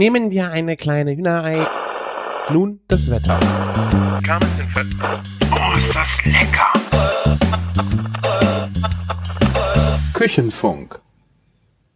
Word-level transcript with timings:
Nehmen 0.00 0.30
wir 0.30 0.50
eine 0.50 0.78
kleine 0.78 1.14
Hühnerei. 1.14 1.66
Nun 2.50 2.80
das 2.88 3.10
Wetter. 3.10 3.38
Oh, 5.52 5.76
ist 5.76 5.94
das 5.94 6.24
lecker! 6.24 6.72
Küchenfunk. 10.14 10.98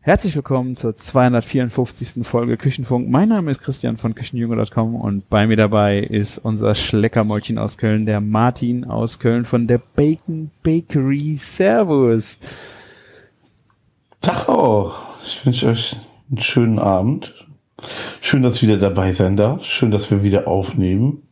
Herzlich 0.00 0.36
willkommen 0.36 0.76
zur 0.76 0.94
254. 0.94 2.26
Folge 2.26 2.58
Küchenfunk. 2.58 3.08
Mein 3.08 3.30
Name 3.30 3.50
ist 3.50 3.62
Christian 3.62 3.96
von 3.96 4.14
Küchenjunge.com 4.14 4.96
und 4.96 5.30
bei 5.30 5.46
mir 5.46 5.56
dabei 5.56 6.00
ist 6.00 6.36
unser 6.36 6.74
Schleckermäulchen 6.74 7.56
aus 7.56 7.78
Köln, 7.78 8.04
der 8.04 8.20
Martin 8.20 8.84
aus 8.84 9.18
Köln 9.18 9.46
von 9.46 9.66
der 9.66 9.78
Bacon 9.78 10.50
Bakery. 10.62 11.36
Servus. 11.36 12.38
Auch. 14.46 14.94
Ich 15.24 15.46
wünsche 15.46 15.68
euch 15.68 15.96
einen 16.28 16.42
schönen 16.42 16.78
Abend. 16.78 17.32
Schön, 18.20 18.42
dass 18.42 18.56
ich 18.56 18.62
wieder 18.62 18.78
dabei 18.78 19.12
sein 19.12 19.36
darf. 19.36 19.64
Schön, 19.64 19.90
dass 19.90 20.10
wir 20.10 20.22
wieder 20.22 20.46
aufnehmen. 20.48 21.22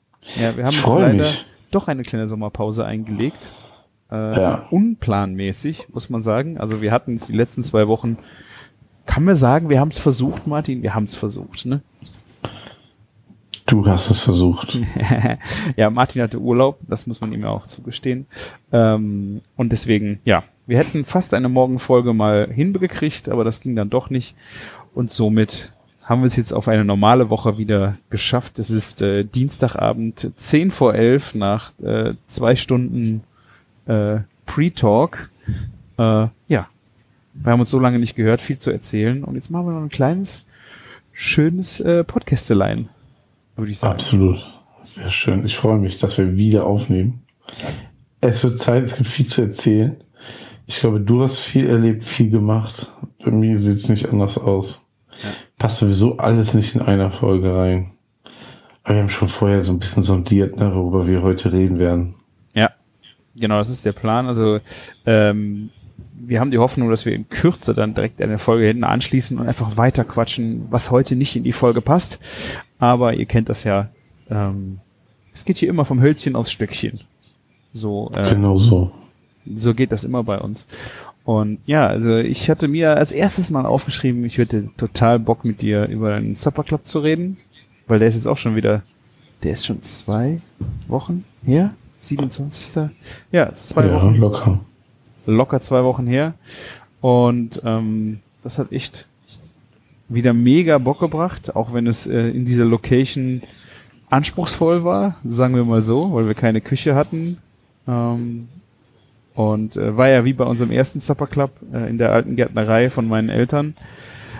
Ja, 0.40 0.56
wir 0.56 0.64
haben 0.64 0.72
Ich 0.72 0.80
freu 0.80 1.00
leider 1.02 1.14
mich. 1.24 1.44
doch 1.70 1.88
eine 1.88 2.02
kleine 2.02 2.28
Sommerpause 2.28 2.84
eingelegt. 2.84 3.48
Äh, 4.10 4.14
Ja. 4.40 4.66
Unplanmäßig, 4.70 5.88
muss 5.92 6.10
man 6.10 6.22
sagen. 6.22 6.58
Also 6.58 6.80
wir 6.82 6.92
hatten 6.92 7.14
es 7.14 7.26
die 7.26 7.32
letzten 7.32 7.62
zwei 7.62 7.88
Wochen. 7.88 8.18
Kann 9.06 9.24
man 9.24 9.34
sagen, 9.36 9.68
wir 9.68 9.80
haben 9.80 9.88
es 9.88 9.98
versucht, 9.98 10.46
Martin? 10.46 10.82
Wir 10.82 10.94
haben 10.94 11.04
es 11.04 11.14
versucht, 11.14 11.66
ne? 11.66 11.82
Du 13.66 13.86
hast 13.86 14.10
es 14.10 14.20
versucht. 14.20 14.78
ja, 15.76 15.88
Martin 15.88 16.20
hatte 16.22 16.38
Urlaub, 16.40 16.78
das 16.82 17.06
muss 17.06 17.20
man 17.20 17.32
ihm 17.32 17.42
ja 17.42 17.48
auch 17.48 17.66
zugestehen. 17.66 18.26
Ähm, 18.72 19.40
und 19.56 19.70
deswegen, 19.72 20.20
ja, 20.24 20.42
wir 20.66 20.78
hätten 20.78 21.04
fast 21.04 21.32
eine 21.32 21.48
Morgenfolge 21.48 22.12
mal 22.12 22.48
hinbekriegt, 22.52 23.28
aber 23.28 23.44
das 23.44 23.60
ging 23.60 23.74
dann 23.76 23.88
doch 23.88 24.10
nicht. 24.10 24.34
Und 24.94 25.10
somit 25.10 25.72
haben 26.12 26.20
wir 26.20 26.26
es 26.26 26.36
jetzt 26.36 26.52
auf 26.52 26.68
eine 26.68 26.84
normale 26.84 27.30
Woche 27.30 27.56
wieder 27.56 27.96
geschafft. 28.10 28.58
Es 28.58 28.68
ist 28.68 29.00
äh, 29.00 29.24
Dienstagabend 29.24 30.30
10 30.36 30.70
vor 30.70 30.94
11 30.94 31.34
nach 31.34 31.72
äh, 31.80 32.12
zwei 32.26 32.54
Stunden 32.54 33.22
äh, 33.86 34.18
Pre-Talk. 34.44 35.30
Äh, 35.96 36.02
ja, 36.48 36.68
wir 37.32 37.52
haben 37.52 37.60
uns 37.60 37.70
so 37.70 37.78
lange 37.78 37.98
nicht 37.98 38.14
gehört, 38.14 38.42
viel 38.42 38.58
zu 38.58 38.70
erzählen. 38.70 39.24
Und 39.24 39.36
jetzt 39.36 39.50
machen 39.50 39.66
wir 39.66 39.72
noch 39.72 39.80
ein 39.80 39.88
kleines, 39.88 40.44
schönes 41.12 41.80
äh, 41.80 42.04
Podcastelein, 42.04 42.90
würde 43.56 43.70
ich 43.70 43.78
sagen. 43.78 43.94
Absolut. 43.94 44.38
Sehr 44.82 45.10
schön. 45.10 45.46
Ich 45.46 45.56
freue 45.56 45.78
mich, 45.78 45.96
dass 45.96 46.18
wir 46.18 46.36
wieder 46.36 46.66
aufnehmen. 46.66 47.22
Es 48.20 48.44
wird 48.44 48.58
Zeit, 48.58 48.84
es 48.84 48.96
gibt 48.96 49.08
viel 49.08 49.26
zu 49.26 49.40
erzählen. 49.40 49.96
Ich 50.66 50.78
glaube, 50.80 51.00
du 51.00 51.22
hast 51.22 51.38
viel 51.38 51.66
erlebt, 51.66 52.04
viel 52.04 52.28
gemacht. 52.28 52.92
Bei 53.24 53.30
mir 53.30 53.58
sieht 53.58 53.78
es 53.78 53.88
nicht 53.88 54.10
anders 54.10 54.36
aus. 54.36 54.82
Passt 55.62 55.78
sowieso 55.78 56.16
alles 56.16 56.54
nicht 56.54 56.74
in 56.74 56.82
einer 56.82 57.12
Folge 57.12 57.54
rein. 57.54 57.92
Aber 58.82 58.96
wir 58.96 59.02
haben 59.02 59.08
schon 59.08 59.28
vorher 59.28 59.62
so 59.62 59.70
ein 59.72 59.78
bisschen 59.78 60.02
sondiert, 60.02 60.56
ne, 60.56 60.74
worüber 60.74 61.06
wir 61.06 61.22
heute 61.22 61.52
reden 61.52 61.78
werden. 61.78 62.16
Ja, 62.52 62.72
genau, 63.36 63.58
das 63.58 63.70
ist 63.70 63.84
der 63.84 63.92
Plan. 63.92 64.26
Also 64.26 64.58
ähm, 65.06 65.70
wir 66.14 66.40
haben 66.40 66.50
die 66.50 66.58
Hoffnung, 66.58 66.90
dass 66.90 67.06
wir 67.06 67.14
in 67.14 67.28
Kürze 67.28 67.74
dann 67.74 67.94
direkt 67.94 68.20
eine 68.20 68.38
Folge 68.38 68.66
hinten 68.66 68.82
anschließen 68.82 69.38
und 69.38 69.46
einfach 69.46 69.76
weiter 69.76 70.02
quatschen, 70.02 70.66
was 70.70 70.90
heute 70.90 71.14
nicht 71.14 71.36
in 71.36 71.44
die 71.44 71.52
Folge 71.52 71.80
passt. 71.80 72.18
Aber 72.80 73.14
ihr 73.14 73.26
kennt 73.26 73.48
das 73.48 73.62
ja. 73.62 73.88
Ähm, 74.28 74.80
es 75.32 75.44
geht 75.44 75.58
hier 75.58 75.68
immer 75.68 75.84
vom 75.84 76.00
Hölzchen 76.00 76.34
aufs 76.34 76.50
Stöckchen. 76.50 77.02
So, 77.72 78.10
äh, 78.16 78.30
Genau 78.30 78.58
so. 78.58 78.90
so 79.54 79.74
geht 79.74 79.92
das 79.92 80.02
immer 80.02 80.24
bei 80.24 80.40
uns. 80.40 80.66
Und 81.24 81.60
ja, 81.66 81.86
also 81.86 82.16
ich 82.16 82.50
hatte 82.50 82.66
mir 82.68 82.96
als 82.96 83.12
erstes 83.12 83.50
mal 83.50 83.64
aufgeschrieben, 83.64 84.24
ich 84.24 84.38
hätte 84.38 84.68
total 84.76 85.18
Bock 85.18 85.44
mit 85.44 85.62
dir 85.62 85.86
über 85.86 86.14
einen 86.14 86.34
Supper 86.34 86.64
Club 86.64 86.86
zu 86.86 86.98
reden, 86.98 87.36
weil 87.86 87.98
der 87.98 88.08
ist 88.08 88.16
jetzt 88.16 88.26
auch 88.26 88.38
schon 88.38 88.56
wieder, 88.56 88.82
der 89.42 89.52
ist 89.52 89.64
schon 89.64 89.82
zwei 89.82 90.40
Wochen 90.88 91.24
her, 91.44 91.74
27. 92.00 92.90
Ja, 93.30 93.52
zwei 93.52 93.86
ja, 93.86 93.94
Wochen, 93.94 94.16
locker. 94.16 94.60
locker 95.26 95.60
zwei 95.60 95.84
Wochen 95.84 96.06
her. 96.06 96.34
Und 97.00 97.62
ähm, 97.64 98.20
das 98.42 98.58
hat 98.58 98.72
echt 98.72 99.06
wieder 100.08 100.32
mega 100.34 100.78
Bock 100.78 101.00
gebracht, 101.00 101.54
auch 101.54 101.72
wenn 101.72 101.86
es 101.86 102.06
äh, 102.06 102.28
in 102.28 102.44
dieser 102.44 102.64
Location 102.64 103.42
anspruchsvoll 104.10 104.84
war, 104.84 105.16
sagen 105.24 105.54
wir 105.54 105.64
mal 105.64 105.82
so, 105.82 106.12
weil 106.12 106.26
wir 106.26 106.34
keine 106.34 106.60
Küche 106.60 106.94
hatten. 106.94 107.38
Ähm, 107.88 108.48
und 109.34 109.76
äh, 109.76 109.96
war 109.96 110.08
ja 110.08 110.24
wie 110.24 110.32
bei 110.32 110.44
unserem 110.44 110.70
ersten 110.70 111.00
Supper 111.00 111.26
Club 111.26 111.50
äh, 111.72 111.88
in 111.88 111.98
der 111.98 112.12
alten 112.12 112.36
Gärtnerei 112.36 112.90
von 112.90 113.08
meinen 113.08 113.28
Eltern. 113.28 113.74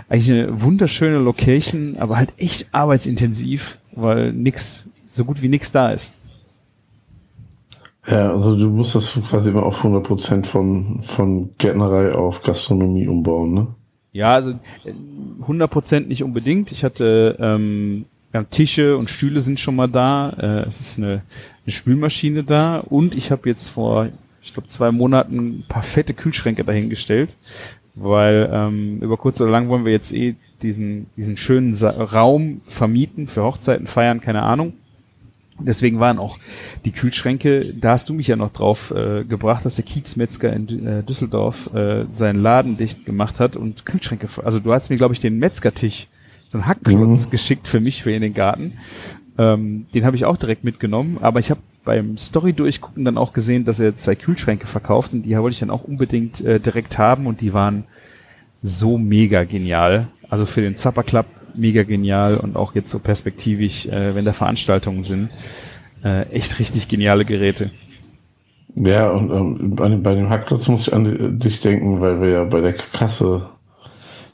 Eigentlich 0.09 0.31
eine 0.31 0.61
wunderschöne 0.61 1.19
Location, 1.19 1.97
aber 1.99 2.17
halt 2.17 2.33
echt 2.37 2.67
arbeitsintensiv, 2.73 3.79
weil 3.95 4.33
nix, 4.33 4.85
so 5.11 5.25
gut 5.25 5.41
wie 5.41 5.49
nix 5.49 5.73
da 5.73 5.91
ist. 5.91 6.13
Ja, 8.07 8.33
also 8.33 8.57
du 8.57 8.69
musst 8.69 8.95
das 8.95 9.19
quasi 9.29 9.51
immer 9.51 9.63
auf 9.63 9.85
100% 9.85 10.45
von, 10.45 11.03
von 11.03 11.51
Gärtnerei 11.57 12.13
auf 12.13 12.43
Gastronomie 12.43 13.07
umbauen, 13.07 13.55
ne? 13.55 13.67
Ja, 14.13 14.35
also 14.35 14.51
äh, 14.85 14.93
100% 15.47 16.07
nicht 16.07 16.23
unbedingt. 16.23 16.73
Ich 16.73 16.85
hatte 16.85 17.37
ähm, 17.41 18.05
ja, 18.33 18.45
Tische 18.45 18.97
und 18.97 19.09
Stühle 19.09 19.41
sind 19.41 19.61
schon 19.61 19.77
mal 19.77 19.89
da. 19.89 20.31
Äh, 20.31 20.69
es 20.69 20.81
ist 20.81 20.99
eine, 20.99 21.23
eine 21.65 21.73
Spülmaschine 21.73 22.45
da 22.45 22.79
und 22.79 23.15
ich 23.15 23.31
habe 23.31 23.49
jetzt 23.49 23.69
vor, 23.69 24.09
ich 24.43 24.55
glaube, 24.55 24.69
zwei 24.69 24.91
Monaten 24.91 25.37
ein 25.61 25.65
paar 25.69 25.83
fette 25.83 26.15
Kühlschränke 26.15 26.65
dahingestellt, 26.65 27.37
weil 27.95 28.49
ähm, 28.53 29.01
über 29.01 29.17
kurz 29.17 29.41
oder 29.41 29.51
lang 29.51 29.69
wollen 29.69 29.85
wir 29.85 29.93
jetzt 29.93 30.13
eh 30.13 30.35
diesen, 30.63 31.07
diesen 31.17 31.37
schönen 31.37 31.75
Sa 31.75 31.91
Raum 31.91 32.61
vermieten 32.69 33.27
für 33.27 33.43
Hochzeiten, 33.43 33.87
Feiern, 33.87 34.21
keine 34.21 34.43
Ahnung. 34.43 34.75
Deswegen 35.59 36.01
waren 36.01 36.19
auch 36.19 36.39
die 36.85 36.93
Kühlschränke, 36.93 37.75
da 37.75 37.91
hast 37.93 38.09
du 38.09 38.15
mich 38.15 38.27
ja 38.27 38.37
noch 38.37 38.53
drauf 38.53 38.91
äh, 38.91 39.23
gebracht, 39.25 39.65
dass 39.65 39.77
der 39.77 39.85
Kiezmetzger 39.85 40.53
in 40.53 40.87
äh, 40.87 41.03
Düsseldorf 41.05 41.73
äh, 41.75 42.07
seinen 42.11 42.41
Laden 42.41 42.77
dicht 42.79 43.05
gemacht 43.05 43.39
hat 43.39 43.55
und 43.55 43.85
Kühlschränke, 43.85 44.29
also 44.45 44.59
du 44.59 44.73
hast 44.73 44.91
mir, 44.91 44.97
glaube 44.97 45.15
ich, 45.15 45.21
den 45.21 45.39
Metzgertisch, 45.39 46.09
so 46.49 46.59
einen 46.59 46.67
Hackklotz 46.67 47.27
Mhm. 47.27 47.31
geschickt 47.31 47.69
für 47.69 47.81
mich, 47.81 48.03
für 48.03 48.11
in 48.13 48.23
den 48.23 48.35
Garten. 48.35 48.75
Ähm, 49.39 49.87
den 49.95 50.05
habe 50.05 50.17
ich 50.17 50.25
auch 50.25 50.37
direkt 50.37 50.65
mitgenommen, 50.65 51.19
aber 51.21 51.39
ich 51.39 51.51
habe 51.51 51.61
beim 51.85 52.17
Story 52.17 52.53
durchgucken 52.53 53.05
dann 53.05 53.19
auch 53.19 53.33
gesehen, 53.33 53.65
dass 53.65 53.81
er 53.81 53.97
zwei 53.97 54.15
Kühlschränke 54.15 54.67
verkauft 54.67 55.15
und 55.15 55.23
die 55.23 55.37
wollte 55.37 55.55
ich 55.55 55.61
dann 55.61 55.71
auch 55.71 55.85
unbedingt 55.85 56.41
äh, 56.41 56.61
direkt 56.61 56.99
haben 56.99 57.27
und 57.27 57.41
die 57.41 57.53
waren 57.53 57.85
so 58.63 58.99
mega 58.99 59.45
genial. 59.45 60.09
Also 60.31 60.47
für 60.47 60.61
den 60.61 60.77
Supper 60.77 61.03
Club 61.03 61.27
mega 61.55 61.83
genial 61.83 62.37
und 62.37 62.57
auch 62.57 62.75
jetzt 62.75 62.91
so 62.91 62.99
perspektivisch, 62.99 63.87
äh, 63.87 64.15
wenn 64.15 64.25
da 64.25 64.33
Veranstaltungen 64.33 65.05
sind, 65.05 65.31
äh, 66.05 66.23
echt 66.31 66.59
richtig 66.59 66.89
geniale 66.89 67.25
Geräte. 67.25 67.71
Ja, 68.75 69.11
und 69.11 69.31
ähm, 69.31 69.75
bei, 69.77 69.89
dem, 69.89 70.03
bei 70.03 70.15
dem 70.15 70.31
Hackklotz 70.31 70.69
muss 70.69 70.87
ich 70.87 70.95
an 70.95 71.05
di- 71.05 71.39
dich 71.39 71.61
denken, 71.61 72.01
weil 72.01 72.23
wir 72.23 72.29
ja 72.29 72.45
bei 72.45 72.61
der 72.61 72.73
Kasse 72.73 73.51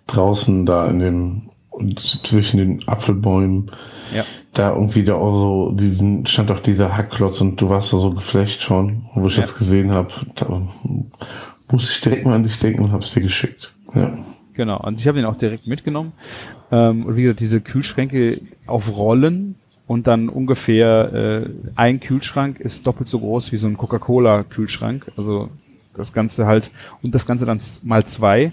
draußen 0.06 0.64
da 0.64 0.88
in 0.88 1.00
dem 1.00 1.42
und 1.78 2.00
zwischen 2.00 2.59
den 2.59 2.89
Apfelbäumen 2.89 3.71
Ja. 4.15 4.25
da 4.53 4.75
irgendwie 4.75 5.05
da 5.05 5.15
auch 5.15 5.37
so 5.37 5.72
diesen 5.72 6.27
stand 6.27 6.50
auch 6.50 6.61
dieser 6.61 6.97
Hackklotz 6.97 7.41
und 7.41 7.61
du 7.61 7.69
warst 7.71 7.93
da 7.93 7.99
so 7.99 8.12
geflecht 8.12 8.62
von, 8.65 9.06
wo 9.15 9.27
ich 9.28 9.37
Ja. 9.37 9.43
das 9.43 9.56
gesehen 9.56 9.93
habe, 9.93 10.09
da 10.34 10.62
musste 11.71 11.93
ich 11.93 12.00
direkt 12.00 12.25
mal 12.25 12.34
an 12.34 12.43
dich 12.43 12.59
denken 12.59 12.83
und 12.84 12.93
hab's 12.93 13.12
dir 13.15 13.21
geschickt. 13.22 13.72
Ja. 13.94 14.19
Genau, 14.55 14.81
und 14.81 15.00
ich 15.00 15.06
habe 15.06 15.19
den 15.19 15.27
auch 15.27 15.37
direkt 15.37 15.67
mitgenommen. 15.67 16.12
Ähm, 16.72 17.06
und 17.06 17.17
wie 17.17 17.22
gesagt, 17.22 17.41
diese 17.41 17.61
Kühlschränke 17.61 18.41
auf 18.67 18.97
Rollen 18.97 19.55
und 19.87 20.06
dann 20.06 20.28
ungefähr 20.28 21.12
äh, 21.47 21.50
ein 21.77 22.00
Kühlschrank 22.00 22.59
ist 22.61 22.87
doppelt 22.87 23.09
so 23.09 23.21
groß 23.21 23.53
wie 23.53 23.56
so 23.56 23.69
ein 23.69 23.77
Coca-Cola-Kühlschrank. 23.77 25.12
Also 25.17 25.49
das 25.97 26.12
Ganze 26.12 26.47
halt, 26.47 26.71
und 27.03 27.15
das 27.15 27.25
Ganze 27.27 27.47
dann 27.47 27.61
mal 27.83 28.05
zwei. 28.05 28.53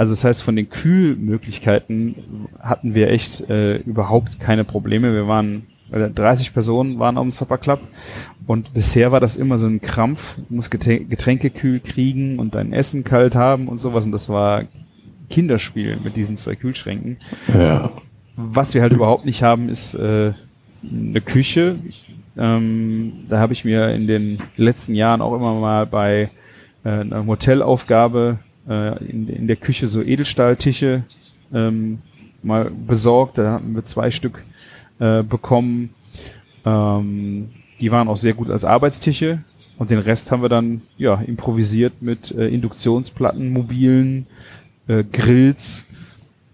Also 0.00 0.14
das 0.14 0.24
heißt, 0.24 0.42
von 0.42 0.56
den 0.56 0.70
Kühlmöglichkeiten 0.70 2.14
hatten 2.58 2.94
wir 2.94 3.10
echt 3.10 3.50
äh, 3.50 3.76
überhaupt 3.76 4.40
keine 4.40 4.64
Probleme. 4.64 5.12
Wir 5.12 5.28
waren, 5.28 5.66
äh, 5.92 6.08
30 6.08 6.54
Personen 6.54 6.98
waren 6.98 7.18
auf 7.18 7.24
dem 7.24 7.32
Supper 7.32 7.58
Club 7.58 7.80
und 8.46 8.72
bisher 8.72 9.12
war 9.12 9.20
das 9.20 9.36
immer 9.36 9.58
so 9.58 9.66
ein 9.66 9.82
Krampf, 9.82 10.36
du 10.48 10.54
musst 10.54 10.72
Geträ- 10.72 11.06
Getränke 11.06 11.50
kühl 11.50 11.80
kriegen 11.80 12.38
und 12.38 12.54
dein 12.54 12.72
Essen 12.72 13.04
kalt 13.04 13.34
haben 13.34 13.68
und 13.68 13.78
sowas 13.78 14.06
und 14.06 14.12
das 14.12 14.30
war 14.30 14.62
Kinderspiel 15.28 15.98
mit 16.02 16.16
diesen 16.16 16.38
zwei 16.38 16.54
Kühlschränken. 16.54 17.18
Ja. 17.52 17.90
Was 18.36 18.72
wir 18.72 18.80
halt 18.80 18.94
überhaupt 18.94 19.26
nicht 19.26 19.42
haben, 19.42 19.68
ist 19.68 19.92
äh, 19.92 20.32
eine 20.82 21.20
Küche. 21.20 21.78
Ähm, 22.38 23.26
da 23.28 23.38
habe 23.38 23.52
ich 23.52 23.66
mir 23.66 23.90
in 23.90 24.06
den 24.06 24.38
letzten 24.56 24.94
Jahren 24.94 25.20
auch 25.20 25.34
immer 25.34 25.60
mal 25.60 25.84
bei 25.84 26.30
äh, 26.84 26.88
einer 26.88 27.26
Hotelaufgabe 27.26 28.38
äh, 28.70 29.04
in, 29.04 29.28
in 29.28 29.46
der 29.46 29.56
Küche 29.56 29.86
so 29.88 30.02
Edelstahltische 30.02 31.02
ähm, 31.52 31.98
mal 32.42 32.70
besorgt. 32.70 33.36
Da 33.36 33.52
hatten 33.52 33.74
wir 33.74 33.84
zwei 33.84 34.10
Stück 34.10 34.42
äh, 34.98 35.22
bekommen. 35.22 35.90
Ähm, 36.64 37.50
die 37.80 37.90
waren 37.90 38.08
auch 38.08 38.16
sehr 38.16 38.34
gut 38.34 38.50
als 38.50 38.64
Arbeitstische. 38.64 39.40
Und 39.76 39.90
den 39.90 39.98
Rest 39.98 40.30
haben 40.30 40.42
wir 40.42 40.48
dann 40.48 40.82
ja 40.96 41.14
improvisiert 41.14 42.00
mit 42.00 42.30
äh, 42.32 42.48
Induktionsplatten, 42.48 43.50
mobilen, 43.50 44.26
äh, 44.88 45.04
Grills 45.04 45.86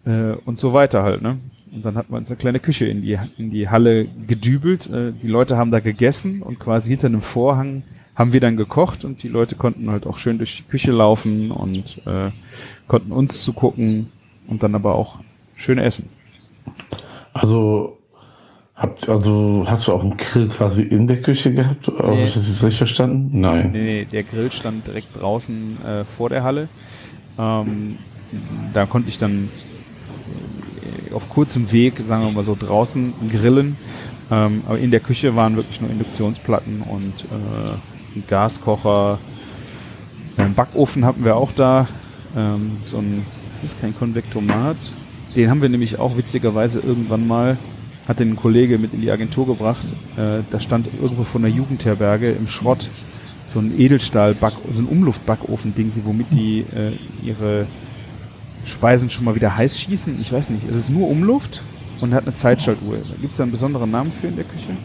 äh, 0.04 0.32
und 0.44 0.58
so 0.58 0.72
weiter 0.72 1.02
halt. 1.02 1.22
Ne? 1.22 1.38
und 1.76 1.84
dann 1.84 1.96
hat 1.96 2.08
man 2.10 2.20
uns 2.20 2.30
eine 2.30 2.38
kleine 2.38 2.58
Küche 2.58 2.86
in 2.86 3.02
die, 3.02 3.18
in 3.36 3.50
die 3.50 3.68
Halle 3.68 4.06
gedübelt. 4.26 4.88
Äh, 4.88 5.12
die 5.12 5.28
Leute 5.28 5.56
haben 5.56 5.70
da 5.70 5.80
gegessen 5.80 6.42
und 6.42 6.58
quasi 6.58 6.90
hinter 6.90 7.08
einem 7.08 7.20
Vorhang 7.20 7.82
haben 8.16 8.32
wir 8.32 8.40
dann 8.40 8.56
gekocht 8.56 9.04
und 9.04 9.22
die 9.22 9.28
Leute 9.28 9.54
konnten 9.54 9.90
halt 9.90 10.06
auch 10.06 10.16
schön 10.16 10.38
durch 10.38 10.56
die 10.56 10.62
Küche 10.62 10.90
laufen 10.90 11.50
und 11.50 12.00
äh, 12.06 12.30
konnten 12.88 13.12
uns 13.12 13.44
zugucken 13.44 14.10
und 14.48 14.62
dann 14.62 14.74
aber 14.74 14.94
auch 14.94 15.18
schön 15.54 15.78
essen. 15.78 16.08
Also 17.34 17.98
habt 18.74 19.08
also 19.08 19.64
hast 19.66 19.86
du 19.86 19.92
auch 19.92 20.02
einen 20.02 20.16
Grill 20.16 20.48
quasi 20.48 20.82
in 20.82 21.06
der 21.06 21.20
Küche 21.20 21.52
gehabt? 21.52 21.88
Nee. 21.88 21.98
Habe 21.98 22.22
ich 22.22 22.34
das 22.34 22.48
jetzt 22.48 22.62
richtig 22.62 22.78
verstanden? 22.78 23.40
Nein. 23.40 23.70
Nee, 23.72 23.82
nee, 23.82 24.04
der 24.10 24.22
Grill 24.22 24.50
stand 24.50 24.86
direkt 24.86 25.08
draußen 25.20 25.84
äh, 25.84 26.04
vor 26.04 26.30
der 26.30 26.42
Halle. 26.42 26.68
Ähm, 27.38 27.98
da 28.72 28.86
konnte 28.86 29.08
ich 29.10 29.18
dann 29.18 29.50
auf 31.12 31.28
kurzem 31.28 31.72
Weg, 31.72 31.98
sagen 31.98 32.24
wir 32.24 32.30
mal 32.30 32.42
so, 32.42 32.56
draußen 32.58 33.14
grillen. 33.30 33.76
Ähm, 34.30 34.62
aber 34.66 34.78
in 34.78 34.90
der 34.90 35.00
Küche 35.00 35.36
waren 35.36 35.56
wirklich 35.56 35.80
nur 35.80 35.90
Induktionsplatten 35.90 36.82
und 36.82 37.24
äh, 37.24 37.95
Gaskocher. 38.26 39.18
Einen 40.36 40.54
Backofen 40.54 41.04
hatten 41.04 41.24
wir 41.24 41.36
auch 41.36 41.52
da. 41.52 41.88
Ähm, 42.36 42.78
so 42.84 42.98
ein, 42.98 43.24
das 43.54 43.64
ist 43.64 43.80
kein 43.80 43.96
Konvektomat. 43.96 44.76
Den 45.34 45.50
haben 45.50 45.62
wir 45.62 45.68
nämlich 45.68 45.98
auch 45.98 46.16
witzigerweise 46.16 46.80
irgendwann 46.80 47.26
mal, 47.26 47.56
hat 48.08 48.20
den 48.20 48.30
ein 48.30 48.36
Kollege 48.36 48.78
mit 48.78 48.94
in 48.94 49.00
die 49.00 49.10
Agentur 49.10 49.46
gebracht. 49.46 49.84
Äh, 50.16 50.42
da 50.50 50.60
stand 50.60 50.88
irgendwo 51.00 51.24
von 51.24 51.42
der 51.42 51.50
Jugendherberge 51.50 52.30
im 52.30 52.48
Schrott 52.48 52.88
so 53.46 53.60
ein 53.60 53.78
Edelstahl-Back, 53.78 54.54
so 54.72 54.80
ein 54.80 54.86
Umluftbackofen-Ding, 54.86 55.92
womit 56.04 56.26
die 56.32 56.60
äh, 56.60 56.92
ihre 57.22 57.66
Speisen 58.64 59.10
schon 59.10 59.24
mal 59.24 59.34
wieder 59.34 59.56
heiß 59.56 59.78
schießen. 59.78 60.20
Ich 60.20 60.32
weiß 60.32 60.50
nicht, 60.50 60.68
es 60.68 60.76
ist 60.76 60.90
nur 60.90 61.08
Umluft 61.08 61.62
und 62.00 62.12
hat 62.12 62.24
eine 62.24 62.34
Zeitschaltuhr. 62.34 62.98
Gibt 63.20 63.32
es 63.32 63.36
da 63.36 63.44
einen 63.44 63.52
besonderen 63.52 63.90
Namen 63.90 64.12
für 64.12 64.26
in 64.26 64.36
der 64.36 64.44
Küche? 64.44 64.76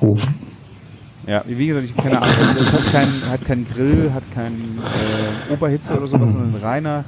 Ofen. 0.00 0.47
Ja, 1.28 1.42
wie 1.46 1.66
gesagt, 1.66 1.84
ich 1.84 1.92
habe 1.92 2.02
keine 2.02 2.22
Ahnung. 2.22 2.56
Es 2.58 2.72
hat 2.72 2.86
keinen 2.90 3.30
hat 3.30 3.44
kein 3.44 3.66
Grill, 3.66 4.12
hat 4.14 4.22
keinen 4.34 4.78
äh, 4.78 5.52
Oberhitze 5.52 5.96
oder 5.98 6.06
sowas, 6.06 6.32
sondern 6.32 6.54
ein 6.54 6.60
reiner 6.62 7.04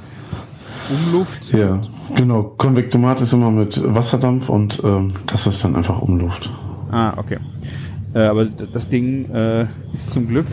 Umluft. 0.91 1.51
Ja, 1.51 1.81
genau. 2.15 2.43
Konvektomat 2.43 3.21
ist 3.21 3.33
immer 3.33 3.49
mit 3.49 3.81
Wasserdampf 3.83 4.47
und 4.49 4.79
ähm, 4.83 5.13
das 5.25 5.47
ist 5.47 5.63
dann 5.63 5.75
einfach 5.75 5.99
Umluft. 6.03 6.51
Ah, 6.91 7.13
okay. 7.17 7.39
Äh, 8.13 8.19
aber 8.19 8.45
das 8.45 8.89
Ding 8.89 9.25
äh, 9.31 9.63
ist 9.91 10.11
zum 10.11 10.27
Glück, 10.27 10.47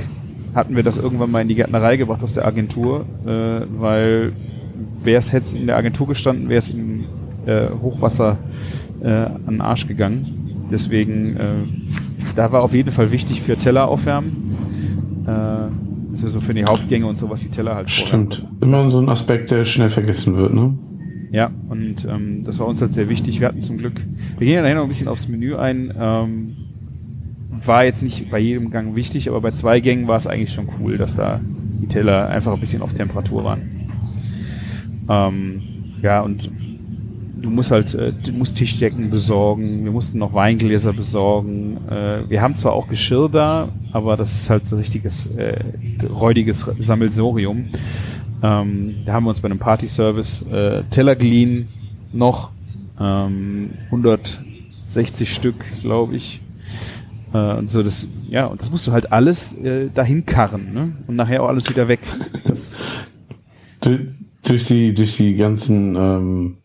hatten 0.55 0.75
wir 0.75 0.83
das 0.83 0.97
irgendwann 0.97 1.31
mal 1.31 1.43
in 1.43 1.49
die 1.49 1.55
Gärtnerei 1.55 1.99
gebracht 1.99 2.23
aus 2.23 2.33
der 2.33 2.47
Agentur, 2.47 3.05
äh, 3.27 3.67
weil 3.79 4.33
wäre 5.03 5.19
es 5.19 5.31
jetzt 5.33 5.55
in 5.55 5.67
der 5.67 5.77
Agentur 5.77 6.07
gestanden, 6.07 6.49
wäre 6.49 6.59
es 6.59 6.71
im 6.71 7.05
äh, 7.45 7.67
Hochwasser 7.83 8.39
äh, 9.03 9.09
an 9.09 9.43
den 9.47 9.61
Arsch 9.61 9.87
gegangen. 9.87 10.67
Deswegen, 10.71 11.37
äh, 11.37 11.53
da 12.39 12.53
war 12.53 12.63
auf 12.63 12.73
jeden 12.73 12.93
Fall 12.93 13.11
wichtig 13.11 13.43
für 13.43 13.57
Teller 13.57 13.89
aufwärmen. 13.89 14.55
Äh, 15.27 16.13
dass 16.13 16.23
wir 16.23 16.29
so 16.29 16.41
für 16.41 16.55
die 16.55 16.65
Hauptgänge 16.65 17.07
und 17.07 17.19
sowas 17.19 17.41
die 17.41 17.49
Teller 17.49 17.75
halt 17.75 17.91
Stimmt. 17.91 18.47
Immer 18.61 18.81
so 18.81 19.01
ein 19.01 19.09
Aspekt, 19.09 19.51
der 19.51 19.65
schnell 19.65 19.91
vergessen 19.91 20.37
wird, 20.37 20.55
ne? 20.55 20.79
Ja, 21.31 21.51
und 21.69 22.07
ähm, 22.07 22.43
das 22.43 22.59
war 22.59 22.67
uns 22.67 22.81
halt 22.81 22.95
sehr 22.95 23.09
wichtig. 23.09 23.41
Wir 23.41 23.49
hatten 23.49 23.61
zum 23.61 23.77
Glück, 23.77 24.01
wir 24.39 24.47
gehen 24.47 24.55
ja 24.55 24.63
nachher 24.63 24.77
noch 24.77 24.85
ein 24.85 24.89
bisschen 24.89 25.09
aufs 25.09 25.29
Menü 25.29 25.57
ein. 25.57 25.93
Ähm, 25.99 26.57
war 27.51 27.85
jetzt 27.85 28.03
nicht 28.03 28.31
bei 28.31 28.39
jedem 28.39 28.71
Gang 28.71 28.95
wichtig, 28.95 29.29
aber 29.29 29.41
bei 29.41 29.51
zwei 29.51 29.81
Gängen 29.81 30.07
war 30.07 30.17
es 30.17 30.27
eigentlich 30.27 30.53
schon 30.53 30.69
cool, 30.81 30.97
dass 30.97 31.17
da 31.17 31.41
die 31.83 31.89
Teller 31.89 32.29
einfach 32.29 32.55
ein 32.55 32.61
bisschen 32.61 32.83
auf 32.83 32.95
Temperatur 32.95 33.45
waren. 33.45 33.63
Ähm, 35.09 35.63
ja, 36.03 36.21
und 36.21 36.51
du 37.41 37.51
musst 37.51 37.71
halt, 37.71 37.95
äh, 37.95 38.13
du 38.13 38.33
musst 38.33 38.57
Tischdecken 38.57 39.11
besorgen, 39.11 39.85
wir 39.85 39.93
mussten 39.93 40.19
noch 40.19 40.35
Weingläser 40.35 40.93
besorgen. 40.93 41.79
Äh, 41.89 42.29
wir 42.29 42.43
haben 42.43 42.55
zwar 42.55 42.73
auch 42.73 42.89
Geschirr 42.89 43.29
da, 43.29 43.69
aber 43.93 44.17
das 44.17 44.33
ist 44.33 44.51
halt 44.51 44.67
so 44.67 44.77
richtiges 44.77 45.27
äh, 45.27 45.59
räudiges 46.09 46.71
Sammelsorium. 46.79 47.69
Ähm, 48.43 48.95
da 49.05 49.13
haben 49.13 49.25
wir 49.25 49.31
uns 49.31 49.41
bei 49.41 49.47
einem 49.47 49.59
Party-Service 49.59 50.43
äh, 50.51 50.85
Teller 50.91 51.17
geliehen, 51.17 51.69
noch 52.13 52.51
ähm, 53.01 53.71
160 53.87 55.33
Stück, 55.33 55.57
glaube 55.83 56.17
ich. 56.17 56.41
Äh, 57.33 57.55
und 57.55 57.71
so 57.71 57.83
das, 57.83 58.07
ja, 58.29 58.47
und 58.47 58.61
das 58.61 58.71
musst 58.71 58.87
du 58.87 58.93
halt 58.93 59.13
alles 59.13 59.55
äh, 59.55 59.91
dahin 59.93 60.25
karren, 60.25 60.73
ne? 60.73 60.93
Und 61.07 61.17
nachher 61.17 61.43
auch 61.43 61.49
alles 61.49 61.69
wieder 61.69 61.89
weg. 61.89 62.01
Das, 62.47 62.79
durch 64.45 64.65
die, 64.65 64.95
durch 64.95 65.17
die 65.17 65.35
ganzen 65.35 65.97
ähm, 65.97 66.57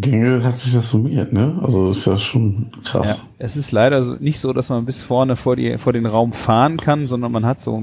Gänge 0.00 0.42
hat 0.44 0.56
sich 0.56 0.72
das 0.72 0.90
summiert, 0.90 1.32
ne? 1.32 1.58
Also 1.62 1.90
ist 1.90 2.06
ja 2.06 2.16
schon 2.18 2.66
krass. 2.84 3.22
Ja, 3.22 3.28
es 3.38 3.56
ist 3.56 3.72
leider 3.72 4.02
so, 4.02 4.14
nicht 4.18 4.38
so, 4.38 4.52
dass 4.52 4.68
man 4.68 4.84
bis 4.84 5.02
vorne 5.02 5.36
vor, 5.36 5.56
die, 5.56 5.78
vor 5.78 5.92
den 5.92 6.06
Raum 6.06 6.32
fahren 6.32 6.76
kann, 6.76 7.06
sondern 7.06 7.32
man 7.32 7.46
hat 7.46 7.62
so 7.62 7.82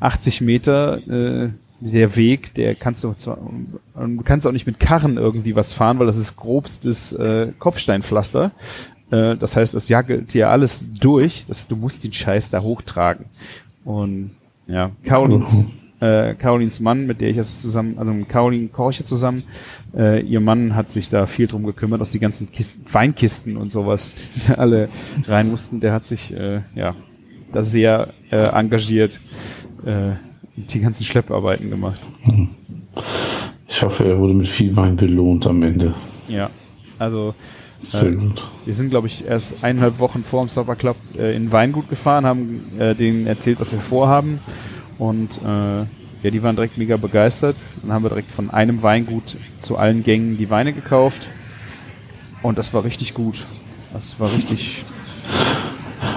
80 0.00 0.40
Meter 0.40 0.98
äh, 1.08 1.50
der 1.80 2.16
Weg, 2.16 2.54
der 2.54 2.74
kannst 2.74 3.02
du 3.04 3.12
zwar, 3.14 3.38
du 3.94 4.22
kannst 4.22 4.46
auch 4.46 4.52
nicht 4.52 4.66
mit 4.66 4.78
Karren 4.78 5.16
irgendwie 5.16 5.56
was 5.56 5.72
fahren, 5.72 5.98
weil 5.98 6.06
das 6.06 6.18
ist 6.18 6.36
grobstes 6.36 7.12
äh, 7.12 7.52
Kopfsteinpflaster. 7.58 8.52
Äh, 9.10 9.36
das 9.36 9.56
heißt, 9.56 9.74
es 9.74 9.88
jagelt 9.88 10.34
dir 10.34 10.50
alles 10.50 10.86
durch, 10.92 11.46
dass 11.46 11.68
du 11.68 11.76
musst 11.76 12.04
den 12.04 12.12
Scheiß 12.12 12.50
da 12.50 12.62
hochtragen. 12.62 13.26
Und 13.84 14.32
ja, 14.66 14.90
mhm. 15.02 15.70
Äh, 16.00 16.34
Carolins 16.34 16.80
Mann, 16.80 17.06
mit 17.06 17.20
der 17.20 17.30
ich 17.30 17.36
jetzt 17.36 17.60
zusammen, 17.60 17.98
also 17.98 18.12
mit 18.12 18.28
Caroline 18.28 18.68
Korche 18.68 19.04
zusammen, 19.04 19.44
äh, 19.96 20.20
ihr 20.20 20.40
Mann 20.40 20.74
hat 20.74 20.90
sich 20.90 21.08
da 21.08 21.26
viel 21.26 21.46
drum 21.46 21.64
gekümmert, 21.64 22.00
dass 22.00 22.10
die 22.10 22.18
ganzen 22.18 22.50
Kisten, 22.50 22.82
Weinkisten 22.92 23.56
und 23.56 23.72
sowas 23.72 24.14
alle 24.56 24.88
rein 25.26 25.50
mussten. 25.50 25.80
Der 25.80 25.92
hat 25.92 26.06
sich 26.06 26.34
äh, 26.34 26.62
ja 26.74 26.94
da 27.52 27.62
sehr 27.62 28.08
äh, 28.30 28.36
engagiert 28.36 29.20
äh, 29.84 30.12
die 30.56 30.80
ganzen 30.80 31.04
Schlepparbeiten 31.04 31.70
gemacht. 31.70 32.00
Mhm. 32.24 32.48
Ich 33.66 33.82
hoffe, 33.82 34.04
er 34.04 34.18
wurde 34.18 34.34
mit 34.34 34.48
viel 34.48 34.74
Wein 34.76 34.96
belohnt 34.96 35.46
am 35.46 35.62
Ende. 35.62 35.94
Ja, 36.28 36.50
also 36.98 37.34
sehr 37.80 38.10
äh, 38.10 38.14
gut. 38.14 38.44
Wir 38.64 38.74
sind, 38.74 38.90
glaube 38.90 39.06
ich, 39.06 39.26
erst 39.26 39.62
eineinhalb 39.62 39.98
Wochen 39.98 40.22
vor 40.22 40.44
dem 40.44 40.48
Supper 40.48 40.76
Club 40.76 40.96
äh, 41.16 41.34
in 41.34 41.50
Weingut 41.52 41.88
gefahren, 41.88 42.26
haben 42.26 42.64
äh, 42.78 42.94
denen 42.94 43.26
erzählt, 43.26 43.60
was 43.60 43.72
wir 43.72 43.78
vorhaben. 43.78 44.40
Und 45.00 45.40
äh, 45.42 45.80
ja, 46.22 46.30
die 46.30 46.42
waren 46.42 46.54
direkt 46.54 46.76
mega 46.76 46.98
begeistert. 46.98 47.62
Dann 47.80 47.92
haben 47.92 48.04
wir 48.04 48.10
direkt 48.10 48.30
von 48.30 48.50
einem 48.50 48.82
Weingut 48.82 49.36
zu 49.58 49.78
allen 49.78 50.04
Gängen 50.04 50.36
die 50.36 50.50
Weine 50.50 50.74
gekauft. 50.74 51.26
Und 52.42 52.58
das 52.58 52.74
war 52.74 52.84
richtig 52.84 53.14
gut. 53.14 53.46
Das 53.94 54.20
war 54.20 54.30
richtig. 54.30 54.84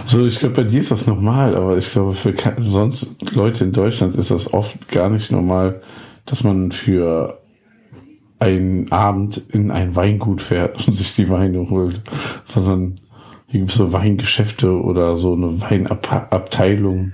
So, 0.04 0.26
ich 0.26 0.38
glaube, 0.40 0.56
bei 0.56 0.64
dir 0.64 0.82
ist 0.82 0.92
das 0.92 1.08
normal, 1.08 1.56
aber 1.56 1.78
ich 1.78 1.90
glaube, 1.92 2.14
für 2.14 2.36
sonst 2.60 3.16
Leute 3.34 3.64
in 3.64 3.72
Deutschland 3.72 4.16
ist 4.16 4.32
das 4.32 4.54
oft 4.54 4.90
gar 4.90 5.10
nicht 5.10 5.32
normal, 5.32 5.82
dass 6.26 6.44
man 6.44 6.74
für 6.74 7.40
einen 8.40 8.92
Abend 8.92 9.38
in 9.50 9.72
ein 9.72 9.96
Weingut 9.96 10.42
fährt 10.42 10.86
und 10.86 10.94
sich 10.94 11.16
die 11.16 11.30
Weine 11.30 11.70
holt, 11.70 12.02
sondern 12.44 12.96
hier 13.48 13.62
gibt 13.62 13.72
es 13.72 13.78
so 13.78 13.94
Weingeschäfte 13.94 14.72
oder 14.72 15.16
so 15.16 15.34
eine 15.34 15.62
Weinabteilung. 15.62 17.14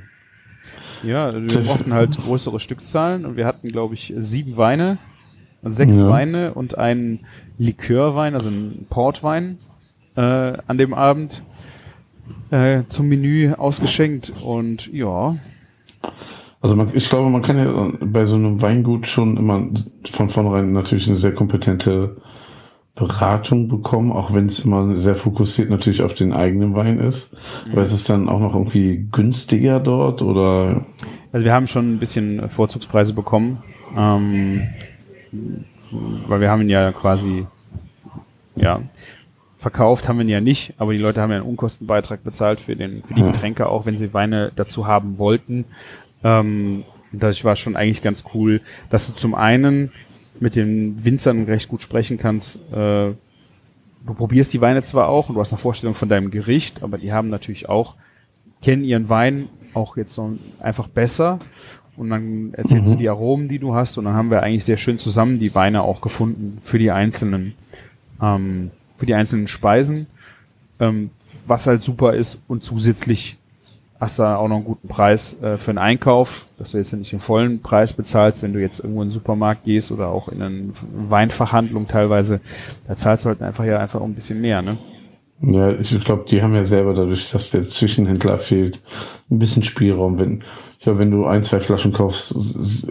Ja, 1.04 1.34
wir 1.34 1.62
brauchten 1.62 1.94
halt 1.94 2.18
größere 2.18 2.60
Stückzahlen 2.60 3.26
und 3.26 3.38
wir 3.38 3.46
hatten, 3.46 3.70
glaube 3.70 3.94
ich, 3.94 4.14
sieben 4.18 4.58
Weine, 4.58 4.98
sechs 5.64 6.00
ja. 6.00 6.10
Weine 6.10 6.54
und 6.54 6.78
einen 6.78 7.22
Likörwein, 7.58 8.34
also 8.34 8.50
einen 8.50 8.86
Portwein 8.90 9.58
äh, 10.16 10.22
an 10.22 10.78
dem 10.78 10.94
Abend 10.94 11.44
äh, 12.52 12.84
zum 12.88 13.08
Menü 13.08 13.54
ausgeschenkt 13.54 14.34
und 14.44 14.92
ja, 14.92 15.36
also 16.62 16.76
man, 16.76 16.92
ich 16.94 17.10
glaube, 17.10 17.30
man 17.30 17.42
kann 17.42 17.58
ja 17.58 17.92
bei 18.02 18.26
so 18.26 18.36
einem 18.36 18.62
Weingut 18.62 19.08
schon 19.08 19.38
immer 19.38 19.68
von 20.12 20.30
vornherein 20.30 20.74
natürlich 20.74 21.08
eine 21.08 21.16
sehr 21.16 21.34
kompetente 21.34 22.18
Beratung 23.00 23.70
bekommen, 23.70 24.12
auch 24.12 24.34
wenn 24.34 24.48
es 24.48 24.60
immer 24.60 24.98
sehr 24.98 25.16
fokussiert 25.16 25.70
natürlich 25.70 26.02
auf 26.02 26.14
den 26.14 26.34
eigenen 26.34 26.76
Wein 26.76 27.00
ist. 27.00 27.34
Mhm. 27.66 27.72
Aber 27.72 27.82
ist 27.82 27.94
es 27.94 28.04
dann 28.04 28.28
auch 28.28 28.42
noch 28.42 28.54
irgendwie 28.54 29.08
günstiger 29.12 29.80
dort 29.80 30.22
oder? 30.22 30.86
Also 31.32 31.46
wir 31.46 31.54
haben 31.54 31.68
schon 31.68 31.94
ein 31.94 32.00
bisschen 32.00 32.50
Vorzugspreise 32.50 33.14
bekommen, 33.14 33.64
ähm, 33.96 34.68
weil 36.28 36.42
wir 36.42 36.52
haben 36.52 36.62
ihn 36.62 36.70
ja 36.70 36.92
quasi, 36.92 37.48
ja, 38.58 38.82
verkauft 39.58 40.10
haben 40.10 40.18
wir 40.18 40.26
ihn 40.26 40.30
ja 40.30 40.42
nicht, 40.42 40.74
aber 40.78 40.92
die 40.92 41.00
Leute 41.00 41.22
haben 41.22 41.32
ja 41.32 41.38
einen 41.38 41.46
Unkostenbeitrag 41.46 42.24
bezahlt 42.24 42.60
für, 42.60 42.76
den, 42.76 43.04
für 43.08 43.14
die 43.14 43.24
Getränke, 43.24 43.68
auch 43.70 43.86
wenn 43.86 43.96
sie 43.96 44.14
Weine 44.14 44.52
dazu 44.56 44.88
haben 44.88 45.18
wollten. 45.20 45.66
Ähm, 46.24 46.84
das 47.14 47.44
war 47.46 47.56
schon 47.56 47.78
eigentlich 47.78 48.02
ganz 48.02 48.26
cool, 48.34 48.62
dass 48.90 49.08
du 49.08 49.14
zum 49.14 49.36
einen 49.36 49.92
mit 50.40 50.56
den 50.56 51.04
Winzern 51.04 51.44
recht 51.46 51.68
gut 51.68 51.82
sprechen 51.82 52.18
kannst. 52.18 52.56
Äh, 52.72 53.12
du 54.06 54.14
probierst 54.16 54.54
die 54.54 54.62
Weine 54.62 54.82
zwar 54.82 55.10
auch 55.10 55.30
und 55.30 55.36
du 55.36 55.42
hast 55.42 55.52
eine 55.52 55.60
Vorstellung 55.60 55.96
von 55.96 56.10
deinem 56.10 56.32
Gericht, 56.32 56.84
aber 56.84 56.98
die 56.98 57.12
haben 57.12 57.30
natürlich 57.30 57.68
auch, 57.70 57.96
kennen 58.62 58.84
ihren 58.84 59.10
Wein 59.10 59.50
auch 59.74 59.98
jetzt 59.98 60.14
so 60.14 60.38
einfach 60.62 60.88
besser 60.88 61.40
und 61.98 62.10
dann 62.10 62.54
erzählst 62.54 62.88
Mhm. 62.88 62.92
du 62.92 62.98
die 62.98 63.10
Aromen, 63.10 63.48
die 63.50 63.60
du 63.60 63.76
hast 63.76 63.98
und 63.98 64.06
dann 64.06 64.14
haben 64.16 64.32
wir 64.32 64.42
eigentlich 64.44 64.64
sehr 64.64 64.78
schön 64.78 64.98
zusammen 64.98 65.40
die 65.40 65.54
Weine 65.56 65.82
auch 65.84 66.02
gefunden 66.02 66.58
für 66.64 66.80
die 66.80 66.92
einzelnen, 66.92 67.54
ähm, 68.22 68.72
für 68.98 69.06
die 69.06 69.14
einzelnen 69.14 69.48
Speisen, 69.48 70.08
ähm, 70.80 71.10
was 71.46 71.68
halt 71.68 71.82
super 71.82 72.14
ist 72.14 72.40
und 72.48 72.64
zusätzlich 72.64 73.38
hast 74.00 74.20
du 74.20 74.24
auch 74.24 74.48
noch 74.48 74.58
einen 74.58 74.66
guten 74.66 74.88
Preis 74.88 75.36
äh, 75.42 75.58
für 75.58 75.72
einen 75.72 75.78
Einkauf, 75.78 76.46
dass 76.58 76.72
du 76.72 76.78
jetzt 76.78 76.94
nicht 76.94 77.12
den 77.12 77.20
vollen 77.20 77.62
Preis 77.62 77.94
bezahlst, 77.94 78.44
wenn 78.44 78.54
du 78.54 78.60
jetzt 78.62 78.80
irgendwo 78.80 79.02
in 79.02 79.10
den 79.10 79.14
Supermarkt 79.14 79.66
gehst 79.66 79.92
oder 79.92 80.08
auch 80.08 80.30
in 80.30 80.42
eine 80.42 80.64
Weinfachhandlung 81.10 81.88
teilweise, 81.88 82.40
da 82.88 82.96
zahlst 82.96 83.26
du 83.26 83.30
halt 83.30 83.42
einfach 83.42 83.66
ja 83.66 83.78
einfach 83.80 84.00
auch 84.02 84.06
ein 84.06 84.16
bisschen 84.16 84.42
mehr, 84.42 84.62
ne? 84.62 84.78
Ja, 85.42 85.72
ich 85.72 85.98
glaube, 86.04 86.26
die 86.30 86.42
haben 86.42 86.54
ja 86.54 86.66
selber 86.66 86.94
dadurch, 86.94 87.32
dass 87.32 87.52
der 87.52 87.68
Zwischenhändler 87.70 88.38
fehlt, 88.38 88.82
ein 89.32 89.40
bisschen 89.40 89.64
Spielraum. 89.64 90.20
Wenn, 90.20 90.44
ich 90.78 90.84
glaube, 90.84 91.00
wenn 91.00 91.12
du 91.12 91.26
ein, 91.28 91.44
zwei 91.44 91.62
Flaschen 91.62 91.94
kaufst, 91.94 92.36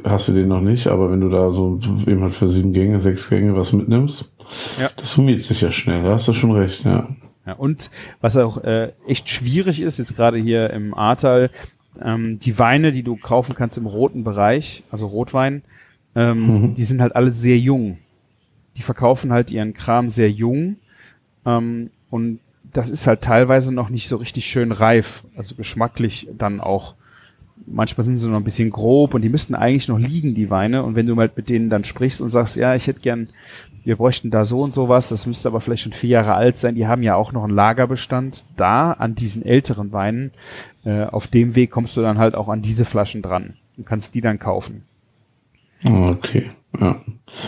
hast 0.05 0.29
du 0.29 0.33
den 0.33 0.49
noch 0.49 0.63
nicht, 0.63 0.87
aber 0.87 1.11
wenn 1.11 1.21
du 1.21 1.29
da 1.29 1.51
so 1.53 1.79
eben 2.07 2.23
halt 2.23 2.35
für 2.35 2.49
sieben 2.49 2.73
Gänge, 2.73 3.01
sechs 3.01 3.29
Gänge 3.29 3.55
was 3.55 3.75
mitnimmst, 3.75 4.33
Ja. 4.81 4.89
das 4.97 5.13
summiert 5.13 5.43
sich 5.43 5.61
ja 5.61 5.71
schnell. 5.71 6.03
Da 6.05 6.13
hast 6.13 6.27
du 6.29 6.33
schon 6.33 6.53
recht, 6.53 6.85
ja. 6.85 7.09
Ja, 7.49 7.55
und 7.55 7.91
was 8.21 8.37
auch 8.37 8.63
äh, 8.63 8.93
echt 9.07 9.31
schwierig 9.31 9.81
ist, 9.81 9.97
jetzt 9.99 10.15
gerade 10.15 10.37
hier 10.37 10.69
im 10.69 10.93
Ahrtal, 10.93 11.49
ähm, 11.99 12.39
die 12.39 12.59
Weine, 12.59 12.93
die 12.93 13.03
du 13.03 13.17
kaufen 13.17 13.55
kannst 13.55 13.79
im 13.79 13.87
roten 13.87 14.23
Bereich, 14.23 14.83
also 14.91 15.07
Rotwein, 15.07 15.63
ähm, 16.15 16.47
Mhm. 16.47 16.75
die 16.75 16.85
sind 16.85 17.01
halt 17.01 17.17
alle 17.17 17.33
sehr 17.33 17.59
jung. 17.59 17.97
Die 18.77 18.83
verkaufen 18.83 19.33
halt 19.33 19.51
ihren 19.51 19.73
Kram 19.73 20.11
sehr 20.11 20.31
jung 20.31 20.77
ähm, 21.47 21.89
und 22.11 22.41
das 22.71 22.91
ist 22.91 23.07
halt 23.07 23.23
teilweise 23.23 23.73
noch 23.73 23.89
nicht 23.89 24.09
so 24.09 24.17
richtig 24.19 24.45
schön 24.45 24.71
reif, 24.71 25.25
also 25.35 25.55
geschmacklich 25.55 26.29
dann 26.37 26.61
auch. 26.61 26.97
Manchmal 27.67 28.05
sind 28.05 28.19
sie 28.19 28.29
noch 28.29 28.37
ein 28.37 28.45
bisschen 28.45 28.69
grob 28.71 29.15
und 29.15 29.23
die 29.23 29.31
müssten 29.31 29.55
eigentlich 29.55 29.89
noch 29.89 29.99
liegen, 29.99 30.35
die 30.35 30.51
Weine. 30.51 30.83
Und 30.85 30.95
wenn 30.95 31.07
du 31.07 31.15
mal 31.15 31.31
mit 31.35 31.49
denen 31.49 31.71
dann 31.71 31.85
sprichst 31.85 32.21
und 32.21 32.29
sagst, 32.29 32.57
ja, 32.57 32.75
ich 32.75 32.87
hätte 32.87 33.01
gern, 33.01 33.29
wir 33.89 33.97
bräuchten 33.97 34.31
da 34.31 34.45
so 34.45 34.61
und 34.61 34.73
sowas, 34.75 35.09
das 35.09 35.27
müsste 35.27 35.49
aber 35.49 35.63
vielleicht 35.63 35.83
schon 35.83 35.93
vier 35.93 36.11
Jahre 36.11 36.35
alt 36.35 36.59
sein, 36.59 36.75
die 36.75 36.87
haben 36.87 37.03
ja 37.03 37.15
auch 37.15 37.33
noch 37.33 37.43
einen 37.45 37.55
Lagerbestand 37.55 38.45
da 38.59 38.93
an 38.93 39.15
diesen 39.15 39.43
älteren 39.43 39.93
Weinen. 39.93 40.31
Äh, 40.85 41.05
auf 41.05 41.27
dem 41.27 41.55
Weg 41.57 41.71
kommst 41.71 41.97
du 41.97 42.03
dann 42.03 42.19
halt 42.19 42.35
auch 42.35 42.49
an 42.49 42.61
diese 42.61 42.85
Flaschen 42.85 43.23
dran 43.23 43.55
und 43.79 43.87
kannst 43.87 44.15
die 44.15 44.21
dann 44.21 44.39
kaufen. 44.39 44.83
Okay, 45.85 46.51
ja. 46.81 47.01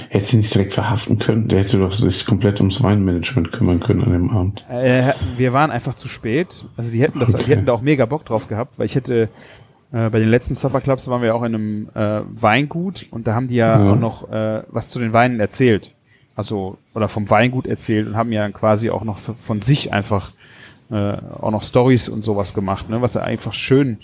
Hätte 0.09 0.25
sie 0.25 0.37
nicht 0.39 0.55
direkt 0.55 0.73
verhaften 0.73 1.19
können? 1.19 1.49
Der 1.49 1.59
hätte 1.61 1.79
doch 1.79 1.93
sich 1.93 2.25
komplett 2.25 2.61
ums 2.61 2.83
Weinmanagement 2.83 3.51
kümmern 3.53 3.81
können 3.81 4.03
an 4.03 4.13
dem 4.13 4.31
Abend. 4.31 4.65
Äh, 4.71 5.13
wir 5.37 5.53
waren 5.53 5.71
einfach 5.71 5.95
zu 5.95 6.09
spät. 6.09 6.65
Also 6.77 6.93
die 6.93 7.03
hätten 7.03 7.19
das, 7.19 7.35
Okay. 7.35 7.45
die 7.45 7.51
hätten 7.51 7.67
da 7.67 7.73
auch 7.73 7.83
mega 7.83 8.07
Bock 8.07 8.25
drauf 8.25 8.49
gehabt, 8.49 8.79
weil 8.79 8.87
ich 8.87 8.95
hätte 8.95 9.29
äh, 9.93 10.09
bei 10.11 10.21
den 10.21 10.29
letzten 10.29 10.55
Supper 10.55 10.81
Clubs 10.81 11.09
waren 11.09 11.23
wir 11.23 11.35
auch 11.35 11.43
in 11.43 11.55
einem 11.55 11.89
äh, 11.95 12.23
Weingut 12.41 13.07
und 13.11 13.27
da 13.27 13.35
haben 13.35 13.49
die 13.49 13.57
ja 13.57 13.79
Ja. 13.85 13.93
auch 13.93 13.99
noch 13.99 14.31
äh, 14.31 14.63
was 14.69 14.89
zu 14.89 15.01
den 15.01 15.13
Weinen 15.13 15.41
erzählt. 15.41 15.93
Also, 16.41 16.79
oder 16.95 17.11
vom 17.11 17.29
Weingut 17.29 17.67
erzählt 17.67 18.07
und 18.07 18.17
haben 18.17 18.33
ja 18.33 18.49
quasi 18.49 18.89
auch 18.89 19.05
noch 19.05 19.19
von 19.19 19.61
sich 19.61 19.93
einfach 19.93 20.33
äh, 20.91 21.19
auch 21.39 21.51
noch 21.51 21.63
Stories 21.63 22.09
und 22.09 22.23
sowas 22.23 22.55
gemacht, 22.55 22.89
ne? 22.89 23.03
was 23.03 23.13
ja 23.13 23.21
einfach 23.21 23.53
schön 23.53 23.99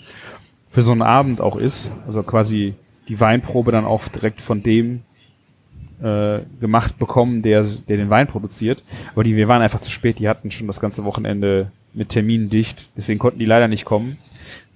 für 0.69 0.83
so 0.83 0.91
einen 0.91 1.01
Abend 1.01 1.41
auch 1.41 1.55
ist. 1.55 1.91
Also 2.05 2.21
quasi 2.21 2.75
die 3.07 3.19
Weinprobe 3.19 3.71
dann 3.71 3.85
auch 3.85 4.07
direkt 4.07 4.39
von 4.39 4.61
dem 4.61 5.01
äh, 5.99 6.41
gemacht 6.61 6.99
bekommen, 6.99 7.41
der, 7.41 7.63
der 7.63 7.97
den 7.97 8.11
Wein 8.11 8.27
produziert. 8.27 8.83
Aber 9.13 9.23
die, 9.23 9.35
wir 9.35 9.47
waren 9.47 9.63
einfach 9.63 9.79
zu 9.79 9.89
spät, 9.89 10.19
die 10.19 10.29
hatten 10.29 10.51
schon 10.51 10.67
das 10.67 10.79
ganze 10.79 11.05
Wochenende 11.05 11.71
mit 11.95 12.09
Terminen 12.09 12.49
dicht, 12.51 12.91
deswegen 12.95 13.17
konnten 13.17 13.39
die 13.39 13.45
leider 13.45 13.67
nicht 13.67 13.83
kommen. 13.83 14.17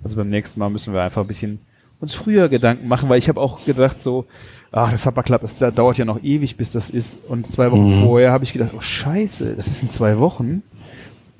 Also 0.03 0.15
beim 0.15 0.32
nächsten 0.32 0.60
Mal 0.60 0.72
müssen 0.72 0.96
wir 0.96 1.03
einfach 1.03 1.22
ein 1.22 1.27
bisschen 1.27 1.60
uns 2.01 2.13
früher 2.15 2.50
Gedanken 2.50 2.88
machen, 2.88 3.08
weil 3.10 3.20
ich 3.20 3.29
habe 3.29 3.39
auch 3.39 3.63
gedacht 3.65 4.01
so, 4.01 4.25
ach, 4.72 4.91
das 4.91 5.03
Supper 5.03 5.24
Club, 5.24 5.41
das, 5.41 5.60
das 5.60 5.74
dauert 5.74 5.98
ja 5.98 6.05
noch 6.05 6.22
ewig, 6.24 6.58
bis 6.58 6.72
das 6.72 6.89
ist. 6.89 7.20
Und 7.29 7.48
zwei 7.48 7.72
Wochen 7.72 7.86
Mhm. 7.86 8.03
vorher 8.03 8.31
habe 8.31 8.43
ich 8.43 8.53
gedacht, 8.53 8.72
oh 8.75 8.81
scheiße, 8.81 9.53
das 9.55 9.67
ist 9.67 9.84
in 9.84 9.89
zwei 9.89 10.17
Wochen. 10.20 10.63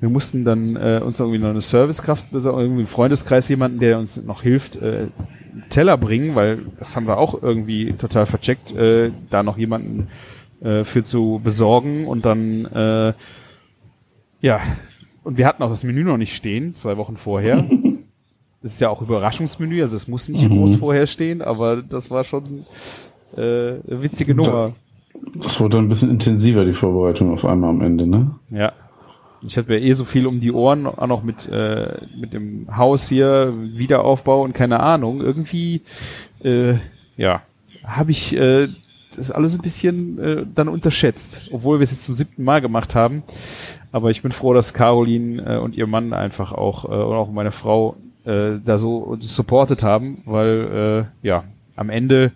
Wir 0.00 0.08
mussten 0.08 0.44
dann 0.44 0.76
äh, 0.76 1.00
uns 1.04 1.20
irgendwie 1.20 1.38
noch 1.38 1.50
eine 1.50 1.60
Servicekraft 1.60 2.30
besorgen, 2.32 2.60
irgendwie 2.60 2.80
einen 2.80 2.88
Freundeskreis, 2.88 3.48
jemanden, 3.48 3.78
der 3.78 3.98
uns 3.98 4.22
noch 4.22 4.42
hilft, 4.42 4.76
äh, 4.76 5.08
Teller 5.68 5.96
bringen, 5.96 6.34
weil 6.34 6.60
das 6.78 6.96
haben 6.96 7.06
wir 7.06 7.18
auch 7.18 7.42
irgendwie 7.42 7.92
total 7.92 8.26
vercheckt, 8.26 8.74
äh, 8.74 9.10
da 9.30 9.42
noch 9.42 9.58
jemanden 9.58 10.08
äh, 10.60 10.82
für 10.84 11.02
zu 11.04 11.40
besorgen 11.44 12.06
und 12.06 12.24
dann 12.24 12.64
äh, 12.66 13.12
ja, 14.40 14.60
und 15.22 15.38
wir 15.38 15.46
hatten 15.46 15.62
auch 15.62 15.70
das 15.70 15.84
Menü 15.84 16.02
noch 16.02 16.16
nicht 16.16 16.34
stehen, 16.34 16.74
zwei 16.74 16.96
Wochen 16.96 17.16
vorher. 17.16 17.64
Das 18.62 18.72
ist 18.74 18.80
ja 18.80 18.88
auch 18.90 19.02
Überraschungsmenü, 19.02 19.82
also 19.82 19.96
es 19.96 20.06
muss 20.06 20.28
nicht 20.28 20.48
Mhm. 20.48 20.56
groß 20.58 20.76
vorher 20.76 21.06
stehen, 21.06 21.42
aber 21.42 21.82
das 21.82 22.10
war 22.10 22.22
schon 22.24 22.44
äh, 23.36 23.40
eine 23.40 24.02
witzige 24.02 24.34
Nummer. 24.34 24.72
Das 25.34 25.60
wurde 25.60 25.76
dann 25.76 25.86
ein 25.86 25.88
bisschen 25.88 26.10
intensiver, 26.10 26.64
die 26.64 26.72
Vorbereitung 26.72 27.32
auf 27.32 27.44
einmal 27.44 27.70
am 27.70 27.80
Ende, 27.80 28.06
ne? 28.06 28.32
Ja. 28.50 28.72
Ich 29.44 29.56
hatte 29.56 29.70
mir 29.72 29.80
eh 29.80 29.92
so 29.94 30.04
viel 30.04 30.26
um 30.26 30.38
die 30.38 30.52
Ohren, 30.52 30.86
auch 30.86 31.06
noch 31.08 31.24
mit, 31.24 31.48
äh, 31.48 31.96
mit 32.16 32.32
dem 32.32 32.68
Haus 32.76 33.08
hier, 33.08 33.52
Wiederaufbau 33.74 34.42
und 34.42 34.52
keine 34.54 34.78
Ahnung. 34.78 35.20
Irgendwie, 35.20 35.80
äh, 36.44 36.74
ja, 37.16 37.42
habe 37.82 38.12
ich 38.12 38.36
äh, 38.36 38.68
das 39.16 39.32
alles 39.32 39.54
ein 39.56 39.60
bisschen 39.60 40.18
äh, 40.20 40.46
dann 40.54 40.68
unterschätzt, 40.68 41.48
obwohl 41.50 41.80
wir 41.80 41.84
es 41.84 41.90
jetzt 41.90 42.04
zum 42.04 42.14
siebten 42.14 42.44
Mal 42.44 42.60
gemacht 42.60 42.94
haben. 42.94 43.24
Aber 43.90 44.10
ich 44.10 44.22
bin 44.22 44.30
froh, 44.30 44.54
dass 44.54 44.74
Caroline 44.74 45.42
äh, 45.44 45.58
und 45.58 45.76
ihr 45.76 45.88
Mann 45.88 46.12
einfach 46.12 46.52
auch, 46.52 46.84
äh, 46.84 46.88
und 46.88 47.14
auch 47.16 47.30
meine 47.32 47.50
Frau, 47.50 47.96
äh, 48.24 48.58
da 48.64 48.78
so 48.78 49.16
supportet 49.20 49.82
haben, 49.82 50.22
weil, 50.24 51.08
äh, 51.22 51.26
ja, 51.26 51.44
am 51.76 51.90
Ende, 51.90 52.32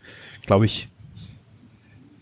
glaube 0.46 0.66
ich, 0.66 0.88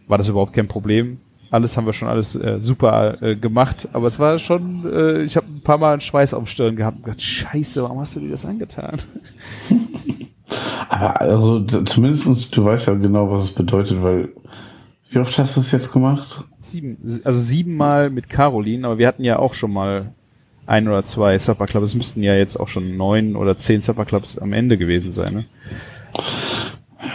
war 0.06 0.18
das 0.18 0.28
überhaupt 0.28 0.52
kein 0.52 0.68
Problem. 0.68 1.18
Alles 1.50 1.76
haben 1.76 1.86
wir 1.86 1.92
schon 1.92 2.08
alles 2.08 2.34
äh, 2.34 2.60
super 2.60 3.22
äh, 3.22 3.36
gemacht, 3.36 3.88
aber 3.92 4.06
es 4.06 4.18
war 4.18 4.38
schon, 4.38 4.84
äh, 4.92 5.22
ich 5.22 5.36
habe 5.36 5.46
ein 5.46 5.60
paar 5.60 5.78
Mal 5.78 5.92
einen 5.92 6.00
Schweiß 6.00 6.34
auf 6.34 6.42
dem 6.42 6.46
Stirn 6.46 6.76
gehabt 6.76 6.96
und 6.98 7.04
gedacht, 7.04 7.22
scheiße, 7.22 7.82
warum 7.82 8.00
hast 8.00 8.16
du 8.16 8.20
dir 8.20 8.30
das 8.30 8.44
angetan? 8.44 8.98
Aber 10.88 11.20
also 11.20 11.60
zumindestens 11.64 12.50
du 12.50 12.64
weißt 12.64 12.88
ja 12.88 12.94
genau, 12.94 13.30
was 13.30 13.44
es 13.44 13.50
bedeutet, 13.52 14.02
weil 14.02 14.30
wie 15.10 15.18
oft 15.18 15.36
hast 15.38 15.56
du 15.56 15.60
es 15.60 15.72
jetzt 15.72 15.92
gemacht? 15.92 16.44
Sieben, 16.60 16.98
also 17.24 17.38
siebenmal 17.38 18.10
mit 18.10 18.28
Caroline, 18.28 18.86
aber 18.86 18.98
wir 18.98 19.06
hatten 19.06 19.24
ja 19.24 19.38
auch 19.38 19.54
schon 19.54 19.72
mal 19.72 20.12
ein 20.66 20.88
oder 20.88 21.02
zwei 21.02 21.38
Supper 21.38 21.66
Clubs. 21.66 21.90
Es 21.90 21.94
müssten 21.94 22.22
ja 22.22 22.34
jetzt 22.34 22.56
auch 22.56 22.68
schon 22.68 22.96
neun 22.96 23.36
oder 23.36 23.56
zehn 23.56 23.82
Supper 23.82 24.04
Clubs 24.04 24.38
am 24.38 24.52
Ende 24.52 24.78
gewesen 24.78 25.12
sein. 25.12 25.34
Ne? 25.34 25.44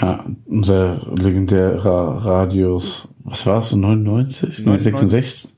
Ja, 0.01 0.25
unser 0.45 1.01
legendärer 1.15 2.25
Radius, 2.25 3.07
was 3.23 3.45
war 3.45 3.57
es, 3.57 3.69
so 3.69 3.77
99? 3.77 4.65
99? 4.65 4.83
66? 4.83 5.53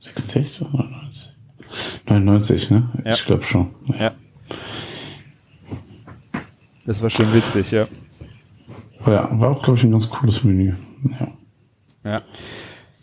66 0.00 0.62
oder 0.62 0.84
99? 0.84 1.32
99, 2.06 2.70
ne? 2.70 2.90
Ja. 3.04 3.14
Ich 3.14 3.24
glaube 3.24 3.44
schon. 3.44 3.68
Ja. 3.98 4.12
Das 6.86 7.02
war 7.02 7.10
schon 7.10 7.32
witzig, 7.34 7.70
ja. 7.70 7.86
Ja, 9.06 9.28
war 9.32 9.50
auch, 9.50 9.62
glaube 9.62 9.78
ich, 9.78 9.84
ein 9.84 9.92
ganz 9.92 10.08
cooles 10.08 10.42
Menü. 10.42 10.74
Ja. 11.20 11.28
Ja. 12.04 12.22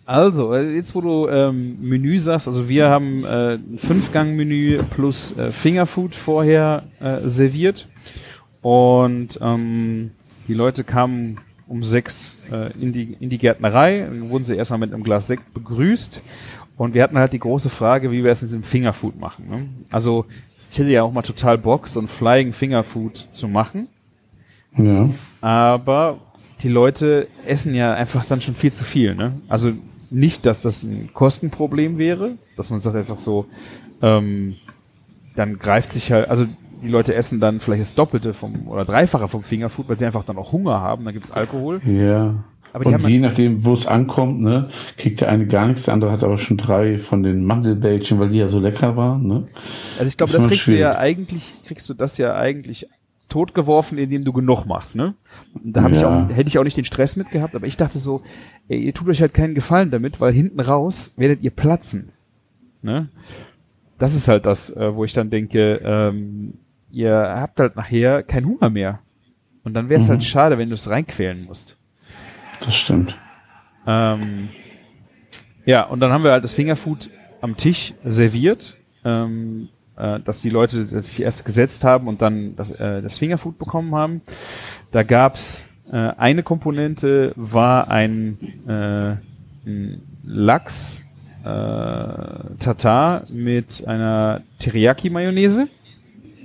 Also, 0.05 0.53
äh, 0.53 0.75
jetzt 0.75 0.93
wo 0.93 1.01
du 1.01 1.27
ähm, 1.27 1.77
Menü 1.81 2.19
sagst, 2.19 2.47
also 2.47 2.69
wir 2.69 2.89
haben 2.89 3.25
äh, 3.25 3.55
ein 3.55 3.77
Fünfgang-Menü 3.77 4.79
plus 4.91 5.35
äh, 5.37 5.51
Fingerfood 5.51 6.13
vorher 6.13 6.83
äh, 6.99 7.27
serviert 7.27 7.87
und 8.61 9.39
ähm, 9.41 10.11
die 10.47 10.53
Leute 10.53 10.83
kamen 10.83 11.39
um 11.67 11.83
sechs 11.83 12.37
äh, 12.51 12.71
in, 12.79 12.93
die, 12.93 13.17
in 13.19 13.29
die 13.29 13.39
Gärtnerei, 13.39 14.01
dann 14.01 14.29
wurden 14.29 14.43
sie 14.43 14.55
erstmal 14.55 14.79
mit 14.79 14.93
einem 14.93 15.03
Glas 15.03 15.25
Sekt 15.25 15.51
begrüßt 15.55 16.21
und 16.77 16.93
wir 16.93 17.01
hatten 17.01 17.17
halt 17.17 17.33
die 17.33 17.39
große 17.39 17.69
Frage, 17.69 18.11
wie 18.11 18.23
wir 18.23 18.31
es 18.31 18.43
mit 18.43 18.53
dem 18.53 18.63
Fingerfood 18.63 19.19
machen. 19.19 19.49
Ne? 19.49 19.67
Also 19.89 20.25
ich 20.69 20.77
hätte 20.77 20.91
ja 20.91 21.01
auch 21.01 21.11
mal 21.11 21.23
total 21.23 21.57
Bock, 21.57 21.87
so 21.87 21.99
ein 21.99 22.07
Flying 22.07 22.53
Fingerfood 22.53 23.29
zu 23.31 23.47
machen. 23.47 23.87
Ja. 24.77 25.09
Aber 25.41 26.19
die 26.61 26.69
Leute 26.69 27.27
essen 27.45 27.73
ja 27.73 27.93
einfach 27.93 28.25
dann 28.25 28.41
schon 28.41 28.55
viel 28.55 28.73
zu 28.73 28.83
viel. 28.83 29.15
Ne? 29.15 29.39
Also 29.47 29.73
nicht, 30.11 30.45
dass 30.45 30.61
das 30.61 30.83
ein 30.83 31.09
Kostenproblem 31.13 31.97
wäre, 31.97 32.33
dass 32.57 32.69
man 32.71 32.79
sagt 32.81 32.95
einfach 32.95 33.17
so, 33.17 33.45
ähm, 34.01 34.55
dann 35.35 35.59
greift 35.59 35.91
sich 35.93 36.11
halt, 36.11 36.29
also 36.29 36.45
die 36.81 36.87
Leute 36.87 37.15
essen 37.15 37.39
dann 37.39 37.59
vielleicht 37.59 37.81
das 37.81 37.95
Doppelte 37.95 38.33
vom 38.33 38.67
oder 38.67 38.85
Dreifache 38.85 39.27
vom 39.27 39.43
Fingerfood, 39.43 39.89
weil 39.89 39.97
sie 39.97 40.05
einfach 40.05 40.23
dann 40.23 40.37
auch 40.37 40.51
Hunger 40.51 40.79
haben, 40.81 41.05
dann 41.05 41.13
gibt's 41.13 41.31
Alkohol. 41.31 41.81
Ja. 41.85 42.43
Aber 42.73 42.85
Und 42.85 42.93
haben 42.93 43.07
je 43.07 43.19
nachdem, 43.19 43.63
wo 43.63 43.71
es 43.73 43.87
ankommt, 43.87 44.41
ne, 44.41 44.67
kriegt 44.97 45.21
der 45.21 45.29
eine 45.29 45.47
gar 45.47 45.65
nichts, 45.65 45.83
der 45.83 45.93
andere 45.93 46.11
hat 46.11 46.23
aber 46.25 46.37
schon 46.37 46.57
drei 46.57 46.99
von 46.99 47.23
den 47.23 47.45
Mandelbällchen, 47.45 48.19
weil 48.19 48.29
die 48.29 48.37
ja 48.39 48.49
so 48.49 48.59
lecker 48.59 48.97
waren, 48.97 49.25
ne? 49.25 49.47
Also 49.97 50.09
ich 50.09 50.17
glaube, 50.17 50.33
Das 50.33 50.41
das 50.41 50.49
kriegst 50.49 50.67
du 50.67 50.71
schwierig. 50.71 50.81
ja 50.81 50.97
eigentlich, 50.97 51.55
kriegst 51.65 51.87
du 51.87 51.93
das 51.93 52.17
ja 52.17 52.35
eigentlich 52.35 52.89
totgeworfen, 53.29 53.97
indem 53.97 54.23
du 54.25 54.31
genug 54.33 54.65
machst, 54.65 54.95
ne? 54.95 55.15
Und 55.53 55.73
da 55.75 55.83
hab 55.83 55.91
ich 55.91 56.01
Ja. 56.01 56.07
auch, 56.09 56.29
hätte 56.29 56.47
ich 56.47 56.57
auch 56.59 56.63
nicht 56.63 56.77
den 56.77 56.85
Stress 56.85 57.15
mit 57.15 57.31
gehabt, 57.31 57.55
aber 57.55 57.67
ich 57.67 57.77
dachte 57.77 57.97
so, 57.97 58.21
ey, 58.67 58.79
ihr 58.79 58.93
tut 58.93 59.07
euch 59.07 59.21
halt 59.21 59.33
keinen 59.33 59.55
Gefallen 59.55 59.91
damit, 59.91 60.19
weil 60.21 60.33
hinten 60.33 60.59
raus 60.59 61.11
werdet 61.17 61.41
ihr 61.41 61.51
platzen. 61.51 62.09
Ne? 62.81 63.09
Das 63.97 64.13
ist 64.15 64.27
halt 64.27 64.45
das, 64.45 64.69
äh, 64.69 64.93
wo 64.95 65.05
ich 65.05 65.13
dann 65.13 65.29
denke, 65.29 65.81
ähm, 65.83 66.53
ihr 66.91 67.13
habt 67.15 67.59
halt 67.59 67.75
nachher 67.75 68.23
keinen 68.23 68.45
Hunger 68.47 68.69
mehr. 68.69 68.99
Und 69.63 69.73
dann 69.73 69.89
wäre 69.89 69.99
es 69.99 70.05
Mhm. 70.07 70.11
halt 70.11 70.23
schade, 70.23 70.57
wenn 70.57 70.69
du 70.69 70.75
es 70.75 70.89
reinquälen 70.89 71.45
musst. 71.45 71.77
Das 72.61 72.75
stimmt. 72.75 73.17
Ähm, 73.87 74.49
ja, 75.65 75.83
und 75.83 75.99
dann 75.99 76.11
haben 76.11 76.23
wir 76.23 76.31
halt 76.31 76.43
das 76.43 76.53
Fingerfood 76.53 77.09
am 77.41 77.57
Tisch 77.57 77.93
serviert, 78.03 78.77
ähm, 79.03 79.69
äh, 79.97 80.19
dass 80.19 80.41
die 80.41 80.49
Leute 80.49 80.81
sich 80.83 81.21
erst 81.21 81.45
gesetzt 81.45 81.83
haben 81.83 82.07
und 82.07 82.21
dann 82.21 82.55
das, 82.55 82.71
äh, 82.71 83.01
das 83.01 83.17
Fingerfood 83.17 83.57
bekommen 83.57 83.95
haben. 83.95 84.21
Da 84.91 85.03
gab's 85.03 85.63
äh, 85.91 85.95
eine 85.95 86.43
Komponente, 86.43 87.33
war 87.35 87.89
ein, 87.89 88.37
äh, 88.67 89.15
ein 89.67 90.01
Lachs 90.23 91.01
äh, 91.43 91.47
Tatar 92.59 93.23
mit 93.31 93.87
einer 93.87 94.41
Teriyaki-Mayonnaise. 94.59 95.67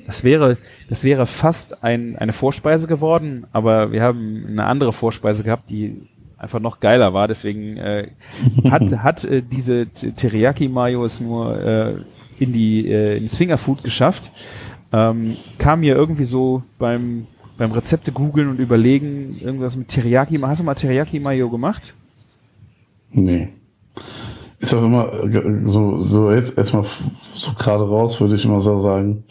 Das 0.07 0.25
wäre, 0.25 0.59
das 0.88 1.04
wäre 1.04 1.26
fast 1.26 1.85
ein, 1.85 2.16
eine 2.16 2.33
Vorspeise 2.33 2.87
geworden, 2.87 3.47
aber 3.52 3.92
wir 3.92 4.02
haben 4.02 4.45
eine 4.49 4.64
andere 4.64 4.92
Vorspeise 4.92 5.45
gehabt, 5.45 5.71
die 5.71 6.09
einfach 6.37 6.59
noch 6.59 6.80
geiler 6.80 7.14
war. 7.14 7.28
Deswegen 7.28 7.76
äh, 7.76 8.09
hat, 8.69 8.83
hat 9.02 9.25
äh, 9.25 9.42
diese 9.42 9.87
Teriyaki-Mayo 9.87 11.04
es 11.04 11.21
nur 11.21 11.62
äh, 11.62 11.95
in 12.40 12.52
die, 12.52 12.88
äh, 12.88 13.16
ins 13.16 13.37
Fingerfood 13.37 13.85
geschafft. 13.85 14.32
Ähm, 14.92 15.37
kam 15.59 15.80
mir 15.80 15.94
irgendwie 15.94 16.25
so 16.25 16.62
beim, 16.78 17.26
beim 17.59 17.73
Rezepte 17.73 18.11
googeln 18.11 18.49
und 18.49 18.59
überlegen, 18.59 19.38
irgendwas 19.40 19.76
mit 19.76 19.88
Teriyaki. 19.88 20.37
Hast 20.38 20.61
du 20.61 20.64
mal 20.64 20.75
Teriyaki-Mayo 20.75 21.49
gemacht? 21.49 21.94
Nee. 23.12 23.49
Ist 24.59 24.75
auch 24.75 24.82
immer 24.82 25.12
äh, 25.25 25.62
so, 25.66 26.00
so 26.00 26.32
jetzt 26.32 26.59
erstmal 26.59 26.85
so 27.35 27.52
gerade 27.52 27.85
raus, 27.88 28.20
würde 28.20 28.35
ich 28.35 28.44
immer 28.44 28.61
so 28.61 28.80
sagen. 28.80 29.25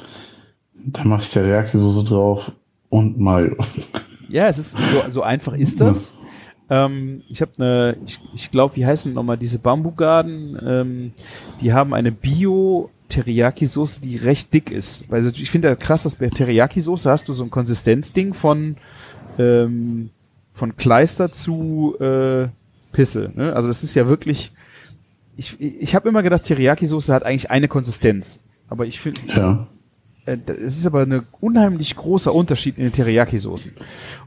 Da 0.73 1.03
mache 1.03 1.21
ich 1.21 1.29
Teriyaki-Soße 1.29 2.07
drauf 2.07 2.51
und 2.89 3.19
Mayo. 3.19 3.55
Ja, 4.31 4.47
es 4.47 4.59
ist 4.59 4.77
so, 4.77 5.09
so 5.09 5.23
einfach 5.23 5.53
ist 5.53 5.81
das. 5.81 6.13
Ähm, 6.69 7.23
ich 7.29 7.41
habe 7.41 7.51
eine, 7.57 7.97
ich, 8.05 8.19
ich 8.35 8.51
glaube, 8.51 8.75
wie 8.75 8.85
heißen 8.85 9.11
nochmal 9.11 9.37
diese 9.37 9.57
Bambugarden? 9.57 10.59
Ähm, 10.63 11.11
die 11.61 11.73
haben 11.73 11.95
eine 11.95 12.11
Bio 12.11 12.91
Teriyaki-Soße, 13.09 14.01
die 14.01 14.15
recht 14.17 14.53
dick 14.53 14.71
ist. 14.71 15.09
Weil 15.09 15.17
also 15.17 15.29
ich 15.29 15.49
finde 15.51 15.67
ja 15.67 15.75
krass, 15.75 16.03
dass 16.03 16.15
bei 16.15 16.29
Teriyaki-Soße 16.29 17.09
hast 17.09 17.27
du 17.29 17.33
so 17.33 17.43
ein 17.43 17.49
Konsistenzding 17.49 18.33
von 18.33 18.77
ähm, 19.37 20.09
von 20.53 20.75
Kleister 20.75 21.31
zu 21.31 21.95
äh, 21.99 22.47
Pisse. 22.91 23.31
Ne? 23.35 23.53
Also 23.55 23.67
das 23.67 23.83
ist 23.83 23.95
ja 23.95 24.07
wirklich. 24.07 24.51
Ich, 25.37 25.59
ich 25.59 25.95
habe 25.95 26.09
immer 26.09 26.21
gedacht, 26.21 26.43
Teriyaki-Soße 26.43 27.13
hat 27.13 27.23
eigentlich 27.23 27.49
eine 27.49 27.69
Konsistenz. 27.69 28.39
Aber 28.67 28.85
ich 28.85 28.99
finde, 28.99 29.21
Ja. 29.33 29.67
äh, 30.25 30.37
es 30.61 30.77
ist 30.77 30.85
aber 30.85 31.03
ein 31.03 31.23
unheimlich 31.39 31.95
großer 31.95 32.33
Unterschied 32.35 32.77
in 32.77 32.83
den 32.83 32.91
Teriyaki-Soßen. 32.91 33.71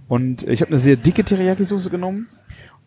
Und 0.08 0.42
ich 0.48 0.62
habe 0.62 0.70
eine 0.70 0.78
sehr 0.78 0.96
dicke 0.96 1.22
Teriyaki-Soße 1.22 1.90
genommen 1.90 2.28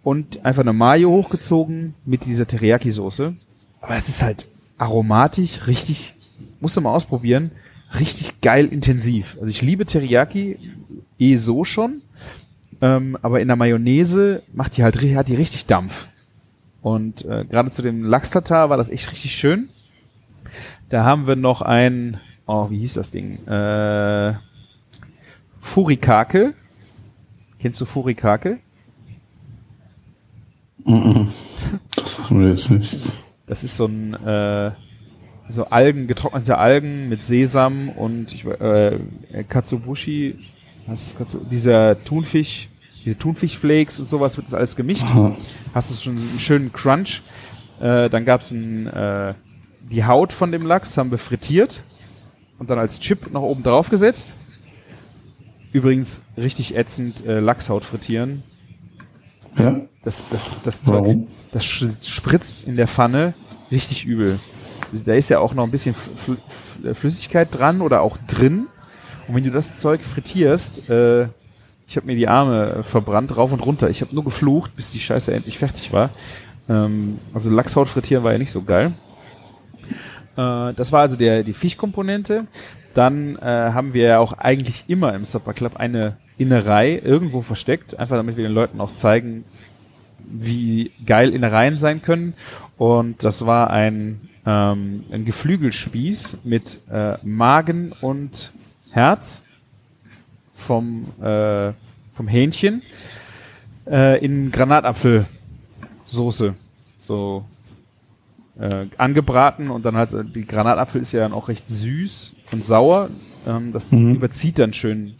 und 0.03 0.43
einfach 0.43 0.61
eine 0.63 0.73
Mayo 0.73 1.11
hochgezogen 1.11 1.93
mit 2.03 2.25
dieser 2.25 2.45
Teriyaki-Soße. 2.47 3.35
Aber 3.81 3.93
das 3.93 4.09
ist 4.09 4.23
halt 4.23 4.47
aromatisch, 4.77 5.67
richtig, 5.67 6.15
musst 6.59 6.77
du 6.77 6.81
mal 6.81 6.93
ausprobieren, 6.93 7.51
richtig 7.99 8.41
geil 8.41 8.67
intensiv. 8.67 9.37
Also 9.39 9.49
ich 9.49 9.61
liebe 9.61 9.85
Teriyaki 9.85 10.57
eh 11.19 11.37
so 11.37 11.63
schon, 11.63 12.01
ähm, 12.81 13.17
aber 13.21 13.41
in 13.41 13.47
der 13.47 13.57
Mayonnaise 13.57 14.43
macht 14.53 14.77
die 14.77 14.83
halt, 14.83 14.95
hat 15.15 15.27
die 15.27 15.35
richtig 15.35 15.65
Dampf. 15.65 16.07
Und 16.81 17.25
äh, 17.25 17.45
gerade 17.45 17.71
zu 17.71 17.81
dem 17.81 18.03
Lachs-Tatar 18.03 18.69
war 18.69 18.77
das 18.77 18.89
echt 18.89 19.11
richtig 19.11 19.35
schön. 19.35 19.69
Da 20.89 21.03
haben 21.03 21.25
wir 21.25 21.35
noch 21.35 21.61
ein, 21.61 22.19
oh, 22.45 22.69
wie 22.69 22.77
hieß 22.77 22.93
das 22.93 23.09
Ding? 23.09 23.43
Äh, 23.47 24.35
Furikake. 25.59 26.53
Kennst 27.59 27.81
du 27.81 27.85
Furikake? 27.85 28.59
Mhm. 30.83 31.29
Das 31.95 32.17
sagt 32.17 32.31
mir 32.31 32.49
jetzt 32.49 32.69
nichts. 32.69 33.17
Das 33.47 33.63
ist 33.63 33.77
so 33.77 33.85
ein 33.85 34.13
äh, 34.13 34.71
so 35.47 35.65
Algen, 35.65 36.07
getrocknete 36.07 36.57
Algen 36.57 37.09
mit 37.09 37.23
Sesam 37.23 37.89
und 37.89 38.33
ich, 38.33 38.45
äh, 38.45 38.99
Katsubushi, 39.47 40.35
was 40.87 41.03
ist 41.03 41.17
Katsu, 41.17 41.39
dieser 41.49 42.03
Thunfisch, 42.03 42.69
diese 43.03 43.17
Thunfischflakes 43.17 43.99
und 43.99 44.09
sowas 44.09 44.37
wird 44.37 44.47
das 44.47 44.53
alles 44.53 44.75
gemischt. 44.75 45.05
Aha. 45.05 45.35
Hast 45.73 45.91
du 45.91 46.01
schon 46.01 46.17
einen 46.17 46.39
schönen 46.39 46.73
Crunch. 46.73 47.21
Äh, 47.79 48.09
dann 48.09 48.25
gab's 48.25 48.51
ein, 48.51 48.87
äh, 48.87 49.35
die 49.91 50.05
Haut 50.05 50.33
von 50.33 50.51
dem 50.51 50.65
Lachs 50.65 50.97
haben 50.97 51.11
wir 51.11 51.19
frittiert 51.19 51.83
und 52.57 52.69
dann 52.69 52.79
als 52.79 52.99
Chip 52.99 53.31
noch 53.31 53.43
oben 53.43 53.61
drauf 53.61 53.89
gesetzt. 53.89 54.33
Übrigens 55.71 56.21
richtig 56.37 56.75
ätzend 56.75 57.25
äh, 57.25 57.39
Lachshaut 57.39 57.83
frittieren. 57.83 58.43
Ja? 59.57 59.81
Das, 60.03 60.29
das, 60.29 60.61
das 60.61 60.83
Zeug, 60.83 61.03
Warum? 61.03 61.27
das 61.51 61.65
spritzt 61.65 62.63
in 62.65 62.75
der 62.75 62.87
Pfanne 62.87 63.33
richtig 63.71 64.05
übel. 64.05 64.39
Da 64.91 65.13
ist 65.13 65.29
ja 65.29 65.39
auch 65.39 65.53
noch 65.53 65.63
ein 65.63 65.71
bisschen 65.71 65.93
Fl 65.93 66.37
Fl 66.47 66.93
Flüssigkeit 66.93 67.47
dran 67.51 67.81
oder 67.81 68.01
auch 68.01 68.17
drin. 68.27 68.67
Und 69.27 69.35
wenn 69.35 69.43
du 69.43 69.51
das 69.51 69.79
Zeug 69.79 70.03
frittierst, 70.03 70.89
äh, 70.89 71.27
ich 71.87 71.97
habe 71.97 72.07
mir 72.07 72.15
die 72.15 72.27
Arme 72.27 72.77
äh, 72.77 72.83
verbrannt, 72.83 73.35
rauf 73.35 73.53
und 73.53 73.65
runter. 73.65 73.89
Ich 73.89 74.01
habe 74.01 74.13
nur 74.13 74.23
geflucht, 74.23 74.75
bis 74.75 74.91
die 74.91 74.99
Scheiße 74.99 75.33
endlich 75.33 75.57
fertig 75.57 75.93
war. 75.93 76.09
Ähm, 76.69 77.19
also 77.33 77.49
Lachshaut 77.49 77.87
frittieren 77.87 78.23
war 78.23 78.33
ja 78.33 78.37
nicht 78.37 78.51
so 78.51 78.61
geil. 78.61 78.93
Äh, 80.37 80.73
das 80.73 80.91
war 80.91 81.01
also 81.01 81.15
der, 81.15 81.43
die 81.43 81.53
Fischkomponente. 81.53 82.47
Dann 82.93 83.35
äh, 83.37 83.41
haben 83.41 83.93
wir 83.93 84.07
ja 84.07 84.19
auch 84.19 84.33
eigentlich 84.33 84.85
immer 84.87 85.13
im 85.13 85.25
Supper 85.25 85.53
Club 85.53 85.77
eine 85.77 86.17
Innerei 86.37 87.01
irgendwo 87.03 87.41
versteckt, 87.41 87.97
einfach 87.97 88.17
damit 88.17 88.37
wir 88.37 88.45
den 88.45 88.53
Leuten 88.53 88.81
auch 88.81 88.93
zeigen, 88.93 89.45
wie 90.19 90.91
geil 91.05 91.29
Innereien 91.29 91.77
sein 91.77 92.01
können. 92.01 92.33
Und 92.77 93.23
das 93.23 93.45
war 93.45 93.69
ein, 93.71 94.21
ähm, 94.45 95.03
ein 95.11 95.25
Geflügelspieß 95.25 96.37
mit 96.43 96.81
äh, 96.91 97.17
Magen 97.23 97.93
und 98.01 98.51
Herz 98.91 99.43
vom, 100.53 101.05
äh, 101.21 101.71
vom 102.13 102.27
Hähnchen 102.27 102.81
äh, 103.87 104.23
in 104.23 104.51
Granatapfelsoße. 104.51 106.55
So 106.99 107.45
äh, 108.59 108.85
angebraten 108.97 109.69
und 109.69 109.85
dann 109.85 109.95
halt, 109.95 110.09
so- 110.09 110.23
die 110.23 110.45
Granatapfel 110.45 111.01
ist 111.01 111.11
ja 111.11 111.21
dann 111.21 111.33
auch 111.33 111.49
recht 111.49 111.67
süß 111.69 112.33
und 112.51 112.63
sauer. 112.63 113.09
Ähm, 113.45 113.71
das 113.73 113.91
Mhm. 113.91 114.15
überzieht 114.15 114.59
dann 114.59 114.73
schön 114.73 115.15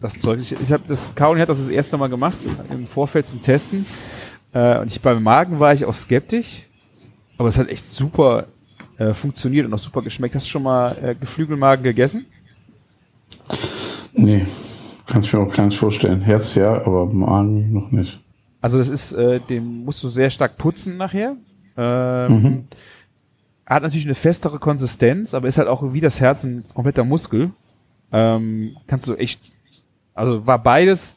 das 0.00 0.14
Zeug. 0.18 0.40
Ich, 0.40 0.52
ich 0.52 0.72
habe 0.72 0.82
das, 0.88 1.14
Kauni 1.14 1.40
hat 1.40 1.48
das 1.48 1.58
das 1.58 1.68
erste 1.68 1.96
Mal 1.98 2.08
gemacht 2.08 2.38
im 2.70 2.86
Vorfeld 2.86 3.26
zum 3.26 3.40
Testen. 3.40 3.84
Äh, 4.52 4.78
und 4.78 4.90
ich 4.90 5.00
beim 5.00 5.22
Magen 5.22 5.60
war 5.60 5.74
ich 5.74 5.84
auch 5.84 5.94
skeptisch, 5.94 6.62
aber 7.42 7.48
es 7.48 7.58
hat 7.58 7.68
echt 7.70 7.88
super 7.88 8.46
äh, 8.98 9.12
funktioniert 9.14 9.66
und 9.66 9.74
auch 9.74 9.78
super 9.78 10.00
geschmeckt. 10.00 10.32
Hast 10.36 10.46
du 10.46 10.50
schon 10.50 10.62
mal 10.62 10.96
äh, 11.02 11.14
Geflügelmagen 11.16 11.82
gegessen? 11.82 12.24
Nee. 14.12 14.46
Kann 15.06 15.22
ich 15.22 15.32
mir 15.32 15.40
auch 15.40 15.52
gar 15.52 15.66
nicht 15.66 15.76
vorstellen. 15.76 16.20
Herz 16.20 16.54
ja, 16.54 16.72
aber 16.72 17.06
Magen 17.06 17.72
noch 17.72 17.90
nicht. 17.90 18.20
Also 18.60 18.78
das 18.78 18.88
ist, 18.88 19.10
äh, 19.10 19.40
den 19.40 19.84
musst 19.84 20.00
du 20.04 20.08
sehr 20.08 20.30
stark 20.30 20.56
putzen 20.56 20.96
nachher. 20.96 21.36
Ähm, 21.76 22.42
Mhm. 22.42 22.64
Hat 23.66 23.82
natürlich 23.82 24.06
eine 24.06 24.14
festere 24.14 24.60
Konsistenz, 24.60 25.34
aber 25.34 25.48
ist 25.48 25.58
halt 25.58 25.66
auch 25.66 25.92
wie 25.92 26.00
das 26.00 26.20
Herz 26.20 26.44
ein 26.44 26.64
kompletter 26.72 27.02
Muskel. 27.02 27.50
Ähm, 28.12 28.76
kannst 28.86 29.08
du 29.08 29.14
echt, 29.14 29.50
also 30.14 30.46
war 30.46 30.62
beides 30.62 31.16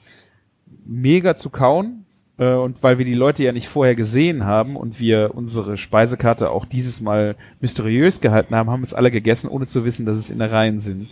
mega 0.88 1.36
zu 1.36 1.52
kauen. 1.52 2.05
Äh, 2.38 2.54
und 2.54 2.84
weil 2.84 2.98
wir 2.98 3.06
die 3.06 3.14
Leute 3.14 3.44
ja 3.44 3.52
nicht 3.52 3.68
vorher 3.68 3.96
gesehen 3.96 4.46
haben 4.46 4.76
und 4.76 5.00
wir 5.00 5.32
unsere 5.34 5.78
Speisekarte 5.78 6.50
auch 6.50 6.66
dieses 6.66 7.02
Mal 7.02 7.36
mysteriös 7.62 8.22
gehalten 8.22 8.56
haben, 8.56 8.70
haben 8.70 8.84
es 8.84 8.94
alle 8.94 9.12
gegessen, 9.12 9.50
ohne 9.50 9.66
zu 9.68 9.86
wissen, 9.86 10.06
dass 10.06 10.18
es 10.18 10.30
Innereien 10.30 10.80
sind. 10.80 11.08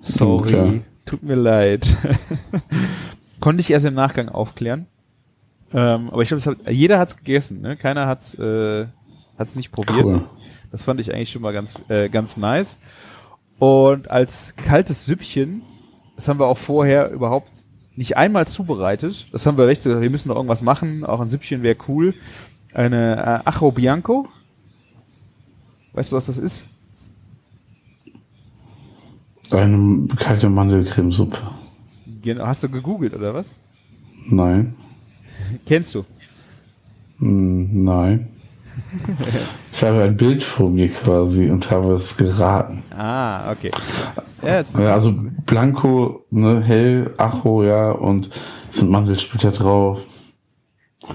Sorry, 0.00 0.54
Okay. 0.54 0.80
tut 1.04 1.22
mir 1.22 1.36
leid. 1.36 1.96
Konnte 3.40 3.60
ich 3.60 3.70
erst 3.70 3.86
im 3.86 3.94
Nachgang 3.94 4.28
aufklären. 4.28 4.86
Ähm, 5.74 6.10
aber 6.10 6.22
ich 6.22 6.28
glaube, 6.28 6.44
hat, 6.44 6.70
jeder 6.70 6.98
hat's 6.98 7.16
gegessen, 7.16 7.60
ne? 7.60 7.76
Keiner 7.76 8.06
hat's, 8.06 8.34
äh, 8.34 8.86
hat's 9.38 9.56
nicht 9.56 9.72
probiert. 9.72 10.04
Cool. 10.04 10.24
Das 10.70 10.82
fand 10.82 11.00
ich 11.00 11.12
eigentlich 11.14 11.30
schon 11.30 11.42
mal 11.42 11.52
ganz, 11.52 11.80
äh, 11.88 12.08
ganz 12.08 12.36
nice. 12.36 12.80
Und 13.58 14.10
als 14.10 14.54
kaltes 14.56 15.06
Süppchen, 15.06 15.62
das 16.16 16.28
haben 16.28 16.38
wir 16.40 16.46
auch 16.46 16.58
vorher 16.58 17.10
überhaupt 17.10 17.61
nicht 17.96 18.16
einmal 18.16 18.46
zubereitet. 18.46 19.26
Das 19.32 19.46
haben 19.46 19.58
wir 19.58 19.66
recht, 19.66 19.82
gesagt, 19.82 20.00
wir 20.00 20.10
müssen 20.10 20.28
noch 20.28 20.36
irgendwas 20.36 20.62
machen. 20.62 21.04
Auch 21.04 21.20
ein 21.20 21.28
Süppchen 21.28 21.62
wäre 21.62 21.76
cool. 21.88 22.14
Eine 22.72 23.42
äh, 23.44 23.48
Ajo 23.48 23.70
Bianco. 23.70 24.28
Weißt 25.92 26.12
du, 26.12 26.16
was 26.16 26.26
das 26.26 26.38
ist? 26.38 26.64
Eine 29.50 30.06
kalte 30.16 30.48
Mandelcremesuppe. 30.48 31.38
Genau, 32.22 32.46
Hast 32.46 32.62
du 32.62 32.68
gegoogelt 32.70 33.14
oder 33.14 33.34
was? 33.34 33.54
Nein. 34.26 34.74
Kennst 35.66 35.94
du? 35.94 36.04
Hm, 37.18 37.84
Nein. 37.84 38.28
Ich 39.72 39.82
habe 39.82 40.02
ein 40.02 40.16
Bild 40.16 40.44
vor 40.44 40.70
mir 40.70 40.88
quasi 40.88 41.50
und 41.50 41.70
habe 41.70 41.94
es 41.94 42.16
geraten. 42.16 42.82
Ah, 42.90 43.50
okay. 43.50 43.70
Ja, 44.42 44.56
jetzt, 44.56 44.76
Ja, 44.76 44.94
also 44.94 45.14
Blanco, 45.46 46.24
ne, 46.30 46.62
hell, 46.62 47.14
Acho, 47.16 47.64
ja, 47.64 47.92
und 47.92 48.30
es 48.68 48.76
sind 48.76 48.90
Mandelsplitter 48.90 49.52
drauf. 49.52 50.02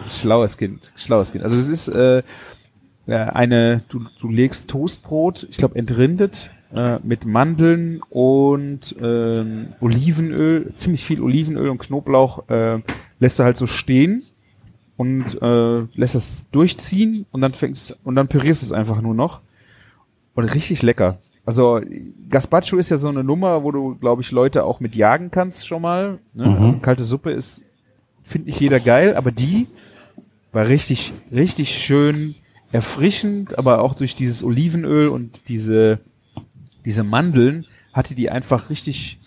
Schlaues 0.09 0.57
Kind, 0.57 0.93
schlaues 0.95 1.31
Kind. 1.31 1.43
Also 1.43 1.57
es 1.57 1.69
ist 1.69 1.87
äh, 1.89 2.23
eine, 3.07 3.83
du, 3.89 4.01
du 4.19 4.29
legst 4.29 4.69
Toastbrot, 4.69 5.47
ich 5.49 5.57
glaube 5.57 5.77
entrindet, 5.77 6.51
äh, 6.75 6.99
mit 7.03 7.25
Mandeln 7.25 8.01
und 8.09 8.95
ähm, 9.01 9.69
Olivenöl, 9.79 10.73
ziemlich 10.75 11.05
viel 11.05 11.21
Olivenöl 11.21 11.69
und 11.69 11.77
Knoblauch 11.79 12.49
äh, 12.49 12.79
lässt 13.19 13.39
du 13.39 13.43
halt 13.43 13.57
so 13.57 13.67
stehen 13.67 14.23
und 14.97 15.41
äh, 15.41 15.79
lässt 15.93 16.15
das 16.15 16.45
durchziehen 16.51 17.25
und 17.31 17.41
dann 17.41 17.53
fängst 17.53 17.97
und 18.03 18.15
dann 18.15 18.27
pürierst 18.27 18.61
du 18.63 18.65
es 18.65 18.71
einfach 18.71 19.01
nur 19.01 19.13
noch 19.13 19.41
und 20.35 20.43
richtig 20.53 20.83
lecker. 20.83 21.19
Also 21.47 21.79
Gazpacho 22.29 22.75
ist 22.75 22.89
ja 22.89 22.97
so 22.97 23.07
eine 23.07 23.23
Nummer, 23.23 23.63
wo 23.63 23.71
du, 23.71 23.95
glaube 23.95 24.21
ich, 24.21 24.31
Leute 24.33 24.65
auch 24.65 24.81
mit 24.81 24.97
jagen 24.97 25.31
kannst 25.31 25.65
schon 25.65 25.81
mal. 25.81 26.19
Ne? 26.33 26.45
Mhm. 26.45 26.55
Also 26.55 26.77
kalte 26.79 27.03
Suppe 27.03 27.31
ist, 27.31 27.63
finde 28.21 28.47
nicht 28.47 28.60
jeder 28.60 28.81
geil, 28.81 29.15
aber 29.15 29.31
die 29.31 29.67
war 30.51 30.67
richtig, 30.67 31.13
richtig 31.31 31.69
schön 31.69 32.36
erfrischend, 32.73 33.57
aber 33.57 33.81
auch 33.81 33.95
durch 33.95 34.13
dieses 34.13 34.43
Olivenöl 34.43 35.07
und 35.07 35.47
diese, 35.47 35.99
diese 36.83 37.05
Mandeln 37.05 37.65
hatte 37.93 38.13
die 38.13 38.29
einfach 38.29 38.69
richtig, 38.69 39.17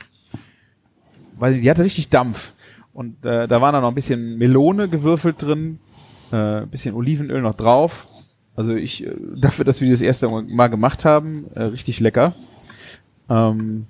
weil 1.36 1.58
die 1.58 1.70
hatte 1.70 1.84
richtig 1.84 2.10
Dampf. 2.10 2.52
Und 2.92 3.24
äh, 3.24 3.48
da 3.48 3.62
war 3.62 3.72
dann 3.72 3.80
noch 3.80 3.88
ein 3.88 3.94
bisschen 3.94 4.36
Melone 4.36 4.90
gewürfelt 4.90 5.42
drin, 5.42 5.78
äh, 6.32 6.36
ein 6.36 6.68
bisschen 6.68 6.94
Olivenöl 6.94 7.40
noch 7.40 7.54
drauf. 7.54 8.08
Also 8.60 8.74
ich, 8.74 9.06
äh, 9.06 9.14
dafür, 9.36 9.64
dass 9.64 9.80
wir 9.80 9.88
das 9.88 10.02
erste 10.02 10.28
Mal 10.28 10.66
gemacht 10.68 11.06
haben, 11.06 11.46
äh, 11.54 11.62
richtig 11.62 11.98
lecker. 11.98 12.34
Ähm, 13.30 13.86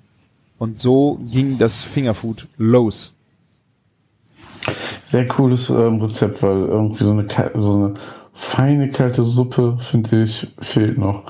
und 0.59 0.79
so 0.79 1.19
ging 1.29 1.57
das 1.57 1.81
Fingerfood 1.81 2.47
los. 2.57 3.13
Sehr 5.03 5.27
cooles 5.27 5.69
ähm, 5.69 5.99
Rezept, 5.99 6.41
weil 6.41 6.55
irgendwie 6.55 7.03
so 7.03 7.11
eine, 7.11 7.27
so 7.55 7.73
eine 7.73 7.93
feine 8.31 8.89
kalte 8.91 9.23
Suppe, 9.25 9.75
finde 9.81 10.23
ich, 10.23 10.47
fehlt 10.61 10.97
noch. 10.97 11.23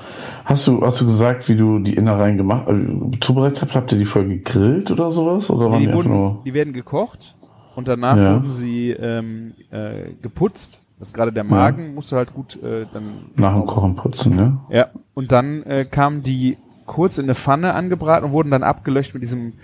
Hast 0.44 0.68
du, 0.68 0.80
hast 0.82 1.00
du 1.00 1.06
gesagt, 1.06 1.48
wie 1.48 1.56
du 1.56 1.80
die 1.80 1.94
Innereien 1.94 2.36
gemacht, 2.36 2.68
äh, 2.68 3.18
zubereitet 3.18 3.62
habt? 3.62 3.74
Habt 3.74 3.90
ihr 3.90 3.98
die 3.98 4.04
vorher 4.04 4.30
gegrillt 4.30 4.92
oder 4.92 5.10
sowas? 5.10 5.50
Oder 5.50 5.68
waren 5.68 5.80
die, 5.80 5.88
die, 5.88 5.92
wurden, 5.92 6.10
nur, 6.12 6.42
die 6.44 6.54
werden 6.54 6.72
gekocht 6.72 7.34
und 7.74 7.88
danach 7.88 8.16
Ja. 8.16 8.34
wurden 8.34 8.52
sie 8.52 8.90
ähm, 8.90 9.54
äh, 9.72 10.12
geputzt. 10.22 10.81
Das 11.02 11.08
ist 11.08 11.14
gerade 11.14 11.32
der 11.32 11.42
Magen 11.42 11.94
musste 11.96 12.14
halt 12.14 12.32
gut 12.32 12.62
äh, 12.62 12.86
dann 12.92 13.24
nach 13.34 13.54
dem 13.54 13.66
Kochen 13.66 13.96
putzen, 13.96 14.36
ne? 14.36 14.60
Ja, 14.70 14.86
und 15.14 15.32
dann 15.32 15.64
äh, 15.64 15.84
kamen 15.84 16.22
die 16.22 16.58
kurz 16.86 17.18
in 17.18 17.24
eine 17.24 17.34
Pfanne 17.34 17.74
angebraten 17.74 18.26
und 18.26 18.30
wurden 18.30 18.52
dann 18.52 18.62
abgelöscht 18.62 19.12
mit 19.12 19.24
diesem 19.24 19.54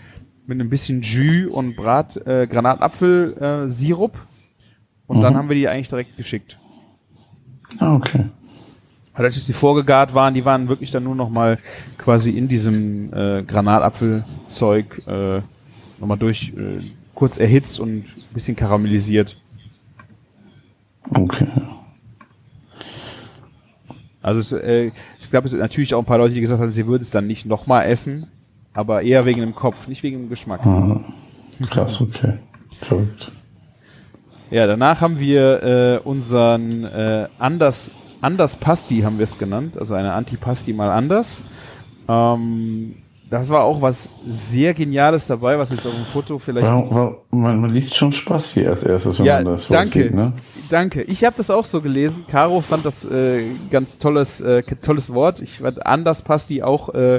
mit 0.48 0.60
ein 0.60 0.68
bisschen 0.68 1.02
Jus 1.02 1.54
und 1.54 1.76
Brat 1.76 2.16
äh, 2.26 2.48
Granatapfel 2.48 3.36
äh, 3.66 3.68
Sirup 3.68 4.18
und 5.06 5.20
dann 5.20 5.34
Mhm. 5.34 5.38
haben 5.38 5.48
wir 5.48 5.54
die 5.54 5.68
eigentlich 5.68 5.88
direkt 5.88 6.16
geschickt. 6.16 6.58
Ah, 7.78 7.94
okay. 7.94 8.24
Dadurch, 9.14 9.36
dass 9.36 9.46
die 9.46 9.52
vorgegart 9.52 10.14
waren, 10.14 10.34
die 10.34 10.44
waren 10.44 10.68
wirklich 10.68 10.90
dann 10.90 11.04
nur 11.04 11.14
noch 11.14 11.30
mal 11.30 11.60
quasi 11.98 12.30
in 12.32 12.48
diesem 12.48 13.12
äh, 13.14 13.44
Granatapfelzeug 13.44 15.06
äh, 15.06 15.40
noch 16.00 16.08
mal 16.08 16.16
durch 16.16 16.52
äh, 16.56 16.80
kurz 17.14 17.38
erhitzt 17.38 17.78
und 17.78 17.90
ein 17.98 18.06
bisschen 18.34 18.56
karamellisiert. 18.56 19.36
Okay. 21.10 21.48
Also 24.20 24.40
es, 24.40 24.52
äh, 24.52 24.90
es 25.18 25.30
gab 25.30 25.50
natürlich 25.50 25.94
auch 25.94 26.00
ein 26.00 26.04
paar 26.04 26.18
Leute, 26.18 26.34
die 26.34 26.40
gesagt 26.40 26.60
haben, 26.60 26.70
sie 26.70 26.86
würden 26.86 27.02
es 27.02 27.10
dann 27.10 27.26
nicht 27.26 27.46
noch 27.46 27.66
mal 27.66 27.82
essen, 27.82 28.26
aber 28.74 29.02
eher 29.02 29.24
wegen 29.24 29.40
dem 29.40 29.54
Kopf, 29.54 29.88
nicht 29.88 30.02
wegen 30.02 30.18
dem 30.18 30.28
Geschmack. 30.28 30.64
Ah, 30.66 31.00
krass, 31.70 32.00
okay. 32.00 32.34
Verrückt. 32.80 33.32
Ja, 34.50 34.66
danach 34.66 35.00
haben 35.00 35.18
wir 35.20 35.62
äh, 35.62 36.08
unseren 36.08 36.84
äh, 36.84 37.28
Anders, 37.38 37.90
Anders 38.20 38.56
Pasti 38.56 39.00
haben 39.00 39.18
wir 39.18 39.24
es 39.24 39.38
genannt, 39.38 39.76
also 39.78 39.94
eine 39.94 40.12
Antipasti 40.12 40.72
mal 40.72 40.90
anders. 40.90 41.44
Ähm, 42.08 42.96
das 43.30 43.50
war 43.50 43.62
auch 43.64 43.82
was 43.82 44.08
sehr 44.26 44.74
Geniales 44.74 45.26
dabei, 45.26 45.58
was 45.58 45.70
jetzt 45.70 45.86
auf 45.86 45.94
dem 45.94 46.04
Foto 46.04 46.38
vielleicht 46.38 46.66
Warum, 46.66 46.90
warum, 46.90 47.16
man, 47.30 47.60
man 47.60 47.70
liest 47.70 47.94
schon 47.94 48.12
Spaß 48.12 48.52
hier 48.54 48.70
als 48.70 48.82
erstes, 48.82 49.18
wenn 49.18 49.26
Ja, 49.26 49.34
man 49.36 49.52
das 49.52 49.68
Wort 49.68 49.80
danke. 49.80 50.02
sieht, 50.04 50.14
ne? 50.14 50.32
Danke. 50.70 51.02
Ich 51.02 51.24
habe 51.24 51.36
das 51.36 51.50
auch 51.50 51.64
so 51.64 51.80
gelesen. 51.82 52.24
Caro 52.28 52.60
fand 52.60 52.84
das 52.84 53.04
äh, 53.04 53.42
ganz 53.70 53.98
tolles, 53.98 54.40
äh, 54.40 54.62
tolles 54.62 55.12
Wort. 55.12 55.40
Ich 55.40 55.58
fand 55.58 55.84
anders 55.86 56.22
Pasti 56.22 56.62
auch 56.62 56.88
äh, 56.94 57.16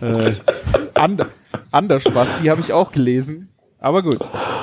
äh, 0.00 0.34
and, 0.94 1.26
anders 1.70 2.04
Pasti 2.04 2.46
habe 2.46 2.60
ich 2.60 2.72
auch 2.72 2.92
gelesen. 2.92 3.48
Aber 3.86 4.02
gut. 4.02 4.18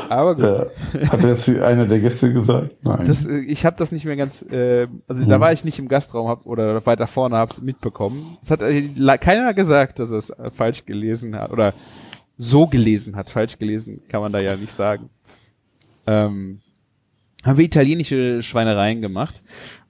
Aber 0.10 0.36
gut. 0.36 0.44
Ja. 0.44 1.12
Hat 1.14 1.24
jetzt 1.24 1.48
einer 1.48 1.86
der 1.86 2.02
Gäste 2.02 2.34
gesagt? 2.34 2.76
Nein. 2.84 3.06
Das, 3.06 3.26
äh, 3.26 3.38
ich 3.38 3.66
habe 3.66 3.78
das 3.78 3.94
nicht 3.94 4.04
mehr 4.04 4.18
ganz, 4.18 4.42
äh, 4.42 4.88
also 5.08 5.24
da 5.24 5.36
Hm. 5.36 5.40
war 5.42 5.54
ich 5.54 5.64
nicht 5.64 5.80
im 5.80 5.88
Gastraum 5.88 6.28
hab, 6.28 6.46
oder 6.46 6.86
weiter 6.86 7.08
vorne, 7.08 7.38
hab's 7.38 7.62
mitbekommen. 7.62 8.38
Es 8.42 8.52
hat 8.52 8.62
äh, 8.62 8.82
keiner 9.20 9.54
gesagt, 9.54 10.00
dass 10.00 10.12
er 10.12 10.18
es 10.18 10.30
äh, 10.30 10.52
falsch 10.54 10.86
gelesen 10.86 11.38
hat 11.38 11.52
oder 11.52 11.74
so 12.38 12.68
gelesen 12.68 13.16
hat. 13.16 13.30
Falsch 13.30 13.58
gelesen 13.60 14.02
kann 14.10 14.20
man 14.20 14.34
da 14.34 14.40
ja 14.42 14.58
nicht 14.58 14.74
sagen. 14.74 15.10
Ähm, 16.06 16.60
haben 17.46 17.58
wir 17.58 17.64
italienische 17.64 18.44
Schweinereien 18.44 19.00
gemacht. 19.02 19.42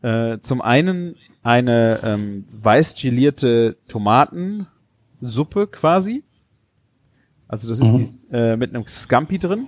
Äh, 0.04 0.38
zum 0.41 0.62
einen 0.62 1.15
eine 1.41 2.02
ähm, 2.04 2.46
weiß 2.52 2.93
gelierte 3.02 3.78
Tomatensuppe 3.88 5.65
quasi. 5.72 6.24
Also 7.53 7.69
das 7.69 7.77
ist 7.79 7.91
Mhm. 7.91 7.97
die, 7.97 8.09
äh, 8.35 8.57
mit 8.57 8.73
einem 8.73 8.87
Scampi 8.87 9.37
drin. 9.37 9.67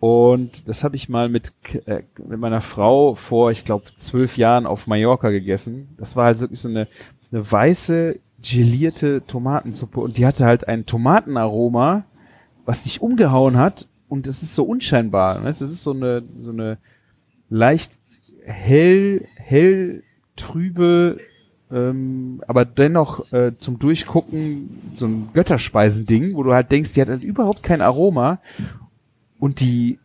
Und 0.00 0.68
das 0.68 0.84
habe 0.84 0.96
ich 0.96 1.08
mal 1.08 1.30
mit, 1.30 1.54
äh, 1.86 2.02
mit 2.28 2.38
meiner 2.38 2.60
Frau 2.60 3.14
vor, 3.14 3.50
ich 3.50 3.64
glaube, 3.64 3.86
zwölf 3.96 4.36
Jahren 4.36 4.66
auf 4.66 4.86
Mallorca 4.86 5.30
gegessen. 5.30 5.88
Das 5.96 6.14
war 6.14 6.26
halt 6.26 6.38
wirklich 6.40 6.60
so 6.60 6.68
eine, 6.68 6.88
eine 7.32 7.50
weiße, 7.50 8.18
gelierte 8.42 9.22
Tomatensuppe. 9.26 9.98
Und 9.98 10.18
die 10.18 10.26
hatte 10.26 10.44
halt 10.44 10.68
ein 10.68 10.84
Tomatenaroma, 10.84 12.04
was 12.66 12.82
dich 12.82 13.00
umgehauen 13.00 13.56
hat. 13.56 13.88
Und 14.10 14.26
es 14.26 14.42
ist 14.42 14.54
so 14.54 14.64
unscheinbar. 14.64 15.42
Weißt? 15.42 15.62
Das 15.62 15.70
ist 15.70 15.82
so 15.82 15.92
eine, 15.92 16.22
so 16.38 16.50
eine 16.50 16.76
leicht 17.48 17.92
hell, 18.44 19.26
hell 19.36 20.02
trübe, 20.36 21.18
ähm, 21.72 22.42
aber 22.46 22.64
dennoch 22.64 23.32
äh, 23.32 23.52
zum 23.58 23.78
Durchgucken 23.78 24.92
so 24.94 25.06
ein 25.06 25.28
Götterspeisending, 25.34 26.34
wo 26.34 26.42
du 26.42 26.52
halt 26.52 26.70
denkst, 26.70 26.92
die 26.92 27.00
hat 27.00 27.08
halt 27.08 27.22
überhaupt 27.22 27.62
kein 27.62 27.80
Aroma 27.80 28.38
und 29.38 29.60
die 29.60 29.98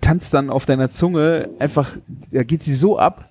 tanzt 0.00 0.32
dann 0.34 0.50
auf 0.50 0.66
deiner 0.66 0.88
Zunge 0.90 1.50
einfach, 1.58 1.96
da 2.30 2.42
geht 2.42 2.62
sie 2.62 2.74
so 2.74 2.98
ab. 2.98 3.28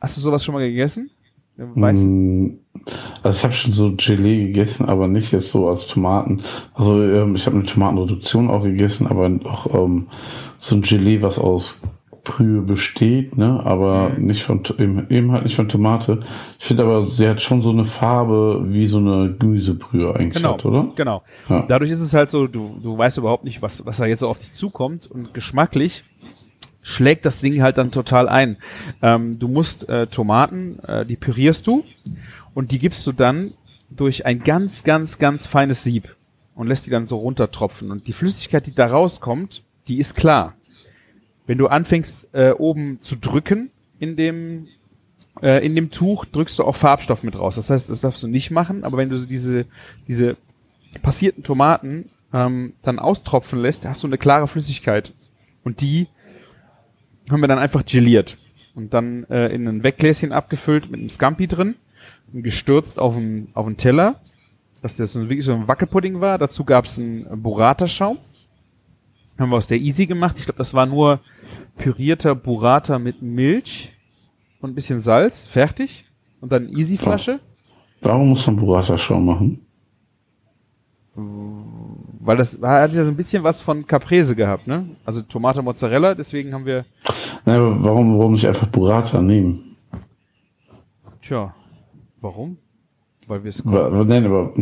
Hast 0.00 0.16
du 0.16 0.20
sowas 0.20 0.44
schon 0.44 0.54
mal 0.54 0.66
gegessen? 0.66 1.10
Weißt 1.56 2.04
du? 2.04 2.06
Mm, 2.06 2.58
Also 3.22 3.36
ich 3.38 3.44
habe 3.44 3.54
schon 3.54 3.72
so 3.72 3.92
Gelee 3.96 4.46
gegessen, 4.46 4.88
aber 4.88 5.08
nicht 5.08 5.32
jetzt 5.32 5.50
so 5.50 5.68
als 5.68 5.88
Tomaten. 5.88 6.42
Also 6.72 7.02
ähm, 7.02 7.34
ich 7.34 7.46
habe 7.46 7.56
eine 7.56 7.66
Tomatenreduktion 7.66 8.48
auch 8.48 8.62
gegessen, 8.62 9.08
aber 9.08 9.28
auch 9.44 9.74
ähm, 9.74 10.06
so 10.58 10.76
ein 10.76 10.82
Gelee, 10.82 11.20
was 11.20 11.38
aus 11.38 11.82
Brühe 12.28 12.60
besteht, 12.60 13.36
ne? 13.38 13.60
Aber 13.64 14.10
Mhm. 14.10 14.26
nicht 14.26 14.42
von 14.44 14.62
eben 14.78 15.32
halt 15.32 15.44
nicht 15.44 15.56
von 15.56 15.68
Tomate. 15.68 16.20
Ich 16.58 16.66
finde 16.66 16.82
aber, 16.84 17.06
sie 17.06 17.26
hat 17.26 17.40
schon 17.42 17.62
so 17.62 17.70
eine 17.70 17.86
Farbe 17.86 18.64
wie 18.68 18.86
so 18.86 18.98
eine 18.98 19.34
Gemüsebrühe 19.38 20.14
eigentlich 20.14 20.34
Genau, 20.34 20.52
hat, 20.54 20.64
oder? 20.66 20.88
genau. 20.94 21.22
Ja. 21.48 21.64
Dadurch 21.66 21.90
ist 21.90 22.02
es 22.02 22.12
halt 22.14 22.30
so, 22.30 22.46
du, 22.46 22.78
du 22.82 22.96
weißt 22.98 23.16
überhaupt 23.18 23.44
nicht, 23.44 23.62
was, 23.62 23.84
was 23.86 23.96
da 23.96 24.06
jetzt 24.06 24.20
so 24.20 24.28
auf 24.28 24.38
dich 24.38 24.52
zukommt 24.52 25.06
und 25.10 25.32
geschmacklich 25.32 26.04
schlägt 26.82 27.24
das 27.26 27.40
Ding 27.40 27.60
halt 27.62 27.78
dann 27.78 27.90
total 27.90 28.28
ein. 28.28 28.56
Ähm, 29.02 29.38
du 29.38 29.48
musst 29.48 29.88
äh, 29.88 30.06
Tomaten, 30.06 30.78
äh, 30.80 31.04
die 31.06 31.16
pürierst 31.16 31.66
du 31.66 31.82
und 32.54 32.72
die 32.72 32.78
gibst 32.78 33.06
du 33.06 33.12
dann 33.12 33.52
durch 33.90 34.26
ein 34.26 34.40
ganz, 34.44 34.84
ganz, 34.84 35.18
ganz 35.18 35.46
feines 35.46 35.82
Sieb 35.82 36.14
und 36.54 36.66
lässt 36.66 36.86
die 36.86 36.90
dann 36.90 37.06
so 37.06 37.16
runtertropfen. 37.16 37.90
Und 37.90 38.06
die 38.06 38.12
Flüssigkeit, 38.12 38.66
die 38.66 38.74
da 38.74 38.86
rauskommt, 38.86 39.62
die 39.88 39.98
ist 39.98 40.14
klar. 40.14 40.54
Wenn 41.48 41.56
du 41.56 41.66
anfängst, 41.66 42.28
äh, 42.34 42.50
oben 42.50 43.00
zu 43.00 43.16
drücken 43.16 43.70
in 43.98 44.16
dem, 44.16 44.68
äh, 45.40 45.64
in 45.64 45.74
dem 45.74 45.90
Tuch, 45.90 46.26
drückst 46.26 46.58
du 46.58 46.64
auch 46.64 46.76
Farbstoff 46.76 47.24
mit 47.24 47.38
raus. 47.38 47.56
Das 47.56 47.70
heißt, 47.70 47.88
das 47.88 48.02
darfst 48.02 48.22
du 48.22 48.28
nicht 48.28 48.50
machen, 48.50 48.84
aber 48.84 48.98
wenn 48.98 49.08
du 49.08 49.16
so 49.16 49.24
diese, 49.24 49.64
diese 50.06 50.36
passierten 51.00 51.42
Tomaten 51.42 52.10
ähm, 52.34 52.74
dann 52.82 52.98
austropfen 52.98 53.60
lässt, 53.60 53.86
hast 53.86 54.02
du 54.02 54.06
eine 54.06 54.18
klare 54.18 54.46
Flüssigkeit. 54.46 55.14
Und 55.64 55.80
die 55.80 56.08
haben 57.30 57.40
wir 57.40 57.48
dann 57.48 57.58
einfach 57.58 57.84
geliert. 57.86 58.36
Und 58.74 58.92
dann 58.92 59.24
äh, 59.30 59.48
in 59.48 59.66
ein 59.66 59.82
Weggläschen 59.82 60.32
abgefüllt 60.32 60.90
mit 60.90 61.00
einem 61.00 61.08
Scampi 61.08 61.48
drin 61.48 61.76
und 62.30 62.42
gestürzt 62.42 62.98
auf 62.98 63.16
einen, 63.16 63.48
auf 63.54 63.66
Teller, 63.78 64.20
dass 64.82 64.96
das 64.96 65.14
wirklich 65.14 65.46
so 65.46 65.54
ein 65.54 65.66
Wackelpudding 65.66 66.20
war. 66.20 66.36
Dazu 66.36 66.64
gab 66.64 66.84
es 66.84 66.98
einen 66.98 67.42
Burrata-Schaum. 67.42 68.18
Haben 69.38 69.50
wir 69.50 69.56
aus 69.56 69.66
der 69.66 69.78
Easy 69.78 70.06
gemacht. 70.06 70.36
Ich 70.38 70.44
glaube, 70.44 70.58
das 70.58 70.74
war 70.74 70.86
nur 70.86 71.20
pürierter 71.76 72.34
Burrata 72.34 72.98
mit 72.98 73.22
Milch 73.22 73.92
und 74.60 74.70
ein 74.70 74.74
bisschen 74.74 75.00
Salz. 75.00 75.46
Fertig. 75.46 76.04
Und 76.40 76.52
dann 76.52 76.68
Easy-Flasche. 76.68 77.40
Warum 78.00 78.30
muss 78.30 78.46
man 78.46 78.56
Burrata-Schaum 78.56 79.24
machen? 79.24 79.68
weil 82.28 82.36
das 82.36 82.60
hat 82.62 82.92
ja 82.92 83.04
so 83.04 83.10
ein 83.10 83.16
bisschen 83.16 83.42
was 83.42 83.60
von 83.60 83.86
Caprese 83.86 84.36
gehabt, 84.36 84.66
ne? 84.66 84.84
Also 85.04 85.22
Tomate 85.22 85.62
Mozzarella, 85.62 86.14
deswegen 86.14 86.52
haben 86.52 86.66
wir. 86.66 86.84
Na, 87.44 87.56
aber 87.56 87.82
warum, 87.82 88.18
warum 88.18 88.32
nicht 88.32 88.46
einfach 88.46 88.66
Burrata 88.66 89.22
nehmen? 89.22 89.76
Tja, 91.22 91.54
warum? 92.20 92.58
Weil 93.26 93.42
wir 93.44 93.50
es. 93.50 93.64
Nein, 93.64 94.26
aber. 94.26 94.52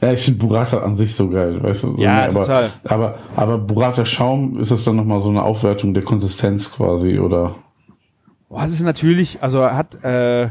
Ja, 0.00 0.12
ich 0.12 0.24
finde 0.24 0.40
Burrata 0.40 0.80
an 0.80 0.94
sich 0.94 1.14
so 1.14 1.28
geil, 1.28 1.62
weißt 1.62 1.84
du? 1.84 1.96
Ja, 1.98 2.26
aber, 2.26 2.40
total. 2.40 2.72
Aber, 2.84 3.18
aber 3.36 3.58
Burrata 3.58 4.04
Schaum, 4.04 4.60
ist 4.60 4.70
das 4.70 4.84
dann 4.84 4.96
nochmal 4.96 5.20
so 5.20 5.30
eine 5.30 5.42
Aufwertung 5.42 5.94
der 5.94 6.02
Konsistenz 6.02 6.70
quasi, 6.70 7.18
oder? 7.18 7.56
Boah, 8.48 8.64
es 8.64 8.72
ist 8.72 8.82
natürlich, 8.82 9.42
also 9.42 9.64
hat, 9.64 10.02
äh, 10.04 10.50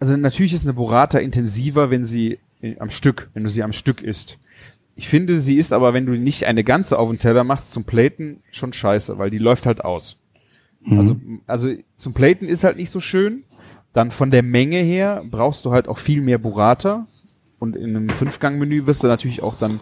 also 0.00 0.16
natürlich 0.16 0.52
ist 0.52 0.64
eine 0.64 0.74
Burrata 0.74 1.18
intensiver, 1.18 1.90
wenn 1.90 2.04
sie 2.04 2.38
äh, 2.62 2.78
am 2.78 2.90
Stück, 2.90 3.30
wenn 3.34 3.42
du 3.42 3.50
sie 3.50 3.62
am 3.62 3.72
Stück 3.72 4.02
isst. 4.02 4.38
Ich 4.94 5.08
finde, 5.08 5.38
sie 5.38 5.58
ist 5.58 5.72
aber, 5.72 5.94
wenn 5.94 6.06
du 6.06 6.12
nicht 6.12 6.44
eine 6.44 6.64
ganze 6.64 6.98
auf 6.98 7.08
den 7.08 7.18
Teller 7.18 7.44
machst 7.44 7.72
zum 7.72 7.84
Platen, 7.84 8.42
schon 8.50 8.72
scheiße, 8.72 9.18
weil 9.18 9.30
die 9.30 9.38
läuft 9.38 9.66
halt 9.66 9.84
aus. 9.84 10.16
Mhm. 10.80 10.98
Also, 10.98 11.16
also 11.46 11.74
zum 11.96 12.14
Platen 12.14 12.46
ist 12.46 12.64
halt 12.64 12.76
nicht 12.76 12.90
so 12.90 13.00
schön. 13.00 13.44
Dann 13.92 14.10
von 14.10 14.30
der 14.30 14.42
Menge 14.42 14.78
her 14.78 15.24
brauchst 15.30 15.64
du 15.64 15.72
halt 15.72 15.88
auch 15.88 15.98
viel 15.98 16.20
mehr 16.20 16.38
Burrata. 16.38 17.06
Und 17.58 17.74
in 17.74 17.96
einem 17.96 18.08
Fünfgang-Menü 18.08 18.86
wirst 18.86 19.02
du 19.02 19.08
natürlich 19.08 19.42
auch 19.42 19.56
dann 19.58 19.80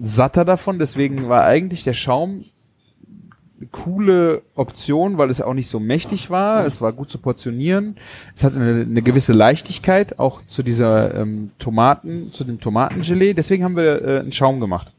satter 0.00 0.44
davon. 0.44 0.78
Deswegen 0.78 1.28
war 1.28 1.44
eigentlich 1.44 1.84
der 1.84 1.92
Schaum 1.92 2.44
eine 3.58 3.68
coole 3.70 4.42
Option, 4.54 5.18
weil 5.18 5.28
es 5.28 5.42
auch 5.42 5.52
nicht 5.52 5.68
so 5.68 5.78
mächtig 5.78 6.30
war. 6.30 6.64
Es 6.64 6.80
war 6.80 6.92
gut 6.94 7.10
zu 7.10 7.18
portionieren. 7.18 7.96
Es 8.34 8.42
hatte 8.42 8.56
eine, 8.56 8.82
eine 8.82 9.02
gewisse 9.02 9.34
Leichtigkeit 9.34 10.18
auch 10.18 10.40
zu 10.46 10.62
dieser 10.62 11.14
ähm, 11.14 11.50
Tomaten, 11.58 12.32
zu 12.32 12.44
dem 12.44 12.60
Tomatengelee. 12.60 13.34
Deswegen 13.34 13.64
haben 13.64 13.76
wir 13.76 14.02
äh, 14.02 14.20
einen 14.20 14.32
Schaum 14.32 14.60
gemacht. 14.60 14.92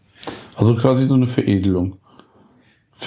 Also 0.56 0.76
quasi 0.76 1.08
so 1.08 1.16
eine 1.16 1.26
Veredelung. 1.26 1.98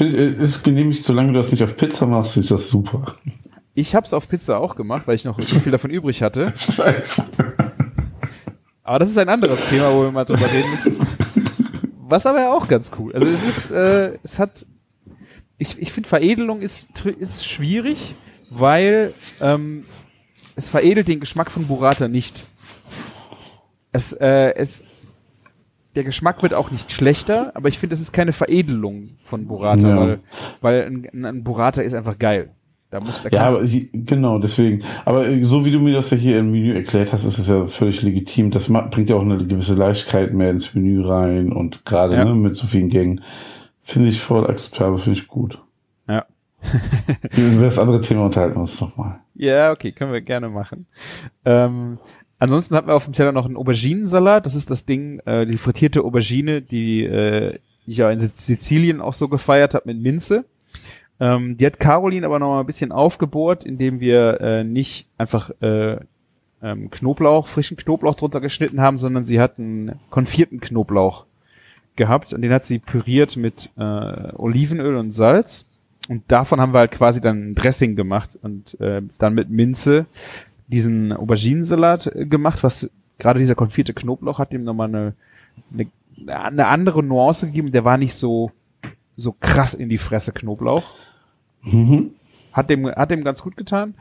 Äh, 0.00 0.30
ist 0.42 0.64
genehmigt, 0.64 1.04
solange 1.04 1.32
du 1.32 1.38
das 1.38 1.52
nicht 1.52 1.62
auf 1.62 1.76
Pizza 1.76 2.06
machst, 2.06 2.36
ich 2.36 2.48
das 2.48 2.68
super. 2.68 3.14
Ich 3.74 3.94
habe 3.94 4.06
es 4.06 4.12
auf 4.12 4.28
Pizza 4.28 4.58
auch 4.60 4.76
gemacht, 4.76 5.06
weil 5.06 5.16
ich 5.16 5.24
noch 5.24 5.40
so 5.40 5.60
viel 5.60 5.72
davon 5.72 5.90
übrig 5.90 6.22
hatte. 6.22 6.52
Ich 6.68 6.78
weiß. 6.78 7.22
Aber 8.82 8.98
das 8.98 9.08
ist 9.08 9.18
ein 9.18 9.28
anderes 9.28 9.64
Thema, 9.64 9.92
wo 9.94 10.02
wir 10.02 10.12
mal 10.12 10.24
drüber 10.24 10.46
reden 10.50 10.70
müssen. 10.70 11.06
Was 12.06 12.26
aber 12.26 12.40
ja 12.40 12.52
auch 12.52 12.68
ganz 12.68 12.90
cool. 12.98 13.14
Also 13.14 13.26
es 13.26 13.42
ist, 13.42 13.70
äh, 13.70 14.18
es 14.22 14.38
hat, 14.38 14.66
ich, 15.58 15.80
ich 15.80 15.90
finde 15.92 16.08
Veredelung 16.08 16.60
ist, 16.60 16.88
ist 17.18 17.46
schwierig, 17.46 18.14
weil 18.50 19.14
ähm, 19.40 19.86
es 20.54 20.68
veredelt 20.68 21.08
den 21.08 21.18
Geschmack 21.18 21.50
von 21.50 21.66
Burrata 21.66 22.08
nicht. 22.08 22.44
Es, 23.90 24.12
äh, 24.12 24.54
es, 24.54 24.84
der 25.96 26.04
Geschmack 26.04 26.42
wird 26.42 26.52
auch 26.52 26.70
nicht 26.70 26.92
schlechter, 26.92 27.52
aber 27.54 27.68
ich 27.68 27.78
finde, 27.78 27.94
es 27.94 28.00
ist 28.02 28.12
keine 28.12 28.32
Veredelung 28.32 29.16
von 29.24 29.46
Burrata, 29.46 29.88
Ja. 29.88 29.96
weil, 29.96 30.20
weil 30.60 30.82
ein, 31.12 31.24
ein 31.24 31.42
Burrata 31.42 31.80
ist 31.80 31.94
einfach 31.94 32.18
geil. 32.18 32.50
Da 32.94 33.00
muss, 33.00 33.20
da 33.20 33.28
Ja, 33.30 33.46
aber 33.48 33.62
genau, 33.92 34.38
deswegen. 34.38 34.84
Aber 35.04 35.26
äh, 35.26 35.42
so 35.42 35.64
wie 35.64 35.72
du 35.72 35.80
mir 35.80 35.94
das 35.94 36.10
ja 36.10 36.16
hier 36.16 36.38
im 36.38 36.52
Menü 36.52 36.74
erklärt 36.74 37.12
hast, 37.12 37.24
ist 37.24 37.38
es 37.38 37.48
ja 37.48 37.66
völlig 37.66 38.02
legitim. 38.02 38.52
Das 38.52 38.68
bringt 38.68 39.10
ja 39.10 39.16
auch 39.16 39.22
eine 39.22 39.44
gewisse 39.44 39.74
Leichtigkeit 39.74 40.32
mehr 40.32 40.52
ins 40.52 40.74
Menü 40.76 41.04
rein 41.04 41.52
und 41.52 41.84
gerade 41.84 42.14
Ja. 42.14 42.24
ne, 42.24 42.36
mit 42.36 42.54
so 42.54 42.68
vielen 42.68 42.90
Gängen. 42.90 43.22
Finde 43.82 44.10
ich 44.10 44.20
voll 44.20 44.48
akzeptabel, 44.48 44.98
finde 44.98 45.18
ich 45.18 45.26
gut. 45.26 45.58
ja. 46.08 46.24
Über 47.36 47.64
das 47.64 47.80
andere 47.80 48.00
Thema 48.00 48.26
unterhalten 48.26 48.54
wir 48.54 48.60
uns 48.60 48.80
nochmal. 48.80 49.18
Ja, 49.34 49.72
okay, 49.72 49.90
können 49.90 50.12
wir 50.12 50.20
gerne 50.20 50.48
machen. 50.48 50.86
Ähm, 51.44 51.98
ansonsten 52.38 52.76
hatten 52.76 52.86
wir 52.86 52.94
auf 52.94 53.06
dem 53.06 53.12
Teller 53.12 53.32
noch 53.32 53.46
einen 53.46 53.56
Auberginensalat. 53.56 54.46
Das 54.46 54.54
ist 54.54 54.70
das 54.70 54.86
Ding, 54.86 55.18
äh, 55.26 55.46
die 55.46 55.58
frittierte 55.58 56.04
Aubergine, 56.04 56.62
die 56.62 57.02
äh, 57.02 57.58
ich 57.86 57.96
ja 57.96 58.08
in 58.12 58.20
Sizilien 58.20 59.00
auch 59.00 59.14
so 59.14 59.26
gefeiert 59.26 59.74
habe 59.74 59.88
mit 59.92 60.00
Minze. 60.00 60.44
Ähm, 61.24 61.56
die 61.56 61.64
hat 61.64 61.80
Caroline 61.80 62.26
aber 62.26 62.38
noch 62.38 62.48
mal 62.48 62.60
ein 62.60 62.66
bisschen 62.66 62.92
aufgebohrt, 62.92 63.64
indem 63.64 63.98
wir 63.98 64.42
äh, 64.42 64.62
nicht 64.62 65.08
einfach 65.16 65.50
äh, 65.62 65.96
ähm, 66.62 66.90
Knoblauch, 66.90 67.46
frischen 67.46 67.78
Knoblauch 67.78 68.14
drunter 68.14 68.42
geschnitten 68.42 68.82
haben, 68.82 68.98
sondern 68.98 69.24
sie 69.24 69.40
hat 69.40 69.58
einen 69.58 69.98
konfierten 70.10 70.60
Knoblauch 70.60 71.24
gehabt 71.96 72.34
und 72.34 72.42
den 72.42 72.52
hat 72.52 72.66
sie 72.66 72.78
püriert 72.78 73.38
mit 73.38 73.70
äh, 73.78 74.32
Olivenöl 74.34 74.96
und 74.96 75.12
Salz. 75.12 75.66
Und 76.10 76.24
davon 76.30 76.60
haben 76.60 76.74
wir 76.74 76.80
halt 76.80 76.90
quasi 76.90 77.22
dann 77.22 77.52
ein 77.52 77.54
Dressing 77.54 77.96
gemacht 77.96 78.38
und 78.42 78.78
äh, 78.78 79.00
dann 79.18 79.32
mit 79.32 79.48
Minze 79.48 80.04
diesen 80.66 81.10
Auberginensalat 81.10 82.14
äh, 82.14 82.26
gemacht, 82.26 82.62
was 82.62 82.90
gerade 83.18 83.38
dieser 83.38 83.54
konfierte 83.54 83.94
Knoblauch 83.94 84.38
hat 84.38 84.52
ihm 84.52 84.64
nochmal 84.64 84.88
eine, 84.88 85.14
eine, 85.72 85.86
eine 86.26 86.66
andere 86.66 87.02
Nuance 87.02 87.46
gegeben. 87.46 87.72
Der 87.72 87.86
war 87.86 87.96
nicht 87.96 88.12
so, 88.12 88.52
so 89.16 89.34
krass 89.40 89.72
in 89.72 89.88
die 89.88 89.96
Fresse 89.96 90.32
Knoblauch. 90.32 90.94
Mhm. 91.64 92.10
Hat 92.52 92.70
dem, 92.70 92.86
hat 92.88 93.10
dem 93.10 93.24
ganz 93.24 93.42
gut 93.42 93.56
getan. 93.56 93.94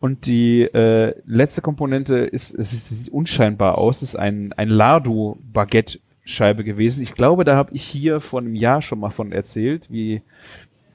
Und 0.00 0.26
die 0.26 0.62
äh, 0.62 1.14
letzte 1.26 1.62
Komponente 1.62 2.16
ist, 2.16 2.52
es 2.58 2.88
sieht 2.88 3.12
unscheinbar 3.12 3.78
aus, 3.78 4.02
ist 4.02 4.16
ein, 4.16 4.52
ein 4.54 4.68
Lardo-Baguette-Scheibe 4.68 6.64
gewesen. 6.64 7.02
Ich 7.02 7.14
glaube, 7.14 7.44
da 7.44 7.54
habe 7.56 7.72
ich 7.74 7.84
hier 7.84 8.20
vor 8.20 8.40
einem 8.40 8.54
Jahr 8.56 8.82
schon 8.82 8.98
mal 8.98 9.10
von 9.10 9.30
erzählt, 9.32 9.88
wie, 9.90 10.22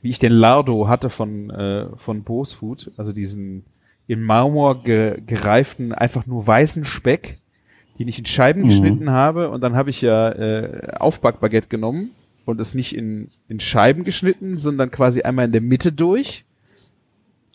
wie 0.02 0.10
ich 0.10 0.20
den 0.20 0.34
Lardo 0.34 0.88
hatte 0.89 1.10
von, 1.10 1.50
äh, 1.50 1.86
von 1.96 2.24
Bose 2.24 2.56
Food, 2.56 2.91
also 2.98 3.13
diesen 3.13 3.63
in 4.08 4.22
Marmor 4.24 4.84
ge, 4.84 5.22
gereiften, 5.26 5.93
einfach 5.93 6.26
nur 6.26 6.46
weißen 6.48 6.86
Speck, 6.86 7.39
den 8.00 8.08
ich 8.08 8.20
in 8.20 8.26
Scheiben 8.26 8.63
Mhm. 8.63 8.67
geschnitten 8.70 9.10
habe. 9.12 9.50
Und 9.50 9.62
dann 9.62 9.76
habe 9.76 9.89
ich 9.89 10.02
ja 10.02 10.30
äh, 10.32 10.93
Aufbackbaguette 11.00 11.70
genommen 11.70 12.12
und 12.47 12.60
es 12.62 12.73
nicht 12.73 12.95
in, 12.95 13.29
in 13.47 13.60
Scheiben 13.60 14.03
geschnitten, 14.03 14.57
sondern 14.57 14.91
quasi 14.91 15.21
einmal 15.21 15.45
in 15.45 15.51
der 15.51 15.62
Mitte 15.62 15.91
durch. 15.91 16.45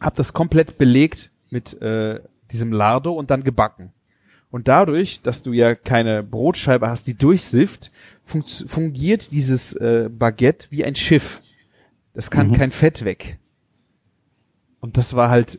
Hab 0.00 0.14
das 0.14 0.33
komplett 0.33 0.78
belegt 0.78 1.31
mit 1.50 1.81
äh, 1.81 2.20
diesem 2.50 2.72
Lardo 2.72 3.12
und 3.12 3.31
dann 3.31 3.44
gebacken. 3.44 3.92
Und 4.50 4.68
dadurch, 4.68 5.22
dass 5.22 5.42
du 5.42 5.52
ja 5.52 5.74
keine 5.74 6.22
Brotscheibe 6.22 6.88
hast, 6.88 7.07
die 7.07 7.14
durchsifft, 7.14 7.90
funkt- 8.26 8.68
fungiert 8.68 9.33
dieses 9.33 9.72
äh, 9.74 10.11
Baguette 10.12 10.66
wie 10.70 10.85
ein 10.85 10.94
Schiff. 10.94 11.40
Das 12.14 12.31
kann 12.31 12.48
Mhm. 12.48 12.52
kein 12.55 12.70
Fett 12.70 13.05
weg. 13.05 13.38
Und 14.81 14.96
das 14.98 15.14
war 15.14 15.31
halt 15.31 15.59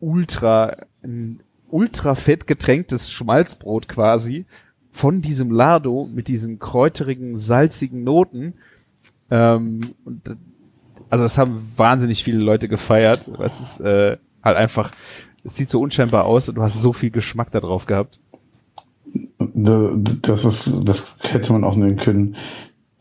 ultra, 0.00 0.76
ein 1.02 1.40
ultra 1.68 2.14
fett 2.14 2.46
getränktes 2.46 3.12
Schmalzbrot 3.12 3.88
quasi 3.88 4.46
von 4.90 5.22
diesem 5.22 5.50
Lardo 5.50 6.08
mit 6.12 6.28
diesen 6.28 6.58
kräuterigen, 6.58 7.36
salzigen 7.36 8.04
Noten. 8.04 8.54
Ähm, 9.30 9.80
und, 10.04 10.22
also 11.10 11.24
das 11.24 11.38
haben 11.38 11.60
wahnsinnig 11.76 12.24
viele 12.24 12.38
Leute 12.38 12.68
gefeiert. 12.68 13.28
Es 13.42 13.60
ist 13.60 13.80
äh, 13.80 14.16
halt 14.42 14.56
einfach, 14.56 14.90
es 15.44 15.54
sieht 15.56 15.70
so 15.70 15.80
unscheinbar 15.80 16.24
aus 16.24 16.48
und 16.48 16.56
du 16.56 16.62
hast 16.62 16.80
so 16.80 16.92
viel 16.92 17.10
Geschmack 17.10 17.50
da 17.52 17.60
drauf 17.60 17.86
gehabt. 17.86 18.18
Da- 19.38 19.92
Das 20.22 20.44
ist, 20.44 20.70
das 20.84 21.06
hätte 21.20 21.52
man 21.52 21.64
auch 21.64 21.76
nennen 21.76 21.96
können. 21.96 22.36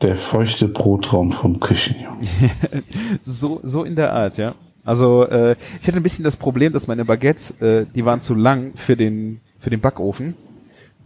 Der 0.02 0.16
feuchte 0.16 0.68
Brotraum 0.68 1.32
vom 1.32 1.60
Küchenjungen. 1.60 2.20
So, 3.24 3.60
so 3.64 3.84
in 3.84 3.96
der 3.96 4.14
Art, 4.14 4.38
ja. 4.38 4.54
Also 4.84 5.26
äh, 5.28 5.56
ich 5.82 5.88
hatte 5.88 5.98
ein 5.98 6.04
bisschen 6.04 6.24
das 6.24 6.38
Problem, 6.38 6.72
dass 6.72 6.88
meine 6.88 7.04
Baguettes, 7.04 7.52
äh, 7.62 7.86
die 7.94 8.06
waren 8.06 8.22
zu 8.22 8.36
lang 8.36 8.74
für 8.76 8.96
den 8.96 9.42
für 9.60 9.70
den 9.72 9.82
Backofen, 9.82 10.36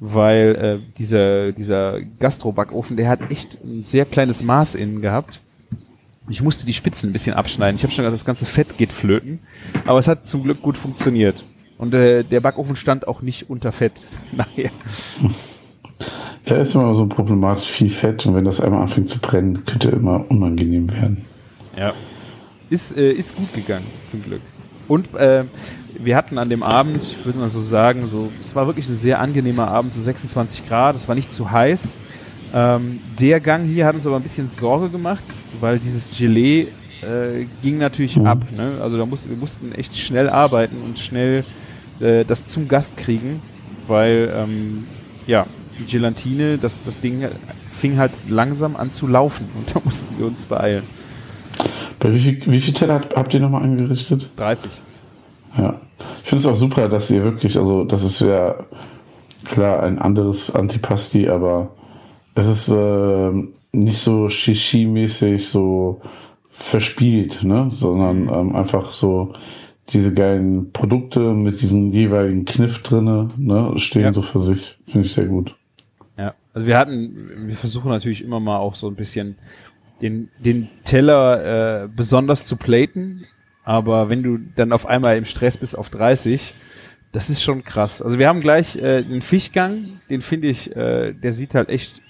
weil 0.01 0.55
äh, 0.55 0.97
dieser 0.97 1.51
dieser 1.51 2.01
Gastro-Backofen, 2.19 2.97
der 2.97 3.07
hat 3.07 3.31
echt 3.31 3.63
ein 3.63 3.85
sehr 3.85 4.05
kleines 4.05 4.43
Maß 4.43 4.73
innen 4.75 4.99
gehabt. 4.99 5.39
Ich 6.27 6.41
musste 6.41 6.65
die 6.65 6.73
Spitzen 6.73 7.09
ein 7.09 7.13
bisschen 7.13 7.35
abschneiden. 7.35 7.75
Ich 7.75 7.83
habe 7.83 7.93
schon 7.93 8.03
gedacht, 8.03 8.15
das 8.15 8.25
ganze 8.25 8.45
Fett 8.45 8.77
geht 8.77 8.91
flöten, 8.91 9.39
aber 9.85 9.99
es 9.99 10.07
hat 10.07 10.27
zum 10.27 10.43
Glück 10.43 10.61
gut 10.61 10.77
funktioniert. 10.77 11.43
Und 11.77 11.93
äh, 11.93 12.23
der 12.23 12.39
Backofen 12.39 12.75
stand 12.75 13.07
auch 13.07 13.21
nicht 13.21 13.49
unter 13.49 13.71
Fett 13.71 14.05
nachher. 14.31 14.71
Ja, 16.47 16.57
ist 16.57 16.73
immer 16.73 16.95
so 16.95 17.05
problematisch, 17.05 17.69
viel 17.69 17.89
Fett 17.89 18.25
und 18.25 18.33
wenn 18.33 18.45
das 18.45 18.59
einmal 18.59 18.81
anfängt 18.81 19.09
zu 19.09 19.19
brennen, 19.19 19.65
könnte 19.65 19.89
immer 19.89 20.25
unangenehm 20.29 20.91
werden. 20.91 21.25
Ja. 21.77 21.93
Ist, 22.71 22.97
äh, 22.97 23.11
ist 23.11 23.35
gut 23.35 23.53
gegangen, 23.53 23.85
zum 24.07 24.23
Glück. 24.23 24.41
Und 24.87 25.13
äh, 25.13 25.43
wir 26.03 26.15
hatten 26.15 26.37
an 26.37 26.49
dem 26.49 26.63
Abend, 26.63 27.17
würde 27.23 27.39
man 27.39 27.49
so 27.49 27.61
sagen, 27.61 28.07
so, 28.07 28.31
es 28.41 28.55
war 28.55 28.67
wirklich 28.67 28.87
ein 28.89 28.95
sehr 28.95 29.19
angenehmer 29.19 29.67
Abend, 29.67 29.93
so 29.93 30.01
26 30.01 30.67
Grad, 30.67 30.95
es 30.95 31.07
war 31.07 31.15
nicht 31.15 31.33
zu 31.33 31.51
heiß. 31.51 31.95
Ähm, 32.53 32.99
der 33.19 33.39
Gang 33.39 33.63
hier 33.63 33.85
hat 33.85 33.95
uns 33.95 34.05
aber 34.05 34.17
ein 34.17 34.23
bisschen 34.23 34.49
Sorge 34.51 34.89
gemacht, 34.89 35.23
weil 35.59 35.79
dieses 35.79 36.17
Gelee 36.17 36.67
äh, 37.01 37.45
ging 37.61 37.77
natürlich 37.77 38.17
Mhm. 38.17 38.27
ab. 38.27 38.39
Ne? 38.55 38.79
Also 38.81 38.97
da 38.97 39.05
mussten, 39.05 39.29
wir 39.29 39.37
mussten 39.37 39.71
echt 39.73 39.95
schnell 39.97 40.29
arbeiten 40.29 40.77
und 40.83 40.99
schnell 40.99 41.43
äh, 41.99 42.25
das 42.25 42.47
zum 42.47 42.67
Gast 42.67 42.97
kriegen, 42.97 43.41
weil 43.87 44.31
ähm, 44.35 44.85
ja, 45.27 45.45
die 45.79 45.85
Gelatine, 45.85 46.57
das, 46.57 46.83
das 46.83 46.99
Ding 46.99 47.25
fing 47.69 47.97
halt 47.97 48.11
langsam 48.27 48.75
an 48.75 48.91
zu 48.91 49.07
laufen 49.07 49.47
und 49.55 49.73
da 49.75 49.81
mussten 49.85 50.17
wir 50.19 50.25
uns 50.27 50.45
beeilen. 50.45 50.83
Bei 51.99 52.13
wie 52.13 52.19
viel, 52.19 52.41
wie 52.47 52.61
viel 52.61 52.73
Teller 52.73 52.95
habt, 52.95 53.15
habt 53.15 53.33
ihr 53.33 53.39
nochmal 53.39 53.63
angerichtet? 53.63 54.29
30. 54.35 54.71
Ja. 55.57 55.79
Ich 56.23 56.29
finde 56.29 56.41
es 56.41 56.47
auch 56.47 56.55
super, 56.55 56.89
dass 56.89 57.11
ihr 57.11 57.23
wirklich, 57.23 57.57
also 57.57 57.83
das 57.83 58.03
ist 58.03 58.21
ja 58.21 58.55
klar 59.45 59.83
ein 59.83 59.99
anderes 59.99 60.53
Antipasti, 60.53 61.27
aber 61.27 61.71
es 62.35 62.47
ist 62.47 62.69
äh, 62.69 63.31
nicht 63.73 63.99
so 63.99 64.27
Shishi-mäßig 64.29 65.49
so 65.49 66.01
verspielt, 66.47 67.43
ne? 67.43 67.67
sondern 67.71 68.29
ähm, 68.29 68.55
einfach 68.55 68.93
so 68.93 69.33
diese 69.89 70.13
geilen 70.13 70.71
Produkte 70.71 71.19
mit 71.19 71.61
diesem 71.61 71.91
jeweiligen 71.91 72.45
Kniff 72.45 72.81
drinne, 72.81 73.27
ne, 73.37 73.73
stehen 73.77 74.03
Ja. 74.03 74.13
so 74.13 74.21
für 74.21 74.39
sich. 74.39 74.77
Finde 74.85 75.05
ich 75.05 75.13
sehr 75.13 75.25
gut. 75.25 75.55
Ja, 76.17 76.33
also 76.53 76.67
wir 76.67 76.77
hatten, 76.77 77.47
wir 77.47 77.55
versuchen 77.55 77.89
natürlich 77.89 78.23
immer 78.23 78.39
mal 78.39 78.57
auch 78.57 78.75
so 78.75 78.87
ein 78.87 78.95
bisschen 78.95 79.35
den, 80.01 80.29
den 80.39 80.69
Teller 80.83 81.83
äh, 81.83 81.87
besonders 81.93 82.47
zu 82.47 82.55
platen, 82.55 83.25
aber 83.63 84.09
wenn 84.09 84.23
du 84.23 84.37
dann 84.55 84.71
auf 84.71 84.85
einmal 84.85 85.17
im 85.17 85.25
Stress 85.25 85.57
bist 85.57 85.77
auf 85.77 85.89
30, 85.89 86.53
das 87.11 87.29
ist 87.29 87.43
schon 87.43 87.63
krass. 87.63 88.01
Also 88.01 88.19
wir 88.19 88.27
haben 88.27 88.41
gleich 88.41 88.77
äh, 88.77 89.03
den 89.03 89.21
Fischgang, 89.21 89.99
den 90.09 90.21
finde 90.21 90.47
ich, 90.47 90.75
äh, 90.75 91.13
der 91.13 91.33
sieht 91.33 91.55
halt 91.55 91.69
echt 91.69 92.01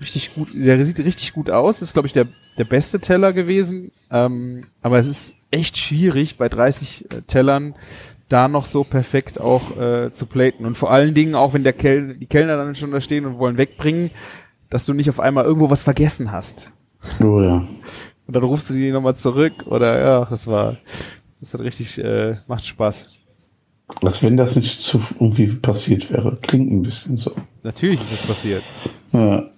richtig 0.00 0.34
gut, 0.34 0.48
der 0.54 0.84
sieht 0.84 0.98
richtig 1.00 1.32
gut 1.32 1.50
aus. 1.50 1.80
Das 1.80 1.88
ist, 1.88 1.92
glaube 1.94 2.06
ich, 2.06 2.12
der, 2.12 2.26
der 2.58 2.64
beste 2.64 3.00
Teller 3.00 3.32
gewesen. 3.32 3.90
Ähm, 4.10 4.66
aber 4.82 4.98
es 4.98 5.06
ist 5.06 5.34
echt 5.50 5.78
schwierig, 5.78 6.36
bei 6.36 6.48
30 6.48 7.06
äh, 7.10 7.22
Tellern 7.22 7.74
da 8.28 8.48
noch 8.48 8.66
so 8.66 8.84
perfekt 8.84 9.40
auch 9.40 9.78
äh, 9.78 10.12
zu 10.12 10.26
platen. 10.26 10.66
Und 10.66 10.76
vor 10.76 10.90
allen 10.90 11.14
Dingen 11.14 11.34
auch, 11.34 11.54
wenn 11.54 11.64
der 11.64 11.72
Kel 11.72 12.14
die 12.14 12.26
Kellner 12.26 12.58
dann 12.58 12.74
schon 12.74 12.90
da 12.90 13.00
stehen 13.00 13.24
und 13.24 13.38
wollen 13.38 13.56
wegbringen, 13.56 14.10
dass 14.68 14.84
du 14.84 14.92
nicht 14.92 15.08
auf 15.08 15.20
einmal 15.20 15.44
irgendwo 15.44 15.70
was 15.70 15.82
vergessen 15.82 16.30
hast. 16.30 16.70
Oh 17.20 17.40
ja. 17.40 17.66
Und 18.28 18.34
dann 18.34 18.44
rufst 18.44 18.68
du 18.68 18.74
die 18.74 18.92
nochmal 18.92 19.16
zurück 19.16 19.54
oder 19.66 19.98
ja, 19.98 20.24
das 20.26 20.46
war, 20.46 20.76
das 21.40 21.54
hat 21.54 21.62
richtig, 21.62 21.96
äh, 21.98 22.36
macht 22.46 22.66
Spaß. 22.66 23.10
Als 24.02 24.22
wenn 24.22 24.36
das 24.36 24.54
nicht 24.54 24.82
zu 24.82 25.00
irgendwie 25.18 25.46
passiert 25.46 26.12
wäre. 26.12 26.36
Klingt 26.42 26.70
ein 26.70 26.82
bisschen 26.82 27.16
so. 27.16 27.32
Natürlich 27.62 28.02
ist 28.02 28.12
das 28.12 28.22
passiert. 28.26 28.62
Ja. 29.12 29.48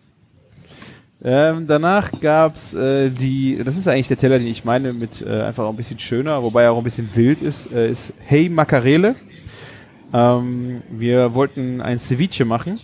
Ähm, 1.20 1.66
danach 1.66 2.12
gab's 2.20 2.72
äh, 2.72 3.10
die, 3.10 3.60
das 3.62 3.76
ist 3.76 3.88
eigentlich 3.88 4.06
der 4.06 4.18
Teller, 4.18 4.38
den 4.38 4.46
ich 4.46 4.64
meine, 4.64 4.92
mit 4.92 5.20
äh, 5.20 5.42
einfach 5.42 5.64
auch 5.64 5.70
ein 5.70 5.76
bisschen 5.76 5.98
schöner, 5.98 6.40
wobei 6.44 6.62
er 6.62 6.72
auch 6.72 6.78
ein 6.78 6.84
bisschen 6.84 7.10
wild 7.16 7.42
ist, 7.42 7.72
äh, 7.72 7.90
ist 7.90 8.14
Hey 8.20 8.48
Macarele. 8.48 9.16
Ähm, 10.14 10.82
wir 10.90 11.34
wollten 11.34 11.80
ein 11.80 11.98
Ceviche 11.98 12.44
machen, 12.44 12.78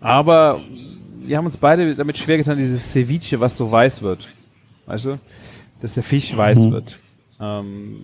aber 0.00 0.60
wir 1.26 1.36
haben 1.36 1.46
uns 1.46 1.56
beide 1.56 1.94
damit 1.94 2.18
schwer 2.18 2.36
getan, 2.38 2.56
dieses 2.58 2.92
Ceviche, 2.92 3.40
was 3.40 3.56
so 3.56 3.70
weiß 3.70 4.02
wird. 4.02 4.28
Weißt 4.86 5.04
du? 5.06 5.18
Dass 5.80 5.94
der 5.94 6.02
Fisch 6.02 6.36
weiß 6.36 6.66
Mhm. 6.66 6.70
wird. 6.72 6.98
Ähm, 7.40 7.96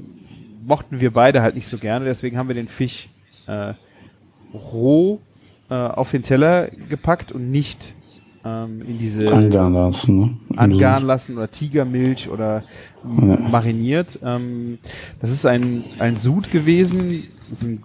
mochten 0.66 1.00
wir 1.00 1.12
beide 1.12 1.42
halt 1.42 1.54
nicht 1.54 1.66
so 1.66 1.78
gerne, 1.78 2.04
deswegen 2.04 2.36
haben 2.36 2.48
wir 2.48 2.54
den 2.54 2.68
Fisch 2.68 3.08
äh, 3.46 3.74
roh 4.52 5.20
äh, 5.70 5.74
auf 5.74 6.10
den 6.10 6.22
Teller 6.22 6.68
gepackt 6.88 7.32
und 7.32 7.50
nicht 7.50 7.94
ähm, 8.44 8.82
in 8.82 8.98
diese 8.98 9.32
Angaren 9.32 9.72
lassen, 9.74 10.18
ne? 10.18 10.36
angaren 10.56 11.04
lassen 11.04 11.36
oder 11.36 11.50
Tigermilch 11.50 12.28
oder 12.28 12.64
Ja. 13.04 13.36
mariniert. 13.38 14.18
Ähm, 14.24 14.78
das 15.20 15.30
ist 15.30 15.46
ein, 15.46 15.82
ein 15.98 16.16
Sud 16.16 16.50
gewesen. 16.50 17.24
Das 17.48 17.62
ist 17.62 17.68
ein, 17.68 17.82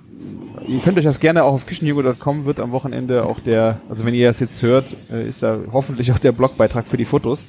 ihr 0.68 0.80
könnt 0.80 0.98
euch 0.98 1.04
das 1.04 1.20
gerne 1.20 1.44
auch 1.44 1.54
auf 1.54 1.66
küchenjugo.com 1.66 2.46
wird 2.46 2.60
am 2.60 2.72
Wochenende 2.72 3.26
auch 3.26 3.40
der, 3.40 3.80
also 3.90 4.06
wenn 4.06 4.14
ihr 4.14 4.28
das 4.28 4.40
jetzt 4.40 4.62
hört, 4.62 4.96
äh, 5.12 5.28
ist 5.28 5.44
da 5.44 5.60
hoffentlich 5.72 6.12
auch 6.12 6.20
der 6.20 6.32
Blogbeitrag 6.32 6.88
für 6.88 6.98
die 6.98 7.06
Fotos. 7.06 7.48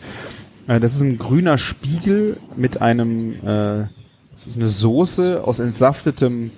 Äh, 0.66 0.80
das 0.80 0.94
ist 0.94 1.00
ein 1.00 1.18
grüner 1.18 1.58
Spiegel 1.58 2.38
mit 2.56 2.80
einem, 2.80 3.32
äh, 3.34 3.86
das 4.32 4.46
ist 4.46 4.56
eine 4.56 4.68
Soße 4.68 5.42
aus 5.44 5.60
entsaftetem 5.60 6.50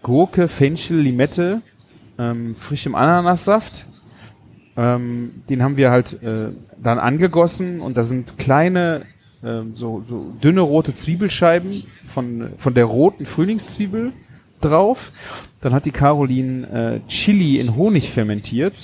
Gurke, 0.00 0.48
Fenchel, 0.48 0.96
Limette, 0.96 1.60
ähm, 2.18 2.54
frischem 2.54 2.94
Ananassaft. 2.94 3.84
Ähm, 4.78 5.42
den 5.50 5.62
haben 5.62 5.76
wir 5.76 5.90
halt 5.90 6.16
dann 6.22 6.98
angegossen 6.98 7.82
und 7.82 7.98
da 7.98 8.02
sind 8.02 8.38
kleine, 8.38 9.02
ähm, 9.44 9.74
so, 9.74 10.02
so 10.08 10.32
dünne 10.42 10.62
rote 10.62 10.94
Zwiebelscheiben 10.94 11.84
von, 12.02 12.48
von 12.56 12.72
der 12.72 12.86
roten 12.86 13.26
Frühlingszwiebel 13.26 14.14
drauf. 14.64 15.12
Dann 15.60 15.72
hat 15.74 15.86
die 15.86 15.90
Caroline 15.90 17.00
äh, 17.04 17.08
Chili 17.08 17.58
in 17.60 17.76
Honig 17.76 18.10
fermentiert. 18.10 18.74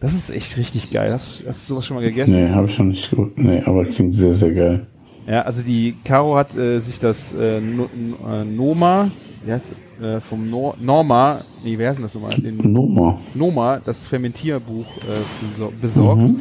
Das 0.00 0.14
ist 0.14 0.30
echt 0.30 0.56
richtig 0.56 0.90
geil. 0.92 1.12
Hast, 1.12 1.44
hast 1.46 1.68
du 1.68 1.74
sowas 1.74 1.86
schon 1.86 1.96
mal 1.96 2.02
gegessen? 2.04 2.34
Nee, 2.42 2.50
habe 2.50 2.68
ich 2.68 2.78
noch 2.78 2.86
nicht. 2.86 3.10
Nee, 3.36 3.62
aber 3.64 3.84
klingt 3.84 4.12
sehr, 4.14 4.34
sehr 4.34 4.52
geil. 4.52 4.86
Ja, 5.26 5.42
also 5.42 5.62
die 5.62 5.94
Caro 6.04 6.36
hat 6.36 6.56
äh, 6.56 6.78
sich 6.78 6.98
das 6.98 7.32
äh, 7.32 7.60
no, 7.60 7.88
äh, 8.30 8.44
Noma, 8.44 9.10
wie 9.44 9.52
heißt 9.52 9.70
das? 9.70 9.76
Äh, 10.02 10.20
vom 10.20 10.50
no 10.50 10.74
Norma, 10.80 11.44
nee, 11.62 11.78
wer 11.78 11.88
heißt 11.88 11.98
denn 11.98 12.02
das 12.04 12.14
nochmal? 12.14 12.34
Den 12.36 12.56
Noma. 12.72 13.18
Noma, 13.32 13.80
das 13.84 14.00
Fermentierbuch, 14.04 14.84
äh, 14.84 15.46
besor- 15.56 15.72
besorgt. 15.80 16.28
Mhm. 16.30 16.40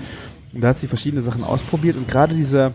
Und 0.54 0.62
da 0.62 0.69
hat 0.69 0.78
sie 0.80 0.88
verschiedene 0.88 1.22
Sachen 1.22 1.43
ausprobiert 1.43 1.96
und 1.96 2.08
gerade 2.08 2.34
dieser, 2.34 2.74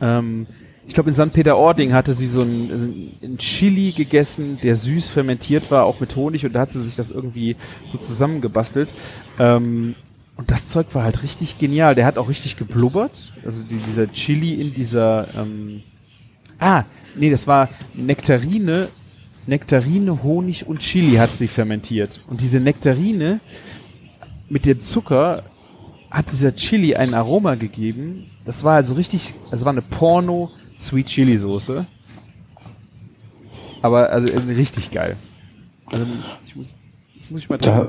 ähm, 0.00 0.46
ich 0.90 0.94
glaube 0.94 1.10
in 1.10 1.14
St. 1.14 1.32
Peter-Ording 1.32 1.92
hatte 1.92 2.12
sie 2.14 2.26
so 2.26 2.40
einen, 2.40 3.12
einen 3.22 3.38
Chili 3.38 3.92
gegessen, 3.92 4.58
der 4.60 4.74
süß 4.74 5.10
fermentiert 5.10 5.70
war, 5.70 5.84
auch 5.84 6.00
mit 6.00 6.16
Honig 6.16 6.44
und 6.44 6.52
da 6.52 6.62
hat 6.62 6.72
sie 6.72 6.82
sich 6.82 6.96
das 6.96 7.12
irgendwie 7.12 7.54
so 7.86 7.96
zusammengebastelt. 7.96 8.88
Ähm, 9.38 9.94
und 10.34 10.50
das 10.50 10.66
Zeug 10.66 10.92
war 10.92 11.04
halt 11.04 11.22
richtig 11.22 11.58
genial. 11.58 11.94
Der 11.94 12.06
hat 12.06 12.18
auch 12.18 12.28
richtig 12.28 12.56
geblubbert. 12.56 13.32
Also 13.44 13.62
die, 13.62 13.76
dieser 13.76 14.10
Chili 14.10 14.54
in 14.54 14.74
dieser, 14.74 15.28
ähm, 15.38 15.84
ah, 16.58 16.82
nee, 17.14 17.30
das 17.30 17.46
war 17.46 17.68
Nektarine, 17.94 18.88
Nektarine, 19.46 20.24
Honig 20.24 20.66
und 20.66 20.80
Chili 20.80 21.18
hat 21.18 21.36
sie 21.36 21.46
fermentiert. 21.46 22.18
Und 22.26 22.40
diese 22.40 22.58
Nektarine 22.58 23.38
mit 24.48 24.66
dem 24.66 24.80
Zucker 24.80 25.44
hat 26.10 26.32
dieser 26.32 26.56
Chili 26.56 26.96
ein 26.96 27.14
Aroma 27.14 27.54
gegeben. 27.54 28.26
Das 28.44 28.64
war 28.64 28.74
also 28.74 28.94
richtig, 28.94 29.34
das 29.52 29.64
war 29.64 29.70
eine 29.70 29.82
Porno 29.82 30.50
Sweet 30.80 31.06
Chili 31.06 31.36
Soße. 31.36 31.86
Aber 33.82 34.10
also 34.10 34.28
richtig 34.48 34.90
geil. 34.90 35.16
Also 35.86 36.06
ich 36.46 36.56
muss, 36.56 36.68
jetzt 37.14 37.30
muss 37.30 37.42
ich 37.42 37.48
mal 37.48 37.58
Da, 37.58 37.88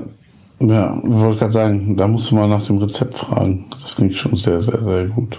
ja, 0.60 0.96
ich 0.96 1.10
wollte 1.10 1.38
gerade 1.38 1.52
sagen, 1.52 1.96
da 1.96 2.06
musst 2.06 2.30
du 2.30 2.34
mal 2.34 2.48
nach 2.48 2.66
dem 2.66 2.78
Rezept 2.78 3.14
fragen. 3.14 3.66
Das 3.80 3.96
klingt 3.96 4.14
schon 4.14 4.36
sehr, 4.36 4.60
sehr, 4.60 4.82
sehr 4.82 5.06
gut. 5.06 5.38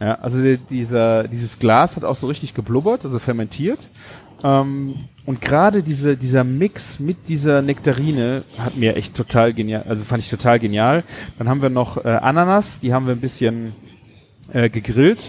Ja, 0.00 0.14
also 0.16 0.40
dieser, 0.70 1.26
dieses 1.26 1.58
Glas 1.58 1.96
hat 1.96 2.04
auch 2.04 2.14
so 2.14 2.28
richtig 2.28 2.54
geblubbert, 2.54 3.04
also 3.04 3.18
fermentiert. 3.18 3.88
Ähm, 4.44 4.94
und 5.26 5.40
gerade 5.40 5.82
diese, 5.82 6.16
dieser 6.16 6.44
Mix 6.44 7.00
mit 7.00 7.28
dieser 7.28 7.62
Nektarine 7.62 8.44
hat 8.58 8.76
mir 8.76 8.96
echt 8.96 9.14
total 9.14 9.52
genial, 9.52 9.84
also 9.88 10.04
fand 10.04 10.22
ich 10.22 10.30
total 10.30 10.60
genial. 10.60 11.02
Dann 11.38 11.48
haben 11.48 11.60
wir 11.60 11.70
noch 11.70 12.04
äh, 12.04 12.08
Ananas, 12.08 12.78
die 12.78 12.94
haben 12.94 13.06
wir 13.06 13.14
ein 13.14 13.20
bisschen 13.20 13.72
äh, 14.52 14.70
gegrillt 14.70 15.28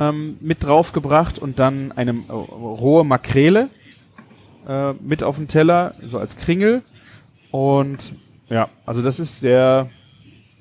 ähm, 0.00 0.36
mit 0.40 0.64
draufgebracht 0.64 1.38
und 1.38 1.58
dann 1.58 1.92
eine 1.92 2.12
äh, 2.12 2.32
rohe 2.32 3.04
Makrele 3.04 3.68
äh, 4.68 4.92
mit 4.94 5.22
auf 5.22 5.36
den 5.36 5.48
Teller, 5.48 5.94
so 6.04 6.18
als 6.18 6.36
Kringel. 6.36 6.82
Und 7.50 8.12
ja, 8.48 8.68
also 8.84 9.02
das 9.02 9.18
ist 9.18 9.42
der, 9.42 9.88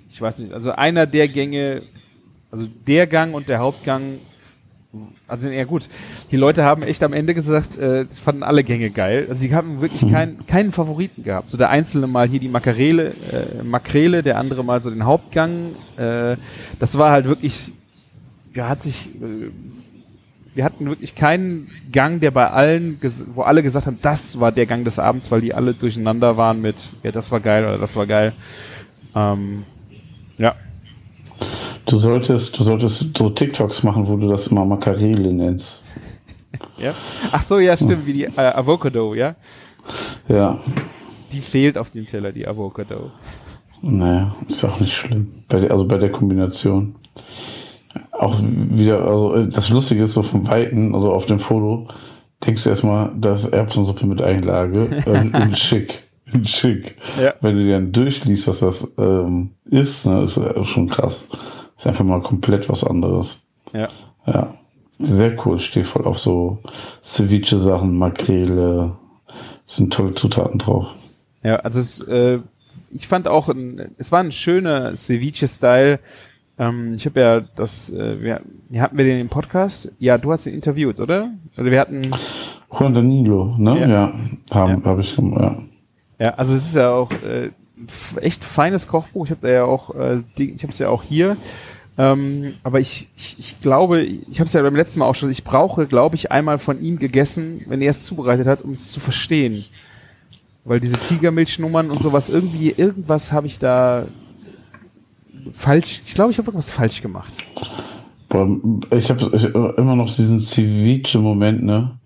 ich 0.09 0.21
weiß 0.21 0.39
nicht, 0.39 0.53
also 0.53 0.71
einer 0.71 1.05
der 1.05 1.27
Gänge, 1.27 1.83
also 2.51 2.67
der 2.87 3.07
Gang 3.07 3.33
und 3.33 3.49
der 3.49 3.59
Hauptgang, 3.59 4.19
also 5.27 5.49
ja 5.49 5.65
gut, 5.65 5.89
die 6.31 6.37
Leute 6.37 6.63
haben 6.63 6.83
echt 6.83 7.03
am 7.03 7.11
Ende 7.11 7.33
gesagt, 7.33 7.77
äh, 7.77 8.05
fanden 8.05 8.43
alle 8.43 8.63
Gänge 8.63 8.91
geil. 8.91 9.25
Also 9.27 9.41
die 9.41 9.53
haben 9.53 9.81
wirklich 9.81 10.09
keinen, 10.09 10.45
keinen 10.45 10.71
Favoriten 10.71 11.23
gehabt. 11.23 11.49
So 11.49 11.57
der 11.57 11.69
einzelne 11.69 12.07
mal 12.07 12.27
hier 12.27 12.39
die 12.39 12.47
Makrele, 12.47 13.09
äh, 13.09 13.63
Makrele, 13.63 14.23
der 14.23 14.37
andere 14.37 14.63
mal 14.63 14.81
so 14.81 14.89
den 14.89 15.03
Hauptgang. 15.03 15.75
Äh, 15.97 16.37
das 16.79 16.97
war 16.97 17.11
halt 17.11 17.25
wirklich, 17.25 17.73
ja, 18.55 18.69
hat 18.69 18.81
sich, 18.81 19.09
äh, 19.15 19.51
wir 20.55 20.63
hatten 20.63 20.87
wirklich 20.87 21.15
keinen 21.15 21.69
Gang, 21.91 22.19
der 22.21 22.31
bei 22.31 22.49
allen, 22.49 22.99
wo 23.33 23.41
alle 23.41 23.61
gesagt 23.61 23.87
haben, 23.87 23.99
das 24.01 24.39
war 24.39 24.51
der 24.51 24.65
Gang 24.65 24.85
des 24.85 24.99
Abends, 24.99 25.29
weil 25.31 25.41
die 25.41 25.53
alle 25.53 25.73
durcheinander 25.73 26.37
waren 26.37 26.61
mit, 26.61 26.91
ja, 27.03 27.11
das 27.11 27.31
war 27.31 27.39
geil 27.39 27.65
oder 27.65 27.77
das 27.77 27.95
war 27.95 28.07
geil. 28.07 28.33
Ähm, 29.15 29.63
ja, 30.37 30.55
Du 31.85 31.99
solltest, 31.99 32.57
du 32.57 32.63
solltest 32.63 33.15
so 33.15 33.29
TikToks 33.29 33.83
machen, 33.83 34.07
wo 34.07 34.15
du 34.17 34.27
das 34.27 34.47
immer 34.47 34.65
Makarele 34.65 35.31
nennst. 35.31 35.83
ja. 36.77 36.93
Ach 37.31 37.41
so, 37.43 37.59
ja, 37.59 37.77
stimmt, 37.77 38.07
wie 38.07 38.13
die 38.13 38.23
äh, 38.23 38.31
Avocado, 38.37 39.13
ja. 39.13 39.35
Ja. 40.27 40.59
Die 41.31 41.41
fehlt 41.41 41.77
auf 41.77 41.91
dem 41.91 42.07
Teller, 42.07 42.31
die 42.31 42.47
Avocado. 42.47 43.11
Naja, 43.81 44.35
ist 44.47 44.65
auch 44.65 44.79
nicht 44.79 44.95
schlimm. 44.95 45.43
Bei 45.47 45.59
der, 45.59 45.71
also 45.71 45.85
bei 45.85 45.97
der 45.97 46.11
Kombination. 46.11 46.95
Auch 48.11 48.39
wieder, 48.41 49.05
also 49.05 49.35
äh, 49.35 49.47
das 49.47 49.69
Lustige 49.69 50.03
ist 50.03 50.13
so 50.13 50.23
vom 50.23 50.47
Weiten, 50.47 50.95
also 50.95 51.11
auf 51.11 51.25
dem 51.25 51.39
Foto, 51.39 51.87
denkst 52.45 52.63
du 52.63 52.69
erstmal, 52.69 53.11
das 53.17 53.45
ist 53.45 53.53
Erbsensuppe 53.53 54.05
mit 54.05 54.21
Einlage 54.21 55.03
ähm, 55.05 55.33
in 55.41 55.55
schick. 55.55 56.03
In 56.33 56.45
schick. 56.45 56.97
Ja. 57.21 57.33
Wenn 57.41 57.55
du 57.55 57.63
dir 57.63 57.73
dann 57.73 57.91
durchliest, 57.91 58.47
was 58.47 58.59
das 58.59 58.93
ähm, 58.97 59.51
ist, 59.65 60.05
ne, 60.05 60.23
ist 60.23 60.39
schon 60.63 60.89
krass. 60.89 61.25
Ist 61.77 61.87
einfach 61.87 62.05
mal 62.05 62.21
komplett 62.21 62.69
was 62.69 62.83
anderes. 62.83 63.41
Ja. 63.73 63.89
Ja. 64.25 64.53
Sehr 64.99 65.35
cool. 65.45 65.57
Ich 65.57 65.65
stehe 65.65 65.85
voll 65.85 66.05
auf 66.05 66.19
so 66.19 66.59
Ceviche-Sachen, 67.03 67.97
Makrele. 67.97 68.95
Sind 69.65 69.93
tolle 69.93 70.13
Zutaten 70.13 70.59
drauf. 70.59 70.87
Ja, 71.43 71.57
also 71.57 71.79
es, 71.79 71.99
äh, 72.01 72.39
ich 72.91 73.07
fand 73.07 73.27
auch, 73.27 73.49
ein, 73.49 73.93
es 73.97 74.11
war 74.11 74.21
ein 74.21 74.31
schöner 74.31 74.95
Ceviche-Style. 74.95 75.99
Ähm, 76.57 76.93
ich 76.95 77.05
habe 77.05 77.19
ja 77.19 77.39
das, 77.41 77.89
äh, 77.91 78.21
wir, 78.21 78.41
hatten 78.81 78.97
wir 78.97 79.05
den 79.05 79.19
im 79.19 79.29
Podcast? 79.29 79.91
Ja, 79.99 80.17
du 80.17 80.31
hast 80.31 80.45
ihn 80.45 80.53
interviewt, 80.53 80.99
oder? 80.99 81.31
Also 81.55 81.69
wir 81.69 81.79
hatten. 81.79 82.11
Juan 82.71 82.93
Danilo, 82.93 83.55
ne? 83.57 83.79
Ja. 83.81 83.87
Ja, 83.87 84.13
haben, 84.53 84.81
Ja. 84.81 84.89
habe 84.89 85.01
ich, 85.01 85.17
ja. 85.17 85.57
Ja, 86.17 86.29
also 86.35 86.53
es 86.53 86.67
ist 86.67 86.75
ja 86.75 86.91
auch 86.91 87.11
äh, 87.11 87.49
echt 88.21 88.43
feines 88.43 88.87
Kochbuch. 88.87 89.25
Ich 89.25 89.31
habe 89.31 89.41
da 89.47 89.53
ja 89.53 89.63
auch, 89.65 89.93
äh, 89.95 90.21
ich 90.37 90.63
habe 90.63 90.71
es 90.71 90.79
ja 90.79 90.89
auch 90.89 91.03
hier. 91.03 91.35
Ähm, 91.97 92.53
aber 92.63 92.79
ich, 92.79 93.07
ich, 93.15 93.35
ich 93.39 93.59
glaube, 93.61 94.01
ich 94.03 94.39
habe 94.39 94.47
es 94.47 94.53
ja 94.53 94.61
beim 94.61 94.75
letzten 94.75 94.99
Mal 94.99 95.05
auch 95.05 95.15
schon. 95.15 95.29
Ich 95.29 95.43
brauche, 95.43 95.85
glaube 95.87 96.15
ich, 96.15 96.31
einmal 96.31 96.57
von 96.57 96.81
ihm 96.81 96.99
gegessen, 96.99 97.61
wenn 97.67 97.81
er 97.81 97.89
es 97.89 98.03
zubereitet 98.03 98.47
hat, 98.47 98.61
um 98.61 98.71
es 98.71 98.91
zu 98.91 98.99
verstehen. 98.99 99.65
Weil 100.65 100.79
diese 100.79 100.97
Tigermilchnummern 100.97 101.91
und 101.91 102.01
sowas 102.01 102.29
irgendwie, 102.29 102.71
irgendwas 102.75 103.31
habe 103.31 103.47
ich 103.47 103.59
da 103.59 104.05
falsch. 105.51 106.01
Ich 106.05 106.15
glaube, 106.15 106.31
ich 106.31 106.37
habe 106.37 106.47
irgendwas 106.47 106.71
falsch 106.71 107.01
gemacht. 107.01 107.33
Ich 108.91 109.09
habe 109.09 109.75
immer 109.77 109.95
noch 109.95 110.13
diesen 110.13 110.39
Ceviche-Moment, 110.39 111.63
ne? 111.63 111.99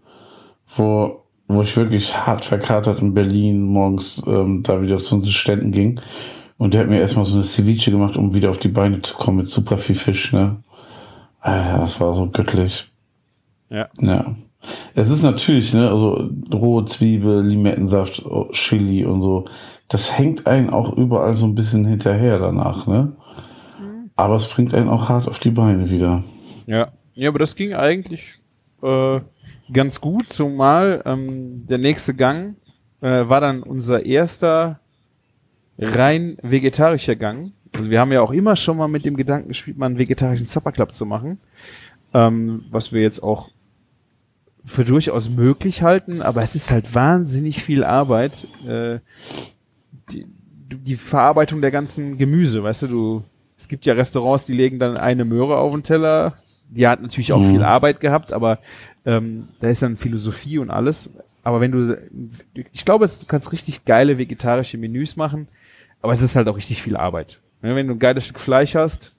Wo, 0.76 1.24
wo 1.48 1.62
ich 1.62 1.76
wirklich 1.76 2.16
hart 2.16 2.46
verkatert 2.46 3.02
in 3.02 3.14
Berlin 3.14 3.64
morgens 3.64 4.22
ähm, 4.28 4.62
da 4.62 4.82
wieder 4.82 5.00
zu 5.00 5.16
unseren 5.16 5.32
Ständen 5.32 5.72
ging. 5.72 6.00
Und 6.58 6.74
der 6.74 6.82
hat 6.82 6.90
mir 6.90 7.00
erstmal 7.00 7.26
so 7.26 7.38
eine 7.38 7.46
Ceviche 7.46 7.90
gemacht, 7.90 8.18
um 8.18 8.34
wieder 8.34 8.50
auf 8.50 8.60
die 8.60 8.68
Beine 8.68 9.02
zu 9.02 9.16
kommen 9.16 9.38
mit 9.38 9.48
super 9.48 9.78
viel 9.78 9.96
Fisch, 9.96 10.34
ne? 10.34 10.58
Alter, 11.40 11.80
das 11.80 12.00
war 12.02 12.14
so 12.14 12.30
göttlich. 12.30 12.92
Ja. 13.70 13.88
Ja. 14.02 14.36
Es 14.94 15.10
ist 15.10 15.24
natürlich, 15.24 15.74
ne, 15.74 15.90
also 15.90 16.30
rohe 16.54 16.86
Zwiebel, 16.86 17.46
Limettensaft, 17.46 18.26
oh, 18.26 18.50
Chili 18.52 19.06
und 19.06 19.22
so. 19.22 19.46
Das 19.88 20.18
hängt 20.18 20.46
einen 20.48 20.70
auch 20.70 20.96
überall 20.96 21.34
so 21.36 21.46
ein 21.46 21.56
bisschen 21.56 21.86
hinterher 21.86 22.40
danach, 22.40 22.86
ne? 22.86 23.14
Aber 24.20 24.36
es 24.36 24.50
bringt 24.50 24.74
einen 24.74 24.90
auch 24.90 25.08
hart 25.08 25.30
auf 25.30 25.40
die 25.40 25.50
Beine 25.50 25.90
wieder. 25.90 26.26
Ja. 26.68 26.92
Ja, 27.14 27.30
aber 27.30 27.40
das 27.40 27.56
ging 27.56 27.74
eigentlich 27.74 28.38
äh, 28.82 29.22
ganz 29.72 30.02
gut, 30.02 30.28
zumal 30.28 31.02
ähm, 31.06 31.66
der 31.68 31.78
nächste 31.78 32.14
Gang 32.14 32.58
äh, 33.00 33.30
war 33.30 33.40
dann 33.40 33.64
unser 33.64 34.06
erster 34.06 34.82
rein 35.78 36.38
vegetarischer 36.42 37.16
Gang. 37.16 37.54
Also 37.72 37.90
wir 37.90 38.02
haben 38.02 38.12
ja 38.12 38.20
auch 38.22 38.32
immer 38.32 38.58
schon 38.58 38.76
mal 38.76 38.90
mit 38.90 39.06
dem 39.06 39.16
Gedanken 39.16 39.48
gespielt, 39.48 39.78
mal 39.78 39.86
einen 39.86 39.98
vegetarischen 39.98 40.48
Supper 40.48 40.74
Club 40.74 40.92
zu 40.92 41.06
machen. 41.06 41.40
Ähm, 42.14 42.66
was 42.72 42.92
wir 42.92 43.02
jetzt 43.02 43.24
auch 43.24 43.50
für 44.66 44.84
durchaus 44.84 45.30
möglich 45.30 45.82
halten, 45.82 46.22
aber 46.22 46.44
es 46.44 46.56
ist 46.56 46.72
halt 46.72 46.94
wahnsinnig 46.94 47.64
viel 47.64 47.86
Arbeit. 47.86 48.48
Äh, 48.68 49.00
die, 50.12 50.26
die 50.72 50.96
Verarbeitung 50.98 51.62
der 51.62 51.72
ganzen 51.72 52.18
Gemüse, 52.18 52.64
weißt 52.64 52.82
du, 52.82 52.88
du, 52.88 53.24
es 53.60 53.68
gibt 53.68 53.86
ja 53.86 53.94
Restaurants, 53.94 54.46
die 54.46 54.54
legen 54.54 54.80
dann 54.80 54.96
eine 54.96 55.26
Möhre 55.26 55.58
auf 55.58 55.74
den 55.74 55.84
Teller. 55.84 56.36
Die 56.70 56.88
hat 56.88 57.02
natürlich 57.02 57.34
auch 57.34 57.42
Mhm. 57.42 57.50
viel 57.50 57.64
Arbeit 57.64 58.00
gehabt, 58.00 58.32
aber 58.32 58.60
ähm, 59.06 59.50
da 59.60 59.68
ist 59.68 59.82
dann 59.82 59.98
Philosophie 59.98 60.58
und 60.60 60.70
alles. 60.72 61.10
Aber 61.44 61.60
wenn 61.60 61.72
du, 61.72 62.02
ich 62.72 62.86
glaube, 62.86 63.06
du 63.08 63.26
kannst 63.28 63.52
richtig 63.52 63.84
geile 63.84 64.18
vegetarische 64.18 64.78
Menüs 64.78 65.18
machen, 65.18 65.50
aber 66.02 66.14
es 66.14 66.22
ist 66.22 66.36
halt 66.38 66.48
auch 66.48 66.56
richtig 66.56 66.82
viel 66.82 66.96
Arbeit. 66.96 67.42
Ne, 67.62 67.76
Wenn 67.76 67.88
du 67.88 67.94
ein 67.96 68.00
geiles 68.00 68.24
Stück 68.26 68.40
Fleisch 68.40 68.76
hast, 68.76 69.14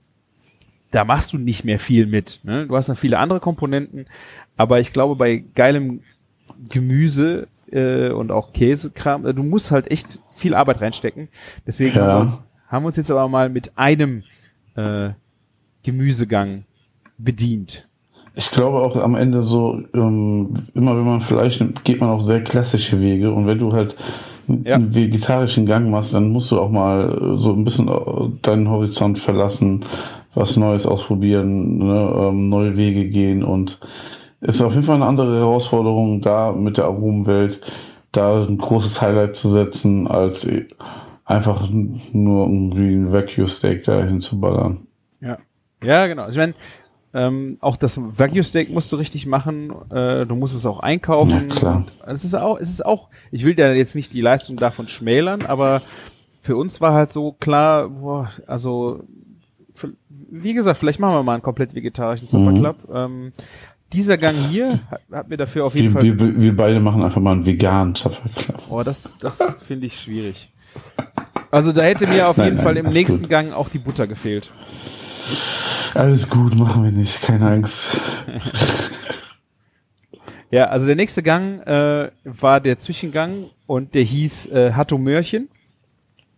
da 0.90 1.04
machst 1.04 1.32
du 1.34 1.38
nicht 1.38 1.64
mehr 1.64 1.78
viel 1.78 2.06
mit. 2.06 2.40
Ne? 2.42 2.66
Du 2.66 2.76
hast 2.76 2.88
noch 2.88 2.96
viele 2.96 3.18
andere 3.18 3.40
Komponenten, 3.40 4.06
aber 4.56 4.80
ich 4.80 4.92
glaube, 4.94 5.16
bei 5.16 5.44
geilem 5.54 6.00
Gemüse 6.68 7.46
äh, 7.70 8.10
und 8.10 8.30
auch 8.32 8.52
Käsekram, 8.52 9.26
äh, 9.26 9.34
du 9.34 9.42
musst 9.42 9.70
halt 9.70 9.90
echt 9.90 10.20
viel 10.34 10.54
Arbeit 10.54 10.80
reinstecken. 10.80 11.28
Deswegen 11.66 11.96
Ja. 11.96 12.02
haben, 12.02 12.08
wir 12.14 12.20
uns, 12.20 12.42
haben 12.70 12.82
wir 12.84 12.86
uns 12.88 12.96
jetzt 12.96 13.10
aber 13.10 13.28
mal 13.28 13.48
mit 13.48 13.72
einem 13.76 14.22
äh, 14.76 15.10
Gemüsegang 15.82 16.64
bedient. 17.18 17.88
Ich 18.34 18.50
glaube 18.50 18.78
auch 18.78 18.96
am 18.96 19.16
Ende 19.16 19.42
so, 19.42 19.80
ähm, 19.92 20.54
immer 20.74 20.96
wenn 20.96 21.04
man 21.04 21.20
Fleisch 21.20 21.58
nimmt, 21.60 21.84
geht 21.84 22.00
man 22.00 22.10
auch 22.10 22.24
sehr 22.24 22.42
klassische 22.42 23.00
Wege. 23.00 23.32
Und 23.32 23.46
wenn 23.46 23.58
du 23.58 23.72
halt 23.72 23.96
einen 24.48 24.64
Ja. 24.64 24.76
einen 24.76 24.94
vegetarischen 24.94 25.66
Gang 25.66 25.90
machst, 25.90 26.14
dann 26.14 26.30
musst 26.30 26.50
du 26.50 26.60
auch 26.60 26.70
mal 26.70 27.10
äh, 27.10 27.38
so 27.40 27.52
ein 27.52 27.64
bisschen 27.64 27.88
äh, 27.88 28.38
deinen 28.42 28.68
Horizont 28.70 29.18
verlassen, 29.18 29.84
was 30.34 30.56
Neues 30.56 30.86
ausprobieren, 30.86 31.78
ne, 31.78 32.14
ähm, 32.16 32.48
neue 32.48 32.76
Wege 32.76 33.08
gehen. 33.08 33.42
Und 33.42 33.80
es 34.40 34.56
ist 34.56 34.62
auf 34.62 34.74
jeden 34.74 34.86
Fall 34.86 34.96
eine 34.96 35.06
andere 35.06 35.36
Herausforderung, 35.36 36.20
da 36.20 36.52
mit 36.52 36.78
der 36.78 36.84
Aromenwelt 36.84 37.60
da 38.12 38.42
ein 38.44 38.58
großes 38.58 39.00
Highlight 39.02 39.36
zu 39.36 39.50
setzen, 39.50 40.06
als 40.08 40.48
einfach 41.30 41.68
nur 41.70 42.46
irgendwie 42.46 42.94
ein 42.94 43.12
Vacuum-Steak 43.12 43.84
da 43.84 44.02
hinzuballern. 44.04 44.86
Ja. 45.20 45.38
Ja, 45.82 46.06
genau. 46.06 46.24
Also 46.24 46.40
ich 46.40 46.46
meine, 46.46 46.54
ähm, 47.12 47.56
auch 47.60 47.76
das 47.76 47.98
Wagyu 48.00 48.42
Steak 48.42 48.70
musst 48.70 48.92
du 48.92 48.96
richtig 48.96 49.26
machen. 49.26 49.72
Äh, 49.90 50.26
du 50.26 50.34
musst 50.36 50.54
es 50.54 50.66
auch 50.66 50.80
einkaufen. 50.80 51.48
Ja, 51.48 51.54
klar. 51.56 51.84
Es 52.06 52.24
ist 52.24 52.34
auch, 52.34 52.58
es 52.58 52.68
ist 52.70 52.84
auch. 52.84 53.08
Ich 53.30 53.44
will 53.44 53.58
ja 53.58 53.72
jetzt 53.72 53.94
nicht 53.94 54.12
die 54.12 54.20
Leistung 54.20 54.56
davon 54.56 54.88
schmälern, 54.88 55.42
aber 55.46 55.82
für 56.40 56.56
uns 56.56 56.80
war 56.80 56.92
halt 56.92 57.10
so 57.10 57.32
klar, 57.32 57.88
boah, 57.88 58.30
also 58.46 59.00
wie 60.30 60.52
gesagt, 60.54 60.78
vielleicht 60.78 61.00
machen 61.00 61.14
wir 61.14 61.22
mal 61.22 61.34
einen 61.34 61.42
komplett 61.42 61.74
vegetarischen 61.74 62.28
Supper 62.28 62.50
Mhm. 62.50 62.58
Club. 62.58 62.76
Ähm, 62.92 63.32
dieser 63.92 64.18
Gang 64.18 64.36
hier 64.36 64.80
hat, 64.90 65.00
hat 65.10 65.28
mir 65.28 65.36
dafür 65.36 65.64
auf 65.64 65.74
jeden 65.74 65.88
Wir, 65.88 65.92
Fall. 65.92 66.02
wir, 66.18 66.40
wir 66.40 66.56
beide 66.56 66.78
machen 66.80 67.02
einfach 67.02 67.20
mal 67.20 67.32
einen 67.32 67.46
veganen 67.46 67.94
Supper 67.94 68.28
Club. 68.36 68.62
Oh, 68.68 68.82
das, 68.84 69.18
das 69.18 69.40
finde 69.64 69.86
ich 69.86 69.98
schwierig. 69.98 70.50
Also 71.50 71.72
da 71.72 71.82
hätte 71.82 72.06
mir 72.06 72.28
auf 72.28 72.36
Nein, 72.36 72.46
jeden 72.46 72.56
nein, 72.56 72.64
Fall 72.64 72.76
im 72.76 72.86
nächsten 72.86 73.22
gut. 73.22 73.30
Gang 73.30 73.52
auch 73.52 73.68
die 73.68 73.78
Butter 73.78 74.06
gefehlt. 74.06 74.50
Alles 75.94 76.28
gut, 76.30 76.54
machen 76.54 76.84
wir 76.84 76.92
nicht, 76.92 77.20
keine 77.22 77.50
Angst. 77.50 78.00
Ja, 80.50 80.64
also 80.66 80.86
der 80.86 80.96
nächste 80.96 81.22
Gang 81.22 81.60
äh, 81.64 82.10
war 82.24 82.60
der 82.60 82.78
Zwischengang 82.78 83.44
und 83.66 83.94
der 83.94 84.02
hieß 84.02 84.46
äh, 84.46 84.72
Hatto 84.72 84.98
Mörchen. 84.98 85.48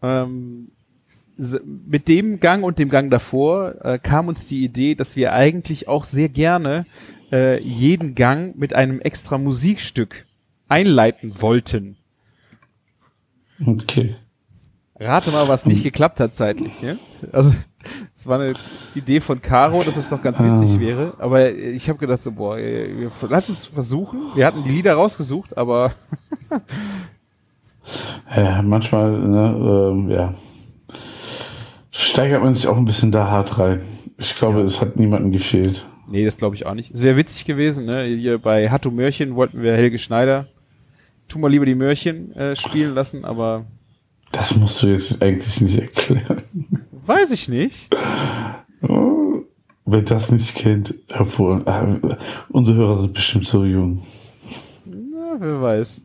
Ähm, 0.03 0.69
mit 1.65 2.09
dem 2.09 2.39
Gang 2.39 2.63
und 2.63 2.79
dem 2.79 2.91
Gang 2.91 3.11
davor 3.11 3.75
äh, 3.83 3.99
kam 3.99 4.29
uns 4.29 4.45
die 4.45 4.63
Idee, 4.65 4.95
dass 4.95 5.17
wir 5.17 5.33
eigentlich 5.33 5.89
auch 5.89 6.05
sehr 6.05 6.29
gerne 6.29 6.85
äh, 7.33 7.59
jeden 7.63 8.15
Gang 8.15 8.55
mit 8.57 8.75
einem 8.75 9.01
extra 9.01 9.39
Musikstück 9.39 10.27
einleiten 10.69 11.41
wollten. 11.41 11.97
Okay. 13.65 14.17
Rate 15.03 15.31
mal, 15.31 15.49
was 15.49 15.67
nicht 15.67 15.83
geklappt 15.83 16.21
hat 16.21 16.35
zeitlich. 16.35 16.81
Ja? 16.83 16.95
Also 17.33 17.53
es 18.17 18.27
war 18.27 18.41
eine 18.41 18.55
Idee 18.95 19.21
von 19.21 19.41
Caro, 19.43 19.83
dass 19.83 19.97
es 19.97 20.09
doch 20.09 20.23
ganz 20.23 20.41
witzig 20.43 20.77
Ah. 20.77 20.81
wäre. 20.81 21.15
Aber 21.19 21.51
ich 21.53 21.89
habe 21.89 21.99
gedacht 21.99 22.23
so, 22.23 22.33
boah, 22.33 22.57
äh, 22.59 22.97
wir, 22.99 23.11
lass 23.29 23.49
uns 23.49 23.65
versuchen. 23.65 24.21
Wir 24.35 24.47
hatten 24.47 24.63
die 24.65 24.71
Lieder 24.71 24.95
rausgesucht, 24.95 25.57
aber 25.57 25.93
Ja, 28.37 28.63
manchmal, 28.63 29.11
ne, 29.19 29.91
ähm, 29.93 30.11
ja. 30.11 30.35
Steigert 31.91 32.43
man 32.43 32.55
sich 32.55 32.67
auch 32.69 32.77
ein 32.77 32.85
bisschen 32.85 33.11
da 33.13 33.29
hart 33.29 33.59
rein. 33.59 33.83
Ich 34.19 34.37
glaube, 34.37 34.61
es 34.63 34.81
hat 34.81 34.97
niemandem 34.97 35.33
gefehlt. 35.33 35.85
nee, 36.09 36.25
das 36.25 36.37
glaube 36.39 36.55
ich 36.55 36.65
auch 36.65 36.75
nicht. 36.75 36.93
Es 36.95 37.03
wäre 37.03 37.17
witzig 37.17 37.45
gewesen. 37.45 37.87
Ne? 37.87 38.05
Hier 38.05 38.39
bei 38.39 38.71
Hatto 38.71 38.91
Mörchen 38.91 39.35
wollten 39.35 39.63
wir 39.63 39.75
Helge 39.75 39.99
Schneider, 39.99 40.47
tu 41.29 41.39
mal 41.39 41.51
lieber 41.51 41.67
die 41.67 41.75
Mörchen 41.75 42.33
äh, 42.37 42.55
spielen 42.57 42.95
lassen, 42.95 43.25
aber 43.25 43.65
Das 44.33 44.57
musst 44.57 44.83
du 44.83 44.89
jetzt 44.89 45.23
eigentlich 45.23 45.61
nicht 45.61 45.79
erklären. 45.79 46.43
weiß 47.07 47.31
ich 47.31 47.49
nicht. 47.49 47.91
Wer 49.85 50.03
das 50.03 50.33
nicht 50.33 50.55
kennt, 50.55 50.95
obwohl, 51.17 51.63
äh, 51.67 52.17
unsere 52.49 52.77
Hörer 52.77 52.99
sind 53.01 53.13
bestimmt 53.15 53.47
so 53.47 53.65
jung. 53.65 54.03
Na, 54.87 55.37
wer 55.39 55.61
weiß. 55.61 56.01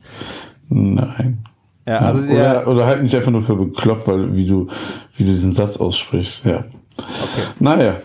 Nein. 0.70 1.44
Ja, 1.88 2.00
also 2.00 2.22
der, 2.22 2.34
oder, 2.34 2.68
oder 2.68 2.86
halt 2.86 3.02
nicht 3.02 3.16
einfach 3.16 3.32
nur 3.32 3.44
für 3.44 3.56
bekloppt, 3.56 4.08
weil 4.08 4.36
wie 4.36 4.46
du, 4.46 4.68
wie 5.16 5.24
du 5.24 5.32
diesen 5.32 5.54
Satz 5.54 5.78
aussprichst, 5.78 6.44
ja. 6.44 6.66
okay. 6.98 7.44
Naja, 7.60 8.02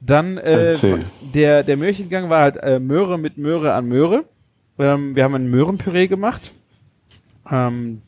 Dann 0.00 0.38
äh, 0.38 0.68
Erzähl. 0.68 1.04
der 1.34 1.62
der 1.62 1.76
Möhrchengang 1.76 2.30
war 2.30 2.40
halt 2.40 2.56
äh, 2.56 2.78
Möhre 2.80 3.18
mit 3.18 3.36
Möhre 3.36 3.74
an 3.74 3.88
Möhre. 3.88 4.24
Ähm, 4.78 5.14
wir 5.14 5.24
haben 5.24 5.34
ein 5.34 5.50
Möhrenpüree 5.50 6.06
gemacht. 6.06 6.52
Ähm, 7.50 8.00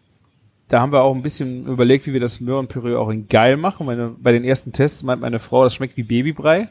da 0.73 0.81
haben 0.81 0.93
wir 0.93 1.03
auch 1.03 1.15
ein 1.15 1.23
bisschen 1.23 1.67
überlegt, 1.67 2.07
wie 2.07 2.13
wir 2.13 2.21
das 2.21 2.41
Möhrenpüree 2.41 2.95
auch 2.95 3.11
in 3.11 3.29
geil 3.29 3.57
machen. 3.57 3.87
Meine, 3.87 4.15
bei 4.21 4.33
den 4.33 4.45
ersten 4.45 4.73
Tests 4.73 5.03
meint 5.03 5.21
meine 5.21 5.39
Frau, 5.39 5.65
das 5.65 5.75
schmeckt 5.75 5.97
wie 5.97 6.03
Babybrei. 6.03 6.69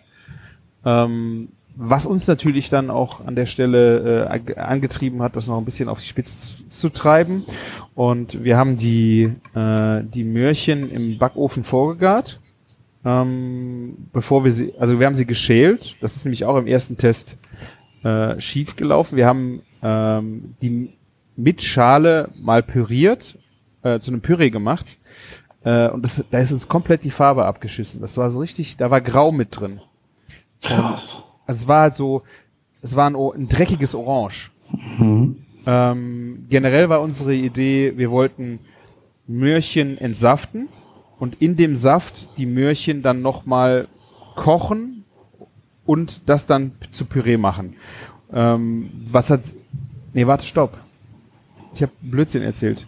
Ähm, 0.84 1.50
was 1.76 2.06
uns 2.06 2.28
natürlich 2.28 2.70
dann 2.70 2.90
auch 2.90 3.26
an 3.26 3.36
der 3.36 3.46
Stelle 3.46 4.26
äh, 4.26 4.60
angetrieben 4.60 5.22
hat, 5.22 5.36
das 5.36 5.48
noch 5.48 5.58
ein 5.58 5.66
bisschen 5.66 5.88
auf 5.88 6.00
die 6.00 6.08
Spitze 6.08 6.38
zu, 6.38 6.68
zu 6.68 6.90
treiben. 6.90 7.46
Und 7.96 8.44
wir 8.44 8.58
haben 8.58 8.78
die, 8.78 9.34
äh, 9.56 10.04
die 10.04 10.24
Möhrchen 10.24 10.90
im 10.90 11.18
Backofen 11.18 11.64
vorgegart 11.64 12.40
ähm, 13.04 14.10
bevor 14.14 14.44
wir 14.44 14.52
sie, 14.52 14.74
also 14.78 15.00
wir 15.00 15.08
haben 15.08 15.16
sie 15.16 15.26
geschält. 15.26 15.98
Das 16.02 16.16
ist 16.16 16.26
nämlich 16.26 16.46
auch 16.46 16.58
im 16.58 16.68
ersten 16.68 16.98
Test 16.98 17.38
äh, 18.04 18.40
schief 18.40 18.76
gelaufen. 18.76 19.16
Wir 19.16 19.26
haben 19.26 19.62
ähm, 19.82 20.56
die 20.62 20.90
mit 21.36 21.64
Schale 21.64 22.30
mal 22.40 22.62
püriert 22.62 23.38
äh, 23.84 24.00
zu 24.00 24.12
einem 24.12 24.22
Püree 24.22 24.50
gemacht. 24.50 24.98
Äh, 25.64 25.90
und 25.90 26.04
das, 26.04 26.24
da 26.32 26.40
ist 26.40 26.52
uns 26.52 26.68
komplett 26.68 27.04
die 27.04 27.12
Farbe 27.12 27.46
abgeschissen. 27.46 28.02
Das 28.02 28.18
war 28.18 28.30
so 28.30 28.40
richtig, 28.40 28.78
da 28.78 28.92
war 28.92 29.02
Grau 29.02 29.32
mit 29.32 29.60
drin. 29.60 29.82
Krass. 30.62 31.24
Also 31.46 31.62
es 31.62 31.68
war 31.68 31.82
halt 31.82 31.94
so, 31.94 32.24
es 32.82 32.96
war 32.96 33.10
ein, 33.10 33.16
ein 33.16 33.48
dreckiges 33.48 33.96
Orange. 33.96 34.52
Mhm. 34.98 35.38
Ähm, 35.66 36.46
generell 36.50 36.90
war 36.90 37.02
unsere 37.02 37.36
Idee, 37.36 37.94
wir 37.98 38.10
wollten 38.10 38.60
Möhrchen 39.28 39.98
entsaften 39.98 40.70
und 41.20 41.42
in 41.42 41.56
dem 41.56 41.76
Saft 41.76 42.38
die 42.38 42.48
Möhrchen 42.48 43.04
dann 43.04 43.22
nochmal 43.22 43.88
kochen 44.36 45.06
und 45.86 46.30
das 46.30 46.48
dann 46.48 46.72
zu 46.90 47.06
Püree 47.06 47.38
machen. 47.38 47.76
Ähm, 48.34 48.90
was 49.12 49.30
hat. 49.30 49.42
Nee, 50.14 50.26
warte, 50.26 50.46
stopp. 50.46 50.78
Ich 51.74 51.82
habe 51.82 51.92
Blödsinn 52.02 52.42
erzählt. 52.42 52.88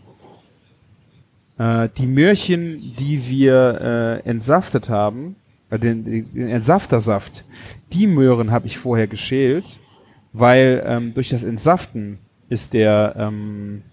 Äh, 1.63 1.89
die 1.97 2.07
Möhrchen, 2.07 2.93
die 2.97 3.29
wir 3.29 4.21
äh, 4.25 4.29
entsaftet 4.29 4.89
haben, 4.89 5.37
äh, 5.69 5.79
den, 5.79 6.03
den 6.03 6.47
Entsaftersaft, 6.49 7.45
die 7.93 8.05
Möhren 8.05 8.51
habe 8.51 8.67
ich 8.67 8.77
vorher 8.77 9.07
geschält, 9.07 9.79
weil 10.33 10.83
ähm, 10.85 11.13
durch 11.13 11.29
das 11.29 11.43
Entsaften 11.43 12.19
ist 12.49 12.73
der 12.73 13.15
ähm, 13.17 13.83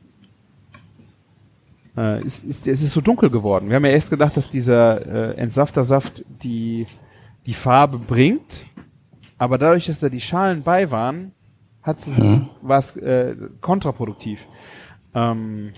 äh, 1.96 2.24
ist, 2.24 2.44
ist, 2.44 2.66
es 2.66 2.82
ist 2.82 2.92
so 2.92 3.00
dunkel 3.00 3.30
geworden. 3.30 3.68
Wir 3.68 3.76
haben 3.76 3.84
ja 3.84 3.92
erst 3.92 4.10
gedacht, 4.10 4.36
dass 4.36 4.50
dieser 4.50 5.06
äh, 5.06 5.36
Entsaftersaft 5.36 6.24
die, 6.42 6.86
die 7.46 7.54
Farbe 7.54 7.98
bringt, 7.98 8.66
aber 9.38 9.58
dadurch, 9.58 9.86
dass 9.86 10.00
da 10.00 10.08
die 10.08 10.20
Schalen 10.20 10.62
bei 10.62 10.90
waren, 10.90 11.30
hat 11.82 11.98
es 11.98 12.42
war 12.62 12.78
es 12.78 12.96
äh, 12.96 13.36
kontraproduktiv. 13.60 14.48
Ähm, 15.14 15.72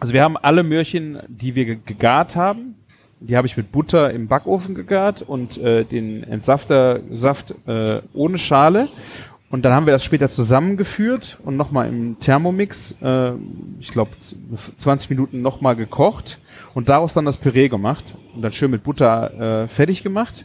also 0.00 0.12
wir 0.12 0.22
haben 0.22 0.36
alle 0.36 0.62
Möhrchen, 0.62 1.18
die 1.28 1.54
wir 1.54 1.64
ge- 1.64 1.78
gegart 1.84 2.36
haben, 2.36 2.74
die 3.20 3.36
habe 3.36 3.46
ich 3.46 3.56
mit 3.56 3.72
Butter 3.72 4.10
im 4.12 4.28
Backofen 4.28 4.74
gegart 4.74 5.22
und 5.22 5.56
äh, 5.58 5.84
den 5.84 6.22
Entsaftersaft 6.22 7.54
äh, 7.66 8.00
ohne 8.12 8.36
Schale. 8.38 8.88
Und 9.48 9.64
dann 9.64 9.72
haben 9.72 9.86
wir 9.86 9.92
das 9.92 10.04
später 10.04 10.28
zusammengeführt 10.28 11.38
und 11.44 11.56
nochmal 11.56 11.88
im 11.88 12.18
Thermomix, 12.20 12.96
äh, 13.00 13.30
ich 13.80 13.90
glaube 13.92 14.10
20 14.18 15.08
Minuten 15.08 15.40
nochmal 15.40 15.76
gekocht 15.76 16.38
und 16.74 16.88
daraus 16.88 17.14
dann 17.14 17.24
das 17.24 17.38
Püree 17.38 17.68
gemacht 17.68 18.16
und 18.34 18.42
dann 18.42 18.52
schön 18.52 18.70
mit 18.72 18.82
Butter 18.82 19.62
äh, 19.64 19.68
fertig 19.68 20.02
gemacht. 20.02 20.44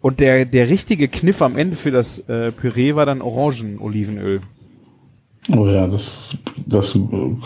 Und 0.00 0.20
der, 0.20 0.44
der 0.44 0.68
richtige 0.68 1.08
Kniff 1.08 1.42
am 1.42 1.58
Ende 1.58 1.76
für 1.76 1.90
das 1.90 2.20
äh, 2.28 2.52
Püree 2.52 2.94
war 2.94 3.04
dann 3.04 3.20
Orangenolivenöl. 3.20 4.40
Oh 5.50 5.66
ja, 5.66 5.86
das, 5.86 6.36
das 6.66 6.92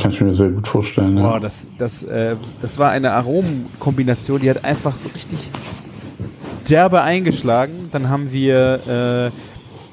kann 0.01 0.11
ich 0.11 0.21
mir 0.21 0.35
sehr 0.35 0.51
gut 0.51 0.67
vorstellen. 0.67 1.15
Boah, 1.15 1.35
Ja. 1.35 1.41
das, 1.41 1.67
das, 1.79 2.03
äh, 2.03 2.37
das 2.61 2.79
war 2.79 2.91
eine 2.91 3.13
Aromenkombination, 3.13 4.41
die 4.41 4.51
hat 4.51 4.65
einfach 4.65 4.97
so 4.97 5.09
richtig 5.11 5.51
derbe 6.69 7.03
eingeschlagen. 7.03 7.89
Dann 7.93 8.09
haben 8.09 8.33
wir 8.33 9.31
äh, 9.33 9.39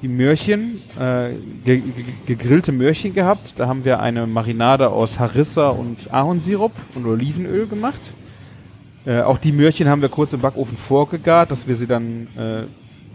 die 0.02 0.08
Möhrchen, 0.08 0.82
äh, 1.00 1.34
ge 1.66 1.82
ge 1.82 2.06
gegrillte 2.26 2.72
Möhrchen 2.72 3.14
gehabt. 3.14 3.54
Da 3.58 3.68
haben 3.68 3.86
wir 3.86 4.00
eine 4.00 4.26
Marinade 4.26 4.90
aus 4.90 5.20
Harissa 5.20 5.70
und 5.70 6.12
Ahornsirup 6.12 6.72
und 6.96 7.06
Olivenöl 7.06 7.68
gemacht. 7.68 8.12
Äh, 9.06 9.22
auch 9.22 9.38
die 9.38 9.52
Möhrchen 9.52 9.88
haben 9.88 10.02
wir 10.02 10.10
kurz 10.10 10.34
im 10.34 10.40
Backofen 10.42 10.78
vorgegart, 10.78 11.52
dass 11.52 11.68
wir 11.68 11.76
sie 11.76 11.88
dann 11.88 12.28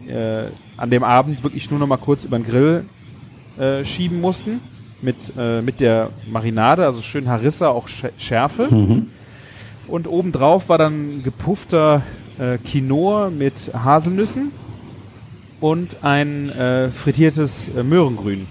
äh, 0.09 0.43
äh, 0.45 0.49
an 0.77 0.91
dem 0.91 1.03
Abend 1.03 1.43
wirklich 1.43 1.71
nur 1.71 1.81
noch 1.81 1.87
mal 1.87 1.97
kurz 1.97 2.25
über 2.25 2.39
den 2.39 2.47
Grill 2.47 2.85
schieben 3.85 4.21
mussten. 4.21 4.59
Mit, 5.03 5.33
äh, 5.37 5.61
mit 5.61 5.81
der 5.81 6.11
Marinade, 6.31 6.85
also 6.85 7.03
schön 7.03 7.29
Harissa, 7.29 7.69
auch 7.69 7.89
Sch 7.89 8.07
Schärfe. 8.17 8.69
Mhm. 8.75 9.11
Und 9.87 10.09
obendrauf 10.09 10.69
war 10.69 10.79
dann 10.79 11.23
gepuffter 11.23 12.03
äh, 12.39 12.59
Quinoa 12.59 13.31
mit 13.31 13.71
Haselnüssen 13.75 14.51
und 15.61 16.03
ein 16.03 16.51
äh, 16.51 16.91
frittiertes 16.91 17.69
äh, 17.69 17.83
Möhrengrün. 17.83 18.47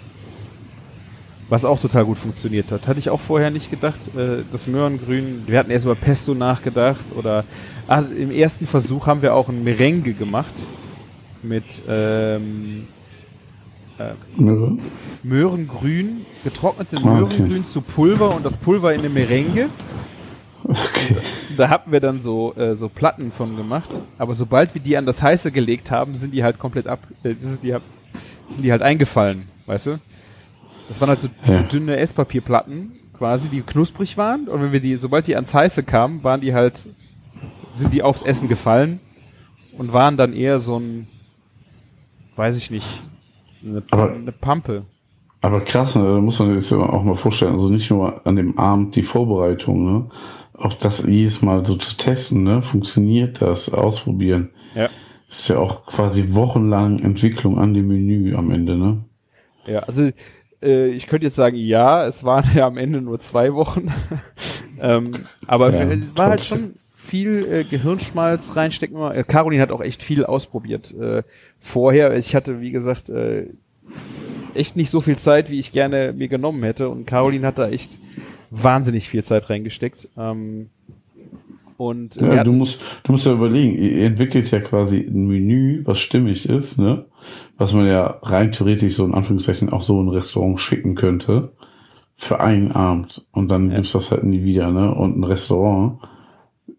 Was 1.50 1.66
auch 1.66 1.80
total 1.80 2.06
gut 2.06 2.18
funktioniert 2.18 2.72
hat. 2.72 2.88
Hatte 2.88 3.00
ich 3.00 3.10
auch 3.10 3.20
vorher 3.20 3.52
nicht 3.52 3.70
gedacht. 3.70 4.00
Äh, 4.16 4.44
das 4.52 4.68
Möhrengrün, 4.68 5.44
wir 5.46 5.60
hatten 5.60 5.72
erst 5.72 5.86
über 5.86 5.96
Pesto 5.96 6.34
nachgedacht. 6.34 7.06
Oder 7.16 7.44
ah, 7.88 8.02
im 8.18 8.32
ersten 8.32 8.66
Versuch 8.66 9.08
haben 9.08 9.22
wir 9.22 9.36
auch 9.36 9.50
ein 9.50 9.64
Merengue 9.64 10.14
gemacht. 10.14 10.54
Mit 11.44 11.82
ähm, 11.89 12.88
Möhre? 14.38 14.78
Möhrengrün, 15.24 16.26
getrocknete 16.44 16.98
Ah, 16.98 17.00
okay. 17.00 17.10
Möhrengrün 17.39 17.66
zu 17.66 17.82
Pulver 17.82 18.36
und 18.36 18.44
das 18.46 18.58
Pulver 18.58 18.94
in 18.94 19.00
eine 19.00 19.10
Merengue. 19.10 19.70
Okay. 20.64 21.18
Da 21.58 21.70
hatten 21.70 21.91
wir 21.91 22.00
dann 22.00 22.20
so, 22.22 22.54
äh, 22.56 22.74
so 22.74 22.88
Platten 22.89 23.32
von 23.32 23.56
gemacht. 23.58 24.02
Aber 24.18 24.34
sobald 24.34 24.74
wir 24.74 24.82
die 24.82 24.96
an 24.98 25.06
das 25.06 25.22
Heiße 25.22 25.52
gelegt 25.52 25.91
haben, 25.91 26.16
sind 26.16 26.34
die 26.34 26.44
halt 26.44 26.58
komplett 26.58 26.88
ab, 26.88 27.00
äh, 27.24 27.34
sind, 27.38 27.64
die, 27.64 27.76
sind 28.48 28.64
die 28.64 28.72
halt 28.72 28.82
eingefallen, 28.82 29.44
weißt 29.66 29.88
du? 29.88 30.00
Das 30.88 31.00
waren 31.02 31.10
halt 31.10 31.20
so, 31.20 31.28
Ja. 31.46 31.54
so 31.54 31.60
dünne 31.64 31.98
Esspapierplatten, 31.98 32.94
quasi, 33.18 33.50
die 33.50 33.62
knusprig 33.62 34.18
waren. 34.18 34.48
Und 34.48 34.62
wenn 34.62 34.72
wir 34.72 34.80
die, 34.80 34.96
sobald 34.96 35.28
die 35.28 35.36
ans 35.36 35.54
Heiße 35.54 35.84
kamen, 35.84 36.24
waren 36.24 36.41
die 36.41 36.54
halt, 36.54 36.88
sind 37.74 37.94
die 37.94 38.02
aufs 38.02 38.24
Essen 38.24 38.48
gefallen 38.48 39.00
und 39.78 39.91
waren 39.94 40.16
dann 40.18 40.34
eher 40.34 40.60
so 40.60 40.80
ein, 40.80 41.08
weiß 42.38 42.58
ich 42.58 42.72
nicht, 42.72 43.02
eine, 43.66 43.84
Aber- 43.91 44.11
eine 44.14 44.32
Pampe. 44.32 44.84
Aber 45.41 45.59
krass, 45.61 45.95
ne, 45.95 46.03
da 46.03 46.22
muss 46.22 46.39
man 46.39 46.57
sich 46.57 46.74
auch 46.78 47.03
mal 47.03 47.16
vorstellen. 47.18 47.53
Also 47.55 47.68
nicht 47.70 47.89
nur 47.91 48.26
an 48.26 48.38
dem 48.38 48.57
Abend 48.57 48.95
die 48.95 49.03
Vorbereitung, 49.03 49.84
ne? 49.86 50.05
Auch 50.53 50.74
das 50.74 51.05
jedes 51.05 51.41
Mal 51.41 51.66
so 51.66 51.76
zu 51.76 51.97
testen, 51.97 52.43
ne? 52.43 52.61
Funktioniert 52.61 53.41
das? 53.41 53.74
Ausprobieren. 53.74 54.51
Ja. 54.74 54.88
Das 55.28 55.39
ist 55.39 55.47
ja 55.49 55.57
auch 55.57 55.86
quasi 55.86 56.34
wochenlang 56.34 56.99
Entwicklung 56.99 57.57
an 57.59 57.74
dem 57.74 57.89
Menü 57.89 58.36
am 58.36 58.51
Ende, 58.51 58.78
ne? 58.78 59.03
Ja, 59.66 59.80
also 59.80 60.11
äh, 60.61 60.88
ich 60.91 61.07
könnte 61.07 61.26
jetzt 61.26 61.36
sagen, 61.36 61.57
ja, 61.57 62.05
es 62.05 62.24
waren 62.24 62.45
ja 62.55 62.66
am 62.68 62.78
Ende 62.78 63.01
nur 63.01 63.20
zwei 63.20 63.53
Wochen. 63.53 63.88
ähm, 64.80 65.11
aber 65.45 65.74
Ja, 65.74 65.82
es 65.91 65.99
war 66.16 66.28
halt 66.30 66.39
trotzdem. 66.39 66.57
schon 66.59 66.74
viel 67.14 67.45
äh, 67.45 67.64
Gehirnschmalz 67.64 68.55
reinstecken. 68.55 68.97
Äh, 69.11 69.24
Caroline 69.24 69.61
hat 69.61 69.72
auch 69.72 69.82
echt 69.82 70.01
viel 70.01 70.26
ausprobiert 70.26 70.91
äh, 70.99 71.22
vorher. 71.59 72.18
Ich 72.18 72.34
hatte, 72.34 72.59
wie 72.59 72.72
gesagt, 72.72 73.09
äh, 73.11 73.49
echt 74.55 74.76
nicht 74.76 74.89
so 74.89 74.99
viel 74.99 75.16
Zeit, 75.16 75.51
wie 75.51 75.59
ich 75.59 75.72
gerne 75.72 76.11
mir 76.18 76.28
genommen 76.28 76.64
hätte. 76.64 76.89
Und 76.89 77.05
Caroline 77.05 77.45
hat 77.45 77.59
da 77.59 77.70
echt 77.70 77.99
wahnsinnig 78.49 79.09
viel 79.09 79.24
Zeit 79.24 79.47
reingesteckt. 79.51 80.09
Ähm, 80.18 80.72
und 81.78 82.18
äh, 82.20 82.36
Ja, 82.38 82.43
du 82.43 82.51
musst, 82.51 82.82
du 83.03 83.11
musst 83.11 83.28
ja 83.28 83.34
überlegen, 83.34 83.78
ihr 83.78 84.07
entwickelt 84.07 84.49
ja 84.49 84.59
quasi 84.59 84.97
ein 85.01 85.28
Menü, 85.28 85.84
was 85.86 85.99
stimmig 85.99 86.49
ist, 86.49 86.80
ne? 86.80 87.05
Was 87.59 87.74
man 87.74 87.86
ja 87.86 88.18
rein 88.24 88.51
theoretisch 88.51 88.95
so 88.95 89.05
in 89.05 89.14
Anführungszeichen 89.14 89.70
auch 89.70 89.84
so 89.84 90.01
in 90.01 90.07
ein 90.07 90.16
Restaurant 90.16 90.59
schicken 90.59 90.95
könnte. 90.95 91.51
Für 92.16 92.39
einen 92.39 92.72
Abend. 92.72 93.24
Und 93.32 93.49
dann 93.49 93.70
Ja. 93.70 93.76
gibt's 93.76 93.91
das 93.91 94.09
halt 94.09 94.24
nie 94.24 94.43
wieder, 94.43 94.72
ne? 94.72 94.95
Und 94.95 95.16
ein 95.20 95.24
Restaurant 95.24 95.99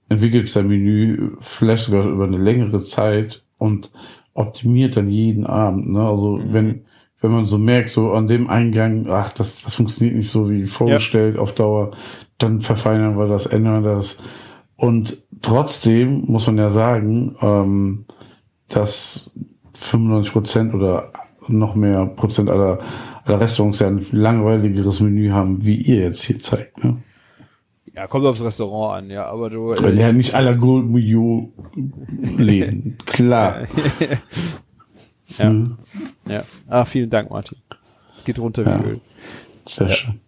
entwickelt 0.09 0.49
sein 0.49 0.69
Menü 0.69 1.33
vielleicht 1.41 1.85
sogar 1.85 2.07
über 2.07 2.25
eine 2.25 2.39
längere 2.39 2.85
Zeit 2.85 3.43
und 3.59 3.91
optimiert 4.35 4.97
dann 4.97 5.09
jeden 5.09 5.47
Abend, 5.47 5.91
ne? 5.91 6.01
Also 6.07 6.37
Mhm. 6.37 6.53
wenn, 6.53 6.81
wenn 7.21 7.31
man 7.31 7.47
so 7.47 7.57
merkt, 7.59 7.91
so 7.91 8.13
an 8.13 8.29
dem 8.29 8.51
Eingang, 8.51 9.07
ach, 9.09 9.33
das, 9.33 9.63
das 9.63 9.77
funktioniert 9.77 10.17
nicht 10.17 10.31
so 10.31 10.51
wie 10.51 10.67
vorgestellt 10.67 11.39
auf 11.39 11.55
Dauer, 11.55 11.93
dann 12.39 12.61
verfeinern 12.61 13.17
wir 13.17 13.29
das, 13.29 13.47
ändern 13.47 13.85
wir 13.85 13.95
das. 13.95 14.21
Und 14.77 15.23
trotzdem 15.41 16.25
muss 16.27 16.47
man 16.47 16.59
ja 16.59 16.71
sagen, 16.71 17.37
ähm, 17.41 18.05
dass 18.69 19.31
95 19.75 20.33
Prozent 20.33 20.75
oder 20.75 21.13
noch 21.47 21.75
mehr 21.75 22.07
Prozent 22.07 22.51
aller, 22.51 22.81
aller 23.25 23.41
Restaurants 23.41 23.79
ja 23.79 23.87
ein 23.87 24.05
langweiligeres 24.11 25.01
Menü 25.01 25.31
haben, 25.31 25.65
wie 25.65 25.77
ihr 25.77 26.03
jetzt 26.03 26.23
hier 26.25 26.39
zeigt. 26.39 26.83
Ne? 26.83 26.97
Ja, 27.95 28.07
kommt 28.07 28.25
aufs 28.27 28.43
Restaurant 28.43 29.05
an, 29.05 29.11
ja, 29.11 29.27
aber 29.27 29.51
du. 29.51 29.73
äh, 29.73 29.83
Weil 29.83 29.99
ja 29.99 30.13
nicht 30.13 30.35
aller 30.35 30.55
Gold 30.57 30.87
Mio 30.87 31.53
leben. 32.37 32.99
Klar. 33.07 33.67
Ja. 35.39 35.51
Mhm. 35.51 35.79
ja. 36.29 36.45
Ah, 36.69 36.85
vielen 36.85 37.11
Dank, 37.11 37.31
Martin. 37.31 37.59
Es 38.15 38.25
geht 38.25 38.39
runter 38.39 38.63
Ja. 38.63 38.85
wie 38.85 38.89
Öl. 38.91 39.01
Sehr 39.67 39.89
Ja. 39.89 39.95
schön. 39.95 40.21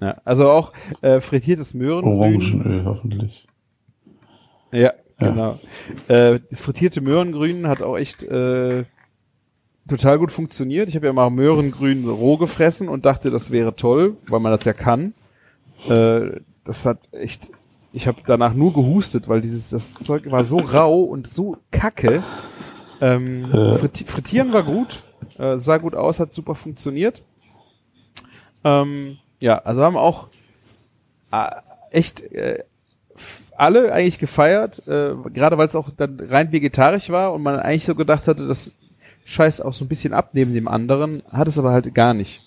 Ja, 0.00 0.16
also 0.24 0.48
auch 0.50 0.72
äh, 1.02 1.20
frittiertes 1.20 1.74
Möhrengrün. 1.74 2.16
Orangenöl 2.18 2.84
hoffentlich. 2.84 3.46
Ja, 4.72 4.78
Ja. 4.80 4.92
genau. 5.18 5.58
Äh, 6.08 6.40
das 6.50 6.62
frittierte 6.62 7.00
Möhrengrün 7.00 7.66
hat 7.68 7.82
auch 7.82 7.96
echt 7.98 8.22
äh, 8.22 8.84
total 9.88 10.18
gut 10.18 10.30
funktioniert. 10.30 10.88
Ich 10.88 10.96
habe 10.96 11.06
ja 11.06 11.12
mal 11.12 11.28
Möhrengrün 11.30 12.08
roh 12.08 12.38
gefressen 12.38 12.88
und 12.88 13.04
dachte, 13.04 13.30
das 13.30 13.50
wäre 13.50 13.76
toll, 13.76 14.16
weil 14.28 14.40
man 14.40 14.52
das 14.52 14.64
ja 14.64 14.72
kann. 14.72 15.12
Äh, 15.90 16.40
das 16.64 16.86
hat 16.86 16.98
echt. 17.12 17.50
Ich 17.92 18.08
habe 18.08 18.22
danach 18.26 18.54
nur 18.54 18.72
gehustet, 18.72 19.28
weil 19.28 19.40
dieses 19.40 19.70
das 19.70 19.94
Zeug 19.94 20.28
war 20.30 20.42
so 20.42 20.58
rau 20.58 21.02
und 21.02 21.28
so 21.28 21.58
kacke. 21.70 22.22
Ähm, 23.00 23.44
fritti 23.78 24.04
frittieren 24.04 24.52
war 24.52 24.62
gut, 24.62 25.04
äh, 25.38 25.58
sah 25.58 25.76
gut 25.76 25.94
aus, 25.94 26.18
hat 26.18 26.34
super 26.34 26.54
funktioniert. 26.54 27.22
Ähm, 28.64 29.18
ja, 29.40 29.58
also 29.58 29.82
haben 29.82 29.96
auch 29.96 30.28
äh, 31.30 31.50
echt 31.90 32.22
äh, 32.32 32.64
alle 33.56 33.92
eigentlich 33.92 34.18
gefeiert, 34.18 34.86
äh, 34.88 35.14
gerade 35.32 35.58
weil 35.58 35.66
es 35.66 35.76
auch 35.76 35.90
dann 35.90 36.18
rein 36.20 36.50
vegetarisch 36.52 37.10
war 37.10 37.32
und 37.32 37.42
man 37.42 37.60
eigentlich 37.60 37.84
so 37.84 37.94
gedacht 37.94 38.26
hatte, 38.26 38.46
das 38.46 38.72
scheißt 39.24 39.64
auch 39.64 39.74
so 39.74 39.84
ein 39.84 39.88
bisschen 39.88 40.12
ab 40.12 40.30
neben 40.32 40.54
dem 40.54 40.68
anderen, 40.68 41.22
hat 41.30 41.48
es 41.48 41.58
aber 41.58 41.72
halt 41.72 41.94
gar 41.94 42.14
nicht. 42.14 42.43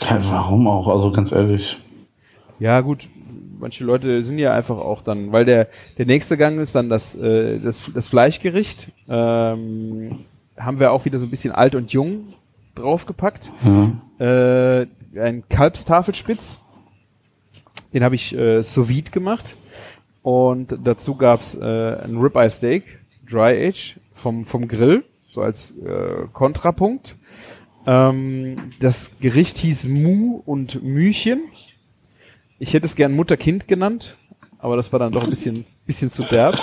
Warum 0.00 0.68
auch? 0.68 0.88
Also 0.88 1.10
ganz 1.10 1.32
ehrlich. 1.32 1.78
Ja, 2.58 2.80
gut, 2.80 3.08
manche 3.58 3.84
Leute 3.84 4.22
sind 4.22 4.38
ja 4.38 4.52
einfach 4.52 4.78
auch 4.78 5.02
dann, 5.02 5.32
weil 5.32 5.44
der, 5.44 5.68
der 5.98 6.06
nächste 6.06 6.36
Gang 6.36 6.58
ist 6.60 6.74
dann 6.74 6.88
das, 6.88 7.14
äh, 7.14 7.58
das, 7.58 7.90
das 7.92 8.06
Fleischgericht. 8.06 8.90
Ähm, 9.08 10.18
haben 10.56 10.80
wir 10.80 10.92
auch 10.92 11.04
wieder 11.04 11.18
so 11.18 11.26
ein 11.26 11.30
bisschen 11.30 11.52
alt 11.52 11.74
und 11.74 11.92
jung 11.92 12.34
draufgepackt. 12.74 13.52
Ja. 13.64 14.80
Äh, 14.80 14.86
ein 15.18 15.48
Kalbstafelspitz. 15.48 16.60
Den 17.92 18.04
habe 18.04 18.14
ich 18.14 18.36
äh, 18.36 18.62
sous 18.62 18.88
vide 18.88 19.10
gemacht. 19.10 19.56
Und 20.22 20.76
dazu 20.82 21.14
gab's 21.14 21.54
äh, 21.54 21.60
ein 22.04 22.16
Ribeye 22.18 22.50
Steak, 22.50 22.98
Dry 23.30 23.68
Age, 23.68 23.96
vom, 24.12 24.44
vom 24.44 24.66
Grill, 24.66 25.04
so 25.30 25.40
als 25.40 25.72
äh, 25.78 26.26
Kontrapunkt. 26.32 27.16
Ähm, 27.86 28.56
das 28.80 29.18
Gericht 29.20 29.58
hieß 29.58 29.88
Mu 29.88 30.42
und 30.44 30.82
Mühchen. 30.82 31.40
Ich 32.58 32.74
hätte 32.74 32.86
es 32.86 32.96
gern 32.96 33.14
Mutter-Kind 33.14 33.68
genannt, 33.68 34.16
aber 34.58 34.76
das 34.76 34.92
war 34.92 34.98
dann 34.98 35.12
doch 35.12 35.24
ein 35.24 35.30
bisschen, 35.30 35.64
bisschen 35.86 36.10
zu 36.10 36.24
derb. 36.24 36.58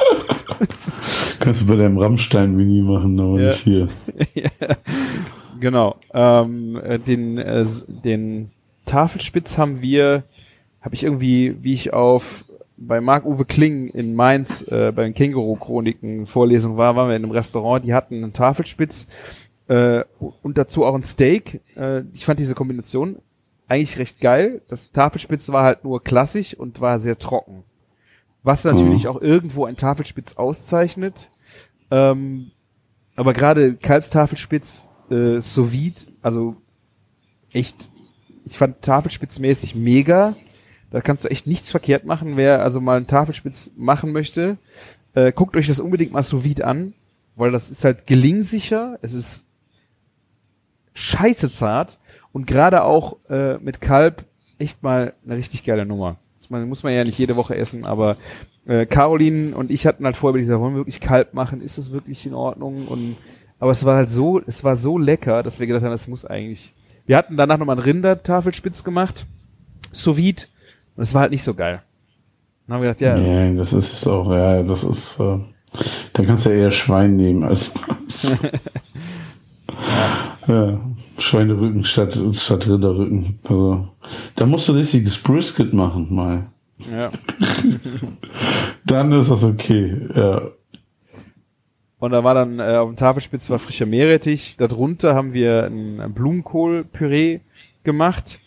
Kannst 1.39 1.61
du 1.61 1.67
bei 1.67 1.76
deinem 1.76 1.97
Rammstein-Mini 1.97 2.82
machen, 2.82 3.19
aber 3.19 3.39
Ja. 3.39 3.49
nicht 3.51 3.63
hier. 3.63 3.89
ja, 4.34 4.49
genau. 5.59 5.95
Ähm, 6.13 6.78
äh, 6.84 6.99
den, 6.99 7.38
äh, 7.38 7.65
den 7.88 8.49
Tafelspitz 8.86 9.57
haben 9.57 9.82
wir, 9.82 10.24
habe 10.82 10.95
ich 10.95 11.03
irgendwie, 11.03 11.55
wie 11.61 11.74
ich 11.74 11.93
auf 11.93 12.45
bei 12.76 12.99
Marc-Uwe 12.99 13.45
Kling 13.45 13.88
in 13.89 14.15
Mainz 14.15 14.63
äh, 14.63 14.91
bei 14.93 15.03
den 15.03 15.13
Känguru-Chroniken 15.13 16.26
Vorlesung 16.26 16.76
war, 16.76 16.95
waren 16.95 17.09
wir 17.09 17.15
in 17.15 17.24
einem 17.24 17.32
Restaurant, 17.32 17.86
die 17.86 17.93
hatten 17.93 18.15
einen 18.24 18.34
Tafelspitz 18.34 19.07
äh, 19.74 20.03
und 20.41 20.57
dazu 20.57 20.86
auch 20.86 20.95
ein 20.95 21.03
Steak. 21.03 21.61
Äh, 21.76 22.03
ich 22.13 22.26
fand 22.26 22.39
diese 22.39 22.55
Kombination 22.55 23.17
eigentlich 23.67 23.97
recht 23.97 24.19
geil. 24.21 24.61
Das 24.67 24.91
Tafelspitz 24.91 25.49
war 25.49 25.63
halt 25.63 25.84
nur 25.84 26.03
klassisch 26.03 26.53
und 26.53 26.82
war 26.82 26.99
sehr 26.99 27.17
trocken. 27.17 27.63
Was 28.43 28.63
natürlich 28.65 29.05
Mhm. 29.05 29.09
auch 29.09 29.21
irgendwo 29.21 29.65
ein 29.65 29.78
Tafelspitz 29.78 30.34
auszeichnet. 30.34 31.32
Ähm, 31.89 32.51
aber 33.15 33.34
gerade 33.34 33.76
Kalbstafelspitz 33.76 34.86
äh, 35.09 35.39
sous 35.39 35.71
vide, 35.71 36.01
also 36.21 36.55
echt, 37.51 37.89
ich 38.45 38.57
fand 38.57 38.82
Tafelspitzmäßig 38.82 39.76
mega. 39.76 40.36
Da 40.91 41.01
kannst 41.01 41.24
du 41.24 41.30
echt 41.30 41.47
nichts 41.47 41.71
verkehrt 41.71 42.05
machen. 42.05 42.38
Wer 42.38 42.61
also 42.61 42.80
mal 42.82 42.97
einen 42.97 43.07
Tafelspitz 43.07 43.71
machen 43.76 44.11
möchte, 44.11 44.57
äh, 45.15 45.32
guckt 45.32 45.55
euch 45.55 45.67
das 45.67 45.80
unbedingt 45.80 46.11
mal 46.11 46.21
sous 46.24 46.43
vide 46.43 46.65
an, 46.65 46.93
weil 47.36 47.51
das 47.51 47.69
ist 47.71 47.84
halt 47.86 48.05
gelingsicher, 48.07 48.99
es 49.01 49.13
ist 49.13 49.45
scheiße 50.94 51.52
zart 51.52 52.00
und 52.32 52.48
gerade 52.48 52.84
auch 52.84 53.18
äh, 53.30 53.58
mit 53.60 53.82
Kalb 53.82 54.26
echt 54.60 54.84
mal 54.84 55.14
eine 55.26 55.38
richtig 55.38 55.64
geile 55.64 55.86
Nummer. 55.86 56.18
Das 56.39 56.50
muss 56.50 56.84
man 56.84 56.94
ja 56.94 57.04
nicht 57.04 57.18
jede 57.18 57.36
Woche 57.36 57.56
essen, 57.56 57.86
aber 57.86 58.18
äh, 58.66 58.86
Caroline 58.86 59.56
und 59.56 59.72
ich 59.72 59.86
hatten 59.88 60.06
halt 60.06 60.18
vorher 60.18 60.41
gesagt, 60.41 60.60
wollen 60.60 60.74
wir 60.74 60.80
wirklich 60.80 61.00
Kalb 61.00 61.34
machen? 61.34 61.62
Ist 61.62 61.78
das 61.78 61.91
wirklich 61.91 62.26
in 62.26 62.34
Ordnung? 62.34 62.88
Und 62.88 63.16
aber 63.60 63.72
es 63.72 63.86
war 63.86 63.96
halt 63.96 64.10
so, 64.10 64.41
es 64.46 64.64
war 64.64 64.76
so 64.76 64.98
lecker, 64.98 65.41
dass 65.41 65.60
wir 65.60 65.68
gedacht 65.68 65.84
haben, 65.84 65.94
es 65.94 66.08
muss 66.08 66.26
eigentlich. 66.26 66.74
Wir 67.06 67.18
hatten 67.18 67.38
danach 67.38 67.58
nochmal 67.58 67.78
einen 67.78 67.84
Rindertafelspitz 67.84 68.84
gemacht, 68.84 69.26
sous 69.91 70.18
vide, 70.18 70.44
und 70.96 71.04
es 71.04 71.14
war 71.14 71.22
halt 71.22 71.32
nicht 71.32 71.44
so 71.44 71.54
geil. 71.54 71.82
Dann 72.68 72.76
haben 72.76 72.82
wir 72.84 72.94
gedacht, 72.94 73.02
ja, 73.02 73.18
Nee, 73.18 73.56
das 73.56 73.74
ist 73.74 74.08
auch, 74.08 74.32
ja, 74.32 74.64
das 74.64 74.84
ist, 74.84 75.20
äh, 75.20 75.39
da 76.14 76.24
kannst 76.24 76.46
du 76.46 76.50
ja 76.50 76.56
eher 76.64 76.72
Schwein 76.72 77.16
nehmen 77.16 77.44
als, 77.44 77.72
ja, 79.70 80.33
Schweinerücken 81.18 81.84
statt, 81.84 82.18
statt 82.34 82.68
Rinderrücken. 82.68 83.39
Also, 83.48 83.88
da 84.36 84.46
musst 84.46 84.68
du 84.68 84.74
richtiges 84.74 85.18
Brisket 85.18 85.74
machen, 85.74 86.08
mal. 86.14 86.48
ja. 86.91 87.10
Dann 88.86 89.12
ist 89.14 89.32
das 89.32 89.44
okay, 89.44 89.98
ja. 90.16 90.41
Und 92.04 92.12
da 92.12 92.22
war 92.22 92.34
dann 92.34 92.60
äh, 92.60 92.76
auf 92.76 92.89
dem 92.89 92.98
Tafelspitz 92.98 93.50
war 93.50 93.60
frischer 93.60 93.86
Meerrettich. 93.86 94.58
Darunter 94.58 95.16
haben 95.16 95.32
wir 95.32 95.68
ein, 95.68 96.14
Blumenkohlpüree 96.14 97.39
gemacht. 97.86 98.41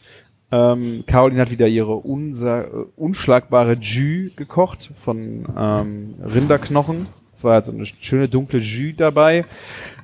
Ähm, 0.53 1.05
Caroline 1.07 1.41
hat 1.41 1.51
wieder 1.51 1.67
ihre 1.67 1.95
äh, 1.95 2.67
unschlagbare 2.97 3.79
Jus 3.81 4.37
gekocht 4.37 4.91
von 4.95 5.47
ähm, 5.57 6.17
Rinderknochen. 6.23 7.09
Es 7.33 7.45
war 7.45 7.55
halt 7.55 7.65
so 7.65 7.73
eine 7.73 7.87
schöne 7.87 8.29
dunkle 8.29 8.59
Jus 8.59 8.95
dabei. 8.99 9.47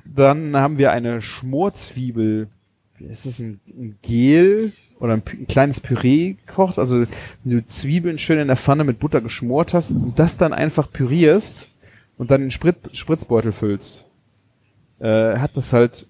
Dann 0.05 0.55
haben 0.55 0.77
wir 0.77 0.91
eine 0.91 1.21
Schmorzwiebel. 1.21 2.47
Wie 2.97 3.05
ist 3.05 3.25
das? 3.25 3.39
Ein, 3.39 3.59
ein 3.67 3.97
Gel 4.01 4.73
oder 4.99 5.13
ein, 5.13 5.23
ein 5.27 5.47
kleines 5.47 5.79
Püree 5.79 6.35
gekocht. 6.45 6.79
Also 6.79 7.01
wenn 7.01 7.57
du 7.57 7.65
Zwiebeln 7.65 8.17
schön 8.17 8.39
in 8.39 8.47
der 8.47 8.57
Pfanne 8.57 8.83
mit 8.83 8.99
Butter 8.99 9.21
geschmort 9.21 9.73
hast 9.73 9.91
und 9.91 10.17
das 10.17 10.37
dann 10.37 10.53
einfach 10.53 10.91
pürierst 10.91 11.67
und 12.17 12.31
dann 12.31 12.41
in 12.43 12.51
Sprit 12.51 12.77
Spritzbeutel 12.93 13.51
füllst, 13.51 14.05
äh, 14.99 15.37
hat 15.37 15.57
das 15.57 15.73
halt, 15.73 16.07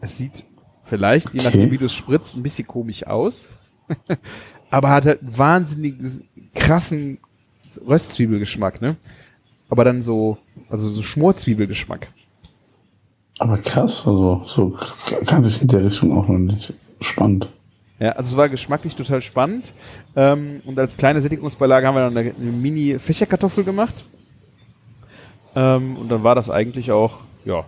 es 0.00 0.18
sieht 0.18 0.44
vielleicht, 0.84 1.32
je 1.34 1.40
Okay. 1.40 1.48
nachdem 1.48 1.70
wie 1.70 1.78
du 1.78 1.86
es 1.86 1.94
spritzt, 1.94 2.36
ein 2.36 2.42
bisschen 2.42 2.66
komisch 2.66 3.06
aus, 3.06 3.48
aber 4.70 4.90
hat 4.90 5.06
halt 5.06 5.20
wahnsinnig 5.22 5.94
krassen 6.54 7.18
Röstzwiebelgeschmack, 7.86 8.80
ne? 8.82 8.96
Aber 9.68 9.84
dann 9.84 10.02
so, 10.02 10.38
also 10.68 10.90
so 10.90 11.02
Schmorzwiebelgeschmack. 11.02 12.08
Aber 13.42 13.58
krass, 13.58 14.06
also, 14.06 14.44
so 14.46 14.70
k- 14.70 15.16
kannte 15.26 15.48
ich 15.48 15.60
in 15.60 15.66
der 15.66 15.84
Richtung 15.84 16.16
auch 16.16 16.28
noch 16.28 16.38
nicht. 16.38 16.72
Spannend. 17.00 17.48
Ja, 17.98 18.10
also 18.10 18.30
es 18.30 18.36
war 18.36 18.48
geschmacklich 18.48 18.94
total 18.94 19.20
spannend. 19.20 19.72
Ähm, 20.14 20.60
und 20.64 20.78
als 20.78 20.96
kleine 20.96 21.20
Sättigungsbeilage 21.20 21.84
haben 21.88 21.96
wir 21.96 22.02
dann 22.02 22.16
eine, 22.16 22.32
eine 22.40 22.52
Mini-Fächerkartoffel 22.52 23.64
gemacht. 23.64 24.04
Ähm, 25.56 25.96
und 25.96 26.08
dann 26.08 26.22
war 26.22 26.36
das 26.36 26.50
eigentlich 26.50 26.92
auch, 26.92 27.16
ja, 27.44 27.64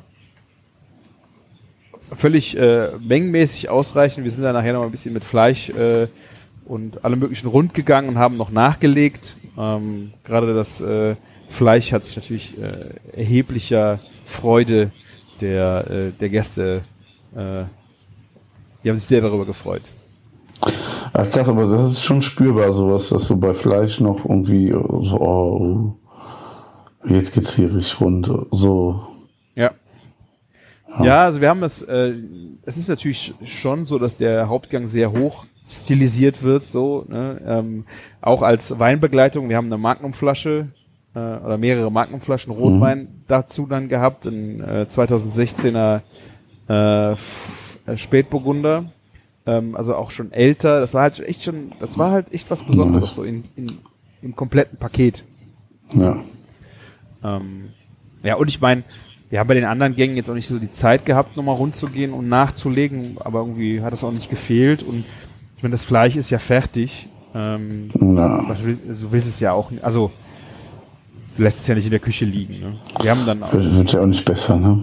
völlig 2.14 2.56
äh, 2.56 2.92
mengenmäßig 3.00 3.68
ausreichend. 3.68 4.22
Wir 4.22 4.30
sind 4.30 4.44
dann 4.44 4.54
nachher 4.54 4.74
noch 4.74 4.84
ein 4.84 4.92
bisschen 4.92 5.12
mit 5.12 5.24
Fleisch 5.24 5.70
äh, 5.70 6.06
und 6.66 7.04
allem 7.04 7.18
möglichen 7.18 7.48
rund 7.48 7.74
gegangen 7.74 8.10
und 8.10 8.18
haben 8.18 8.36
noch 8.36 8.50
nachgelegt. 8.50 9.36
Ähm, 9.58 10.12
Gerade 10.22 10.54
das 10.54 10.80
äh, 10.80 11.16
Fleisch 11.48 11.90
hat 11.90 12.04
sich 12.04 12.14
natürlich 12.14 12.54
äh, 12.62 13.18
erheblicher 13.18 13.98
Freude 14.24 14.92
der, 15.44 15.90
äh, 15.90 16.10
der 16.18 16.28
Gäste, 16.28 16.82
äh, 17.34 17.64
die 18.82 18.90
haben 18.90 18.98
sich 18.98 19.06
sehr 19.06 19.20
darüber 19.20 19.44
gefreut. 19.44 19.82
Ja, 21.14 21.26
krass, 21.26 21.48
aber 21.48 21.66
das 21.66 21.92
ist 21.92 22.02
schon 22.02 22.22
spürbar, 22.22 22.72
sowas, 22.72 23.10
dass 23.10 23.28
du 23.28 23.36
bei 23.36 23.54
Fleisch 23.54 24.00
noch 24.00 24.24
irgendwie 24.24 24.70
so, 24.70 25.20
oh, 25.20 25.96
jetzt 27.06 27.32
geht's 27.32 27.54
hier 27.54 27.74
richtig 27.74 28.00
rund. 28.00 28.30
So, 28.50 29.06
Ja. 29.54 29.72
Ja, 31.02 31.24
also 31.24 31.40
wir 31.40 31.48
haben 31.48 31.62
es, 31.62 31.82
äh, 31.82 32.14
es 32.64 32.76
ist 32.76 32.88
natürlich 32.88 33.34
schon 33.44 33.84
so, 33.84 33.98
dass 33.98 34.16
der 34.16 34.48
Hauptgang 34.48 34.86
sehr 34.86 35.12
hoch 35.12 35.44
stilisiert 35.68 36.42
wird, 36.42 36.62
so, 36.62 37.04
ne? 37.08 37.40
ähm, 37.46 37.84
auch 38.20 38.42
als 38.42 38.78
Weinbegleitung. 38.78 39.48
Wir 39.48 39.56
haben 39.56 39.66
eine 39.66 39.78
Magnumflasche 39.78 40.68
äh, 41.14 41.18
oder 41.18 41.58
mehrere 41.58 41.90
Magnumflaschen 41.90 42.52
Rotwein 42.52 43.08
dazu 43.28 43.66
dann 43.66 43.88
gehabt, 43.88 44.26
ein 44.26 44.60
äh, 44.60 44.86
2016er 44.88 46.00
äh, 46.68 47.12
äh, 47.12 47.16
Spätburgunder, 47.96 48.86
ähm, 49.46 49.76
also 49.76 49.94
auch 49.94 50.10
schon 50.10 50.32
älter. 50.32 50.80
Das 50.80 50.94
war 50.94 51.02
halt 51.02 51.20
echt 51.20 51.42
schon, 51.44 51.72
das 51.80 51.98
war 51.98 52.10
halt 52.10 52.32
echt 52.32 52.50
was 52.50 52.62
Besonderes, 52.62 53.14
so 53.14 53.22
in, 53.24 53.44
in, 53.56 53.66
im 54.22 54.34
kompletten 54.36 54.78
Paket. 54.78 55.24
ja. 55.94 56.22
Ähm, 57.22 57.70
ja, 58.22 58.36
und 58.36 58.48
ich 58.48 58.60
meine, 58.60 58.82
wir 59.30 59.38
haben 59.40 59.48
bei 59.48 59.54
den 59.54 59.64
anderen 59.64 59.96
Gängen 59.96 60.16
jetzt 60.16 60.28
auch 60.30 60.34
nicht 60.34 60.46
so 60.46 60.58
die 60.58 60.70
Zeit 60.70 61.04
gehabt, 61.06 61.36
nochmal 61.36 61.56
rund 61.56 61.74
zu 61.76 61.88
gehen 61.88 62.12
und 62.12 62.28
nachzulegen, 62.28 63.16
aber 63.20 63.40
irgendwie 63.40 63.80
hat 63.82 63.92
das 63.92 64.04
auch 64.04 64.12
nicht 64.12 64.30
gefehlt 64.30 64.82
und 64.82 65.04
ich 65.56 65.62
meine, 65.62 65.72
das 65.72 65.84
Fleisch 65.84 66.16
ist 66.16 66.30
ja 66.30 66.38
fertig. 66.38 67.08
Ähm, 67.34 67.90
Ja. 67.98 68.48
was 68.48 68.64
will, 68.64 68.78
du 68.86 69.10
willst 69.12 69.26
es 69.28 69.40
ja 69.40 69.52
auch 69.52 69.70
nicht, 69.70 69.82
also 69.82 70.10
du 71.36 71.42
lässt 71.42 71.60
es 71.60 71.66
ja 71.66 71.74
nicht 71.74 71.84
in 71.84 71.90
der 71.90 72.00
Küche 72.00 72.24
liegen. 72.24 72.60
Ne? 72.60 72.74
Wir 73.00 73.10
haben 73.10 73.26
dann 73.26 73.42
auch, 73.42 73.52
Wird, 73.52 73.92
ja 73.92 74.00
auch 74.00 74.06
nicht 74.06 74.24
besser, 74.24 74.56
ne? 74.56 74.82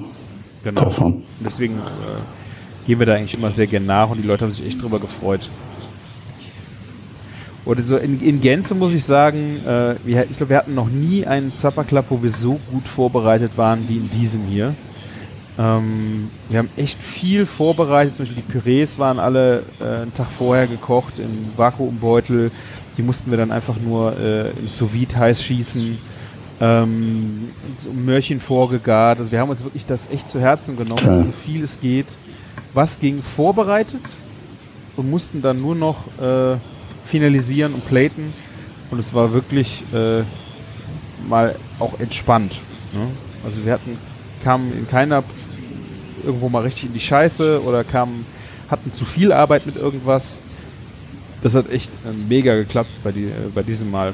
genau, 0.64 0.82
Davon. 0.82 1.14
und 1.14 1.24
deswegen 1.40 1.76
äh, 1.76 2.88
gehen 2.88 3.00
wir 3.00 3.06
da 3.06 3.16
eigentlich 3.16 3.34
immer 3.34 3.52
sehr 3.52 3.68
gern 3.68 3.86
nach 3.86 4.10
und 4.10 4.22
die 4.22 4.28
Leute 4.28 4.46
haben 4.46 4.52
sich 4.52 4.66
echt 4.66 4.82
drüber 4.82 5.00
gefreut. 5.00 5.50
Oder 7.64 7.84
so 7.84 7.98
in, 7.98 8.20
in 8.22 8.42
Gänze 8.42 8.74
muss 8.74 8.94
ich 8.94 9.04
sagen, 9.04 9.60
äh, 9.66 9.96
wir, 10.04 10.26
ich 10.30 10.38
glaube, 10.38 10.50
wir 10.50 10.58
hatten 10.58 10.74
noch 10.74 10.90
nie 10.90 11.26
einen 11.28 11.52
Supper 11.52 11.84
Club, 11.84 12.06
wo 12.10 12.24
wir 12.24 12.32
so 12.32 12.60
gut 12.72 12.88
vorbereitet 12.88 13.52
waren 13.56 13.88
wie 13.88 13.98
in 13.98 14.10
diesem 14.10 14.46
hier. 14.46 14.74
Ähm, 15.60 16.32
wir 16.50 16.60
haben 16.60 16.70
echt 16.76 17.02
viel 17.04 17.46
vorbereitet. 17.46 18.16
Zum 18.16 18.26
Beispiel 18.26 18.44
die 18.48 18.52
Pürees 18.52 18.98
waren 18.98 19.20
alle 19.20 19.64
äh, 19.80 20.02
einen 20.02 20.14
Tag 20.14 20.28
vorher 20.28 20.66
gekocht 20.66 21.20
im 21.20 21.56
Vakuumbeutel. 21.56 22.52
Die 22.98 23.04
mussten 23.04 23.30
wir 23.30 23.38
dann 23.38 23.52
einfach 23.52 23.76
nur 23.80 24.18
äh, 24.18 24.50
im 24.52 24.68
sous 24.68 24.90
heiß 24.92 25.44
schießen. 25.44 26.00
Ähm, 26.62 27.50
so 27.78 27.92
Möhrchen 27.92 28.40
vorgegart. 28.40 29.20
Also 29.20 29.32
wir 29.32 29.40
haben 29.40 29.50
uns 29.50 29.64
wirklich 29.64 29.86
das 29.86 30.10
echt 30.12 30.30
zu 30.30 30.40
Herzen 30.40 30.78
genommen, 30.78 31.04
Geil. 31.04 31.24
so 31.24 31.32
viel 31.32 31.64
es 31.64 31.80
geht. 31.80 32.18
Was 32.74 33.00
ging 33.00 33.22
vorbereitet 33.24 34.02
und 34.96 35.10
mussten 35.10 35.42
dann 35.42 35.60
nur 35.62 35.76
noch 35.76 36.06
äh, 36.22 36.58
finalisieren 37.04 37.74
und 37.74 37.86
platen. 37.88 38.34
Und 38.92 39.00
es 39.00 39.14
war 39.14 39.34
wirklich 39.34 39.84
äh, 39.94 40.24
mal 41.28 41.56
auch 41.80 42.00
entspannt. 42.00 42.60
Ne? 42.94 43.08
Also 43.44 43.66
wir 43.66 43.74
hatten, 43.74 43.98
kamen 44.44 44.72
in 44.78 44.88
keiner 44.88 45.24
irgendwo 46.24 46.50
mal 46.50 46.64
richtig 46.64 46.86
in 46.86 46.94
die 46.94 47.00
Scheiße 47.00 47.64
oder 47.64 47.84
kamen, 47.84 48.26
hatten 48.70 48.94
zu 48.94 49.06
viel 49.06 49.32
Arbeit 49.32 49.66
mit 49.66 49.76
irgendwas. 49.76 50.40
Das 51.42 51.56
hat 51.56 51.72
echt 51.72 51.92
äh, 52.06 52.14
mega 52.28 52.54
geklappt 52.56 52.92
bei, 53.04 53.12
die, 53.12 53.26
äh, 53.26 53.50
bei 53.54 53.64
diesem 53.64 53.90
Mal. 53.90 54.14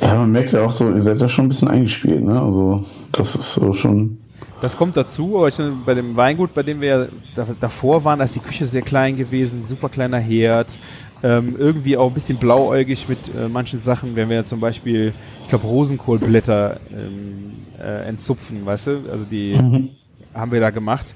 Ja, 0.00 0.14
man 0.16 0.30
merkt 0.32 0.52
ja 0.52 0.64
auch 0.64 0.70
so, 0.70 0.90
ihr 0.90 1.00
seid 1.02 1.20
ja 1.20 1.28
schon 1.28 1.46
ein 1.46 1.48
bisschen 1.48 1.68
eingespielt, 1.68 2.22
ne? 2.24 2.40
Also, 2.40 2.84
das 3.12 3.34
ist 3.34 3.54
so 3.54 3.72
schon. 3.72 4.18
Das 4.60 4.76
kommt 4.76 4.96
dazu, 4.96 5.36
aber 5.36 5.48
ich, 5.48 5.58
bei 5.84 5.94
dem 5.94 6.16
Weingut, 6.16 6.54
bei 6.54 6.62
dem 6.62 6.80
wir 6.80 6.88
ja 6.88 7.06
da, 7.34 7.46
davor 7.60 8.04
waren, 8.04 8.18
da 8.18 8.24
ist 8.24 8.36
die 8.36 8.40
Küche 8.40 8.64
sehr 8.66 8.82
klein 8.82 9.16
gewesen, 9.16 9.66
super 9.66 9.88
kleiner 9.88 10.18
Herd, 10.18 10.78
ähm, 11.22 11.56
irgendwie 11.58 11.96
auch 11.96 12.08
ein 12.08 12.14
bisschen 12.14 12.38
blauäugig 12.38 13.08
mit 13.08 13.18
äh, 13.28 13.48
manchen 13.48 13.80
Sachen, 13.80 14.16
wenn 14.16 14.28
wir 14.28 14.36
ja 14.36 14.44
zum 14.44 14.60
Beispiel, 14.60 15.12
ich 15.42 15.48
glaube, 15.48 15.66
Rosenkohlblätter 15.66 16.78
ähm, 16.90 17.52
äh, 17.78 18.08
entzupfen, 18.08 18.64
weißt 18.64 18.86
du? 18.86 18.98
Also 19.10 19.24
die 19.24 19.56
Mhm. 19.60 19.90
haben 20.34 20.52
wir 20.52 20.60
da 20.60 20.70
gemacht. 20.70 21.14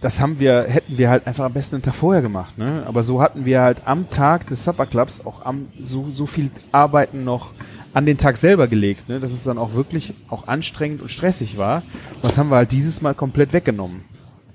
Das 0.00 0.20
haben 0.20 0.38
wir, 0.38 0.62
hätten 0.68 0.96
wir 0.96 1.10
halt 1.10 1.26
einfach 1.26 1.44
am 1.46 1.52
besten 1.52 1.76
einen 1.76 1.82
Tag 1.82 1.94
vorher 1.94 2.22
gemacht, 2.22 2.56
ne? 2.56 2.84
Aber 2.86 3.02
so 3.02 3.20
hatten 3.20 3.44
wir 3.44 3.62
halt 3.62 3.78
am 3.84 4.08
Tag 4.10 4.46
des 4.46 4.62
Supper 4.62 4.86
Clubs 4.86 5.24
auch 5.26 5.44
am, 5.44 5.66
so, 5.80 6.06
so 6.12 6.26
viel 6.26 6.50
Arbeiten 6.70 7.24
noch 7.24 7.50
an 7.94 8.06
den 8.06 8.18
Tag 8.18 8.36
selber 8.36 8.66
gelegt, 8.66 9.08
ne? 9.08 9.20
Dass 9.20 9.32
es 9.32 9.44
dann 9.44 9.58
auch 9.58 9.74
wirklich 9.74 10.12
auch 10.28 10.46
anstrengend 10.48 11.02
und 11.02 11.10
stressig 11.10 11.58
war. 11.58 11.82
Und 12.16 12.24
das 12.24 12.38
haben 12.38 12.50
wir 12.50 12.56
halt 12.56 12.72
dieses 12.72 13.02
Mal 13.02 13.14
komplett 13.14 13.52
weggenommen. 13.52 14.02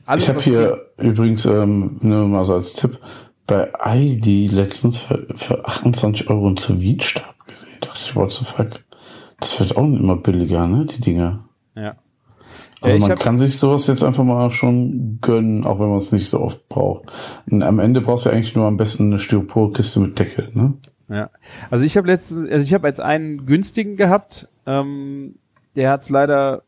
Alles, 0.06 0.24
Ich 0.24 0.30
habe 0.30 0.42
hier 0.42 0.86
übrigens, 0.98 1.46
ähm, 1.46 1.98
nur 2.02 2.28
mal 2.28 2.44
so 2.46 2.54
als 2.54 2.74
Tipp, 2.74 3.00
bei 3.48 3.74
Aldi 3.74 4.48
letztens 4.48 5.00
für, 5.00 5.28
für 5.36 5.66
28 5.66 6.30
Euro 6.30 6.48
einen 6.48 6.58
sous 6.58 6.78
stab 7.04 7.48
gesehen. 7.48 7.70
Da 7.82 7.88
dachte 7.88 8.02
ich, 8.06 8.16
what 8.16 8.32
the 8.32 8.46
fuck? 8.46 8.84
Das 9.40 9.60
wird 9.60 9.76
auch 9.76 9.84
immer 9.84 10.18
billiger, 10.18 10.68
ne? 10.68 10.86
Die 10.86 11.02
Dinger. 11.02 11.50
Ja. 11.76 11.96
Also 12.82 13.06
Äh, 13.06 13.10
man 13.10 13.18
kann 13.18 13.40
sich 13.40 13.58
sowas 13.58 13.88
jetzt 13.88 14.04
einfach 14.04 14.24
mal 14.24 14.52
schon 14.52 15.20
gönnen, 15.22 15.66
auch 15.66 15.80
wenn 15.80 15.90
man 15.90 15.98
es 15.98 16.12
nicht 16.12 16.30
so 16.30 16.40
oft 16.40 16.68
braucht. 16.68 17.12
Und 17.50 17.64
am 17.64 17.80
Ende 17.80 18.02
brauchst 18.02 18.26
du 18.26 18.30
eigentlich 18.30 18.56
nur 18.56 18.66
am 18.66 18.78
besten 18.78 19.08
eine 19.08 19.20
Styroporkiste 19.20 20.00
mit 20.00 20.20
Deckel, 20.20 20.50
ne? 20.54 20.74
Ja. 21.14 21.30
Also 21.70 21.86
ich 21.86 21.96
habe 21.96 22.08
letztens, 22.08 22.50
also 22.50 22.64
ich 22.64 22.74
habe 22.74 22.88
jetzt 22.88 23.00
einen 23.00 23.46
günstigen 23.46 23.96
gehabt. 23.96 24.48
Ähm, 24.66 25.36
der 25.76 25.92
hat's 25.92 26.10
leider 26.10 26.64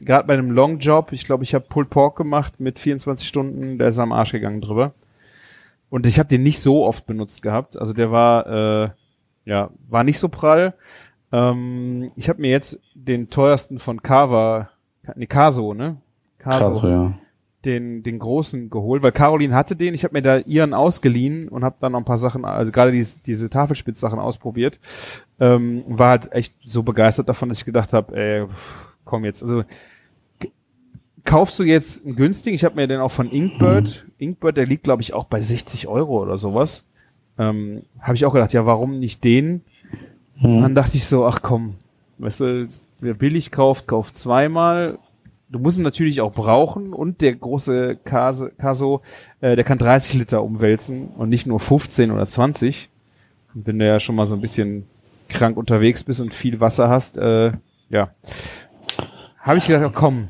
gerade 0.00 0.26
bei 0.26 0.34
einem 0.34 0.50
Long 0.50 0.78
Job, 0.78 1.12
ich 1.12 1.24
glaube, 1.24 1.44
ich 1.44 1.54
habe 1.54 1.66
Pulled 1.68 1.90
Pork 1.90 2.16
gemacht 2.16 2.60
mit 2.60 2.78
24 2.78 3.26
Stunden, 3.26 3.78
der 3.78 3.88
ist 3.88 3.98
am 3.98 4.12
Arsch 4.12 4.32
gegangen 4.32 4.60
drüber. 4.60 4.92
Und 5.90 6.06
ich 6.06 6.18
habe 6.18 6.28
den 6.28 6.42
nicht 6.42 6.60
so 6.60 6.84
oft 6.84 7.06
benutzt 7.06 7.42
gehabt. 7.42 7.78
Also 7.78 7.92
der 7.92 8.10
war 8.10 8.46
äh, 8.46 8.90
ja 9.44 9.70
war 9.88 10.04
nicht 10.04 10.18
so 10.18 10.28
prall. 10.28 10.74
Ähm, 11.32 12.12
ich 12.16 12.28
habe 12.28 12.40
mir 12.40 12.50
jetzt 12.50 12.80
den 12.94 13.30
teuersten 13.30 13.78
von 13.78 14.02
Carver, 14.02 14.70
nee, 15.16 15.26
Caso, 15.26 15.74
ne? 15.74 15.96
Krass, 16.38 16.82
ja. 16.82 17.14
Den, 17.64 18.02
den 18.02 18.18
großen 18.18 18.70
geholt, 18.70 19.02
weil 19.02 19.12
Caroline 19.12 19.54
hatte 19.54 19.74
den. 19.74 19.94
Ich 19.94 20.04
habe 20.04 20.14
mir 20.14 20.22
da 20.22 20.38
ihren 20.38 20.74
ausgeliehen 20.74 21.48
und 21.48 21.64
habe 21.64 21.76
dann 21.80 21.92
noch 21.92 21.98
ein 21.98 22.04
paar 22.04 22.16
Sachen, 22.16 22.44
also 22.44 22.70
gerade 22.70 22.92
diese, 22.92 23.18
diese 23.26 23.50
Tafelspitzsachen 23.50 24.18
ausprobiert. 24.18 24.78
Ähm, 25.40 25.82
war 25.88 26.10
halt 26.10 26.32
echt 26.32 26.54
so 26.64 26.82
begeistert 26.82 27.28
davon, 27.28 27.48
dass 27.48 27.58
ich 27.58 27.64
gedacht 27.64 27.92
habe, 27.92 28.16
ey, 28.16 28.46
komm 29.04 29.24
jetzt. 29.24 29.42
Also 29.42 29.64
kaufst 31.24 31.58
du 31.58 31.64
jetzt 31.64 32.04
einen 32.04 32.16
günstigen? 32.16 32.54
Ich 32.54 32.64
habe 32.64 32.76
mir 32.76 32.86
den 32.86 33.00
auch 33.00 33.10
von 33.10 33.30
Inkbird. 33.30 34.04
Inkbird, 34.18 34.56
der 34.56 34.66
liegt 34.66 34.84
glaube 34.84 35.02
ich 35.02 35.12
auch 35.12 35.24
bei 35.24 35.40
60 35.40 35.88
Euro 35.88 36.22
oder 36.22 36.38
sowas. 36.38 36.84
Ähm, 37.38 37.82
habe 38.00 38.14
ich 38.14 38.24
auch 38.24 38.32
gedacht, 38.32 38.52
ja, 38.52 38.66
warum 38.66 38.98
nicht 38.98 39.24
den? 39.24 39.62
Und 40.42 40.54
Hm. 40.54 40.62
dann 40.62 40.74
dachte 40.74 40.96
ich 40.96 41.04
so, 41.06 41.26
ach 41.26 41.42
komm, 41.42 41.74
weißt 42.18 42.40
du, 42.40 42.68
wer 43.00 43.14
billig 43.14 43.50
kauft, 43.50 43.88
kauft 43.88 44.16
zweimal. 44.16 44.98
Du 45.50 45.58
musst 45.58 45.78
ihn 45.78 45.82
natürlich 45.84 46.20
auch 46.20 46.32
brauchen 46.32 46.92
und 46.92 47.22
der 47.22 47.34
große 47.34 47.96
Kase- 48.04 48.52
Caso, 48.58 49.00
äh, 49.40 49.56
der 49.56 49.64
kann 49.64 49.78
30 49.78 50.14
Liter 50.14 50.42
umwälzen 50.42 51.08
und 51.08 51.30
nicht 51.30 51.46
nur 51.46 51.58
15 51.58 52.10
oder 52.10 52.26
20. 52.26 52.90
Und 53.54 53.66
wenn 53.66 53.78
du 53.78 53.86
ja 53.86 53.98
schon 53.98 54.14
mal 54.14 54.26
so 54.26 54.34
ein 54.34 54.42
bisschen 54.42 54.84
krank 55.30 55.56
unterwegs 55.56 56.04
bist 56.04 56.20
und 56.20 56.34
viel 56.34 56.60
Wasser 56.60 56.88
hast, 56.90 57.16
äh, 57.16 57.52
ja, 57.88 58.10
habe 59.40 59.56
ich 59.58 59.66
gedacht, 59.66 59.84
oh, 59.86 59.92
komm, 59.94 60.28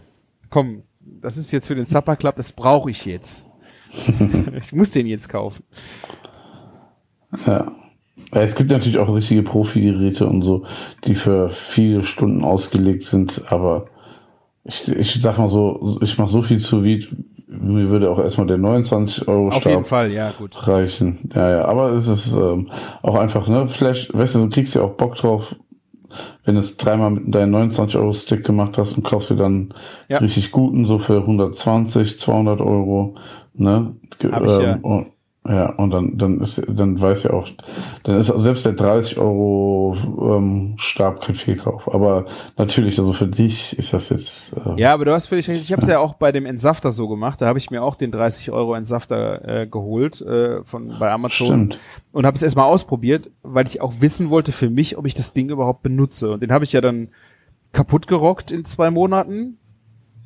komm, 0.50 0.82
das 1.00 1.36
ist 1.36 1.50
jetzt 1.50 1.66
für 1.66 1.74
den 1.74 1.86
Supper 1.86 2.14
Club, 2.14 2.36
das 2.36 2.52
brauche 2.52 2.90
ich 2.90 3.04
jetzt. 3.04 3.44
ich 4.60 4.72
muss 4.72 4.90
den 4.92 5.06
jetzt 5.06 5.28
kaufen. 5.28 5.64
Ja, 7.46 7.72
Es 8.30 8.54
gibt 8.54 8.70
natürlich 8.70 8.98
auch 8.98 9.12
richtige 9.12 9.42
Profi-Geräte 9.42 10.26
und 10.28 10.42
so, 10.42 10.64
die 11.04 11.14
für 11.14 11.50
viele 11.50 12.02
Stunden 12.04 12.44
ausgelegt 12.44 13.02
sind, 13.02 13.50
aber 13.50 13.86
ich, 14.64 14.88
ich 14.88 15.18
sag 15.22 15.38
mal 15.38 15.48
so, 15.48 15.98
ich 16.02 16.18
mache 16.18 16.30
so 16.30 16.42
viel 16.42 16.58
zu 16.58 16.84
Vide, 16.84 17.08
mir 17.46 17.88
würde 17.88 18.10
auch 18.10 18.18
erstmal 18.18 18.46
der 18.46 18.58
29 18.58 19.26
Euro 19.28 19.48
Auf 19.48 19.64
jeden 19.64 19.84
Fall, 19.84 20.12
ja, 20.12 20.30
gut. 20.32 20.66
reichen. 20.68 21.30
Ja, 21.34 21.50
ja, 21.50 21.64
aber 21.64 21.92
es 21.92 22.06
ist 22.08 22.34
ähm, 22.34 22.70
auch 23.02 23.14
einfach, 23.16 23.48
ne, 23.48 23.66
vielleicht, 23.68 24.12
weißt 24.12 24.34
du, 24.34 24.38
du 24.40 24.48
kriegst 24.50 24.74
ja 24.74 24.82
auch 24.82 24.94
Bock 24.94 25.16
drauf, 25.16 25.56
wenn 26.44 26.54
du 26.54 26.60
es 26.60 26.76
dreimal 26.76 27.10
mit 27.10 27.34
deinem 27.34 27.50
29 27.52 27.96
Euro 27.96 28.12
Stick 28.12 28.44
gemacht 28.44 28.78
hast 28.78 28.96
und 28.96 29.02
kaufst 29.02 29.30
dir 29.30 29.36
dann 29.36 29.74
Ja. 30.08 30.18
richtig 30.18 30.50
guten, 30.50 30.86
so 30.86 30.98
für 30.98 31.20
120, 31.20 32.18
200 32.18 32.60
Euro, 32.60 33.16
ne? 33.54 33.94
Hab 34.30 34.44
ich 34.44 34.58
ja. 34.58 34.78
Und, 34.82 35.06
ja, 35.46 35.70
und 35.70 35.90
dann, 35.90 36.18
dann 36.18 36.40
ist, 36.40 36.62
dann 36.68 37.00
weiß 37.00 37.22
ja 37.22 37.30
auch, 37.30 37.48
dann 38.02 38.16
ist 38.16 38.26
selbst 38.26 38.66
der 38.66 38.74
30 38.74 39.16
Euro 39.18 39.96
ähm, 40.20 40.74
Stab 40.76 41.22
kein 41.22 41.34
Fehlkauf. 41.34 41.92
Aber 41.92 42.26
natürlich, 42.58 42.98
also 42.98 43.14
für 43.14 43.28
dich 43.28 43.78
ist 43.78 43.94
das 43.94 44.10
jetzt. 44.10 44.54
Äh, 44.54 44.80
Ja, 44.80 44.92
aber 44.92 45.06
du 45.06 45.12
hast 45.12 45.26
völlig 45.26 45.48
recht. 45.48 45.62
Ich 45.62 45.72
habe 45.72 45.80
es 45.80 45.88
ja 45.88 46.00
auch 46.00 46.14
bei 46.14 46.32
dem 46.32 46.44
Entsafter 46.44 46.92
so 46.92 47.08
gemacht. 47.08 47.40
Da 47.40 47.46
habe 47.46 47.58
ich 47.58 47.70
mir 47.70 47.82
auch 47.82 47.94
den 47.94 48.10
30 48.10 48.50
Euro 48.50 48.74
Entsafter 48.74 49.62
äh, 49.62 49.66
geholt 49.66 50.20
äh, 50.20 50.62
von 50.64 50.94
bei 50.98 51.10
Amazon 51.10 51.46
Stimmt. 51.46 51.78
und 52.12 52.26
habe 52.26 52.34
es 52.34 52.42
erstmal 52.42 52.66
ausprobiert, 52.66 53.30
weil 53.42 53.66
ich 53.66 53.80
auch 53.80 53.94
wissen 54.00 54.28
wollte 54.28 54.52
für 54.52 54.68
mich, 54.68 54.98
ob 54.98 55.06
ich 55.06 55.14
das 55.14 55.32
Ding 55.32 55.48
überhaupt 55.48 55.82
benutze. 55.82 56.30
Und 56.30 56.42
den 56.42 56.52
habe 56.52 56.64
ich 56.64 56.72
ja 56.74 56.82
dann 56.82 57.08
kaputt 57.72 58.06
gerockt 58.06 58.50
in 58.50 58.66
zwei 58.66 58.90
Monaten, 58.90 59.56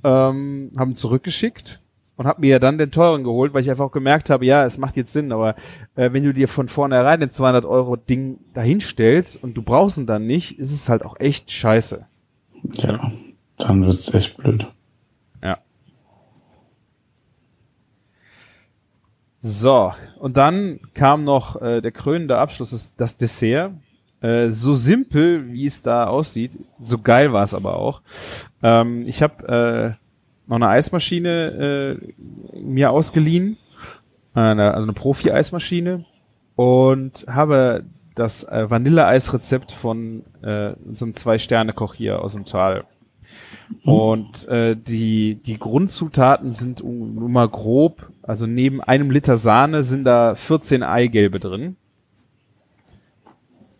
ähm, 0.02 0.72
haben 0.76 0.90
ihn 0.90 0.96
zurückgeschickt 0.96 1.81
und 2.22 2.28
habe 2.28 2.40
mir 2.40 2.50
ja 2.50 2.58
dann 2.60 2.78
den 2.78 2.92
teuren 2.92 3.24
geholt, 3.24 3.52
weil 3.52 3.62
ich 3.62 3.70
einfach 3.70 3.86
auch 3.86 3.92
gemerkt 3.92 4.30
habe, 4.30 4.46
ja, 4.46 4.64
es 4.64 4.78
macht 4.78 4.96
jetzt 4.96 5.12
Sinn, 5.12 5.32
aber 5.32 5.56
äh, 5.96 6.12
wenn 6.12 6.22
du 6.22 6.32
dir 6.32 6.46
von 6.46 6.68
vornherein 6.68 7.18
den 7.18 7.30
200 7.30 7.64
Euro 7.64 7.96
Ding 7.96 8.38
dahinstellst 8.54 9.42
und 9.42 9.56
du 9.56 9.62
brauchst 9.62 9.98
ihn 9.98 10.06
dann 10.06 10.24
nicht, 10.24 10.56
ist 10.60 10.72
es 10.72 10.88
halt 10.88 11.04
auch 11.04 11.18
echt 11.18 11.50
scheiße. 11.50 12.06
Ja, 12.74 13.10
dann 13.58 13.84
wird's 13.84 14.14
echt 14.14 14.36
blöd. 14.36 14.68
Ja. 15.42 15.58
So, 19.40 19.92
und 20.20 20.36
dann 20.36 20.78
kam 20.94 21.24
noch 21.24 21.60
äh, 21.60 21.80
der 21.80 21.90
krönende 21.90 22.38
Abschluss, 22.38 22.70
das, 22.70 22.94
das 22.96 23.16
Dessert. 23.16 23.72
Äh, 24.20 24.52
so 24.52 24.74
simpel, 24.74 25.52
wie 25.52 25.66
es 25.66 25.82
da 25.82 26.06
aussieht, 26.06 26.56
so 26.80 26.98
geil 26.98 27.32
war 27.32 27.42
es 27.42 27.52
aber 27.52 27.74
auch. 27.74 28.00
Ähm, 28.62 29.08
ich 29.08 29.20
habe 29.24 29.98
äh, 29.98 30.01
noch 30.46 30.56
eine 30.56 30.68
Eismaschine 30.68 31.98
äh, 32.52 32.58
mir 32.58 32.90
ausgeliehen, 32.90 33.56
eine, 34.34 34.74
also 34.74 34.82
eine 34.82 34.92
Profi-Eismaschine 34.92 36.04
und 36.56 37.24
habe 37.28 37.84
das 38.14 38.44
äh, 38.44 38.70
Vanilleeisrezept 38.70 39.72
von 39.72 40.24
äh, 40.42 40.74
so 40.92 41.04
einem 41.04 41.14
Zwei-Sterne-Koch 41.14 41.94
hier 41.94 42.22
aus 42.22 42.32
dem 42.32 42.44
Tal. 42.44 42.84
Und 43.84 44.46
äh, 44.48 44.76
die, 44.76 45.36
die 45.36 45.58
Grundzutaten 45.58 46.52
sind 46.52 46.82
um, 46.82 47.14
nur 47.14 47.28
mal 47.28 47.48
grob, 47.48 48.10
also 48.22 48.46
neben 48.46 48.82
einem 48.82 49.10
Liter 49.10 49.36
Sahne 49.36 49.82
sind 49.82 50.04
da 50.04 50.34
14 50.34 50.82
Eigelbe 50.82 51.40
drin. 51.40 51.76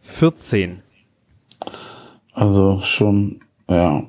14. 0.01 0.83
Also 2.33 2.81
schon, 2.81 3.41
ja. 3.69 4.05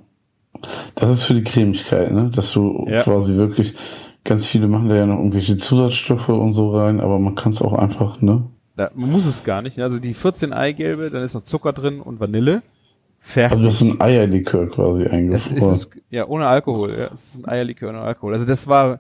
Das 0.95 1.09
ist 1.09 1.23
für 1.23 1.33
die 1.33 1.43
Cremigkeit, 1.43 2.11
ne? 2.11 2.31
Dass 2.33 2.51
du 2.53 2.85
Ja. 2.89 3.03
quasi 3.03 3.35
wirklich, 3.35 3.75
ganz 4.23 4.45
viele 4.45 4.67
machen 4.67 4.89
da 4.89 4.95
ja 4.95 5.05
noch 5.05 5.17
irgendwelche 5.17 5.57
Zusatzstoffe 5.57 6.29
und 6.29 6.53
so 6.53 6.75
rein, 6.75 6.99
aber 7.01 7.19
man 7.19 7.35
kann 7.35 7.51
es 7.51 7.61
auch 7.61 7.73
einfach, 7.73 8.21
ne? 8.21 8.43
Da, 8.75 8.89
man 8.95 9.11
muss 9.11 9.25
es 9.25 9.43
gar 9.43 9.61
nicht. 9.61 9.79
Also 9.79 9.99
die 9.99 10.13
14 10.13 10.51
Eigelbe, 10.53 11.09
dann 11.11 11.21
ist 11.23 11.33
noch 11.35 11.43
Zucker 11.43 11.73
drin 11.73 11.99
und 12.01 12.19
Vanille. 12.19 12.63
Fertig. 13.19 13.57
Also 13.57 13.69
das 13.69 13.81
ist 13.81 13.91
ein 13.93 14.01
Eierlikör 14.01 14.67
quasi 14.69 15.03
Das 15.03 15.13
eingefroren. 15.13 15.73
ist 15.75 15.89
ja, 16.09 16.27
ohne 16.27 16.47
Alkohol. 16.47 16.97
Ja, 16.97 17.05
es 17.13 17.35
ist 17.35 17.45
ein 17.45 17.49
Eierlikör 17.49 17.89
ohne 17.89 18.01
Alkohol. 18.01 18.33
Also 18.33 18.45
das 18.45 18.67
war, 18.67 18.99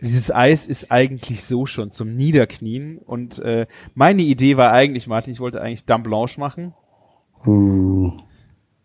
dieses 0.00 0.32
Eis 0.32 0.66
ist 0.66 0.92
eigentlich 0.92 1.42
so 1.44 1.64
schon 1.66 1.90
zum 1.90 2.14
Niederknien. 2.14 2.98
Und 2.98 3.38
äh, 3.40 3.66
meine 3.94 4.22
Idee 4.22 4.56
war 4.56 4.70
eigentlich, 4.72 5.06
Martin, 5.08 5.32
ich 5.32 5.40
wollte 5.40 5.60
eigentlich 5.62 5.84
Dame 5.86 6.04
Blanche 6.04 6.38
machen. 6.38 6.74
Uh, 7.46 8.12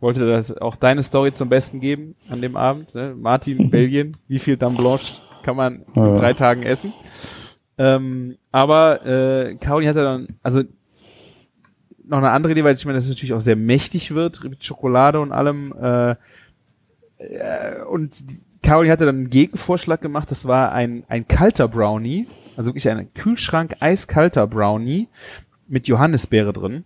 Wollte 0.02 0.28
das 0.28 0.58
auch 0.58 0.76
deine 0.76 1.02
Story 1.02 1.32
zum 1.32 1.48
Besten 1.48 1.80
geben 1.80 2.16
an 2.30 2.42
dem 2.42 2.58
Abend. 2.58 2.94
Ne? 2.96 3.16
Martin, 3.18 3.70
Belgien, 3.72 4.18
wie 4.28 4.40
viel 4.40 4.58
Dame 4.58 4.76
Blanche 4.76 5.22
kann 5.44 5.56
man 5.56 5.84
in 5.96 6.04
Ja. 6.04 6.14
drei 6.16 6.34
Tagen 6.34 6.64
essen? 6.64 6.92
Ähm, 7.78 8.36
aber 8.52 9.06
äh, 9.06 9.56
Caroline 9.56 9.90
hatte 9.90 10.04
dann, 10.04 10.28
also 10.44 10.64
noch 12.04 12.18
eine 12.18 12.32
andere 12.32 12.52
Idee, 12.52 12.64
weil 12.64 12.76
ich 12.76 12.86
meine, 12.86 12.98
dass 12.98 13.06
es 13.06 13.12
natürlich 13.12 13.34
auch 13.34 13.42
sehr 13.42 13.56
mächtig 13.56 14.14
wird 14.14 14.44
mit 14.44 14.64
Schokolade 14.64 15.20
und 15.22 15.32
allem. 15.32 15.74
Äh, 15.82 16.12
äh, 17.18 17.82
und 17.90 18.30
die, 18.30 18.42
Caroline 18.64 18.92
hatte 18.92 19.06
dann 19.06 19.16
einen 19.16 19.30
Gegenvorschlag 19.30 20.02
gemacht, 20.02 20.30
das 20.30 20.46
war 20.48 20.72
ein, 20.72 21.04
ein 21.08 21.28
kalter 21.28 21.68
Brownie, 21.68 22.28
also 22.58 22.70
wirklich 22.70 22.88
ein 22.90 23.12
Kühlschrank 23.14 23.76
eiskalter 23.80 24.46
Brownie 24.46 25.08
mit 25.68 25.88
Johannisbeere 25.88 26.54
drin. 26.54 26.84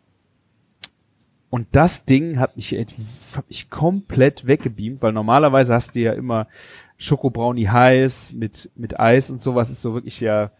Und 1.55 1.67
das 1.71 2.03
Ding 2.03 2.37
hat 2.37 2.57
mich, 2.57 2.73
hat 2.73 3.47
mich 3.47 3.69
komplett 3.69 4.45
weggebeamt, 4.45 5.01
weil 5.01 5.13
normalerweise 5.13 5.73
hast 5.73 5.95
du 5.95 6.01
ja 6.01 6.11
immer 6.11 6.49
Schokobrownie 6.97 7.69
heiß 7.69 8.33
mit, 8.33 8.69
mit 8.75 8.99
Eis 8.99 9.31
und 9.31 9.41
sowas 9.41 9.69
ist 9.69 9.81
so 9.81 9.93
wirklich 9.93 10.19
ja, 10.19 10.51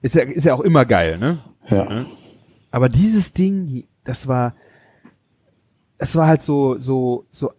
ist 0.00 0.16
ja, 0.16 0.24
ist 0.24 0.44
ja 0.44 0.54
auch 0.54 0.62
immer 0.62 0.84
geil, 0.84 1.16
ne? 1.16 1.38
ja. 1.70 2.06
Aber 2.72 2.88
dieses 2.88 3.32
Ding, 3.32 3.84
das 4.02 4.26
war, 4.26 4.56
es 5.98 6.16
war 6.16 6.26
halt 6.26 6.42
so, 6.42 6.76
so, 6.80 7.24
so 7.30 7.52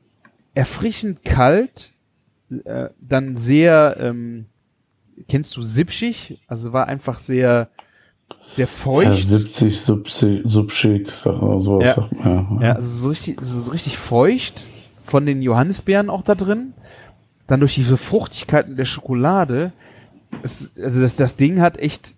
erfrischend 0.54 1.24
kalt, 1.24 1.94
äh, 2.66 2.90
dann 3.00 3.38
sehr, 3.38 3.96
ähm, 3.98 4.48
kennst 5.30 5.56
du 5.56 5.64
Sipschig? 5.64 6.42
Also 6.48 6.74
war 6.74 6.90
einfach 6.90 7.20
sehr, 7.20 7.70
sehr 8.49 8.63
ja 8.65 8.67
feucht. 8.67 9.24
70 9.26 9.78
Subsi- 9.80 10.41
Subschick, 10.47 11.09
sag 11.09 11.41
mal 11.41 11.59
sowas. 11.59 11.88
Ja. 11.88 11.93
sagt 11.95 12.24
man, 12.26 12.59
Ja, 12.61 12.74
also 12.74 12.88
so 13.03 13.09
richtig, 13.09 13.41
so, 13.41 13.71
richtig 13.71 13.97
feucht 13.97 14.67
von 15.03 15.26
den 15.26 15.41
Johannisbeeren 15.41 16.09
auch 16.09 16.21
da 16.24 16.36
drin. 16.36 16.74
Dann 17.47 17.59
durch 17.59 17.76
diese 17.76 17.97
Fruchtigkeiten 17.97 18.76
der 18.76 18.86
Schokolade. 18.86 19.74
Es, 20.43 20.71
also 20.78 21.01
das, 21.01 21.15
das 21.15 21.36
Ding 21.36 21.61
hat 21.61 21.78
echt, 21.78 22.15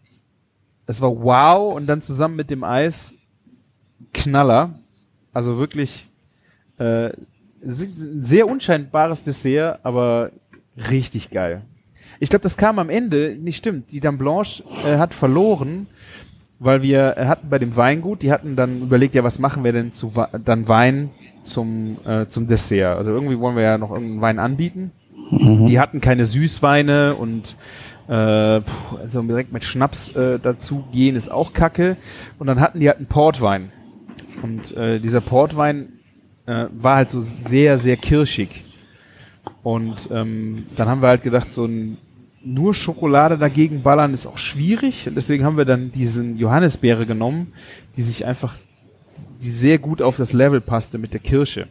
es 0.85 1.01
war 1.01 1.09
wow 1.23 1.75
und 1.75 1.87
dann 1.87 2.01
zusammen 2.01 2.35
mit 2.35 2.49
dem 2.51 2.63
Eis 2.63 3.15
Knaller. 4.13 4.79
Also 5.33 5.57
wirklich 5.57 6.09
äh, 6.77 7.11
sehr 7.61 8.47
unscheinbares 8.47 9.23
Dessert, 9.23 9.79
aber 9.83 10.31
richtig 10.91 11.31
geil. 11.31 11.63
Ich 12.19 12.29
glaube, 12.29 12.43
das 12.43 12.55
kam 12.55 12.79
am 12.79 12.89
Ende, 12.89 13.35
nicht 13.39 13.57
stimmt. 13.57 13.91
Die 13.91 13.99
Dame 13.99 14.17
Blanche 14.17 14.63
äh, 14.85 14.97
hat 14.97 15.13
verloren, 15.13 15.87
weil 16.59 16.81
wir 16.81 17.15
hatten 17.17 17.49
bei 17.49 17.59
dem 17.59 17.75
Weingut, 17.75 18.21
die 18.21 18.31
hatten 18.31 18.55
dann 18.55 18.81
überlegt, 18.81 19.15
ja, 19.15 19.23
was 19.23 19.39
machen 19.39 19.63
wir 19.63 19.73
denn 19.73 19.91
zu 19.91 20.13
dann 20.43 20.67
Wein 20.67 21.09
zum 21.43 21.97
äh, 22.05 22.27
zum 22.27 22.47
Dessert. 22.47 22.97
Also 22.97 23.11
irgendwie 23.11 23.39
wollen 23.39 23.55
wir 23.55 23.63
ja 23.63 23.77
noch 23.77 23.91
irgendeinen 23.91 24.21
Wein 24.21 24.39
anbieten. 24.39 24.91
Die 25.31 25.79
hatten 25.79 26.01
keine 26.01 26.25
Süßweine 26.25 27.15
und 27.15 27.55
äh, 28.07 28.11
also 28.11 29.21
direkt 29.23 29.51
mit 29.51 29.63
Schnaps 29.63 30.15
äh, 30.15 30.39
dazu 30.39 30.83
gehen 30.91 31.15
ist 31.15 31.31
auch 31.31 31.53
Kacke. 31.53 31.97
Und 32.37 32.47
dann 32.47 32.59
hatten 32.59 32.79
die 32.79 32.87
halt 32.87 32.97
einen 32.97 33.07
Portwein. 33.07 33.71
Und 34.43 34.75
äh, 34.77 34.99
dieser 34.99 35.21
Portwein 35.21 35.93
äh, 36.45 36.65
war 36.71 36.97
halt 36.97 37.09
so 37.09 37.19
sehr, 37.19 37.77
sehr 37.77 37.97
kirschig. 37.97 38.63
Und 39.63 40.09
ähm, 40.11 40.65
dann 40.75 40.87
haben 40.87 41.01
wir 41.01 41.07
halt 41.07 41.23
gedacht, 41.23 41.51
so 41.51 41.65
ein 41.65 41.97
nur 42.45 42.73
Schokolade 42.73 43.37
dagegen 43.37 43.81
ballern 43.81 44.13
ist 44.13 44.27
auch 44.27 44.37
schwierig. 44.37 45.07
Und 45.07 45.15
deswegen 45.15 45.43
haben 45.43 45.57
wir 45.57 45.65
dann 45.65 45.91
diesen 45.91 46.37
Johannisbeere 46.37 47.05
genommen, 47.05 47.53
die 47.97 48.01
sich 48.01 48.25
einfach, 48.25 48.55
die 49.41 49.49
sehr 49.49 49.77
gut 49.79 50.01
auf 50.01 50.17
das 50.17 50.31
Level 50.33 50.61
passte 50.61 50.97
mit 50.97 51.13
der 51.13 51.21
Kirsche. 51.21 51.67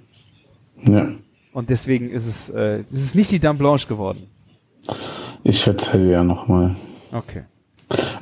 ja. 0.83 1.09
Und 1.53 1.71
deswegen 1.71 2.11
ist 2.11 2.27
es, 2.27 2.51
äh, 2.51 2.81
es 2.81 2.91
ist 2.91 3.15
nicht 3.15 3.31
die 3.31 3.39
Dame 3.39 3.57
Blanche 3.61 3.87
geworden. 3.87 4.25
Ich 5.45 5.63
verzeihe 5.63 6.11
ja 6.11 6.25
nochmal. 6.25 6.75
Okay. 7.13 7.45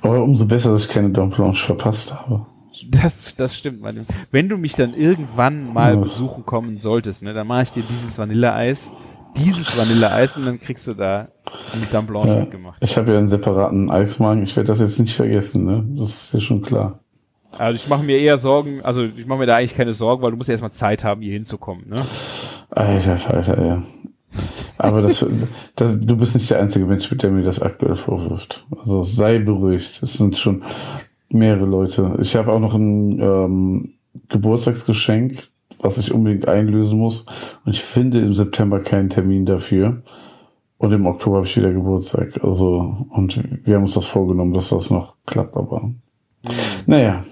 Aber 0.02 0.22
umso 0.22 0.44
besser, 0.44 0.72
dass 0.72 0.82
ich 0.84 0.90
keine 0.90 1.08
Dom 1.08 1.30
Blanche 1.30 1.64
verpasst 1.64 2.12
habe. 2.12 2.44
Das, 2.90 3.34
das 3.36 3.56
stimmt, 3.56 3.80
meine. 3.80 4.04
Wenn 4.30 4.50
du 4.50 4.58
mich 4.58 4.74
dann 4.74 4.92
irgendwann 4.92 5.72
mal 5.72 5.94
Ja. 5.94 6.00
besuchen 6.00 6.44
kommen 6.44 6.76
solltest, 6.76 7.22
ne, 7.22 7.32
dann 7.32 7.46
mache 7.46 7.62
ich 7.62 7.70
dir 7.70 7.82
dieses 7.88 8.18
Vanilleeis, 8.18 8.92
dieses 9.36 9.76
Vanilleeis 9.76 10.36
und 10.36 10.46
dann 10.46 10.60
kriegst 10.60 10.86
du 10.86 10.92
da 10.94 11.28
mit 11.80 11.92
Dame 11.92 12.06
Blanche 12.06 12.34
Ja. 12.34 12.40
mitgemacht. 12.40 12.78
Ich 12.80 12.96
habe 12.96 13.12
ja 13.12 13.18
einen 13.18 13.28
separaten 13.28 13.90
Eismagen. 13.90 14.42
Ich 14.42 14.56
werde 14.56 14.68
das 14.68 14.80
jetzt 14.80 14.98
nicht 14.98 15.14
vergessen, 15.14 15.64
ne? 15.64 15.84
Das 15.98 16.10
ist 16.10 16.34
ja 16.34 16.40
schon 16.40 16.62
klar. 16.62 16.98
Also 17.58 17.74
ich 17.76 17.88
mache 17.88 18.02
mir 18.02 18.18
eher 18.18 18.38
Sorgen, 18.38 18.80
also 18.82 19.02
ich 19.04 19.26
mache 19.26 19.40
mir 19.40 19.46
da 19.46 19.56
eigentlich 19.56 19.76
keine 19.76 19.92
Sorgen, 19.92 20.22
weil 20.22 20.30
du 20.30 20.36
musst 20.38 20.48
ja 20.48 20.52
erstmal 20.52 20.72
Zeit 20.72 21.04
haben, 21.04 21.20
hier 21.20 21.34
hinzukommen, 21.34 21.86
ne? 21.88 22.04
Alter, 22.70 23.18
Alter, 23.28 23.62
ja. 23.66 23.82
Aber 24.78 25.02
das, 25.02 25.24
das, 25.76 25.96
du 26.00 26.16
bist 26.16 26.34
nicht 26.34 26.50
der 26.50 26.60
einzige 26.60 26.86
Mensch, 26.86 27.10
mit 27.10 27.22
der 27.22 27.30
mir 27.30 27.42
das 27.42 27.60
aktuell 27.60 27.96
vorwirft. 27.96 28.66
Also 28.80 29.02
sei 29.02 29.38
beruhigt. 29.38 30.02
Es 30.02 30.14
sind 30.14 30.38
schon 30.38 30.64
mehrere 31.28 31.66
Leute. 31.66 32.16
Ich 32.22 32.34
habe 32.34 32.50
auch 32.50 32.58
noch 32.58 32.74
ein 32.74 33.20
ähm, 33.20 33.92
Geburtstagsgeschenk, 34.30 35.48
was 35.82 35.98
ich 35.98 36.12
unbedingt 36.12 36.48
einlösen 36.48 36.98
muss. 36.98 37.26
Und 37.64 37.72
ich 37.74 37.82
finde 37.82 38.20
im 38.20 38.32
September 38.32 38.80
keinen 38.80 39.10
Termin 39.10 39.44
dafür. 39.44 40.02
Und 40.78 40.92
im 40.92 41.06
Oktober 41.06 41.36
habe 41.36 41.46
ich 41.46 41.56
wieder 41.56 41.72
Geburtstag. 41.72 42.42
Also, 42.42 43.06
und 43.10 43.40
wir 43.66 43.74
haben 43.76 43.82
uns 43.82 43.94
das 43.94 44.06
vorgenommen, 44.06 44.52
dass 44.54 44.70
das 44.70 44.90
noch 44.90 45.16
klappt, 45.26 45.56
aber. 45.56 45.92
Naja, 46.86 47.24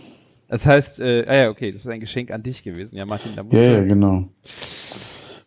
Das 0.48 0.66
heißt, 0.66 1.01
äh, 1.01 1.24
ah 1.26 1.34
ja, 1.34 1.48
okay, 1.51 1.72
das 1.72 1.82
ist 1.82 1.88
ein 1.88 2.01
Geschenk 2.01 2.30
an 2.30 2.42
dich 2.42 2.62
gewesen. 2.62 2.96
Ja, 2.96 3.07
Martin, 3.07 3.32
da 3.34 3.42
musst 3.42 3.57
ja, 3.57 3.66
du. 3.68 3.74
ja, 3.78 3.84
genau. 3.84 4.28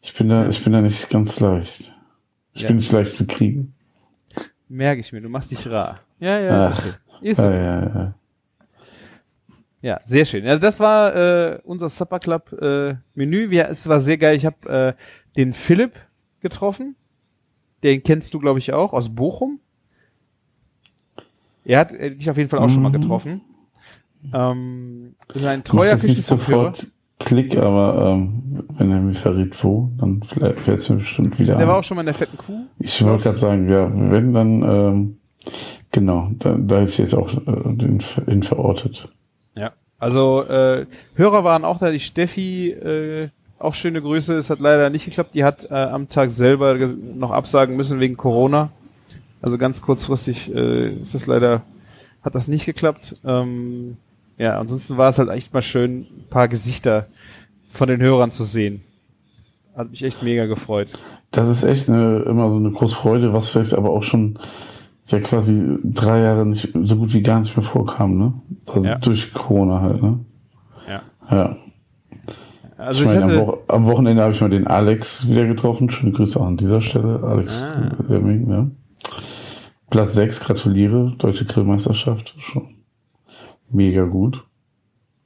Ich 0.02 0.14
bin 0.18 0.28
da, 0.30 0.48
ich 0.50 0.62
bin 0.64 0.74
da 0.74 0.82
nicht 0.82 1.10
ganz 1.10 1.40
leicht. 1.40 1.94
Ich 2.54 2.62
Ja. 2.62 2.68
bin 2.68 2.78
nicht 2.78 2.92
leicht 2.92 3.14
zu 3.14 3.26
kriegen. 3.26 3.74
Merke 4.68 5.00
ich 5.02 5.14
mir, 5.14 5.22
du 5.22 5.30
machst 5.30 5.52
dich 5.52 5.68
rar. 5.70 6.00
Ja, 6.20 6.40
ja, 6.40 6.70
ist 6.70 6.78
Ach. 6.78 6.86
okay. 6.86 7.30
Ist 7.30 7.40
okay. 7.40 7.56
ja, 7.56 7.80
ja. 7.82 7.96
Ja, 7.96 8.16
sehr 10.06 10.26
schön. 10.26 10.48
Also 10.48 10.62
das 10.62 10.80
war 10.80 11.16
äh, 11.16 11.60
unser 11.66 11.90
Supper 11.90 12.20
Club 12.20 12.54
äh, 12.62 12.96
Menü. 13.16 13.50
Wir, 13.50 13.70
es 13.70 13.88
war 13.88 14.00
sehr 14.00 14.18
geil. 14.18 14.36
Ich 14.36 14.46
habe 14.46 14.70
äh, 14.70 14.94
den 15.38 15.52
Philipp 15.54 15.94
getroffen. 16.40 16.96
Den 17.84 18.02
kennst 18.02 18.34
du, 18.34 18.40
glaube 18.40 18.60
ich, 18.60 18.72
auch 18.72 18.94
aus 18.94 19.14
Bochum. 19.14 19.60
Er 21.66 21.80
hat 21.80 21.92
äh, 21.94 22.16
dich 22.16 22.30
auf 22.30 22.38
jeden 22.38 22.50
Fall 22.50 22.60
auch 22.60 22.70
schon 22.70 22.82
mal 22.82 22.90
Mhm. 22.90 23.02
getroffen. 23.02 23.42
Ähm, 24.34 25.16
ist 25.34 25.46
ein 25.46 25.64
treuer 25.66 25.98
sofort 25.98 26.88
Klick, 27.20 27.58
aber 27.58 28.12
ähm, 28.14 28.64
wenn 28.78 28.92
er 28.92 29.00
mir 29.02 29.14
verrät, 29.16 29.62
wo, 29.64 29.90
dann 29.98 30.24
fällt 30.24 30.68
es 30.80 30.90
mir 30.90 30.98
bestimmt 30.98 31.38
wieder 31.40 31.56
Der 31.56 31.68
war 31.68 31.76
ein. 31.76 31.80
auch 31.80 31.84
schon 31.84 31.96
mal 31.96 32.02
in 32.02 32.08
der 32.08 32.14
fetten 32.16 32.38
Kuh. 32.38 32.66
Ich 32.80 33.04
wollte 33.04 33.24
gerade 33.24 33.38
sagen, 33.38 33.70
ja, 33.70 33.90
wenn 33.94 34.34
dann, 34.34 34.62
ähm, 34.64 35.18
genau, 35.92 36.30
da, 36.40 36.58
da 36.58 36.84
ich 36.84 36.98
jetzt 36.98 37.14
auch 37.14 37.34
äh, 37.34 37.76
den, 37.76 38.02
den 38.28 38.44
verortet. 38.44 39.10
Also 40.04 40.44
äh, 40.44 40.86
Hörer 41.16 41.46
waren 41.46 41.64
auch 41.64 41.80
da. 41.80 41.90
Die 41.90 42.02
Steffi, 42.02 42.72
äh, 42.72 43.30
auch 43.58 43.74
schöne 43.74 44.02
Grüße. 44.02 44.36
Es 44.36 44.50
hat 44.50 44.60
leider 44.60 44.90
nicht 44.90 45.06
geklappt. 45.06 45.34
Die 45.34 45.46
hat 45.46 45.72
äh, 45.72 45.76
am 45.76 46.10
Tag 46.10 46.30
selber 46.30 46.76
noch 46.76 47.32
absagen 47.32 47.78
müssen 47.78 48.02
wegen 48.02 48.18
Corona. 48.18 48.70
Also 49.42 49.58
ganz 49.58 49.82
kurzfristig 49.82 50.54
äh, 50.54 50.90
ist 50.96 51.16
das 51.16 51.26
leider, 51.26 51.64
hat 52.22 52.36
das 52.36 52.50
nicht 52.50 52.66
geklappt. 52.66 53.16
Ähm, 53.24 53.96
ja, 54.38 54.60
ansonsten 54.60 54.98
war 54.98 55.08
es 55.08 55.20
halt 55.20 55.30
echt 55.30 55.54
mal 55.54 55.62
schön, 55.62 56.02
ein 56.02 56.26
paar 56.30 56.50
Gesichter 56.50 57.08
von 57.70 57.88
den 57.88 58.02
Hörern 58.02 58.32
zu 58.32 58.44
sehen. 58.44 58.82
Hat 59.74 59.90
mich 59.90 60.04
echt 60.04 60.22
mega 60.22 60.48
gefreut. 60.48 61.00
Das 61.32 61.48
ist 61.48 61.64
echt 61.64 61.88
eine, 61.88 62.24
immer 62.24 62.50
so 62.50 62.58
eine 62.58 62.72
große 62.72 62.96
Freude, 62.96 63.32
was 63.32 63.54
jetzt 63.54 63.74
aber 63.74 63.92
auch 63.92 64.04
schon 64.04 64.38
ja 65.08 65.20
quasi 65.20 65.78
drei 65.84 66.20
Jahre 66.22 66.46
nicht 66.46 66.74
so 66.84 66.96
gut 66.98 67.14
wie 67.14 67.22
gar 67.22 67.40
nicht 67.42 67.56
mehr 67.58 67.66
vorkam, 67.66 68.18
ne? 68.18 68.34
Also 68.68 68.84
Ja. 68.86 68.96
durch 68.98 69.34
Corona 69.34 69.82
halt, 69.82 70.02
ne? 70.02 70.20
Ja. 70.88 71.02
Ja. 71.30 71.58
Also 72.78 73.04
ich 73.04 73.10
ich, 73.12 73.16
meine, 73.16 73.24
am, 73.26 73.30
hatte, 73.32 73.48
Wo 73.48 73.58
am 73.74 73.86
Wochenende 73.86 74.22
habe 74.24 74.34
ich 74.34 74.42
mal 74.42 74.50
den 74.50 74.68
Alex 74.68 75.28
wieder 75.30 75.46
getroffen. 75.46 75.90
Schöne 75.90 76.12
Grüße 76.12 76.40
auch 76.40 76.46
an 76.46 76.58
dieser 76.58 76.82
Stelle. 76.82 77.22
Alex 77.24 77.62
Ah. 77.62 77.92
Lemming, 78.08 78.50
ja. 78.50 78.68
Platz 79.90 80.14
6, 80.16 80.40
gratuliere. 80.42 81.14
Deutsche 81.18 81.46
Grillmeisterschaft. 81.46 82.36
Schon 82.40 82.76
mega 83.72 84.04
gut. 84.06 84.44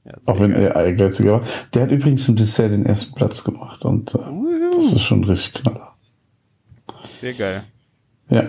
ja, 0.06 0.14
Auch 0.26 0.40
wenn 0.40 0.52
er 0.52 0.76
ehrgeiziger 0.76 1.34
war. 1.34 1.42
Der 1.74 1.84
hat 1.84 1.92
übrigens 1.92 2.28
im 2.30 2.36
Dessert 2.36 2.72
den 2.72 2.86
ersten 2.86 3.16
Platz 3.16 3.44
gemacht. 3.44 3.86
Und 3.86 4.14
äh, 4.16 4.20
das 4.76 4.92
ist 4.92 5.02
schon 5.02 5.24
richtig 5.24 5.62
knaller. 5.64 5.94
sehr 7.22 7.34
geil. 7.34 7.64
Ja. 8.30 8.44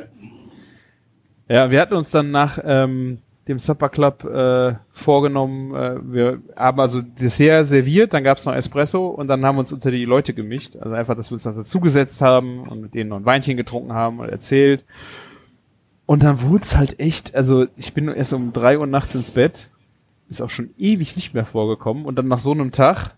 Ja, 1.49 1.71
wir 1.71 1.81
hatten 1.81 1.95
uns 1.95 2.11
dann 2.11 2.31
nach 2.31 2.59
ähm, 2.63 3.19
dem 3.49 3.59
Supper 3.59 3.89
Club 3.89 4.25
äh, 4.25 4.75
vorgenommen. 4.93 5.75
Äh, 5.75 5.97
wir 6.03 6.43
haben 6.55 6.79
also 6.79 7.01
Dessert 7.01 7.67
serviert, 7.67 8.13
dann 8.13 8.23
gab's 8.23 8.45
noch 8.45 8.55
Espresso 8.55 9.07
und 9.07 9.29
dann 9.29 9.45
haben 9.45 9.57
wir 9.57 9.61
uns 9.61 9.73
unter 9.73 9.91
die 9.91 10.05
Leute 10.05 10.35
gemischt. 10.35 10.77
Also 10.77 10.95
einfach, 10.95 11.17
dass 11.17 11.31
wir 11.31 11.35
uns 11.35 11.47
noch 11.47 11.57
dazugesetzt 11.57 12.21
haben 12.21 12.69
und 12.69 12.83
mit 12.83 12.95
denen 12.95 13.09
noch 13.09 13.17
ein 13.17 13.25
Weinchen 13.25 13.57
getrunken 13.57 13.95
haben 13.95 14.21
und 14.21 14.29
erzählt. 14.29 14.85
Und 16.05 16.23
dann 16.23 16.43
wurde 16.43 16.67
halt 16.77 17.01
echt, 17.01 17.35
also 17.35 17.67
ich 17.77 17.95
bin 17.95 18.09
erst 18.09 18.35
um 18.35 18.53
drei 18.53 18.79
Uhr 18.79 18.87
nachts 18.87 19.15
ins 19.15 19.31
Bett, 19.31 19.71
ist 20.29 20.43
auch 20.43 20.51
schon 20.51 20.71
ewig 20.77 21.17
nicht 21.17 21.33
mehr 21.33 21.47
vorgekommen. 21.47 22.05
Und 22.05 22.17
dann 22.17 22.29
nach 22.29 22.39
so 22.39 22.53
einem 22.53 22.73
Tag, 22.73 23.13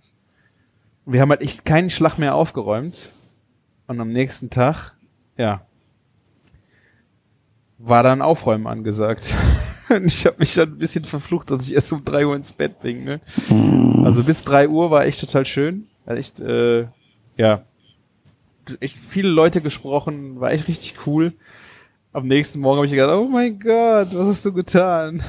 wir 1.06 1.20
haben 1.20 1.30
halt 1.30 1.40
echt 1.40 1.64
keinen 1.64 1.90
Schlag 1.90 2.18
mehr 2.18 2.36
aufgeräumt. 2.36 3.08
Und 3.88 4.00
am 4.00 4.12
nächsten 4.12 4.50
Tag, 4.50 4.92
ja, 5.36 5.62
war 7.82 8.02
dann 8.02 8.22
Aufräumen 8.22 8.66
angesagt. 8.66 9.34
Und 9.88 10.06
ich 10.06 10.24
habe 10.26 10.36
mich 10.38 10.54
dann 10.54 10.70
ein 10.70 10.78
bisschen 10.78 11.04
verflucht, 11.04 11.50
dass 11.50 11.66
ich 11.66 11.74
erst 11.74 11.92
um 11.92 12.04
drei 12.04 12.26
Uhr 12.26 12.36
ins 12.36 12.52
Bett 12.52 12.80
bin. 12.80 13.04
Ne? 13.04 13.20
Also 14.04 14.22
bis 14.22 14.44
drei 14.44 14.68
Uhr 14.68 14.90
war 14.90 15.04
echt 15.04 15.20
total 15.20 15.44
schön. 15.46 15.88
Hat 16.06 16.16
echt, 16.16 16.38
äh, 16.40 16.86
ja, 17.36 17.64
echt 18.78 18.96
viele 18.96 19.28
Leute 19.28 19.60
gesprochen, 19.60 20.40
war 20.40 20.52
echt 20.52 20.68
richtig 20.68 21.06
cool. 21.06 21.32
Am 22.12 22.28
nächsten 22.28 22.60
Morgen 22.60 22.76
habe 22.76 22.86
ich 22.86 22.92
gedacht, 22.92 23.10
oh 23.10 23.28
mein 23.28 23.58
Gott, 23.58 24.08
was 24.12 24.28
hast 24.28 24.44
du 24.44 24.52
getan? 24.52 25.22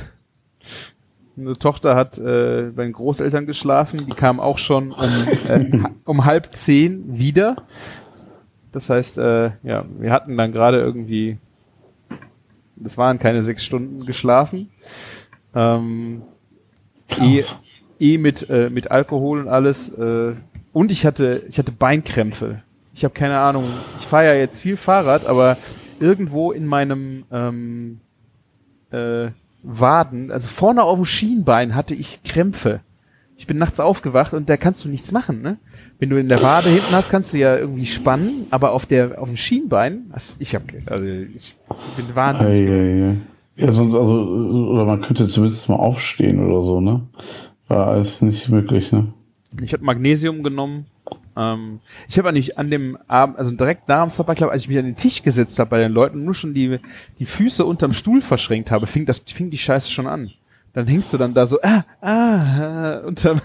Eine 1.37 1.57
Tochter 1.57 1.95
hat 1.95 2.19
äh, 2.19 2.71
bei 2.75 2.83
den 2.83 2.93
Großeltern 2.93 3.47
geschlafen, 3.47 4.05
die 4.05 4.13
kam 4.13 4.39
auch 4.39 4.57
schon 4.57 4.91
um, 4.91 5.09
äh, 5.47 5.69
um 6.05 6.25
halb 6.25 6.53
zehn 6.53 7.17
wieder. 7.17 7.55
Das 8.71 8.89
heißt, 8.89 9.17
äh, 9.17 9.51
ja, 9.63 9.85
wir 9.97 10.11
hatten 10.11 10.37
dann 10.37 10.51
gerade 10.51 10.79
irgendwie 10.79 11.37
es 12.83 12.97
waren 12.97 13.19
keine 13.19 13.43
sechs 13.43 13.63
Stunden 13.63 14.05
geschlafen. 14.05 14.69
Ähm, 15.53 16.23
eh, 17.19 17.43
eh 17.99 18.17
mit, 18.17 18.49
äh, 18.49 18.69
mit 18.69 18.91
Alkohol 18.91 19.41
und 19.41 19.47
alles. 19.47 19.89
Äh, 19.89 20.33
und 20.73 20.91
ich 20.91 21.05
hatte, 21.05 21.43
ich 21.49 21.59
hatte 21.59 21.71
Beinkrämpfe. 21.71 22.61
Ich 22.93 23.03
habe 23.03 23.13
keine 23.13 23.39
Ahnung. 23.39 23.65
Ich 23.97 24.05
fahre 24.05 24.25
ja 24.25 24.33
jetzt 24.33 24.59
viel 24.59 24.77
Fahrrad, 24.77 25.25
aber 25.25 25.57
irgendwo 25.99 26.51
in 26.51 26.65
meinem 26.65 27.25
ähm, 27.31 27.99
äh, 28.91 29.31
Waden, 29.63 30.31
also 30.31 30.47
vorne 30.47 30.83
auf 30.83 30.97
dem 30.97 31.05
Schienbein 31.05 31.75
hatte 31.75 31.95
ich 31.95 32.23
Krämpfe. 32.23 32.81
Ich 33.37 33.47
bin 33.47 33.57
nachts 33.57 33.79
aufgewacht 33.79 34.33
und 34.33 34.49
da 34.49 34.57
kannst 34.57 34.85
du 34.85 34.89
nichts 34.89 35.11
machen, 35.11 35.41
ne? 35.41 35.57
Wenn 35.99 36.09
du 36.09 36.17
in 36.17 36.29
der 36.29 36.43
Wade 36.43 36.69
hinten 36.69 36.93
hast, 36.93 37.09
kannst 37.09 37.33
du 37.33 37.37
ja 37.37 37.57
irgendwie 37.57 37.87
spannen, 37.87 38.45
aber 38.51 38.71
auf 38.71 38.85
der 38.85 39.19
auf 39.19 39.29
dem 39.29 39.37
Schienbein, 39.37 40.05
also 40.11 40.35
ich 40.37 40.53
habe 40.53 40.65
also 40.85 41.05
ich 41.05 41.55
bin 41.97 42.15
wahnsinnig. 42.15 42.61
Ei, 42.61 42.65
ei, 42.65 43.09
ei. 43.09 43.17
Ja, 43.55 43.71
sonst, 43.71 43.95
also, 43.95 44.21
oder 44.21 44.85
man 44.85 45.01
könnte 45.01 45.27
zumindest 45.27 45.69
mal 45.69 45.75
aufstehen 45.75 46.43
oder 46.43 46.63
so, 46.63 46.81
ne? 46.81 47.07
War 47.67 47.87
alles 47.87 48.21
nicht 48.21 48.49
möglich, 48.49 48.91
ne? 48.91 49.13
Ich 49.61 49.73
habe 49.73 49.83
Magnesium 49.83 50.43
genommen. 50.43 50.85
Ähm, 51.35 51.79
ich 52.07 52.17
habe 52.17 52.29
eigentlich 52.29 52.57
an 52.57 52.71
dem 52.71 52.97
Abend, 53.07 53.37
also 53.37 53.51
direkt 53.55 53.87
nach 53.87 54.01
dem 54.01 54.09
Supper 54.09 54.35
Club, 54.35 54.49
als 54.51 54.63
ich 54.63 54.69
mich 54.69 54.77
an 54.77 54.85
den 54.85 54.95
Tisch 54.95 55.23
gesetzt 55.23 55.59
habe 55.59 55.69
bei 55.69 55.79
den 55.79 55.91
Leuten, 55.91 56.23
nur 56.23 56.33
schon 56.33 56.53
die, 56.53 56.79
die 57.19 57.25
Füße 57.25 57.65
unterm 57.65 57.93
Stuhl 57.93 58.21
verschränkt 58.21 58.71
habe, 58.71 58.87
fing 58.87 59.05
das, 59.05 59.19
fing 59.19 59.49
die 59.49 59.57
Scheiße 59.57 59.89
schon 59.89 60.07
an. 60.07 60.31
Dann 60.73 60.87
hängst 60.87 61.11
du 61.11 61.17
dann 61.17 61.33
da 61.33 61.45
so, 61.45 61.59
ah, 61.61 61.83
ah, 62.01 62.99
unterm, 63.05 63.41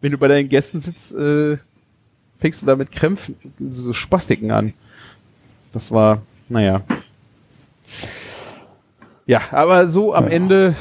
wenn 0.00 0.12
du 0.12 0.18
bei 0.18 0.28
deinen 0.28 0.48
Gästen 0.48 0.80
sitzt, 0.80 1.14
äh, 1.14 1.58
fängst 2.38 2.62
du 2.62 2.66
da 2.66 2.76
mit 2.76 2.90
Krämpfen, 2.90 3.36
so 3.70 3.92
Spastiken 3.92 4.50
an. 4.50 4.72
Das 5.72 5.92
war, 5.92 6.22
naja. 6.48 6.82
Ja, 9.26 9.40
aber 9.52 9.86
so 9.88 10.14
am 10.14 10.24
ja. 10.24 10.30
Ende 10.30 10.74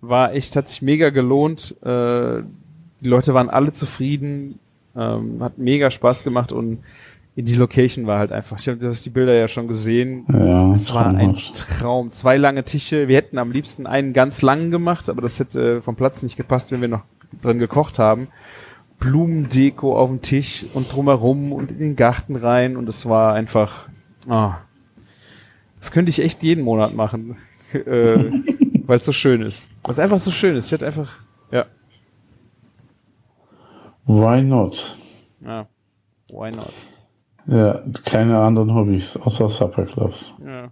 war 0.00 0.32
echt, 0.32 0.56
hat 0.56 0.68
sich 0.68 0.82
mega 0.82 1.10
gelohnt. 1.10 1.76
Äh, 1.82 2.42
die 3.00 3.08
Leute 3.08 3.34
waren 3.34 3.50
alle 3.50 3.72
zufrieden, 3.72 4.58
ähm, 4.96 5.42
hat 5.42 5.58
mega 5.58 5.90
Spaß 5.90 6.24
gemacht 6.24 6.52
und 6.52 6.82
die 7.42 7.54
Location 7.54 8.06
war 8.06 8.18
halt 8.18 8.32
einfach. 8.32 8.58
Ich 8.58 8.68
habe 8.68 8.78
das 8.78 9.02
die 9.02 9.10
Bilder 9.10 9.34
ja 9.34 9.48
schon 9.48 9.68
gesehen. 9.68 10.26
Ja, 10.32 10.72
es 10.72 10.92
war 10.92 11.06
ein 11.06 11.34
Traum. 11.54 12.10
Zwei 12.10 12.36
lange 12.36 12.64
Tische. 12.64 13.08
Wir 13.08 13.16
hätten 13.16 13.38
am 13.38 13.52
liebsten 13.52 13.86
einen 13.86 14.12
ganz 14.12 14.42
langen 14.42 14.70
gemacht, 14.70 15.08
aber 15.08 15.22
das 15.22 15.38
hätte 15.38 15.82
vom 15.82 15.96
Platz 15.96 16.22
nicht 16.22 16.36
gepasst, 16.36 16.72
wenn 16.72 16.80
wir 16.80 16.88
noch 16.88 17.02
drin 17.42 17.58
gekocht 17.58 17.98
haben. 17.98 18.28
Blumendeko 18.98 19.96
auf 19.96 20.10
dem 20.10 20.22
Tisch 20.22 20.66
und 20.74 20.92
drumherum 20.92 21.52
und 21.52 21.70
in 21.70 21.78
den 21.78 21.96
Garten 21.96 22.36
rein 22.36 22.76
und 22.76 22.88
es 22.88 23.08
war 23.08 23.34
einfach, 23.34 23.88
ah, 24.28 24.58
das 25.78 25.90
könnte 25.90 26.10
ich 26.10 26.20
echt 26.20 26.42
jeden 26.42 26.62
Monat 26.64 26.94
machen, 26.94 27.38
äh, 27.72 28.24
weil 28.86 28.96
es 28.96 29.04
so 29.04 29.12
schön 29.12 29.40
ist. 29.40 29.70
Weil 29.82 29.92
es 29.92 29.98
einfach 29.98 30.18
so 30.18 30.30
schön 30.30 30.54
ist. 30.56 30.66
Ich 30.66 30.72
hätte 30.72 30.86
einfach, 30.86 31.10
ja. 31.50 31.66
Why 34.04 34.42
not? 34.42 34.96
Ja, 35.40 35.66
why 36.28 36.50
not? 36.50 36.74
Ja, 37.50 37.82
keine 38.04 38.38
anderen 38.38 38.72
Hobbys, 38.72 39.16
außer 39.16 39.48
Supperclubs. 39.48 40.36
Ja. 40.44 40.70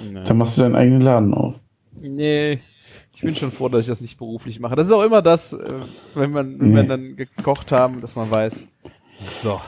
Nee. 0.00 0.22
Dann 0.24 0.38
machst 0.38 0.56
du 0.56 0.62
deinen 0.62 0.76
eigenen 0.76 1.00
Laden 1.00 1.34
auf. 1.34 1.56
Nee, 2.00 2.60
ich 3.12 3.22
bin 3.22 3.34
schon 3.34 3.50
froh, 3.50 3.68
dass 3.68 3.80
ich 3.80 3.86
das 3.88 4.00
nicht 4.00 4.16
beruflich 4.16 4.60
mache. 4.60 4.76
Das 4.76 4.86
ist 4.86 4.92
auch 4.92 5.02
immer 5.02 5.22
das, 5.22 5.54
äh, 5.54 5.80
wenn 6.14 6.30
man, 6.30 6.60
wenn 6.60 6.68
nee. 6.68 6.76
wir 6.76 6.82
dann 6.84 7.16
gekocht 7.16 7.72
haben, 7.72 8.00
dass 8.00 8.14
man 8.14 8.30
weiß, 8.30 8.68
so. 9.42 9.60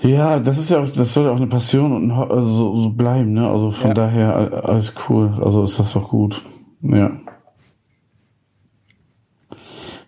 Ja, 0.00 0.38
das 0.38 0.58
ist 0.58 0.70
ja 0.70 0.80
auch, 0.80 0.88
das 0.88 1.12
soll 1.12 1.26
ja 1.26 1.32
auch 1.32 1.36
eine 1.36 1.46
Passion 1.46 1.92
und 1.92 2.10
also, 2.10 2.46
so, 2.46 2.76
so 2.82 2.90
bleiben, 2.90 3.32
ne? 3.32 3.48
Also 3.48 3.70
von 3.70 3.88
ja. 3.88 3.94
daher 3.94 4.64
alles 4.64 4.94
cool. 5.08 5.38
Also 5.42 5.64
ist 5.64 5.78
das 5.78 5.92
doch 5.92 6.08
gut. 6.08 6.42
Ja. 6.80 7.12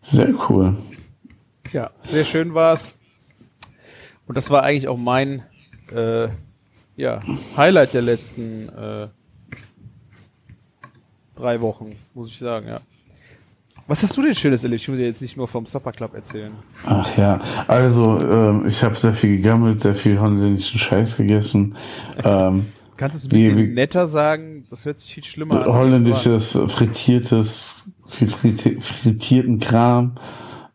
Sehr 0.01 0.32
cool. 0.49 0.76
Ja, 1.72 1.91
sehr 2.05 2.24
schön 2.24 2.55
war's. 2.55 2.95
Und 4.27 4.37
das 4.37 4.51
war 4.51 4.62
eigentlich 4.62 4.89
auch 4.89 4.97
mein 4.97 5.43
äh, 5.95 6.29
ja, 6.97 7.20
Highlight 7.57 7.95
der 7.95 8.03
letzten 8.03 8.68
äh, 8.68 9.09
drei 11.37 11.61
Wochen, 11.61 11.97
muss 12.14 12.31
ich 12.31 12.39
sagen, 12.39 12.68
ja. 12.68 12.81
Was 13.89 14.03
hast 14.03 14.16
du 14.16 14.22
denn 14.22 14.35
Schönes 14.35 14.64
erlebt? 14.64 14.83
Ich 14.83 14.89
will 14.89 14.97
dir 14.97 15.07
jetzt 15.07 15.22
nicht 15.22 15.37
nur 15.37 15.47
vom 15.47 15.64
Supper 15.64 15.93
Club 15.93 16.14
erzählen. 16.14 16.53
Ach 16.85 17.16
ja, 17.16 17.41
also 17.68 18.18
ähm, 18.20 18.66
ich 18.66 18.83
habe 18.83 18.97
sehr 18.97 19.12
viel 19.12 19.37
gegammelt, 19.37 19.81
sehr 19.81 19.95
viel 19.95 20.18
holländischen 20.18 20.81
Scheiß 20.81 21.16
gegessen. 21.16 21.77
Ähm, 22.24 22.66
Kannst 22.97 23.14
du 23.14 23.18
es 23.18 23.24
ein 23.27 23.29
bisschen 23.29 23.59
wie, 23.59 23.74
netter 23.74 24.07
sagen? 24.07 24.66
Das 24.70 24.87
hört 24.87 24.99
sich 24.99 25.14
viel 25.14 25.24
schlimmer 25.24 25.66
an. 25.66 25.72
Holländisches, 25.72 26.59
frittiertes, 26.66 27.93
frittierten 28.09 29.61
Kram. 29.61 30.16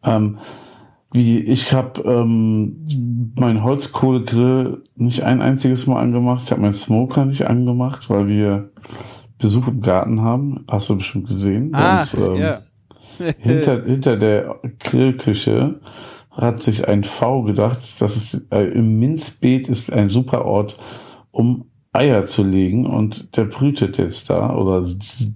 Ähm, 0.03 0.37
wie 1.11 1.39
ich 1.39 1.73
habe 1.73 2.01
ähm, 2.01 3.33
mein 3.35 3.63
Holzkohlegrill 3.63 4.83
nicht 4.95 5.23
ein 5.23 5.41
einziges 5.41 5.85
Mal 5.85 6.01
angemacht. 6.01 6.43
Ich 6.45 6.51
habe 6.51 6.61
meinen 6.61 6.73
Smoker 6.73 7.25
nicht 7.25 7.47
angemacht, 7.47 8.09
weil 8.09 8.27
wir 8.27 8.71
Besuch 9.37 9.67
im 9.67 9.81
Garten 9.81 10.21
haben. 10.21 10.65
Hast 10.69 10.89
du 10.89 10.97
bestimmt 10.97 11.27
gesehen. 11.27 11.73
Ah, 11.73 11.99
uns, 11.99 12.13
ähm, 12.13 12.35
ja. 12.35 12.61
hinter, 13.39 13.83
hinter 13.83 14.15
der 14.15 14.59
Grillküche 14.79 15.81
hat 16.29 16.63
sich 16.63 16.87
ein 16.87 17.03
V 17.03 17.43
gedacht, 17.43 18.01
dass 18.01 18.15
es 18.15 18.41
äh, 18.51 18.63
im 18.71 18.99
Minzbeet 18.99 19.67
ist 19.67 19.91
ein 19.91 20.09
super 20.09 20.45
Ort, 20.45 20.77
um 21.31 21.70
Eier 21.93 22.23
zu 22.23 22.43
legen 22.43 22.85
und 22.85 23.35
der 23.35 23.43
brütet 23.43 23.97
jetzt 23.97 24.29
da 24.29 24.55
oder 24.55 24.85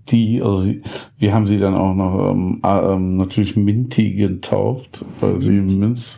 die, 0.10 0.42
also 0.42 0.62
sie, 0.62 0.82
wir 1.18 1.34
haben 1.34 1.48
sie 1.48 1.60
dann 1.60 1.76
auch 1.76 1.94
noch 1.94 2.32
ähm, 2.32 2.62
ähm, 2.64 3.18
natürlich 3.18 3.58
Minty 3.58 4.14
getauft, 4.14 5.04
weil 5.20 5.40
sie 5.40 5.60
Minz, 5.60 6.18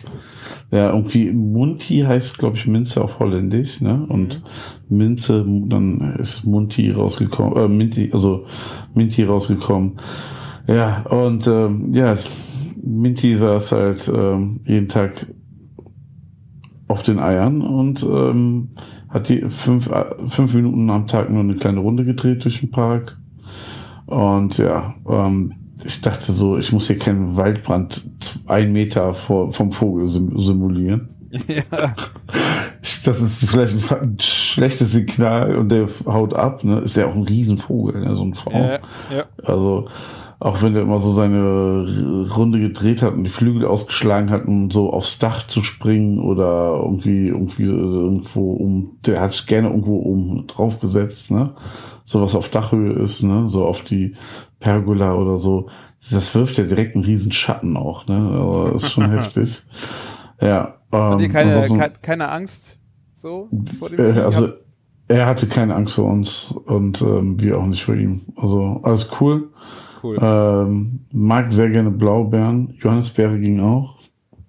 ja 0.70 0.92
irgendwie 0.92 1.32
Munti 1.32 2.02
heißt 2.02 2.38
glaube 2.38 2.56
ich 2.56 2.68
Minze 2.68 3.04
auf 3.04 3.18
Holländisch, 3.18 3.82
ne? 3.82 4.06
Und 4.08 4.44
mhm. 4.90 4.98
Minze, 4.98 5.44
dann 5.44 6.18
ist 6.20 6.46
Munti 6.46 6.92
rausgekommen, 6.92 7.58
äh, 7.58 7.68
Minty, 7.68 8.12
also 8.14 8.46
Minty 8.94 9.24
rausgekommen. 9.24 9.98
Ja 10.68 11.02
und 11.10 11.48
ähm, 11.48 11.94
ja, 11.94 12.16
Minty 12.84 13.36
saß 13.36 13.72
halt 13.72 14.12
ähm, 14.16 14.62
jeden 14.68 14.88
Tag 14.88 15.26
auf 16.88 17.02
den 17.02 17.20
Eiern 17.20 17.62
und 17.62 18.04
ähm, 18.04 18.70
hat 19.10 19.30
die 19.30 19.42
fünf, 19.50 19.90
äh, 19.90 20.06
fünf 20.28 20.54
Minuten 20.54 20.90
am 20.90 21.08
Tag 21.08 21.30
nur 21.30 21.42
eine 21.42 21.56
kleine 21.56 21.80
Runde 21.80 22.06
gedreht 22.06 22.44
durch 22.44 22.60
den 22.60 22.72
Park. 22.72 23.18
Und 24.06 24.58
ja, 24.58 24.96
ähm, 25.10 25.54
ich 25.84 26.02
dachte 26.02 26.32
so, 26.32 26.58
ich 26.58 26.72
muss 26.72 26.88
hier 26.88 26.98
keinen 26.98 27.36
Waldbrand 27.36 28.04
ein 28.48 28.72
Meter 28.72 29.14
vor, 29.14 29.54
vom 29.54 29.72
Vogel 29.72 30.10
simulieren. 30.10 31.10
Ja. 31.48 31.96
Das 33.04 33.22
ist 33.22 33.46
vielleicht 33.50 33.92
ein, 33.92 34.18
schlechtes 34.20 34.92
Signal 34.94 35.58
und 35.58 35.70
der 35.70 35.90
haut 36.06 36.34
ab, 36.34 36.64
ne? 36.64 36.80
Ist 36.80 36.96
ja 36.96 37.08
auch 37.08 37.16
ein 37.16 37.24
Riesenvogel, 37.24 38.00
ne? 38.02 38.16
so 38.16 38.24
ein 38.24 38.34
V. 38.34 38.52
Ja, 38.52 38.80
ja. 39.14 39.26
Also, 39.44 39.90
Auch 40.40 40.62
wenn 40.62 40.76
er 40.76 40.84
immer 40.84 41.00
so 41.00 41.14
seine 41.14 42.28
Runde 42.36 42.60
gedreht 42.60 43.02
hat 43.02 43.14
und 43.14 43.24
die 43.24 43.32
Flügel 43.32 43.66
ausgeschlagen 43.66 44.30
hat, 44.30 44.46
um 44.46 44.70
so 44.70 44.94
aufs 44.94 45.18
Dach 45.18 45.48
zu 45.48 45.64
springen 45.64 46.20
oder 46.20 46.80
irgendwie, 46.84 47.28
irgendwie 47.28 47.64
irgendwo 47.64 48.54
um, 48.54 48.98
der 49.06 49.20
hat 49.20 49.32
sich 49.32 49.48
gerne 49.48 49.70
irgendwo 49.70 49.98
um 49.98 50.46
draufgesetzt, 50.46 51.32
ne? 51.32 51.56
So 52.04 52.22
was 52.22 52.36
auf 52.36 52.50
Dachhöhe 52.50 52.94
ist, 52.94 53.24
ne? 53.24 53.50
So 53.50 53.66
auf 53.66 53.84
die 53.84 54.16
Pergola 54.60 55.16
oder 55.16 55.40
so. 55.40 55.70
Das 56.12 56.34
wirft 56.36 56.58
ja 56.58 56.66
direkt 56.66 56.96
einen 56.96 57.04
riesen 57.04 57.32
Schatten 57.32 57.76
auch, 57.76 58.06
ne? 58.08 58.16
Aber 58.16 58.76
ist 58.76 58.92
schon 58.92 59.10
heftig. 59.18 59.64
Ja. 60.40 60.76
Ähm, 60.92 61.00
Hat 61.00 61.22
ihr 61.22 61.30
keine, 61.30 61.68
ke 61.68 61.94
keine 62.02 62.30
Angst 62.30 62.78
so 63.18 63.50
vor 63.80 63.90
dem 63.90 64.00
äh, 64.00 64.20
also 64.20 64.50
er 65.08 65.26
hatte 65.26 65.48
keine 65.48 65.76
Angst 65.76 65.96
vor 65.96 66.06
uns 66.06 66.54
und 66.66 67.02
ähm, 67.02 67.40
wir 67.42 67.58
auch 67.58 67.66
nicht 67.66 67.86
vor 67.86 67.96
ihm. 67.96 68.22
Also 68.36 68.82
alles 68.84 69.10
cool. 69.20 69.50
Cool. 70.08 70.20
Ähm, 70.22 71.00
mag 71.12 71.52
sehr 71.52 71.70
gerne 71.70 71.92
Blaubeeren. 71.92 72.76
Johannisbeere 72.80 73.40
ging 73.40 73.60
auch. 73.60 73.98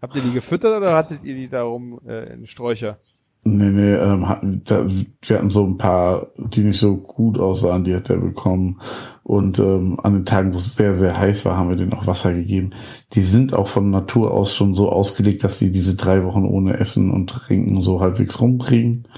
Habt 0.00 0.16
ihr 0.16 0.22
die 0.22 0.32
gefüttert 0.32 0.76
oder 0.76 0.94
hattet 0.94 1.24
ihr 1.24 1.34
die 1.34 1.48
darum 1.48 2.00
äh, 2.06 2.32
in 2.32 2.46
Sträucher? 2.46 2.98
Nee, 3.44 3.70
nee, 3.70 3.94
ähm, 3.94 4.28
hatten, 4.28 4.62
da, 4.64 4.86
wir 4.86 5.36
hatten 5.36 5.50
so 5.50 5.64
ein 5.64 5.78
paar, 5.78 6.28
die 6.36 6.64
nicht 6.64 6.78
so 6.78 6.96
gut 6.96 7.38
aussahen, 7.38 7.84
die 7.84 7.94
hat 7.94 8.10
er 8.10 8.18
bekommen. 8.18 8.80
Und 9.22 9.58
ähm, 9.58 9.98
an 10.02 10.14
den 10.14 10.24
Tagen, 10.24 10.52
wo 10.52 10.58
es 10.58 10.74
sehr, 10.74 10.94
sehr 10.94 11.16
heiß 11.16 11.44
war, 11.44 11.56
haben 11.56 11.70
wir 11.70 11.76
denen 11.76 11.94
auch 11.94 12.06
Wasser 12.06 12.34
gegeben. 12.34 12.70
Die 13.12 13.20
sind 13.20 13.54
auch 13.54 13.68
von 13.68 13.90
Natur 13.90 14.32
aus 14.32 14.54
schon 14.54 14.74
so 14.74 14.90
ausgelegt, 14.90 15.44
dass 15.44 15.58
sie 15.58 15.72
diese 15.72 15.96
drei 15.96 16.24
Wochen 16.24 16.44
ohne 16.44 16.78
Essen 16.78 17.10
und 17.10 17.30
Trinken 17.30 17.80
so 17.80 18.00
halbwegs 18.00 18.40
rumkriegen. 18.40 19.08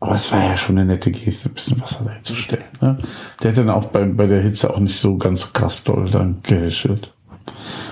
Aber 0.00 0.14
es 0.14 0.32
war 0.32 0.42
ja 0.42 0.56
schon 0.56 0.78
eine 0.78 0.86
nette 0.86 1.10
Geste, 1.10 1.50
ein 1.50 1.54
bisschen 1.54 1.80
Wasser 1.80 2.04
dahin 2.04 2.24
zu 2.24 2.34
stellen. 2.34 2.64
Ne? 2.80 2.98
Der 3.42 3.50
hat 3.50 3.58
dann 3.58 3.68
auch 3.68 3.84
bei, 3.86 4.04
bei 4.06 4.26
der 4.26 4.40
Hitze 4.40 4.72
auch 4.72 4.80
nicht 4.80 4.98
so 4.98 5.18
ganz 5.18 5.52
krass 5.52 5.84
doll 5.84 6.10
dann 6.10 6.40
gehäschelt. 6.42 7.12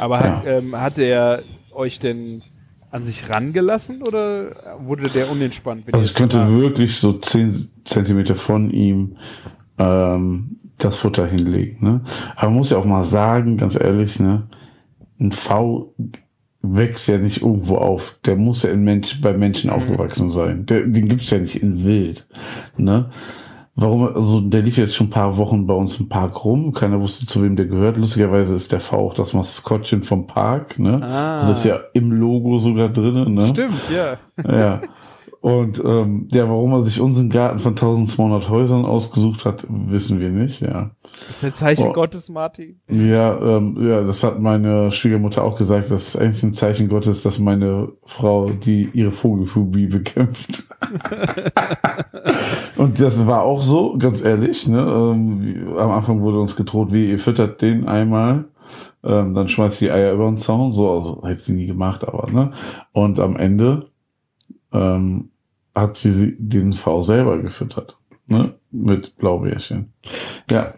Aber 0.01 0.21
hat, 0.21 0.47
ähm, 0.47 0.75
hat 0.75 0.99
er 0.99 1.43
euch 1.71 1.99
denn 1.99 2.43
an 2.91 3.05
sich 3.05 3.29
rangelassen 3.29 4.03
oder 4.03 4.79
wurde 4.81 5.11
der 5.11 5.31
unentspannt? 5.31 5.85
Also 5.93 6.07
ich 6.07 6.15
könnte 6.15 6.39
nah- 6.39 6.51
wirklich 6.51 6.99
so 6.99 7.13
zehn 7.13 7.71
Zentimeter 7.85 8.35
von 8.35 8.71
ihm 8.71 9.19
ähm, 9.79 10.57
das 10.79 10.97
Futter 10.97 11.27
hinlegen. 11.27 11.85
Ne? 11.85 12.01
Aber 12.37 12.47
man 12.47 12.59
muss 12.59 12.71
ja 12.71 12.79
auch 12.79 12.85
mal 12.87 13.05
sagen, 13.05 13.59
ganz 13.59 13.79
ehrlich, 13.79 14.19
ne, 14.19 14.49
ein 15.21 15.33
V 15.33 15.95
wächst 16.77 17.09
ja 17.09 17.19
nicht 17.19 17.43
irgendwo 17.43 17.77
auf. 17.77 18.17
Der 18.25 18.37
muss 18.37 18.63
ja 18.63 18.71
in 18.71 18.83
Mensch, 18.83 19.21
bei 19.21 19.33
Menschen 19.33 19.71
aufgewachsen 19.71 20.31
sein. 20.31 20.67
Der, 20.67 20.87
den 20.87 21.09
gibt's 21.09 21.31
ja 21.31 21.39
nicht 21.39 21.63
in 21.63 21.85
Wild. 21.85 22.27
Ne? 22.77 23.11
Warum, 23.75 24.09
also 24.09 24.41
der 24.41 24.63
lief 24.63 24.77
jetzt 24.77 24.97
schon 24.97 25.07
ein 25.07 25.11
paar 25.11 25.37
Wochen 25.37 25.67
bei 25.67 25.75
uns 25.75 26.01
im 26.01 26.09
Park 26.09 26.45
rum. 26.45 26.73
Keiner 26.73 27.01
wusste, 27.01 27.27
zu 27.27 27.43
wem 27.43 27.55
der 27.55 27.67
gehört. 27.67 27.97
Lustigerweise 27.97 28.55
ist 28.55 28.73
der 28.73 28.81
V 28.81 28.97
auch 28.97 29.15
das 29.15 29.35
Maskottchen 29.35 30.03
vom 30.03 30.27
Park. 30.27 30.79
Ne? 30.79 31.01
Ah. 31.03 31.41
Das 31.41 31.59
ist 31.59 31.65
ja 31.65 31.79
im 31.95 32.11
Logo 32.11 32.59
sogar 32.59 32.89
drin. 32.89 33.35
Ne? 33.35 33.47
Stimmt, 33.49 33.91
ja. 33.95 34.19
Ja. 34.51 34.81
Und 35.41 35.81
ähm, 35.85 36.27
ja, 36.33 36.49
warum 36.49 36.73
er 36.73 36.83
sich 36.83 37.01
unseren 37.01 37.31
Garten 37.31 37.61
von 37.61 37.73
1200 37.73 38.49
Häusern 38.49 38.85
ausgesucht 38.85 39.45
hat, 39.45 39.65
wissen 39.69 40.19
wir 40.19 40.31
nicht, 40.31 40.61
ja. 40.61 40.91
Das 41.29 41.37
ist 41.37 41.45
ein 41.45 41.55
Zeichen 41.55 41.87
Oh. 41.91 41.93
Gottes, 41.93 42.29
Martin. 42.29 42.81
Ja, 42.91 43.39
ähm, 43.41 43.77
ja, 43.81 44.03
das 44.03 44.25
hat 44.25 44.41
meine 44.41 44.91
Schwiegermutter 44.91 45.45
auch 45.45 45.57
gesagt, 45.57 45.93
das 45.93 46.09
ist 46.09 46.17
eigentlich 46.17 46.43
ein 46.43 46.55
Zeichen 46.55 46.89
Gottes, 46.89 47.23
dass 47.23 47.39
meine 47.39 47.93
Frau 48.05 48.51
die 48.51 48.91
ihre 48.93 49.13
Vogelphobie 49.13 49.87
bekämpft. 49.87 50.65
Und 52.77 53.01
das 53.01 53.27
war 53.27 53.43
auch 53.43 53.63
so, 53.63 53.97
ganz 53.97 54.25
ehrlich. 54.25 54.67
Ne? 54.67 54.81
Ähm, 54.81 55.69
am 55.79 55.91
Anfang 55.93 56.21
wurde 56.21 56.41
uns 56.41 56.57
gedroht, 56.57 56.93
wie 56.93 57.11
ihr 57.11 57.19
füttert 57.19 57.63
den 57.63 57.87
einmal, 57.87 58.47
ähm, 59.05 59.35
dann 59.35 59.49
schmeißt 59.49 59.81
die 59.81 59.91
Eier 59.91 60.13
über 60.15 60.27
den 60.27 60.39
Zaun. 60.39 60.73
So, 60.73 60.91
also 60.91 61.23
hätte 61.25 61.41
sie 61.41 61.53
nie 61.55 61.67
gemacht, 61.67 62.07
aber 62.07 62.31
ne. 62.31 62.53
Und 62.93 63.21
am 63.21 63.37
Ende 63.37 63.87
ähm, 64.73 65.31
hat 65.75 65.97
sie 65.97 66.37
den 66.39 66.73
V 66.73 67.03
selber 67.03 67.39
gefüttert, 67.39 67.99
ne? 68.27 68.55
Mit 68.71 69.17
Blaubeerchen. 69.17 69.93
Ja. 70.51 70.75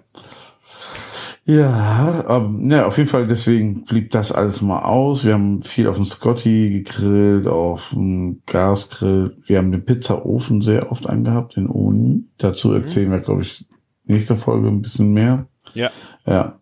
Ja, 1.46 2.24
ähm, 2.28 2.70
ja, 2.70 2.86
auf 2.86 2.98
jeden 2.98 3.08
Fall, 3.08 3.26
deswegen 3.26 3.84
blieb 3.84 4.12
das 4.12 4.30
alles 4.30 4.62
mal 4.62 4.82
aus. 4.82 5.24
Wir 5.24 5.34
haben 5.34 5.62
viel 5.62 5.88
auf 5.88 5.96
dem 5.96 6.04
Scotty 6.04 6.70
gegrillt, 6.70 7.48
auf 7.48 7.90
dem 7.92 8.42
Gasgrill. 8.46 9.36
Wir 9.46 9.58
haben 9.58 9.72
den 9.72 9.84
Pizzaofen 9.84 10.62
sehr 10.62 10.92
oft 10.92 11.08
angehabt, 11.08 11.56
den 11.56 11.68
Oni. 11.68 12.24
Dazu 12.38 12.72
erzählen 12.72 13.10
wir, 13.10 13.18
glaube 13.20 13.42
ich, 13.42 13.66
nächste 14.04 14.36
Folge 14.36 14.68
ein 14.68 14.82
bisschen 14.82 15.12
mehr. 15.12 15.46
Ja. 15.74 15.90
Ja. 16.24 16.60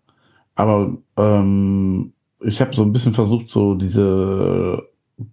Aber 0.55 0.97
ähm, 1.17 2.13
ich 2.41 2.61
habe 2.61 2.75
so 2.75 2.83
ein 2.83 2.93
bisschen 2.93 3.15
versucht, 3.15 3.51
so 3.51 3.75
diese 3.75 4.83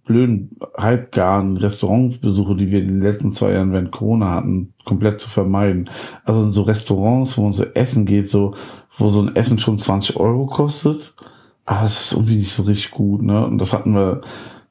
blöden, 0.04 0.56
halbgaren 0.76 1.56
Restaurantbesuche, 1.56 2.56
die 2.56 2.70
wir 2.70 2.80
in 2.80 2.88
den 2.88 3.02
letzten 3.02 3.32
zwei 3.32 3.52
Jahren 3.52 3.72
während 3.72 3.92
Corona 3.92 4.32
hatten, 4.32 4.74
komplett 4.84 5.20
zu 5.20 5.28
vermeiden. 5.28 5.90
Also 6.24 6.42
in 6.44 6.52
so 6.52 6.62
Restaurants, 6.62 7.38
wo 7.38 7.42
man 7.44 7.52
so 7.52 7.64
essen 7.74 8.04
geht, 8.04 8.28
so, 8.28 8.54
wo 8.98 9.08
so 9.08 9.22
ein 9.22 9.36
Essen 9.36 9.58
schon 9.58 9.78
20 9.78 10.16
Euro 10.16 10.46
kostet. 10.46 11.14
Aber 11.64 11.84
es 11.84 12.00
ist 12.00 12.12
irgendwie 12.12 12.36
nicht 12.36 12.52
so 12.52 12.64
richtig 12.64 12.90
gut, 12.92 13.22
ne? 13.22 13.44
Und 13.46 13.58
das 13.58 13.72
hatten 13.72 13.92
wir 13.94 14.22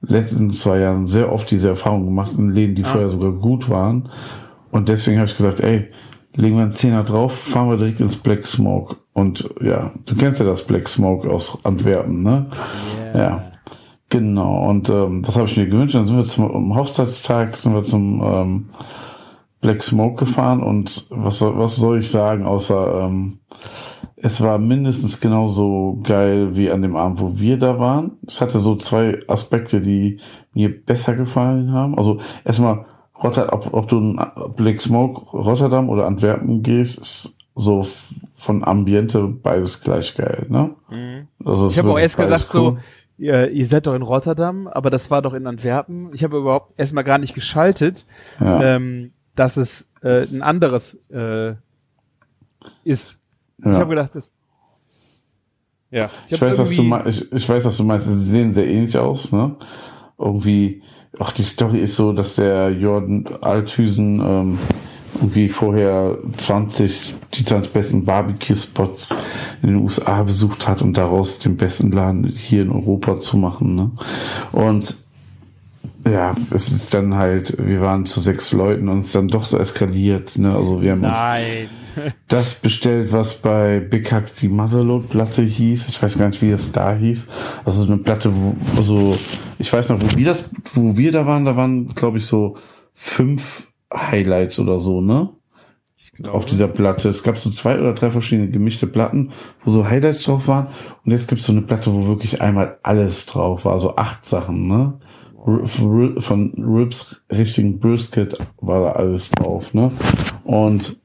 in 0.01 0.07
den 0.07 0.15
letzten 0.17 0.51
zwei 0.51 0.79
Jahren 0.79 1.07
sehr 1.07 1.31
oft 1.31 1.49
diese 1.51 1.69
Erfahrung 1.69 2.05
gemacht 2.05 2.33
in 2.37 2.49
Läden, 2.49 2.75
die 2.75 2.83
Ah. 2.83 2.87
vorher 2.87 3.09
sogar 3.09 3.31
gut 3.33 3.69
waren. 3.69 4.09
Und 4.71 4.89
deswegen 4.89 5.17
habe 5.17 5.29
ich 5.29 5.35
gesagt, 5.37 5.59
ey, 5.61 5.89
legen 6.35 6.55
wir 6.57 6.63
einen 6.63 6.71
Zehner 6.73 7.03
drauf, 7.03 7.33
fahren 7.33 7.69
wir 7.69 7.77
direkt 7.77 8.01
ins 8.01 8.17
Black 8.17 8.45
Smoke. 8.45 8.97
Und 9.13 9.49
ja, 9.61 9.91
du 10.05 10.15
kennst 10.15 10.39
ja 10.41 10.45
das 10.45 10.65
Black 10.67 10.89
Smoke 10.89 11.29
aus 11.29 11.57
Antwerpen, 11.63 12.23
ne? 12.23 12.47
Ja. 13.13 13.43
Genau, 14.15 14.69
und 14.69 14.87
ähm, 14.89 15.23
das 15.23 15.35
habe 15.35 15.49
ich 15.49 15.57
mir 15.57 15.67
gewünscht. 15.67 15.93
Dann 15.93 16.07
sind 16.07 16.15
wir 16.15 16.25
zum 16.25 16.73
Hochzeitstag 16.73 17.57
sind 17.57 17.73
wir 17.73 17.83
zum 17.83 18.21
ähm, 18.23 18.69
Black 19.59 19.83
Smoke 19.83 20.23
gefahren 20.23 20.63
und 20.63 21.07
was 21.09 21.39
soll, 21.39 21.57
was 21.57 21.75
soll 21.75 21.99
ich 21.99 22.09
sagen, 22.09 22.45
außer 22.45 23.01
ähm, 23.01 23.39
es 24.15 24.39
war 24.39 24.57
mindestens 24.57 25.19
genauso 25.19 25.99
geil 26.01 26.55
wie 26.55 26.71
an 26.71 26.81
dem 26.81 26.95
Abend, 26.95 27.19
wo 27.19 27.37
wir 27.37 27.59
da 27.59 27.77
waren. 27.77 28.11
Es 28.25 28.39
hatte 28.39 28.59
so 28.59 28.77
zwei 28.77 29.19
Aspekte, 29.27 29.81
die 29.81 30.21
mir 30.53 30.69
besser 30.69 31.17
gefallen 31.17 31.73
haben. 31.73 31.97
Also 31.97 32.19
erstmal, 32.45 32.85
Rotter, 33.21 33.51
ob, 33.51 33.73
ob 33.73 33.89
du 33.89 33.97
in 33.97 34.21
Black 34.55 34.79
Smoke 34.79 35.29
Rotterdam 35.35 35.89
oder 35.89 36.05
Antwerpen 36.05 36.63
gehst, 36.63 36.99
ist 36.99 37.37
so 37.53 37.85
von 38.33 38.63
Ambiente 38.63 39.27
beides 39.27 39.81
gleich 39.81 40.15
geil, 40.15 40.45
ne? 40.47 40.73
Mhm. 40.89 41.27
Also 41.43 41.67
Ich 41.67 41.77
habe 41.77 41.91
auch 41.91 41.99
erst 41.99 42.15
gedacht, 42.17 42.47
so, 42.47 42.69
cool. 42.69 42.77
Ihr, 43.17 43.51
ihr 43.51 43.65
seid 43.65 43.87
doch 43.87 43.95
in 43.95 44.01
Rotterdam, 44.01 44.67
aber 44.67 44.89
das 44.89 45.09
war 45.11 45.21
doch 45.21 45.33
in 45.33 45.47
Antwerpen. 45.47 46.11
Ich 46.13 46.23
habe 46.23 46.37
überhaupt 46.37 46.77
erstmal 46.79 47.03
gar 47.03 47.17
nicht 47.17 47.33
geschaltet, 47.33 48.05
Ja. 48.39 48.75
ähm, 48.75 49.11
dass 49.35 49.57
es 49.57 49.89
äh, 50.01 50.23
ein 50.31 50.41
anderes 50.41 50.97
äh, 51.11 51.55
ist. 52.83 53.19
Ich 53.59 53.65
Ja. 53.65 53.73
habe 53.79 53.89
gedacht, 53.89 54.15
das. 54.15 54.31
Ja, 55.91 56.09
Ich 56.27 56.33
hab's 56.33 56.41
weiß, 56.41 56.57
was 56.57 56.69
du. 56.69 57.09
Ich, 57.09 57.31
ich 57.31 57.49
weiß, 57.49 57.65
was 57.65 57.77
du 57.77 57.83
meinst. 57.83 58.07
Sie 58.07 58.13
sehen 58.15 58.51
sehr 58.51 58.67
ähnlich 58.67 58.97
aus, 58.97 59.31
ne? 59.31 59.55
Irgendwie, 60.17 60.81
ach, 61.19 61.31
die 61.31 61.43
Story 61.43 61.79
ist 61.79 61.95
so, 61.95 62.11
dass 62.11 62.35
der 62.35 62.71
Jordan 62.71 63.25
Althüsen 63.41 64.19
ähm, 64.19 64.59
irgendwie 65.15 65.49
vorher 65.49 66.17
20, 66.37 67.15
die 67.33 67.43
20 67.43 67.71
besten 67.71 68.05
Barbecue-Spots 68.05 69.15
in 69.61 69.69
den 69.69 69.77
USA 69.77 70.23
besucht 70.23 70.67
hat 70.67 70.81
und 70.81 70.97
daraus 70.97 71.39
den 71.39 71.57
besten 71.57 71.91
Laden 71.91 72.25
hier 72.25 72.61
in 72.61 72.71
Europa 72.71 73.19
zu 73.19 73.37
machen, 73.37 73.75
ne? 73.75 73.91
Und 74.51 74.97
ja, 76.07 76.35
es 76.51 76.69
ist 76.69 76.93
dann 76.93 77.15
halt, 77.15 77.55
wir 77.57 77.81
waren 77.81 78.05
zu 78.05 78.21
sechs 78.21 78.51
Leuten 78.51 78.89
und 78.89 78.99
es 78.99 79.07
ist 79.07 79.15
dann 79.15 79.27
doch 79.27 79.43
so 79.43 79.57
eskaliert, 79.57 80.37
ne? 80.37 80.53
Also 80.53 80.81
wir 80.81 80.91
haben 80.91 81.03
uns 81.03 81.13
Nein. 81.13 81.69
das 82.27 82.55
bestellt, 82.55 83.11
was 83.11 83.37
bei 83.37 83.79
Big 83.79 84.11
Hack 84.11 84.35
die 84.35 84.49
Muzzleload-Platte 84.49 85.41
hieß. 85.41 85.89
Ich 85.89 86.01
weiß 86.01 86.17
gar 86.17 86.27
nicht, 86.27 86.41
wie 86.41 86.51
das 86.51 86.71
da 86.71 86.93
hieß. 86.93 87.27
Also 87.63 87.83
eine 87.83 87.97
Platte, 87.97 88.31
wo, 88.35 88.55
also 88.77 89.17
ich 89.57 89.71
weiß 89.71 89.89
noch, 89.89 90.01
wo 90.01 90.17
wir 90.17 90.25
das, 90.25 90.45
wo 90.73 90.95
wir 90.97 91.11
da 91.11 91.25
waren, 91.25 91.45
da 91.45 91.55
waren, 91.55 91.95
glaube 91.95 92.19
ich, 92.19 92.25
so 92.25 92.57
fünf 92.93 93.71
Highlights 93.95 94.59
oder 94.59 94.79
so, 94.79 95.01
ne? 95.01 95.29
Auf 96.23 96.45
dieser 96.45 96.67
Platte. 96.67 97.09
Es 97.09 97.23
gab 97.23 97.37
so 97.37 97.49
zwei 97.49 97.77
oder 97.77 97.93
drei 97.93 98.11
verschiedene 98.11 98.49
gemischte 98.49 98.87
Platten, 98.87 99.31
wo 99.63 99.71
so 99.71 99.87
Highlights 99.87 100.23
drauf 100.23 100.47
waren. 100.47 100.67
Und 101.03 101.11
jetzt 101.11 101.27
gibt's 101.27 101.45
so 101.45 101.51
eine 101.51 101.61
Platte, 101.61 101.93
wo 101.93 102.07
wirklich 102.07 102.41
einmal 102.41 102.79
alles 102.83 103.25
drauf 103.25 103.65
war, 103.65 103.79
so 103.79 103.95
acht 103.95 104.25
Sachen, 104.25 104.67
ne? 104.67 104.99
Von 105.65 106.53
Ribs 106.57 107.23
richtigen 107.31 107.79
Brisket 107.79 108.37
war 108.61 108.85
da 108.85 108.91
alles 108.93 109.29
drauf, 109.29 109.73
ne? 109.73 109.91
Und 110.43 110.99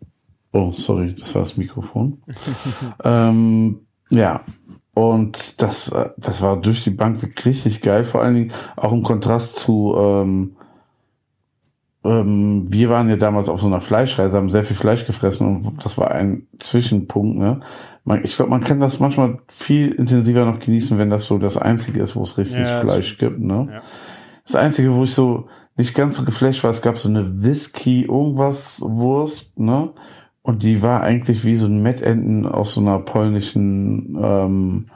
Oh, 0.53 0.73
sorry, 0.73 1.15
das 1.15 1.35
war 1.35 1.43
das 1.43 1.57
Mikrofon. 1.57 2.23
ähm, 3.05 3.81
ja, 4.11 4.45
und 4.95 5.62
das, 5.62 5.93
äh, 5.93 6.11
das 6.17 6.43
war 6.43 6.61
durch 6.61 6.83
die 6.83 6.91
Bank 6.91 7.23
wirklich 7.23 7.47
richtig 7.47 7.83
geil. 7.83 8.05
Vor 8.05 8.23
allen 8.23 8.35
Dingen 8.35 8.53
auch 8.77 8.93
im 8.93 9.03
Kontrast 9.03 9.57
zu, 9.57 9.95
ähm, 9.97 10.57
ähm, 12.05 12.65
wir 12.69 12.89
waren 12.89 13.09
ja 13.09 13.17
damals 13.17 13.49
auf 13.49 13.61
so 13.61 13.67
einer 13.67 13.81
Fleischreise, 13.81 14.37
haben 14.37 14.49
sehr 14.51 14.65
viel 14.65 14.77
Fleisch 14.77 15.07
gefressen 15.07 15.47
und 15.47 15.85
das 15.85 15.99
war 15.99 16.11
ein 16.11 16.47
Zwischenpunkt, 16.59 17.39
ne? 17.39 17.61
Man, 18.05 18.25
ich 18.25 18.35
glaube, 18.35 18.51
man 18.51 18.63
kann 18.63 18.81
das 18.81 18.99
manchmal 18.99 19.39
viel 19.49 19.93
intensiver 19.93 20.47
noch 20.47 20.59
genießen, 20.59 20.97
wenn 20.99 21.11
das 21.11 21.27
so 21.27 21.37
das 21.39 21.59
Einzige 21.59 22.01
ist, 22.01 22.17
wo 22.17 22.23
es 22.23 22.39
richtig 22.39 22.59
Ja, 22.59 22.81
Fleisch 22.81 23.13
stimmt. 23.13 23.35
gibt, 23.35 23.45
ne? 23.45 23.69
Ja. 23.71 23.81
Das 24.47 24.57
Einzige, 24.57 24.95
wo 24.95 25.05
ich 25.05 25.15
so 25.15 25.49
nicht 25.77 25.95
ganz 25.95 26.17
so 26.17 26.25
geflasht 26.25 26.65
war, 26.65 26.71
es 26.71 26.83
gab 26.83 26.97
so 26.97 27.09
eine 27.09 27.43
Whisky 27.43 28.07
irgendwas 28.07 28.81
Wurst, 28.81 29.59
ne? 29.59 29.91
Und 30.43 30.63
die 30.63 30.83
war 30.83 31.03
eigentlich 31.03 31.45
wie 31.45 31.55
so 31.57 31.67
ein 31.67 31.83
Mettenten 31.83 32.47
aus 32.47 32.73
so 32.75 32.81
einer 32.81 32.99
polnischen, 32.99 34.19
ähm, 34.21 34.87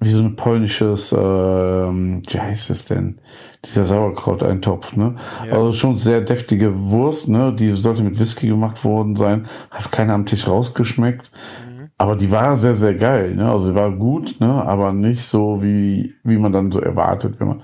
wie 0.00 0.10
so 0.10 0.20
ein 0.20 0.34
polnisches, 0.34 1.12
ähm, 1.12 2.22
wie 2.26 2.40
heißt 2.40 2.70
es 2.70 2.86
denn? 2.86 3.18
Dieser 3.64 3.84
Sauerkraut-Eintopf, 3.84 4.96
ne? 4.96 5.16
Ja. 5.46 5.52
Also 5.52 5.72
schon 5.72 5.98
sehr 5.98 6.22
deftige 6.22 6.74
Wurst, 6.74 7.28
ne? 7.28 7.54
Die 7.54 7.70
sollte 7.72 8.02
mit 8.02 8.18
Whisky 8.18 8.48
gemacht 8.48 8.82
worden 8.82 9.14
sein. 9.16 9.46
Hat 9.70 9.92
keiner 9.92 10.14
am 10.14 10.24
Tisch 10.24 10.48
rausgeschmeckt. 10.48 11.30
Mhm. 11.68 11.90
Aber 11.98 12.16
die 12.16 12.30
war 12.30 12.56
sehr, 12.56 12.74
sehr 12.74 12.94
geil, 12.94 13.34
ne? 13.34 13.50
Also 13.50 13.66
sie 13.66 13.74
war 13.74 13.90
gut, 13.90 14.40
ne? 14.40 14.64
Aber 14.64 14.94
nicht 14.94 15.22
so, 15.22 15.62
wie, 15.62 16.14
wie 16.24 16.38
man 16.38 16.52
dann 16.52 16.72
so 16.72 16.80
erwartet, 16.80 17.38
wenn 17.38 17.48
man 17.48 17.62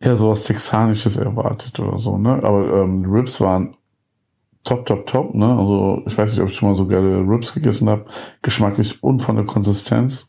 eher 0.00 0.16
sowas 0.16 0.44
Texanisches 0.44 1.16
erwartet 1.16 1.80
oder 1.80 1.98
so, 1.98 2.18
ne? 2.18 2.42
Aber 2.42 2.82
ähm, 2.82 3.04
die 3.04 3.10
Ribs 3.10 3.40
waren 3.40 3.74
top, 4.64 4.84
top, 4.84 5.06
top, 5.06 5.34
ne? 5.34 5.58
Also 5.58 6.02
ich 6.06 6.18
weiß 6.18 6.32
nicht, 6.32 6.42
ob 6.42 6.50
ich 6.50 6.56
schon 6.56 6.68
mal 6.68 6.76
so 6.76 6.86
geile 6.86 7.20
Ribs 7.20 7.54
gegessen 7.54 7.88
habe. 7.88 8.04
Geschmacklich 8.42 9.02
und 9.02 9.20
von 9.20 9.36
der 9.36 9.46
Konsistenz. 9.46 10.27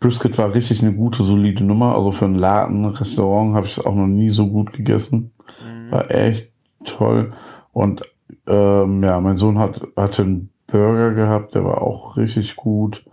Brisket 0.00 0.36
war 0.38 0.54
richtig 0.54 0.82
eine 0.82 0.92
gute, 0.92 1.22
solide 1.22 1.64
Nummer. 1.64 1.94
Also 1.94 2.12
für 2.12 2.26
ein 2.26 2.34
Laden, 2.34 2.84
Restaurant 2.84 3.54
habe 3.54 3.66
ich 3.66 3.78
es 3.78 3.84
auch 3.84 3.94
noch 3.94 4.06
nie 4.06 4.30
so 4.30 4.48
gut 4.48 4.72
gegessen. 4.72 5.32
Mhm. 5.64 5.90
War 5.90 6.10
echt 6.10 6.52
toll. 6.84 7.32
Und 7.72 8.02
ähm, 8.46 9.02
ja, 9.02 9.20
mein 9.20 9.36
Sohn 9.36 9.58
hat 9.58 9.80
hatte 9.96 10.22
einen 10.22 10.50
Burger 10.66 11.12
gehabt, 11.12 11.54
der 11.54 11.64
war 11.64 11.82
auch 11.82 12.16
richtig 12.16 12.56
gut. 12.56 13.04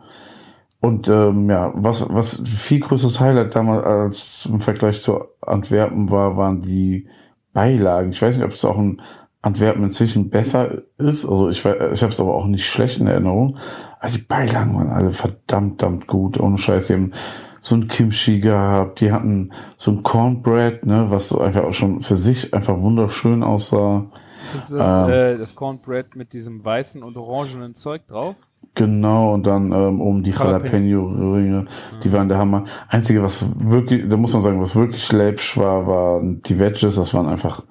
Und 0.80 1.08
ähm, 1.10 1.50
ja, 1.50 1.72
was, 1.76 2.12
was 2.12 2.42
viel 2.44 2.80
größeres 2.80 3.20
Highlight 3.20 3.56
damals 3.56 3.86
als 3.86 4.50
im 4.52 4.62
Vergleich 4.62 5.02
zu 5.02 5.20
Antwerpen 5.42 6.10
war, 6.10 6.38
waren 6.38 6.64
die 6.64 7.08
Beilagen. 7.54 8.12
Ich 8.12 8.22
weiß 8.22 8.36
nicht, 8.36 8.46
ob 8.46 8.54
es 8.54 8.66
auch 8.66 8.80
in 8.80 9.02
Antwerpen 9.42 9.84
inzwischen 9.84 10.30
besser 10.30 10.84
ist. 10.98 11.26
Also 11.26 11.50
ich, 11.50 11.62
weiß- 11.62 11.92
ich 11.94 12.04
habe 12.04 12.14
es 12.14 12.20
aber 12.20 12.36
auch 12.36 12.46
nicht 12.46 12.68
schlecht 12.68 13.00
in 13.00 13.08
Erinnerung. 13.08 13.58
Aber 14.00 14.12
die 14.12 14.20
Beilagen 14.20 14.76
waren 14.78 14.90
alle 14.90 15.12
verdammt, 15.12 15.80
verdammt 15.82 16.08
gut. 16.08 16.40
Ohne 16.40 16.58
Scheiß. 16.58 16.88
Die 16.88 16.94
haben 16.94 17.12
so 17.60 17.76
ein 17.76 17.88
Kimchi 17.88 18.40
gehabt. 18.40 19.02
Die 19.02 19.12
hatten 19.12 19.52
so 19.78 19.92
ein 19.92 20.04
Cornbread, 20.04 20.86
ne, 20.86 21.06
was 21.10 21.30
so 21.30 21.40
einfach 21.42 21.64
auch 21.64 21.74
schon 21.74 22.02
für 22.02 22.16
sich 22.16 22.54
einfach 22.54 22.80
wunderschön 22.80 23.44
aussah. 23.44 24.06
Das 24.44 24.64
ist 24.64 24.74
das, 24.74 24.98
Ähm. 24.98 25.10
äh, 25.10 25.38
das 25.38 25.56
Cornbread 25.56 26.16
mit 26.16 26.34
diesem 26.34 26.64
weißen 26.64 27.02
und 27.04 27.18
orangenen 27.18 27.76
Zeug 27.76 28.08
drauf. 28.08 28.36
Genau, 28.74 29.34
und 29.34 29.46
dann 29.46 29.72
ähm, 29.74 30.00
um 30.00 30.24
die 30.24 30.32
Jalapeno. 30.32 31.10
Jalapeno-Ringe, 31.10 31.66
die 32.04 32.14
waren 32.14 32.30
der 32.30 32.38
Hammer. 32.38 32.64
Einzige, 32.88 33.22
was 33.22 33.54
wirklich, 33.60 34.08
da 34.08 34.16
muss 34.18 34.34
man 34.34 34.42
sagen, 34.44 34.62
was 34.62 34.76
wirklich 34.76 35.12
läppisch 35.12 35.58
war, 35.58 35.86
waren 35.88 36.42
die 36.44 36.58
Wedges. 36.58 36.96
Das 36.96 37.14
waren 37.14 37.28
einfach 37.28 37.64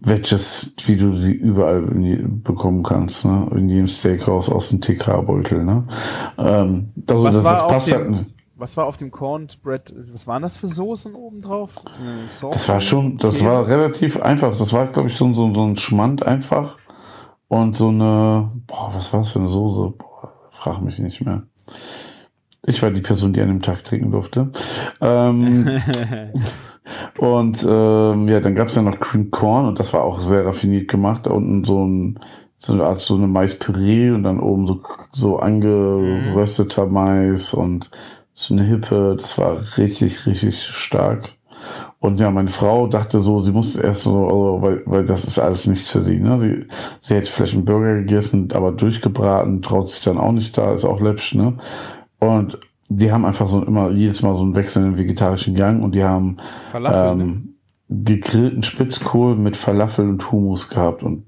Wedges, 0.00 0.72
wie 0.84 0.96
du 0.96 1.16
sie 1.16 1.32
überall 1.32 1.82
bekommen 1.82 2.82
kannst, 2.82 3.24
ne? 3.24 3.48
In 3.56 3.68
jedem 3.68 3.86
Steakhouse 3.86 4.48
aus 4.50 4.68
dem 4.70 4.80
TK-Beutel, 4.80 5.64
ne? 5.64 5.84
Ähm, 6.38 6.86
also 7.08 7.24
Was 7.24 7.34
das, 7.36 7.44
war 7.44 7.52
das 7.54 7.62
auf 7.62 7.70
passt 7.72 7.90
dem- 7.90 8.14
halt. 8.16 8.26
Was 8.60 8.76
war 8.76 8.86
auf 8.86 8.96
dem 8.96 9.12
Cornbread? 9.12 9.94
Was 10.12 10.26
waren 10.26 10.42
das 10.42 10.56
für 10.56 10.66
Soßen 10.66 11.14
oben 11.14 11.42
drauf? 11.42 11.76
Äh? 11.86 12.26
Das 12.26 12.68
war 12.68 12.80
schon, 12.80 13.16
das 13.18 13.36
Käse? 13.36 13.46
war 13.46 13.68
relativ 13.68 14.20
einfach. 14.20 14.56
Das 14.58 14.72
war, 14.72 14.86
glaube 14.88 15.08
ich, 15.08 15.16
so, 15.16 15.32
so, 15.32 15.54
so 15.54 15.64
ein 15.64 15.76
Schmand 15.76 16.24
einfach. 16.26 16.76
Und 17.46 17.76
so 17.76 17.88
eine, 17.88 18.50
boah, 18.66 18.90
was 18.94 19.12
war 19.12 19.20
das 19.20 19.30
für 19.30 19.38
eine 19.38 19.48
Soße? 19.48 19.94
Boah, 19.96 20.32
frag 20.50 20.80
mich 20.82 20.98
nicht 20.98 21.24
mehr. 21.24 21.44
Ich 22.66 22.82
war 22.82 22.90
die 22.90 23.00
Person, 23.00 23.32
die 23.32 23.40
an 23.40 23.48
dem 23.48 23.62
Tag 23.62 23.84
trinken 23.84 24.10
durfte. 24.10 24.50
Ähm, 25.00 25.68
und 27.18 27.66
ähm, 27.68 28.28
ja, 28.28 28.40
dann 28.40 28.54
gab's 28.54 28.76
ja 28.76 28.82
noch 28.82 28.98
Cream 29.00 29.30
Corn 29.30 29.66
und 29.66 29.78
das 29.78 29.92
war 29.92 30.02
auch 30.02 30.20
sehr 30.20 30.46
raffiniert 30.46 30.88
gemacht. 30.88 31.26
Da 31.26 31.30
unten 31.30 31.64
so 31.64 31.84
ein 31.84 32.20
so 32.56 32.72
eine 32.72 32.84
Art 32.84 33.00
so 33.00 33.14
eine 33.14 33.28
Maispüree 33.28 34.10
und 34.10 34.24
dann 34.24 34.40
oben 34.40 34.66
so 34.66 34.82
so 35.12 35.38
angerösteter 35.38 36.86
Mais 36.86 37.54
und 37.54 37.90
so 38.34 38.54
eine 38.54 38.64
Hippe. 38.64 39.16
Das 39.18 39.38
war 39.38 39.58
richtig 39.78 40.26
richtig 40.26 40.62
stark. 40.62 41.30
Und 42.00 42.20
ja, 42.20 42.30
meine 42.30 42.50
Frau 42.50 42.86
dachte 42.86 43.20
so, 43.20 43.40
sie 43.40 43.50
musste 43.50 43.82
erst 43.82 44.04
so, 44.04 44.26
also, 44.26 44.58
weil, 44.62 44.82
weil 44.86 45.04
das 45.04 45.24
ist 45.24 45.38
alles 45.38 45.66
nichts 45.66 45.90
für 45.90 46.00
sie. 46.00 46.20
Ne? 46.20 46.38
Sie, 46.38 46.66
sie 47.00 47.14
hätte 47.16 47.30
vielleicht 47.30 47.54
einen 47.54 47.64
Burger 47.64 47.96
gegessen, 47.96 48.50
aber 48.52 48.70
durchgebraten, 48.70 49.62
traut 49.62 49.88
sich 49.90 50.04
dann 50.04 50.18
auch 50.18 50.30
nicht 50.30 50.56
da, 50.56 50.72
ist 50.72 50.84
auch 50.84 51.00
läppisch. 51.00 51.34
Ne? 51.34 51.54
Und 52.20 52.58
die 52.88 53.12
haben 53.12 53.24
einfach 53.24 53.46
so 53.46 53.62
immer 53.62 53.90
jedes 53.90 54.22
Mal 54.22 54.34
so 54.34 54.42
einen 54.42 54.56
wechselnden 54.56 54.96
vegetarischen 54.96 55.54
Gang 55.54 55.82
und 55.82 55.94
die 55.94 56.04
haben 56.04 56.38
Falafel, 56.70 57.16
ne? 57.16 57.22
ähm, 57.22 57.54
gegrillten 57.88 58.62
Spitzkohl 58.62 59.36
mit 59.36 59.56
Falafel 59.56 60.08
und 60.08 60.30
Hummus 60.30 60.68
gehabt 60.68 61.02
und 61.02 61.24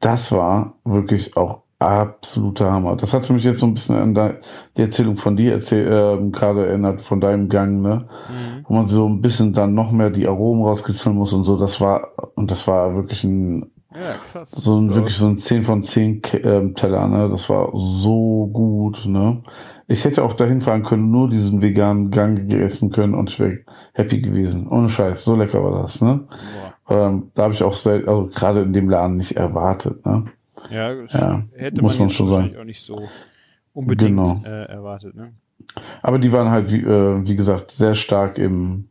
das 0.00 0.32
war 0.32 0.74
wirklich 0.84 1.36
auch 1.36 1.62
absoluter 1.82 2.70
Hammer. 2.70 2.96
Das 2.96 3.12
hatte 3.12 3.32
mich 3.32 3.44
jetzt 3.44 3.58
so 3.58 3.66
ein 3.66 3.74
bisschen 3.74 3.96
an 3.96 4.38
die 4.76 4.82
Erzählung 4.82 5.16
von 5.16 5.36
dir 5.36 5.52
erzähl, 5.52 5.86
ähm, 5.90 6.32
gerade 6.32 6.66
erinnert, 6.66 7.00
von 7.00 7.20
deinem 7.20 7.48
Gang, 7.48 7.82
ne? 7.82 8.06
Mhm. 8.28 8.64
Wo 8.66 8.74
man 8.74 8.86
so 8.86 9.08
ein 9.08 9.20
bisschen 9.20 9.52
dann 9.52 9.74
noch 9.74 9.90
mehr 9.92 10.10
die 10.10 10.28
Aromen 10.28 10.64
rauskitzeln 10.64 11.16
muss 11.16 11.32
und 11.32 11.44
so. 11.44 11.56
Das 11.56 11.80
war, 11.80 12.08
und 12.34 12.50
das 12.50 12.68
war 12.68 12.94
wirklich 12.94 13.24
ein, 13.24 13.70
Ja, 13.94 14.14
krass. 14.32 14.50
so 14.50 14.78
ein, 14.80 14.94
wirklich 14.94 15.16
so 15.16 15.26
ein 15.26 15.38
10 15.38 15.62
von 15.62 15.82
10 15.82 16.22
Ke- 16.22 16.38
ähm, 16.38 16.74
Teller, 16.74 17.06
ne? 17.08 17.28
Das 17.30 17.48
war 17.50 17.70
so 17.74 18.48
gut, 18.52 19.04
ne? 19.06 19.42
Ich 19.88 20.04
hätte 20.04 20.22
auch 20.24 20.32
dahin 20.34 20.60
fahren 20.60 20.82
können, 20.82 21.10
nur 21.10 21.28
diesen 21.28 21.60
veganen 21.60 22.10
Gang 22.10 22.36
gegessen 22.48 22.90
können 22.90 23.14
und 23.14 23.30
ich 23.30 23.38
wäre 23.40 23.58
happy 23.92 24.20
gewesen. 24.20 24.66
Ohne 24.68 24.88
Scheiß, 24.88 25.24
so 25.24 25.36
lecker 25.36 25.62
war 25.62 25.82
das, 25.82 26.00
ne? 26.00 26.20
Ähm, 26.88 27.30
da 27.34 27.44
habe 27.44 27.54
ich 27.54 27.62
auch 27.62 27.74
sel- 27.74 28.08
also 28.08 28.28
gerade 28.34 28.62
in 28.62 28.72
dem 28.72 28.88
Laden 28.88 29.16
nicht 29.16 29.36
erwartet, 29.36 30.04
ne? 30.06 30.24
Ja, 30.70 30.92
Ja, 30.92 31.42
hätte 31.56 31.82
muss 31.82 31.94
man, 31.98 32.06
man 32.06 32.10
schon 32.10 32.28
sagen. 32.28 32.56
auch 32.58 32.64
nicht 32.64 32.84
so 32.84 33.02
unbedingt 33.74 34.16
Genau. 34.16 34.42
äh, 34.44 34.64
erwartet. 34.66 35.14
Ne? 35.16 35.32
Aber 36.02 36.18
die 36.18 36.30
waren 36.32 36.50
halt, 36.50 36.70
wie, 36.72 36.80
äh, 36.82 37.26
wie 37.26 37.34
gesagt, 37.36 37.70
sehr 37.72 37.94
stark 37.94 38.38
im, 38.38 38.88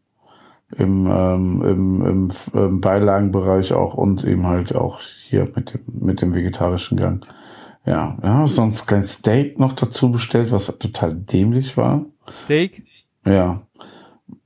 im, 0.77 1.07
ähm, 1.07 1.61
im, 1.63 2.05
im, 2.05 2.29
ähm, 2.53 2.81
Beilagenbereich 2.81 3.73
auch 3.73 3.93
und 3.93 4.23
eben 4.23 4.47
halt 4.47 4.75
auch 4.75 4.99
hier 5.27 5.47
mit 5.55 5.73
dem, 5.73 5.81
mit 5.87 6.21
dem 6.21 6.33
vegetarischen 6.33 6.97
Gang. 6.97 7.25
Ja, 7.85 8.17
wir 8.21 8.29
haben 8.29 8.47
sonst 8.47 8.83
ein 8.83 8.87
kleines 8.87 9.13
Steak 9.13 9.59
noch 9.59 9.73
dazu 9.73 10.11
bestellt, 10.11 10.51
was 10.51 10.67
total 10.77 11.15
dämlich 11.15 11.77
war. 11.77 12.05
Steak? 12.29 12.85
Ja, 13.25 13.61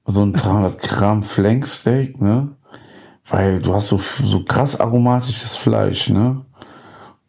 so 0.05 0.21
ein 0.21 0.33
300 0.33 0.79
Gramm 0.81 1.23
Flanksteak, 1.23 2.21
ne? 2.21 2.55
Weil 3.27 3.59
du 3.59 3.73
hast 3.73 3.87
so, 3.87 3.99
so 4.23 4.43
krass 4.43 4.79
aromatisches 4.79 5.55
Fleisch, 5.55 6.09
ne? 6.09 6.45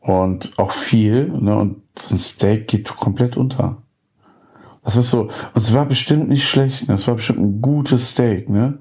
Und 0.01 0.56
auch 0.59 0.73
viel, 0.73 1.28
ne? 1.28 1.56
Und 1.56 1.82
so 1.98 2.14
ein 2.14 2.18
Steak 2.18 2.68
geht 2.68 2.89
komplett 2.89 3.36
unter. 3.36 3.82
Das 4.86 4.94
ist 4.96 5.10
so, 5.10 5.22
und 5.22 5.30
es 5.56 5.74
war 5.74 5.84
bestimmt 5.84 6.28
nicht 6.28 6.48
schlecht, 6.48 6.86
ne? 6.88 6.94
Es 6.94 7.08
war 7.08 7.16
bestimmt 7.16 7.40
ein 7.40 7.60
gutes 7.60 8.10
Steak, 8.12 8.48
ne? 8.48 8.78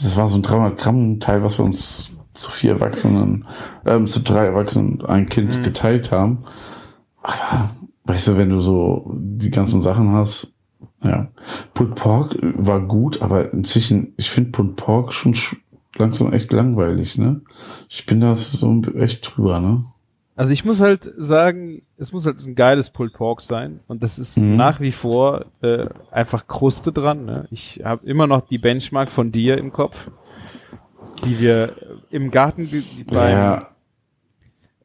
Das 0.00 0.16
war 0.16 0.28
so 0.28 0.36
ein 0.38 0.42
300 0.42 0.78
Gramm 0.78 1.18
Teil, 1.18 1.42
was 1.42 1.58
wir 1.58 1.64
uns 1.64 2.08
zu 2.34 2.50
vier 2.52 2.70
Erwachsenen, 2.74 3.44
ähm, 3.84 4.06
zu 4.06 4.20
drei 4.20 4.46
Erwachsenen, 4.46 5.04
ein 5.04 5.28
Kind 5.28 5.58
Mhm. 5.58 5.62
geteilt 5.64 6.12
haben. 6.12 6.44
Aber, 7.22 7.70
weißt 8.04 8.28
du, 8.28 8.36
wenn 8.38 8.48
du 8.50 8.60
so 8.60 9.10
die 9.16 9.50
ganzen 9.50 9.82
Sachen 9.82 10.12
hast, 10.12 10.54
ja. 11.02 11.28
Pulled 11.74 11.96
Pork 11.96 12.36
war 12.40 12.80
gut, 12.80 13.20
aber 13.20 13.52
inzwischen, 13.52 14.14
ich 14.16 14.30
finde 14.30 14.50
Pulled 14.52 14.76
Pork 14.76 15.12
schon 15.12 15.34
sch- 15.34 15.56
langsam 15.96 16.32
echt 16.32 16.52
langweilig, 16.52 17.18
ne? 17.18 17.40
Ich 17.88 18.06
bin 18.06 18.20
da 18.20 18.36
so 18.36 18.80
echt 18.96 19.22
drüber, 19.36 19.58
ne? 19.60 19.84
Also 20.40 20.52
ich 20.54 20.64
muss 20.64 20.80
halt 20.80 21.12
sagen, 21.18 21.82
es 21.98 22.12
muss 22.12 22.24
halt 22.24 22.40
ein 22.46 22.54
geiles 22.54 22.88
Pulled 22.88 23.12
Pork 23.12 23.42
sein 23.42 23.80
und 23.88 24.02
das 24.02 24.18
ist 24.18 24.38
Mhm. 24.38 24.56
nach 24.56 24.80
wie 24.80 24.90
vor 24.90 25.44
äh, 25.60 25.84
einfach 26.10 26.46
Kruste 26.46 26.92
dran. 26.92 27.26
Ne? 27.26 27.46
Ich 27.50 27.82
habe 27.84 28.06
immer 28.06 28.26
noch 28.26 28.40
die 28.40 28.56
Benchmark 28.56 29.10
von 29.10 29.32
dir 29.32 29.58
im 29.58 29.70
Kopf, 29.70 30.10
die 31.26 31.38
wir 31.40 31.74
im 32.10 32.30
Garten 32.30 32.68
beim, 33.08 33.30
ja, 33.30 33.68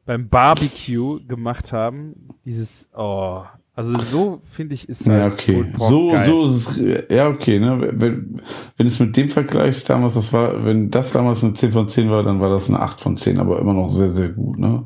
beim 0.04 0.28
Barbecue 0.28 1.20
gemacht 1.26 1.72
haben. 1.72 2.28
Dieses, 2.44 2.88
oh, 2.94 3.40
also 3.74 3.98
so 4.00 4.40
finde 4.44 4.74
ich 4.74 4.88
ist 4.90 5.06
ja, 5.06 5.12
halt 5.14 5.32
okay. 5.32 5.54
Pulled 5.54 5.72
Pork 5.78 5.90
So, 5.90 6.08
geil. 6.10 6.24
so 6.26 6.44
ist 6.44 6.76
es, 6.78 7.08
ja, 7.10 7.28
okay, 7.28 7.58
ne? 7.58 7.92
Wenn, 7.94 8.42
wenn 8.76 8.86
es 8.86 8.98
mit 9.00 9.16
dem 9.16 9.30
vergleichst 9.30 9.88
damals, 9.88 10.14
das 10.14 10.34
war, 10.34 10.64
wenn 10.66 10.90
das 10.90 11.12
damals 11.12 11.42
eine 11.42 11.54
10 11.54 11.72
von 11.72 11.88
10 11.88 12.10
war, 12.10 12.22
dann 12.22 12.40
war 12.40 12.50
das 12.50 12.68
eine 12.68 12.80
8 12.80 13.00
von 13.00 13.16
10, 13.16 13.38
aber 13.38 13.58
immer 13.58 13.72
noch 13.72 13.88
sehr, 13.88 14.10
sehr 14.10 14.28
gut, 14.28 14.58
ne? 14.58 14.84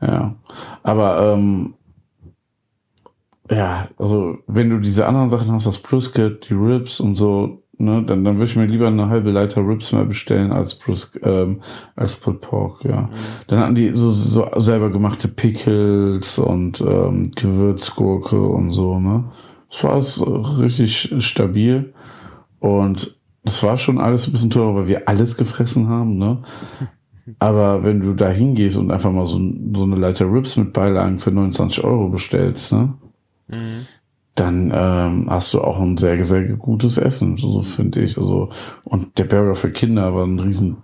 Ja. 0.00 0.36
Aber, 0.82 1.32
ähm, 1.32 1.74
ja, 3.50 3.88
also, 3.98 4.38
wenn 4.46 4.70
du 4.70 4.78
diese 4.78 5.06
anderen 5.06 5.30
Sachen 5.30 5.52
hast, 5.52 5.66
das 5.66 5.78
Brisket, 5.78 6.48
die 6.48 6.54
Ribs 6.54 7.00
und 7.00 7.16
so, 7.16 7.64
Ne, 7.76 8.04
dann, 8.06 8.22
dann 8.22 8.36
würde 8.36 8.44
ich 8.44 8.56
mir 8.56 8.66
lieber 8.66 8.86
eine 8.86 9.08
halbe 9.08 9.32
Leiter 9.32 9.66
Ribs 9.66 9.90
mehr 9.90 10.04
bestellen 10.04 10.52
als 10.52 10.76
Brus, 10.76 11.10
ähm, 11.22 11.60
als 11.96 12.14
Pulled 12.14 12.40
Pork, 12.40 12.84
ja. 12.84 13.02
Mhm. 13.02 13.08
Dann 13.48 13.58
hatten 13.58 13.74
die 13.74 13.90
so, 13.94 14.12
so 14.12 14.48
selber 14.58 14.90
gemachte 14.90 15.26
Pickles 15.26 16.38
und 16.38 16.80
ähm, 16.80 17.32
Gewürzgurke 17.32 18.40
und 18.40 18.70
so, 18.70 19.00
ne. 19.00 19.24
Das 19.70 19.82
war 19.82 19.92
alles 19.92 20.24
richtig 20.60 21.16
stabil 21.18 21.92
und 22.60 23.18
das 23.42 23.62
war 23.64 23.76
schon 23.76 23.98
alles 23.98 24.28
ein 24.28 24.32
bisschen 24.32 24.50
teurer, 24.50 24.76
weil 24.76 24.86
wir 24.86 25.08
alles 25.08 25.36
gefressen 25.36 25.88
haben, 25.88 26.16
ne. 26.16 26.44
Aber 27.38 27.84
wenn 27.84 28.00
du 28.00 28.14
da 28.14 28.28
hingehst 28.28 28.76
und 28.76 28.90
einfach 28.90 29.10
mal 29.12 29.26
so, 29.26 29.40
so 29.74 29.82
eine 29.84 29.96
Leiter 29.96 30.30
Ribs 30.30 30.56
mit 30.56 30.72
Beilagen 30.72 31.18
für 31.18 31.30
29 31.30 31.82
Euro 31.84 32.08
bestellst, 32.08 32.72
ne, 32.72 32.94
Mhm. 33.48 33.86
dann 34.34 34.72
ähm, 34.74 35.26
hast 35.30 35.52
du 35.52 35.60
auch 35.60 35.78
ein 35.78 35.96
sehr, 35.98 36.24
sehr 36.24 36.44
gutes 36.44 36.96
Essen, 36.98 37.36
so 37.36 37.62
finde 37.62 38.00
ich. 38.00 38.16
Also, 38.16 38.48
und 38.84 39.18
der 39.18 39.24
Burger 39.24 39.54
für 39.54 39.70
Kinder 39.70 40.14
war 40.14 40.24
ein 40.26 40.38
riesen, 40.38 40.78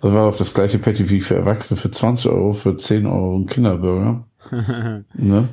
das 0.00 0.12
war 0.12 0.28
auch 0.28 0.36
das 0.36 0.54
gleiche 0.54 0.78
Patty 0.78 1.10
wie 1.10 1.20
für 1.20 1.34
Erwachsene 1.34 1.78
für 1.78 1.90
20 1.90 2.30
Euro, 2.30 2.52
für 2.52 2.76
10 2.76 3.06
Euro 3.06 3.36
ein 3.36 3.46
Kinderburger. 3.46 4.24
ne? 5.14 5.48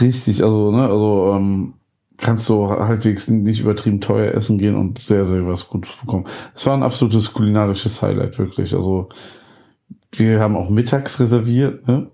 Richtig, 0.00 0.42
also, 0.42 0.70
ne, 0.72 0.88
also 0.88 1.34
ähm, 1.36 1.74
kannst 2.18 2.48
du 2.48 2.68
halbwegs 2.68 3.28
nicht 3.28 3.60
übertrieben 3.60 4.00
teuer 4.00 4.32
essen 4.34 4.58
gehen 4.58 4.76
und 4.76 4.98
sehr, 5.00 5.24
sehr 5.24 5.46
was 5.46 5.68
Gutes 5.68 5.92
bekommen. 6.00 6.26
Es 6.54 6.66
war 6.66 6.74
ein 6.74 6.82
absolutes 6.82 7.32
kulinarisches 7.32 8.02
Highlight, 8.02 8.38
wirklich. 8.38 8.74
Also, 8.74 9.08
wir 10.12 10.40
haben 10.40 10.56
auch 10.56 10.70
mittags 10.70 11.18
reserviert, 11.20 11.86
ne? 11.88 12.08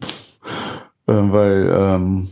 ähm, 1.08 1.32
weil, 1.32 1.72
ähm, 1.76 2.28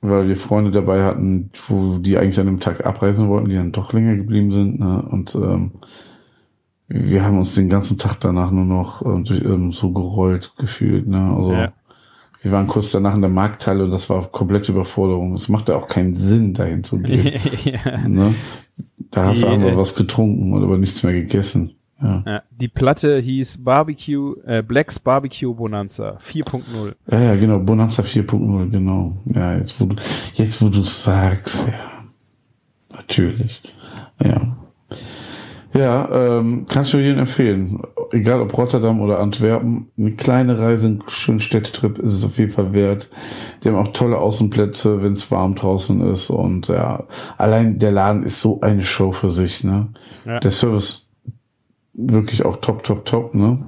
weil 0.00 0.28
wir 0.28 0.36
Freunde 0.36 0.70
dabei 0.70 1.04
hatten, 1.04 1.50
wo 1.68 1.98
die 1.98 2.18
eigentlich 2.18 2.40
an 2.40 2.46
dem 2.46 2.60
Tag 2.60 2.84
abreisen 2.84 3.28
wollten, 3.28 3.48
die 3.48 3.56
dann 3.56 3.72
doch 3.72 3.92
länger 3.92 4.16
geblieben 4.16 4.52
sind. 4.52 4.80
Ne? 4.80 5.02
Und 5.10 5.34
ähm, 5.34 5.72
wir 6.88 7.24
haben 7.24 7.38
uns 7.38 7.54
den 7.54 7.70
ganzen 7.70 7.96
Tag 7.96 8.20
danach 8.20 8.50
nur 8.50 8.66
noch 8.66 9.04
ähm, 9.04 9.24
ähm, 9.30 9.70
so 9.70 9.92
gerollt 9.92 10.52
gefühlt. 10.58 11.08
Ne? 11.08 11.34
Also 11.34 11.52
Ja. 11.52 11.72
Wir 12.44 12.52
waren 12.52 12.66
kurz 12.66 12.90
danach 12.90 13.14
in 13.14 13.22
der 13.22 13.30
Markthalle 13.30 13.84
und 13.84 13.90
das 13.90 14.10
war 14.10 14.26
komplette 14.26 14.70
Überforderung. 14.72 15.34
Es 15.34 15.48
machte 15.48 15.74
auch 15.76 15.88
keinen 15.88 16.16
Sinn, 16.16 16.52
dahin 16.52 16.84
zu 16.84 16.98
gehen. 16.98 17.40
ja. 17.64 18.06
ne? 18.06 18.34
Da 19.10 19.24
hast 19.24 19.38
Die, 19.38 19.42
du 19.42 19.48
äh, 19.48 19.50
einmal 19.50 19.76
was 19.78 19.94
getrunken 19.94 20.52
und 20.52 20.62
aber 20.62 20.76
nichts 20.76 21.02
mehr 21.02 21.14
gegessen. 21.14 21.74
Ja, 22.02 22.42
die 22.50 22.68
Platte 22.68 23.18
hieß 23.18 23.64
Barbecue, 23.64 24.34
äh, 24.44 24.62
Blacks 24.62 24.98
Barbecue 24.98 25.54
Bonanza 25.54 26.18
4.0. 26.18 26.94
Ja, 27.10 27.18
ja, 27.18 27.34
genau, 27.34 27.60
Bonanza 27.60 28.02
4.0, 28.02 28.68
genau. 28.68 29.16
Ja, 29.24 29.56
jetzt 29.56 29.80
wo 29.80 29.86
du, 29.86 29.96
jetzt 30.34 30.60
wo 30.60 30.68
du 30.68 30.82
sagst, 30.82 31.66
ja. 31.66 31.94
Natürlich. 32.94 33.62
Ja. 34.22 34.56
Ja, 35.72 36.38
ähm, 36.38 36.66
kannst 36.68 36.92
du 36.92 36.98
jedem 36.98 37.20
empfehlen. 37.20 37.80
Egal 38.14 38.40
ob 38.42 38.56
Rotterdam 38.56 39.00
oder 39.00 39.18
Antwerpen, 39.18 39.88
eine 39.98 40.12
kleine 40.12 40.56
Reise, 40.56 40.86
einen 40.86 41.02
schönen 41.08 41.40
Städtetrip 41.40 41.98
ist 41.98 42.12
es 42.12 42.24
auf 42.24 42.38
jeden 42.38 42.52
Fall 42.52 42.72
wert. 42.72 43.10
Die 43.62 43.68
haben 43.68 43.74
auch 43.74 43.92
tolle 43.92 44.18
Außenplätze, 44.18 45.02
wenn 45.02 45.14
es 45.14 45.32
warm 45.32 45.56
draußen 45.56 46.00
ist. 46.12 46.30
Und 46.30 46.68
ja, 46.68 47.08
allein 47.38 47.80
der 47.80 47.90
Laden 47.90 48.22
ist 48.22 48.40
so 48.40 48.60
eine 48.60 48.84
Show 48.84 49.10
für 49.10 49.30
sich, 49.30 49.64
ne? 49.64 49.88
Ja. 50.24 50.38
Der 50.38 50.52
Service 50.52 51.10
wirklich 51.92 52.44
auch 52.44 52.58
top, 52.58 52.84
top, 52.84 53.04
top, 53.04 53.34
ne? 53.34 53.66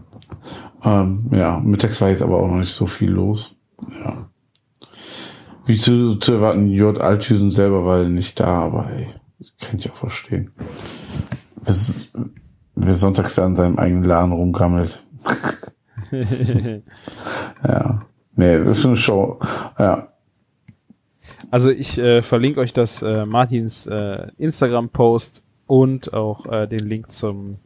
Ähm, 0.85 1.27
ja, 1.32 1.59
mittags 1.59 2.01
war 2.01 2.10
jetzt 2.10 2.23
aber 2.23 2.39
auch 2.39 2.47
noch 2.47 2.59
nicht 2.59 2.73
so 2.73 2.86
viel 2.86 3.10
los. 3.10 3.56
Ja. 4.01 4.28
Wie 5.64 5.77
zu, 5.77 6.14
zu 6.16 6.35
erwarten, 6.35 6.68
J. 6.68 7.01
Althüsen 7.01 7.51
selber 7.51 7.85
war 7.85 8.05
nicht 8.05 8.39
da, 8.39 8.47
aber 8.47 8.93
ey, 8.93 9.09
kann 9.60 9.81
ich 9.81 9.90
auch 9.90 9.97
verstehen. 9.97 10.52
Bis, 11.64 12.09
wer 12.77 12.94
sonntags 12.94 13.35
da 13.35 13.44
in 13.47 13.57
seinem 13.57 13.78
eigenen 13.78 14.05
Laden 14.05 14.32
rumgammelt. 14.32 15.05
Ja. 17.66 18.03
Nee, 18.36 18.59
das 18.59 18.78
ist 18.78 18.86
eine 18.86 18.97
Show. 18.97 19.39
Ja. 19.78 20.09
Also 21.51 21.70
ich 21.70 21.98
äh, 21.98 22.23
verlinke 22.23 22.61
euch 22.61 22.73
das 22.73 23.03
äh, 23.03 23.24
Martins 23.27 23.86
äh, 23.86 24.28
Instagram-Post 24.36 25.43
und 25.66 26.12
auch 26.12 26.47
äh, 26.47 26.66
den 26.66 26.86
Link 26.86 27.11
zum 27.11 27.59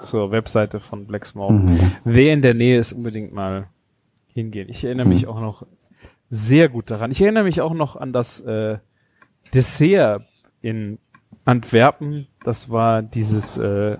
zur 0.00 0.30
Webseite 0.30 0.80
von 0.80 1.06
Black 1.06 1.24
Smoke. 1.24 1.52
Mhm. 1.54 1.78
Wer 2.04 2.34
in 2.34 2.42
der 2.42 2.52
Nähe 2.54 2.78
ist, 2.78 2.92
unbedingt 2.92 3.32
mal 3.32 3.68
hingehen. 4.34 4.68
Ich 4.68 4.84
erinnere 4.84 5.06
mich 5.08 5.22
Mhm. 5.22 5.28
auch 5.28 5.40
noch 5.40 5.66
sehr 6.28 6.68
gut 6.68 6.90
daran. 6.90 7.10
Ich 7.10 7.22
erinnere 7.22 7.44
mich 7.44 7.60
auch 7.60 7.72
noch 7.74 7.96
an 7.96 8.12
das 8.12 8.40
äh, 8.40 8.78
Dessert 9.54 10.22
in 10.60 10.98
Antwerpen. 11.44 12.26
Das 12.44 12.70
war 12.70 13.02
dieses 13.02 13.56
äh, 13.56 13.96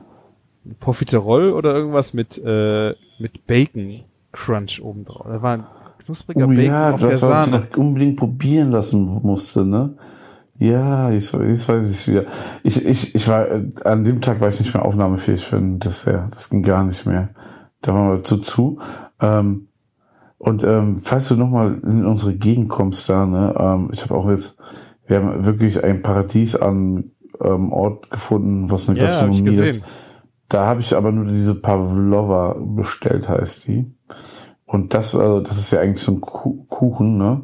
Profiterol 0.81 1.51
oder 1.53 1.75
irgendwas 1.75 2.15
mit 2.15 2.39
äh, 2.45 2.95
mit 3.19 3.47
Bacon 3.47 4.01
Crunch 4.33 4.81
oben 4.83 5.05
drauf. 5.05 5.27
Da 5.29 5.43
war 5.43 5.53
ein 5.55 5.65
knuspriger 6.05 6.45
Oh 6.47 6.49
Bacon 6.49 6.65
ja, 6.65 6.91
auf 6.93 7.01
der 7.01 7.11
das, 7.11 7.23
was 7.23 7.47
ich 7.47 7.53
Sahne. 7.53 7.67
noch 7.71 7.77
unbedingt 7.77 8.17
probieren 8.17 8.71
lassen 8.71 9.05
musste, 9.23 9.65
ne? 9.65 9.97
Ja, 10.59 11.11
jetzt, 11.11 11.33
jetzt 11.35 11.69
weiß 11.69 11.91
ich 11.91 12.07
wieder. 12.09 12.25
Ich, 12.63 12.85
ich, 12.85 13.15
ich 13.15 13.29
war, 13.29 13.49
äh, 13.51 13.65
an 13.85 14.05
dem 14.05 14.21
Tag 14.21 14.41
war 14.41 14.49
ich 14.49 14.61
nicht 14.61 14.73
mehr 14.73 14.85
aufnahmefähig 14.85 15.45
für 15.45 15.57
ein 15.57 15.81
Dessert. 15.81 16.35
Das 16.35 16.49
ging 16.49 16.63
gar 16.63 16.85
nicht 16.85 17.07
mehr. 17.07 17.31
Da 17.83 17.93
waren 17.93 18.13
wir 18.13 18.23
zu 18.23 18.39
zu. 18.39 18.79
Ähm, 19.21 19.69
und 20.39 20.63
ähm, 20.63 20.99
falls 20.99 21.29
du 21.29 21.37
nochmal 21.37 21.81
in 21.83 22.05
unsere 22.07 22.35
Gegend 22.35 22.69
kommst 22.69 23.09
da, 23.09 23.27
ne, 23.27 23.55
ähm, 23.59 23.89
ich 23.93 24.03
habe 24.03 24.15
auch 24.15 24.29
jetzt, 24.29 24.57
wir 25.07 25.17
haben 25.19 25.45
wirklich 25.45 25.83
ein 25.83 26.03
Paradies 26.03 26.55
an 26.55 27.11
ähm, 27.41 27.73
Ort 27.73 28.11
gefunden, 28.11 28.71
was 28.71 28.89
eine 28.89 28.99
Ja, 28.99 29.07
Gastronomie 29.07 29.55
ist. 29.57 29.85
Da 30.49 30.67
habe 30.67 30.81
ich 30.81 30.95
aber 30.95 31.11
nur 31.13 31.25
diese 31.27 31.55
Pavlova 31.55 32.57
bestellt, 32.59 33.29
heißt 33.29 33.67
die. 33.67 33.91
Und 34.67 34.95
das, 34.95 35.15
also, 35.15 35.41
das 35.41 35.57
ist 35.59 35.71
ja 35.71 35.81
eigentlich 35.81 36.03
so 36.03 36.13
ein 36.13 36.21
Ku- 36.21 36.65
Kuchen, 36.69 37.17
ne? 37.17 37.43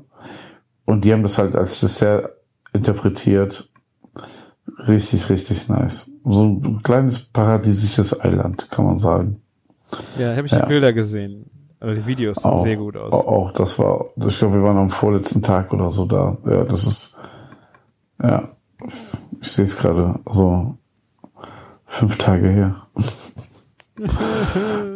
Und 0.84 1.04
die 1.04 1.12
haben 1.12 1.22
das 1.22 1.38
halt 1.38 1.54
als 1.56 1.80
Dessert 1.80 2.30
interpretiert. 2.72 3.68
Richtig, 4.86 5.28
richtig 5.30 5.68
nice. 5.68 6.10
So 6.24 6.44
ein 6.44 6.80
kleines 6.82 7.20
paradiesisches 7.20 8.18
Eiland, 8.20 8.70
kann 8.70 8.84
man 8.86 8.98
sagen. 8.98 9.40
Ja, 10.18 10.36
habe 10.36 10.46
ich 10.46 10.52
Ja. 10.52 10.62
die 10.62 10.68
Bilder 10.68 10.92
gesehen. 10.92 11.46
Also 11.80 11.94
die 11.94 12.06
Videos 12.06 12.42
sahen 12.42 12.52
Auch, 12.52 12.62
sehr 12.62 12.76
gut 12.76 12.96
aus. 12.96 13.12
Auch, 13.12 13.26
auch 13.26 13.52
das 13.52 13.78
war, 13.78 14.06
ich 14.26 14.38
glaube, 14.38 14.54
wir 14.54 14.62
waren 14.62 14.76
am 14.76 14.90
vorletzten 14.90 15.42
Tag 15.42 15.72
oder 15.72 15.90
so 15.90 16.04
da. 16.04 16.36
Ja, 16.46 16.64
das 16.64 16.84
ist, 16.86 17.16
ja, 18.22 18.48
ich 19.40 19.50
sehe 19.50 19.64
es 19.64 19.76
gerade, 19.76 20.18
so 20.30 20.76
fünf 21.90 22.16
Tage 22.16 22.48
her. 22.48 22.86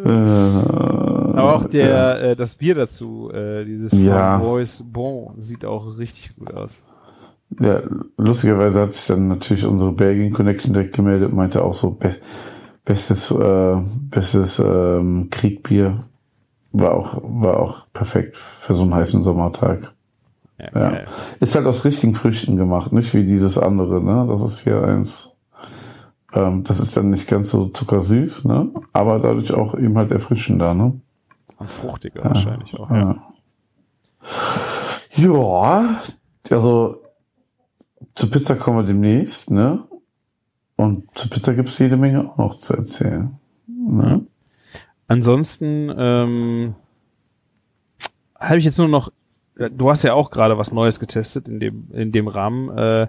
äh, 0.05 0.09
Aber 0.09 1.57
auch 1.57 1.65
der, 1.67 2.23
äh, 2.23 2.37
das 2.37 2.55
Bier 2.55 2.75
dazu, 2.77 3.31
äh, 3.33 3.65
dieses 3.65 3.93
Ja. 3.93 4.39
Boys 4.39 4.83
Bon, 4.87 5.35
sieht 5.39 5.65
auch 5.65 5.99
richtig 5.99 6.37
gut 6.37 6.55
aus. 6.55 6.83
Ja, 7.61 7.83
lustigerweise 8.17 8.81
hat 8.81 8.93
sich 8.93 9.07
dann 9.07 9.29
natürlich 9.29 9.67
unsere 9.67 9.93
Belgien 9.93 10.33
Connection 10.33 10.73
direkt 10.73 10.95
gemeldet 10.97 11.31
und 11.31 11.37
meinte 11.37 11.63
auch 11.63 11.75
so, 11.75 11.91
be 11.91 12.11
bestes, 12.85 13.31
äh, 13.31 13.77
bestes 14.11 14.59
ähm, 14.59 15.29
Kriegbier. 15.31 16.05
War 16.73 16.95
auch, 16.95 17.21
war 17.23 17.61
auch 17.61 17.87
perfekt 17.93 18.37
für 18.37 18.75
so 18.75 18.83
einen 18.83 18.95
heißen 18.95 19.23
Sommertag. 19.23 19.93
Ja, 20.59 20.81
Ja. 20.93 20.99
Ist 21.41 21.55
halt 21.55 21.67
aus 21.67 21.85
richtigen 21.85 22.15
Früchten 22.15 22.57
gemacht, 22.57 22.93
nicht 22.93 23.15
wie 23.15 23.25
dieses 23.25 23.59
andere, 23.59 24.03
ne? 24.03 24.27
Das 24.29 24.43
ist 24.43 24.61
hier 24.61 24.83
eins. 24.83 25.34
Ähm, 26.35 26.65
das 26.65 26.81
ist 26.81 26.97
dann 26.97 27.11
nicht 27.11 27.29
ganz 27.29 27.51
so 27.51 27.69
zuckersüß, 27.69 28.45
ne? 28.45 28.71
Aber 28.93 29.21
dadurch 29.21 29.53
auch 29.53 29.75
eben 29.75 29.97
halt 29.97 30.11
erfrischender, 30.11 30.75
ne? 30.75 31.01
Und 31.57 31.71
fruchtiger 31.71 32.25
wahrscheinlich 32.25 32.75
auch. 32.75 32.91
Ja. 32.91 33.27
Ja. 35.17 36.01
ja, 36.49 36.57
also 36.57 37.03
zur 38.15 38.31
Pizza 38.31 38.57
kommen 38.57 38.79
wir 38.79 38.85
demnächst, 38.85 39.51
ne? 39.51 39.85
Und 40.77 41.17
zur 41.17 41.31
Pizza 41.31 41.55
gibt's 41.55 41.79
jede 41.79 41.97
Menge 41.97 42.29
auch 42.29 42.37
noch 42.37 42.57
zu 42.57 42.75
erzählen. 42.75 43.39
Ne? 43.69 44.27
Ansonsten 45.07 45.93
ähm, 45.97 46.75
habe 48.39 48.59
ich 48.59 48.65
jetzt 48.65 48.79
nur 48.79 48.89
noch, 48.89 49.13
äh, 49.57 49.71
du 49.71 49.89
hast 49.89 50.03
ja 50.03 50.15
auch 50.15 50.31
gerade 50.31 50.59
was 50.59 50.73
Neues 50.73 50.99
getestet 50.99 51.49
in 51.49 51.61
dem, 51.61 51.89
in 51.93 52.11
dem 52.11 52.27
Rahmen, 52.27 52.77
äh, 52.77 53.07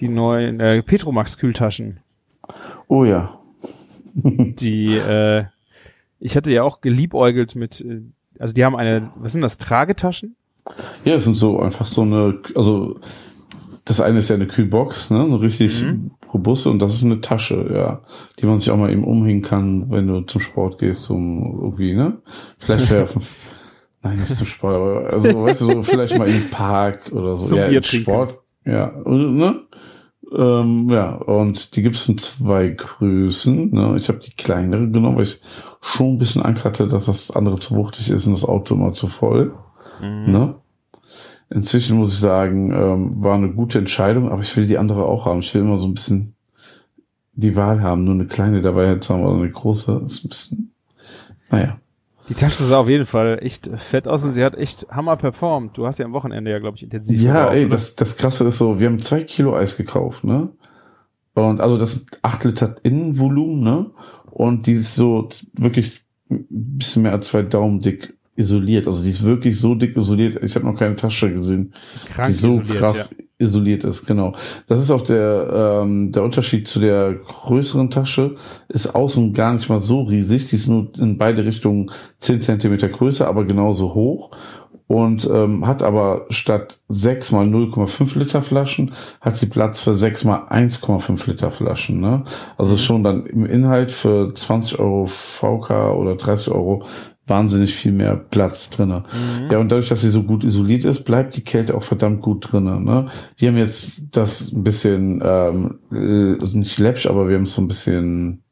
die 0.00 0.08
neuen 0.08 0.58
äh, 0.58 0.82
Petromax 0.82 1.38
Kühltaschen. 1.38 2.00
Oh 2.88 3.04
ja. 3.04 3.38
Die, 4.14 4.96
äh, 4.96 5.44
ich 6.20 6.36
hatte 6.36 6.52
ja 6.52 6.62
auch 6.62 6.80
geliebäugelt 6.80 7.54
mit, 7.54 7.80
äh, 7.80 8.02
also 8.38 8.54
die 8.54 8.64
haben 8.64 8.76
eine, 8.76 9.10
was 9.16 9.32
sind 9.32 9.42
das, 9.42 9.58
Tragetaschen? 9.58 10.36
Ja, 11.04 11.14
das 11.14 11.24
sind 11.24 11.36
so 11.36 11.60
einfach 11.60 11.86
so 11.86 12.02
eine, 12.02 12.40
also 12.54 12.98
das 13.84 14.00
eine 14.00 14.18
ist 14.18 14.28
ja 14.28 14.34
eine 14.34 14.46
Kühlbox, 14.48 15.10
ne? 15.10 15.22
Eine 15.22 15.40
richtig 15.40 15.82
Mhm. 15.84 16.10
robuste 16.34 16.70
und 16.70 16.80
das 16.80 16.94
ist 16.94 17.04
eine 17.04 17.20
Tasche, 17.20 17.70
ja, 17.72 18.00
die 18.40 18.46
man 18.46 18.58
sich 18.58 18.70
auch 18.70 18.76
mal 18.76 18.90
eben 18.90 19.04
umhängen 19.04 19.42
kann, 19.42 19.90
wenn 19.90 20.08
du 20.08 20.22
zum 20.22 20.40
Sport 20.40 20.78
gehst, 20.78 21.08
um 21.08 21.60
irgendwie, 21.62 21.94
ne? 21.94 22.18
Vielleicht 22.58 22.90
werfen. 22.90 23.22
Nein, 24.02 24.16
nicht 24.16 24.36
zum 24.36 24.46
Sport, 24.46 24.74
aber 24.74 25.12
also 25.12 25.44
weißt 25.44 25.60
du, 25.60 25.70
so 25.70 25.82
vielleicht 25.82 26.18
mal 26.18 26.28
im 26.28 26.50
Park 26.50 27.12
oder 27.12 27.36
so. 27.36 27.46
Zum 27.46 27.58
ja. 27.58 27.82
Sport, 27.82 28.38
ja, 28.64 28.92
ne? 29.04 29.60
Ähm, 30.32 30.88
ja, 30.90 31.14
und 31.14 31.76
die 31.76 31.82
gibt 31.82 31.96
es 31.96 32.08
in 32.08 32.18
zwei 32.18 32.68
Größen. 32.68 33.70
Ne? 33.70 33.96
Ich 33.96 34.08
habe 34.08 34.18
die 34.18 34.32
kleinere 34.32 34.88
genommen, 34.88 35.16
weil 35.16 35.24
ich 35.24 35.40
schon 35.80 36.14
ein 36.14 36.18
bisschen 36.18 36.42
Angst 36.42 36.64
hatte, 36.64 36.88
dass 36.88 37.06
das 37.06 37.30
andere 37.30 37.60
zu 37.60 37.76
wuchtig 37.76 38.10
ist 38.10 38.26
und 38.26 38.32
das 38.32 38.44
Auto 38.44 38.74
immer 38.74 38.92
zu 38.92 39.06
voll. 39.06 39.54
Mhm. 40.00 40.26
Ne? 40.26 40.54
Inzwischen 41.48 41.96
muss 41.96 42.14
ich 42.14 42.18
sagen, 42.18 42.72
ähm, 42.72 43.22
war 43.22 43.36
eine 43.36 43.52
gute 43.52 43.78
Entscheidung, 43.78 44.30
aber 44.30 44.42
ich 44.42 44.56
will 44.56 44.66
die 44.66 44.78
andere 44.78 45.04
auch 45.04 45.26
haben. 45.26 45.40
Ich 45.40 45.54
will 45.54 45.62
immer 45.62 45.78
so 45.78 45.86
ein 45.86 45.94
bisschen 45.94 46.34
die 47.34 47.54
Wahl 47.54 47.82
haben, 47.82 48.04
nur 48.04 48.14
eine 48.14 48.26
kleine 48.26 48.62
dabei 48.62 48.96
zu 48.96 49.14
haben 49.14 49.24
oder 49.24 49.36
eine 49.36 49.50
große. 49.50 50.02
Ist 50.04 50.24
ein 50.24 50.28
bisschen, 50.28 50.72
naja. 51.50 51.78
Die 52.28 52.34
Tasche 52.34 52.64
sah 52.64 52.78
auf 52.78 52.88
jeden 52.88 53.06
Fall 53.06 53.38
echt 53.40 53.70
fett 53.76 54.08
aus 54.08 54.24
und 54.24 54.32
sie 54.32 54.44
hat 54.44 54.56
echt 54.56 54.86
Hammer 54.90 55.16
performt. 55.16 55.76
Du 55.78 55.86
hast 55.86 55.98
ja 55.98 56.04
am 56.04 56.12
Wochenende 56.12 56.50
ja, 56.50 56.58
glaube 56.58 56.76
ich, 56.76 56.82
intensiv. 56.82 57.20
Ja, 57.20 57.34
gebraucht, 57.34 57.54
ey, 57.54 57.64
oder? 57.64 57.70
das, 57.70 57.96
das 57.96 58.16
krasse 58.16 58.44
ist 58.44 58.58
so, 58.58 58.80
wir 58.80 58.88
haben 58.88 59.00
zwei 59.00 59.22
Kilo 59.22 59.56
Eis 59.56 59.76
gekauft, 59.76 60.24
ne? 60.24 60.48
Und 61.34 61.60
also 61.60 61.78
das 61.78 61.92
sind 61.92 62.18
acht 62.22 62.44
Liter 62.44 62.76
Innenvolumen, 62.82 63.60
ne? 63.60 63.90
Und 64.30 64.66
die 64.66 64.72
ist 64.72 64.94
so 64.94 65.28
wirklich 65.52 66.02
ein 66.30 66.46
bisschen 66.50 67.02
mehr 67.02 67.12
als 67.12 67.26
zwei 67.26 67.42
Daumen 67.42 67.80
dick 67.80 68.14
isoliert. 68.34 68.88
Also 68.88 69.02
die 69.02 69.10
ist 69.10 69.22
wirklich 69.22 69.58
so 69.58 69.74
dick 69.74 69.96
isoliert. 69.96 70.42
Ich 70.42 70.54
habe 70.56 70.66
noch 70.66 70.78
keine 70.78 70.96
Tasche 70.96 71.32
gesehen, 71.32 71.74
Krank 72.12 72.28
die 72.28 72.34
so 72.34 72.48
isoliert, 72.48 72.78
krass 72.78 73.10
isoliert 73.38 73.84
ist. 73.84 74.06
Genau. 74.06 74.34
Das 74.66 74.80
ist 74.80 74.90
auch 74.90 75.02
der 75.02 75.82
ähm, 75.82 76.12
der 76.12 76.22
Unterschied 76.22 76.68
zu 76.68 76.80
der 76.80 77.14
größeren 77.14 77.90
Tasche. 77.90 78.36
Ist 78.68 78.94
außen 78.94 79.32
gar 79.32 79.52
nicht 79.52 79.68
mal 79.68 79.80
so 79.80 80.02
riesig. 80.02 80.48
Die 80.48 80.56
ist 80.56 80.68
nur 80.68 80.90
in 80.98 81.18
beide 81.18 81.44
Richtungen 81.44 81.90
10 82.20 82.40
Zentimeter 82.40 82.88
größer, 82.88 83.26
aber 83.26 83.44
genauso 83.44 83.94
hoch. 83.94 84.30
Und 84.88 85.28
ähm, 85.28 85.66
hat 85.66 85.82
aber 85.82 86.26
statt 86.30 86.78
6 86.88 87.32
mal 87.32 87.44
0,5 87.44 88.16
Liter 88.16 88.40
Flaschen, 88.40 88.92
hat 89.20 89.34
sie 89.34 89.46
Platz 89.46 89.80
für 89.80 89.94
6 89.94 90.22
mal 90.22 90.46
1,5 90.48 91.28
Liter 91.28 91.50
Flaschen. 91.50 92.00
Ne? 92.00 92.22
Also 92.56 92.76
schon 92.76 93.02
dann 93.02 93.26
im 93.26 93.46
Inhalt 93.46 93.90
für 93.90 94.32
20 94.32 94.78
Euro 94.78 95.06
VK 95.06 95.92
oder 95.92 96.14
30 96.14 96.52
Euro 96.52 96.84
wahnsinnig 97.26 97.74
viel 97.74 97.92
mehr 97.92 98.16
Platz 98.16 98.70
drinne. 98.70 99.04
Mhm. 99.12 99.50
Ja, 99.50 99.58
und 99.58 99.70
dadurch, 99.70 99.88
dass 99.88 100.00
sie 100.00 100.10
so 100.10 100.22
gut 100.22 100.44
isoliert 100.44 100.84
ist, 100.84 101.04
bleibt 101.04 101.36
die 101.36 101.44
Kälte 101.44 101.74
auch 101.74 101.82
verdammt 101.82 102.22
gut 102.22 102.52
drinnen. 102.52 102.84
Ne? 102.84 103.08
Wir 103.36 103.48
haben 103.48 103.56
jetzt 103.56 104.00
das 104.12 104.52
ein 104.52 104.62
bisschen, 104.62 105.20
ähm, 105.24 105.78
äh, 105.90 106.40
also 106.40 106.58
nicht 106.58 106.78
läppsch, 106.78 107.06
aber 107.06 107.28
wir 107.28 107.36
haben 107.36 107.44
es 107.44 107.54
so 107.54 107.62
ein 107.62 107.68
bisschen 107.68 108.42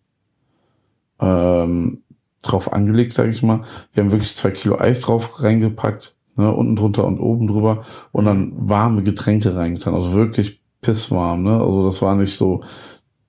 ähm, 1.21 2.03
drauf 2.43 2.73
angelegt, 2.73 3.13
sage 3.13 3.31
ich 3.31 3.43
mal. 3.43 3.63
Wir 3.93 4.03
haben 4.03 4.11
wirklich 4.11 4.35
zwei 4.35 4.51
Kilo 4.51 4.79
Eis 4.79 5.01
drauf 5.01 5.43
reingepackt, 5.43 6.17
ne? 6.37 6.53
unten 6.53 6.77
drunter 6.77 7.05
und 7.05 7.21
oben 7.21 7.47
drüber 7.47 7.85
und 8.11 8.25
dann 8.25 8.53
warme 8.57 9.03
Getränke 9.03 9.55
reingetan. 9.55 9.95
Also 9.95 10.13
wirklich 10.13 10.61
pisswarm. 10.81 11.45
Ne? 11.45 11.61
Also 11.61 11.87
das 11.87 12.03
war 12.03 12.17
nicht 12.17 12.37
so 12.37 12.63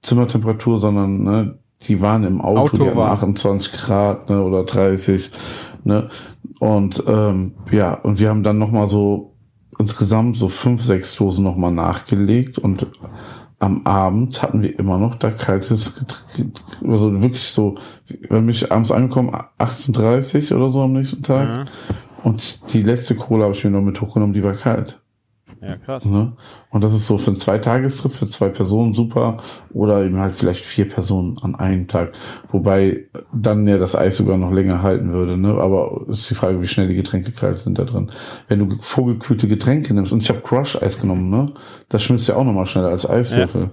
Zimmertemperatur, 0.01 0.79
sondern 0.79 1.23
ne, 1.23 1.59
die 1.87 2.01
waren 2.01 2.23
im 2.23 2.41
Auto, 2.41 2.83
Auto 2.83 2.95
warm. 2.95 3.13
28 3.13 3.73
Grad 3.73 4.29
ne, 4.29 4.43
oder 4.43 4.63
30. 4.63 5.31
Ne? 5.83 6.09
Und 6.59 7.03
ähm, 7.07 7.53
ja, 7.71 7.93
und 7.93 8.19
wir 8.19 8.29
haben 8.29 8.43
dann 8.43 8.57
nochmal 8.57 8.87
so 8.87 9.35
insgesamt 9.77 10.37
so 10.37 10.47
fünf, 10.47 10.83
sechs 10.83 11.15
Dosen 11.15 11.43
nochmal 11.43 11.71
nachgelegt 11.71 12.57
und 12.59 12.87
am 13.59 13.85
Abend 13.85 14.41
hatten 14.41 14.61
wir 14.61 14.77
immer 14.77 14.97
noch 14.97 15.15
da 15.15 15.31
kaltes 15.31 15.95
Getränk, 15.95 16.59
also 16.85 17.21
wirklich 17.21 17.43
so, 17.43 17.75
wenn 18.29 18.45
mich 18.45 18.71
abends 18.71 18.91
angekommen, 18.91 19.35
18.30 19.59 20.53
oder 20.53 20.69
so 20.69 20.81
am 20.81 20.93
nächsten 20.93 21.23
Tag. 21.23 21.47
Ja. 21.47 21.65
Und 22.23 22.73
die 22.73 22.81
letzte 22.81 23.15
Cola 23.15 23.45
habe 23.45 23.53
ich 23.53 23.63
mir 23.63 23.71
noch 23.71 23.81
mit 23.81 24.01
hochgenommen, 24.01 24.33
die 24.33 24.43
war 24.43 24.53
kalt. 24.53 25.01
Ja, 25.65 25.77
krass. 25.77 26.05
Ne? 26.05 26.33
Und 26.69 26.83
das 26.83 26.93
ist 26.93 27.07
so 27.07 27.17
für 27.17 27.27
einen 27.27 27.35
Zweitagestrip, 27.35 28.11
für 28.13 28.27
zwei 28.27 28.49
Personen 28.49 28.93
super. 28.93 29.37
Oder 29.73 30.03
eben 30.05 30.17
halt 30.19 30.35
vielleicht 30.35 30.63
vier 30.63 30.87
Personen 30.87 31.37
an 31.41 31.55
einem 31.55 31.87
Tag. 31.87 32.13
Wobei 32.51 33.05
dann 33.33 33.67
ja 33.67 33.77
das 33.77 33.95
Eis 33.95 34.17
sogar 34.17 34.37
noch 34.37 34.51
länger 34.51 34.81
halten 34.83 35.11
würde. 35.11 35.37
Ne? 35.37 35.49
Aber 35.55 36.05
ist 36.09 36.29
die 36.29 36.35
Frage, 36.35 36.61
wie 36.61 36.67
schnell 36.67 36.87
die 36.87 36.95
Getränke 36.95 37.31
kalt 37.31 37.59
sind 37.59 37.77
da 37.79 37.83
drin. 37.83 38.11
Wenn 38.47 38.67
du 38.69 38.75
vorgekühlte 38.79 39.47
Getränke 39.47 39.93
nimmst, 39.93 40.11
und 40.11 40.21
ich 40.21 40.29
habe 40.29 40.41
Crush-Eis 40.41 40.99
genommen, 40.99 41.29
ne? 41.29 41.53
das 41.89 42.03
schmilzt 42.03 42.27
ja 42.27 42.35
auch 42.35 42.43
nochmal 42.43 42.65
schneller 42.65 42.89
als 42.89 43.09
Eiswürfel. 43.09 43.71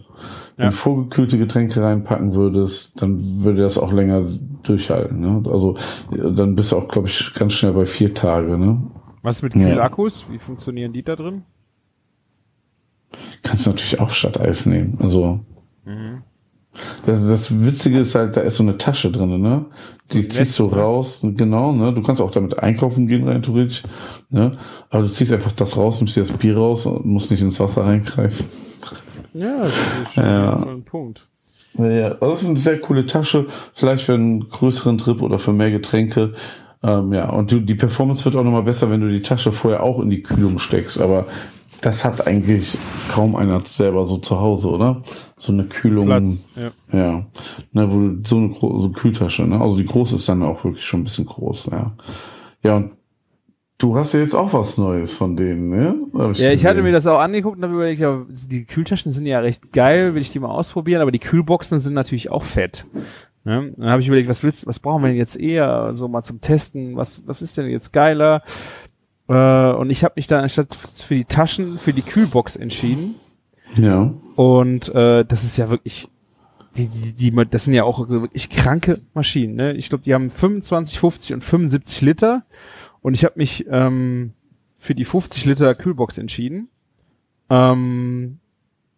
Wenn 0.57 0.65
Ja. 0.65 0.71
du 0.71 0.77
vorgekühlte 0.77 1.39
Getränke 1.39 1.83
reinpacken 1.83 2.35
würdest, 2.35 3.01
dann 3.01 3.43
würde 3.43 3.63
das 3.63 3.79
auch 3.79 3.91
länger 3.93 4.23
durchhalten. 4.63 5.21
Ne? 5.21 5.43
Also 5.51 5.77
dann 6.11 6.55
bist 6.55 6.73
du 6.73 6.77
auch, 6.77 6.89
glaube 6.89 7.09
ich, 7.09 7.33
ganz 7.35 7.55
schnell 7.55 7.73
bei 7.73 7.87
vier 7.87 8.13
Tage. 8.13 8.59
Ne? 8.59 8.83
Was 9.23 9.43
mit 9.43 9.55
Ja. 9.55 9.63
Kühlakkus? 9.69 10.27
Wie 10.31 10.39
funktionieren 10.39 10.93
die 10.93 11.03
da 11.03 11.17
drin? 11.17 11.43
Kannst 13.43 13.67
du 13.67 13.71
natürlich 13.71 14.01
auch 14.01 14.11
statt 14.11 14.41
Eis 14.41 14.67
nehmen. 14.67 14.99
Also 15.01 15.41
Mhm. 15.85 16.23
Das, 17.05 17.27
das 17.27 17.61
Witzige 17.63 17.99
ist 17.99 18.15
halt, 18.15 18.37
da 18.37 18.41
ist 18.41 18.57
so 18.57 18.63
eine 18.63 18.79
Tasche 18.79 19.11
drin, 19.11 19.41
ne? 19.43 19.67
Die 20.13 20.21
ein 20.21 20.31
ziehst 20.31 20.59
du 20.59 20.65
raus, 20.65 21.21
genau, 21.23 21.73
ne? 21.73 21.93
Du 21.93 22.03
kannst 22.03 22.23
auch 22.23 22.31
damit 22.31 22.59
einkaufen 22.59 23.07
gehen, 23.07 23.29
rein 23.29 23.43
theoretisch, 23.43 23.83
ne? 24.31 24.57
Aber 24.89 25.03
du 25.03 25.09
ziehst 25.11 25.33
einfach 25.33 25.53
das 25.53 25.77
raus, 25.77 25.99
nimmst 26.01 26.17
dir 26.17 26.21
das 26.23 26.33
Bier 26.33 26.57
raus 26.57 26.87
und 26.87 27.05
musst 27.05 27.31
nicht 27.31 27.43
ins 27.43 27.61
Wasser 27.61 27.85
reingreifen. 27.85 28.47
Ja, 29.35 29.65
das 29.65 29.73
ist 30.05 30.15
schon 30.15 30.25
Ja. 30.25 30.57
ein 30.67 30.83
Punkt. 30.85 31.27
Ja, 31.75 32.11
das 32.15 32.43
ist 32.43 32.49
eine 32.49 32.59
sehr 32.59 32.81
coole 32.81 33.05
Tasche, 33.07 33.47
vielleicht 33.75 34.05
für 34.05 34.15
einen 34.15 34.49
größeren 34.49 34.97
Trip 34.99 35.21
oder 35.21 35.39
für 35.39 35.53
mehr 35.53 35.71
Getränke. 35.71 36.35
Ähm, 36.83 37.13
ja, 37.13 37.29
und 37.31 37.53
du, 37.53 37.61
die 37.61 37.75
Performance 37.75 38.25
wird 38.25 38.35
auch 38.37 38.45
nochmal 38.45 38.63
besser, 38.65 38.91
wenn 38.91 39.01
du 39.01 39.09
die 39.11 39.23
Tasche 39.23 39.53
vorher 39.53 39.83
auch 39.83 40.01
in 40.01 40.11
die 40.11 40.23
Kühlung 40.23 40.59
steckst, 40.59 41.01
aber 41.01 41.27
das 41.83 42.05
hat 42.05 42.27
eigentlich 42.27 42.79
kaum 43.11 43.37
einer 43.37 43.61
selber 43.61 44.07
so 44.07 44.17
zu 44.19 44.41
Hause, 44.41 44.69
oder? 44.69 45.03
So 45.37 45.53
eine 45.53 45.65
Kühlung. 45.65 46.07
Platz. 46.07 46.41
Ja. 46.57 46.71
Ja, 46.97 47.27
ne, 47.73 47.91
wo 47.91 47.99
du 47.99 48.21
so 48.25 48.37
eine 48.37 48.55
so 48.81 48.91
Kühltasche, 48.91 49.43
ne? 49.43 49.61
Also 49.61 49.77
die 49.77 49.85
große 49.85 50.17
ist 50.17 50.29
dann 50.29 50.43
auch 50.43 50.65
wirklich 50.65 50.85
schon 50.85 51.01
ein 51.01 51.05
bisschen 51.05 51.27
groß, 51.27 51.67
ja. 51.73 51.93
Ja, 52.63 52.77
und 52.77 52.93
du 53.79 53.97
hast 53.97 54.15
ja 54.15 54.21
jetzt 54.21 54.35
auch 54.35 54.53
was 54.53 54.79
Neues 54.79 55.13
von 55.13 55.37
denen, 55.37 55.71
ne? 55.71 55.97
Hab 56.15 56.37
Ja, 56.37 56.53
ich 56.53 56.65
hatte 56.65 56.77
gesehen. 56.77 56.85
mir 56.85 56.93
das 56.93 57.07
auch 57.07 57.19
angeguckt 57.19 57.57
und 57.59 57.65
habe 57.65 57.75
überlegt, 57.75 58.01
ja, 58.01 58.25
die 58.29 58.65
Kühltaschen 58.65 59.13
sind 59.13 59.27
ja 59.27 59.41
recht 59.41 59.73
geil, 59.73 60.15
will 60.15 60.23
ich 60.23 60.31
die 60.31 60.39
mal 60.39 60.51
ausprobieren, 60.51 61.03
aber 61.03 61.11
die 61.11 61.19
Kühlboxen 61.19 61.81
sind 61.81 61.95
natürlich 61.95 62.31
auch 62.31 62.45
fett. 62.45 62.87
Ne? 63.45 63.75
Dann 63.77 63.91
habe 63.91 64.01
ich 64.01 64.07
überlegt, 64.07 64.29
was 64.29 64.45
willst, 64.45 64.69
was 64.69 64.79
brauchen 64.79 65.03
wir 65.03 65.09
denn 65.09 65.17
jetzt 65.17 65.37
eher 65.37 65.95
so 65.95 66.07
mal 66.07 66.23
zum 66.23 66.41
Testen? 66.41 66.97
Was, 66.97 67.27
was 67.27 67.43
ist 67.43 67.59
denn 67.59 67.69
jetzt 67.69 67.93
geiler? 67.93 68.43
Äh, 69.33 69.73
und 69.73 69.89
ich 69.89 70.05
habe 70.05 70.15
mich 70.17 70.27
dann 70.27 70.43
anstatt 70.43 70.75
für 70.75 71.15
die 71.15 71.25
Taschen 71.25 71.79
für 71.79 71.95
die 71.95 72.03
Kühlbox 72.03 72.57
entschieden. 72.57 73.15
Ja. 73.77 74.13
Und 74.37 74.95
äh, 74.95 75.25
das 75.25 75.43
ist 75.43 75.57
ja 75.57 75.71
wirklich, 75.71 76.09
die, 76.77 76.89
die, 76.89 77.13
die, 77.15 77.47
das 77.51 77.65
sind 77.65 77.73
ja 77.73 77.85
auch 77.85 78.11
wirklich 78.11 78.51
kranke 78.51 79.01
Maschinen. 79.15 79.55
Ne? 79.55 79.73
Ich 79.73 79.89
glaube, 79.89 80.05
die 80.05 80.13
haben 80.13 80.29
25, 80.29 80.99
50 80.99 81.33
und 81.33 81.45
75 81.45 82.03
Liter. 82.03 82.45
Und 83.01 83.15
ich 83.15 83.25
habe 83.25 83.39
mich 83.39 83.65
ähm, 83.71 84.35
für 84.77 84.95
die 84.95 85.07
50 85.07 85.47
Liter 85.47 85.75
Kühlbox 85.75 86.19
entschieden. 86.19 86.69
Ähm, 87.49 88.39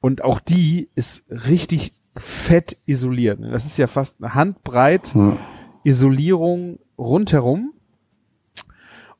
und 0.01 0.25
auch 0.25 0.41
die 0.41 0.89
ist 0.97 1.23
richtig 1.31 1.93
fett 2.17 2.77
isoliert. 2.87 3.39
Ne? 3.39 3.53
Das 3.53 3.67
ist 3.67 3.77
ja 3.77 3.87
fast 3.87 4.17
eine 4.21 4.35
Handbreit 4.35 5.15
ja. 5.15 5.37
Isolierung 5.85 6.81
rundherum. 6.99 7.74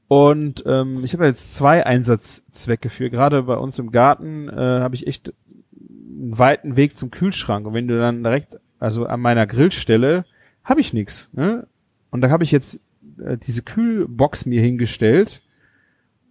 Und 0.09 0.63
ähm, 0.67 1.03
ich 1.05 1.15
habe 1.15 1.27
jetzt 1.27 1.55
zwei 1.55 1.87
Einsatzzwecke 1.87 2.91
für. 2.91 3.11
Gerade 3.11 3.45
bei 3.45 3.57
uns 3.57 3.79
im 3.79 3.91
Garten 3.91 4.49
äh, 4.49 4.53
habe 4.53 4.95
ich 4.95 5.07
echt 5.07 5.33
einen 5.73 6.39
weiten 6.39 6.77
Weg 6.77 6.97
zum 6.97 7.11
Kühlschrank. 7.11 7.67
Und 7.67 7.75
wenn 7.75 7.89
du 7.89 7.99
dann 7.99 8.23
direkt, 8.23 8.59
also 8.79 9.07
an 9.07 9.21
meiner 9.21 9.47
Grillstelle, 9.47 10.25
habe 10.63 10.81
ich 10.81 10.93
nix. 10.93 11.31
Ne? 11.33 11.67
Und 12.11 12.21
da 12.21 12.31
habe 12.31 12.45
ich 12.45 12.53
jetzt 12.53 12.81
äh, 13.25 13.39
diese 13.39 13.63
Kühlbox 13.63 14.47
mir 14.47 14.61
hingestellt. 14.61 15.43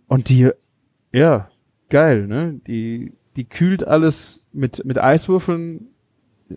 Und 0.08 0.30
die, 0.30 0.52
ja, 1.12 1.50
geil, 1.90 2.28
ne? 2.28 2.60
Die, 2.68 3.14
die 3.36 3.46
kühlt 3.46 3.86
alles 3.86 4.42
mit, 4.52 4.86
mit 4.86 5.00
Eiswürfeln 5.00 5.88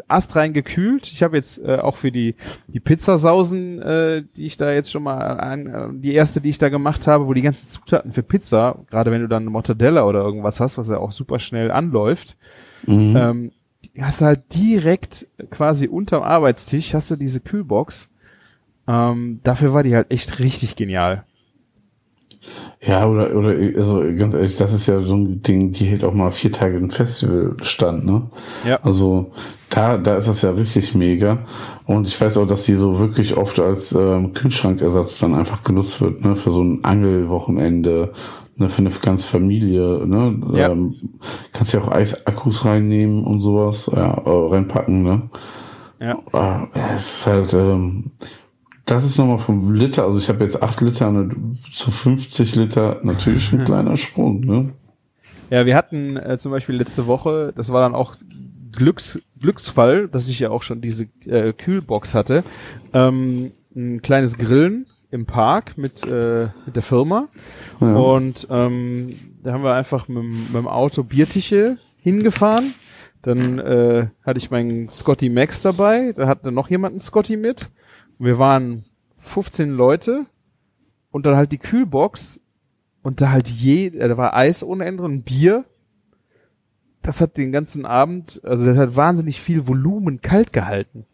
astrein 0.08 0.52
gekühlt. 0.52 1.10
Ich 1.12 1.22
habe 1.22 1.36
jetzt 1.36 1.58
äh, 1.58 1.76
auch 1.76 1.96
für 1.96 2.10
die 2.12 2.34
die 2.68 2.80
Pizzasausen, 2.80 3.80
äh, 3.82 4.22
die 4.36 4.46
ich 4.46 4.56
da 4.56 4.72
jetzt 4.72 4.90
schon 4.90 5.02
mal 5.02 5.18
an, 5.18 5.66
äh, 5.66 5.88
die 5.92 6.14
erste, 6.14 6.40
die 6.40 6.50
ich 6.50 6.58
da 6.58 6.68
gemacht 6.68 7.06
habe, 7.06 7.26
wo 7.26 7.34
die 7.34 7.42
ganzen 7.42 7.68
Zutaten 7.68 8.12
für 8.12 8.22
Pizza, 8.22 8.78
gerade 8.90 9.10
wenn 9.10 9.20
du 9.22 9.28
dann 9.28 9.42
eine 9.44 9.50
Mortadella 9.50 10.04
oder 10.04 10.20
irgendwas 10.20 10.60
hast, 10.60 10.78
was 10.78 10.88
ja 10.88 10.98
auch 10.98 11.12
super 11.12 11.38
schnell 11.38 11.70
anläuft, 11.70 12.36
Mhm. 12.86 13.16
ähm, 13.16 13.52
hast 13.98 14.20
du 14.20 14.26
halt 14.26 14.54
direkt 14.54 15.26
quasi 15.50 15.88
unterm 15.88 16.22
Arbeitstisch 16.22 16.94
hast 16.94 17.10
du 17.10 17.16
diese 17.16 17.40
Kühlbox. 17.40 18.10
Ähm, 18.86 19.40
dafür 19.42 19.72
war 19.74 19.82
die 19.82 19.94
halt 19.94 20.10
echt 20.10 20.38
richtig 20.38 20.76
genial. 20.76 21.24
Ja, 22.80 23.06
oder, 23.08 23.34
oder, 23.34 23.54
also 23.76 24.02
ganz 24.16 24.34
ehrlich, 24.34 24.56
das 24.56 24.72
ist 24.72 24.86
ja 24.86 25.00
so 25.02 25.16
ein 25.16 25.42
Ding, 25.42 25.72
die 25.72 25.86
hält 25.86 26.04
auch 26.04 26.12
mal 26.12 26.30
vier 26.30 26.52
Tage 26.52 26.76
im 26.76 26.90
Festival 26.90 27.56
stand, 27.62 28.04
ne? 28.04 28.30
Ja. 28.66 28.78
Also 28.82 29.32
da, 29.70 29.96
da 29.98 30.16
ist 30.16 30.28
das 30.28 30.42
ja 30.42 30.50
richtig 30.50 30.94
mega. 30.94 31.38
Und 31.86 32.06
ich 32.06 32.20
weiß 32.20 32.36
auch, 32.36 32.46
dass 32.46 32.64
die 32.64 32.76
so 32.76 32.98
wirklich 32.98 33.36
oft 33.36 33.58
als 33.58 33.92
ähm, 33.92 34.34
Kühlschrankersatz 34.34 35.18
dann 35.18 35.34
einfach 35.34 35.64
genutzt 35.64 36.00
wird, 36.00 36.24
ne? 36.24 36.36
Für 36.36 36.52
so 36.52 36.62
ein 36.62 36.84
Angelwochenende, 36.84 38.12
Ne, 38.58 38.70
für 38.70 38.78
eine 38.78 38.88
ganze 38.88 39.28
Familie, 39.28 40.06
ne? 40.06 40.40
Ja. 40.54 40.70
Ähm, 40.70 40.94
kannst 41.52 41.74
ja 41.74 41.80
auch 41.82 41.92
Eisakkus 41.92 42.64
reinnehmen 42.64 43.22
und 43.24 43.42
sowas, 43.42 43.90
ja, 43.94 44.14
äh, 44.14 44.30
reinpacken, 44.30 45.02
ne? 45.02 45.28
Ja. 46.00 46.18
Ah, 46.32 46.66
Es 46.96 47.18
ist 47.18 47.26
halt, 47.26 47.52
ähm, 47.52 48.12
das 48.86 49.04
ist 49.04 49.18
nochmal 49.18 49.38
vom 49.38 49.74
Liter, 49.74 50.04
also 50.04 50.18
ich 50.18 50.28
habe 50.28 50.42
jetzt 50.44 50.62
8 50.62 50.80
Liter 50.80 51.10
ne, 51.10 51.30
zu 51.72 51.90
50 51.90 52.54
Liter, 52.56 53.00
natürlich 53.02 53.52
ein 53.52 53.64
kleiner 53.64 53.96
Sprung, 53.96 54.40
ne? 54.40 54.70
Ja, 55.50 55.64
wir 55.66 55.76
hatten 55.76 56.16
äh, 56.16 56.38
zum 56.38 56.50
Beispiel 56.50 56.74
letzte 56.76 57.06
Woche, 57.06 57.52
das 57.56 57.72
war 57.72 57.82
dann 57.82 57.94
auch 57.94 58.16
Glücks, 58.72 59.20
Glücksfall, 59.40 60.08
dass 60.08 60.28
ich 60.28 60.40
ja 60.40 60.50
auch 60.50 60.62
schon 60.62 60.80
diese 60.80 61.06
äh, 61.24 61.52
Kühlbox 61.52 62.14
hatte, 62.14 62.42
ähm, 62.92 63.52
ein 63.74 64.02
kleines 64.02 64.38
Grillen 64.38 64.86
im 65.10 65.24
Park 65.26 65.78
mit, 65.78 66.04
äh, 66.04 66.48
mit 66.66 66.74
der 66.74 66.82
Firma. 66.82 67.28
Ja. 67.80 67.94
Und 67.94 68.46
ähm, 68.50 69.14
da 69.42 69.52
haben 69.52 69.62
wir 69.62 69.74
einfach 69.74 70.08
mit, 70.08 70.18
dem- 70.18 70.42
mit 70.46 70.54
dem 70.54 70.66
Auto 70.68 71.04
Biertische 71.04 71.78
hingefahren. 72.00 72.74
Dann 73.22 73.58
äh, 73.58 74.08
hatte 74.24 74.38
ich 74.38 74.50
meinen 74.50 74.88
Scotty 74.90 75.28
Max 75.28 75.62
dabei, 75.62 76.12
da 76.16 76.26
hatte 76.26 76.50
noch 76.52 76.70
jemand 76.70 76.92
einen 76.94 77.00
Scotty 77.00 77.36
mit. 77.36 77.68
Wir 78.18 78.38
waren 78.38 78.84
15 79.18 79.70
Leute 79.70 80.26
und 81.10 81.26
dann 81.26 81.36
halt 81.36 81.52
die 81.52 81.58
Kühlbox 81.58 82.40
und 83.02 83.20
da 83.20 83.30
halt 83.30 83.48
je, 83.48 83.86
äh, 83.88 84.08
da 84.08 84.16
war 84.16 84.34
Eis 84.34 84.62
ohne 84.62 84.84
Ende 84.84 85.02
und 85.02 85.24
Bier. 85.24 85.64
Das 87.02 87.20
hat 87.20 87.36
den 87.36 87.52
ganzen 87.52 87.86
Abend, 87.86 88.40
also 88.44 88.64
das 88.64 88.76
hat 88.76 88.96
wahnsinnig 88.96 89.40
viel 89.40 89.68
Volumen 89.68 90.20
kalt 90.20 90.52
gehalten. 90.52 91.06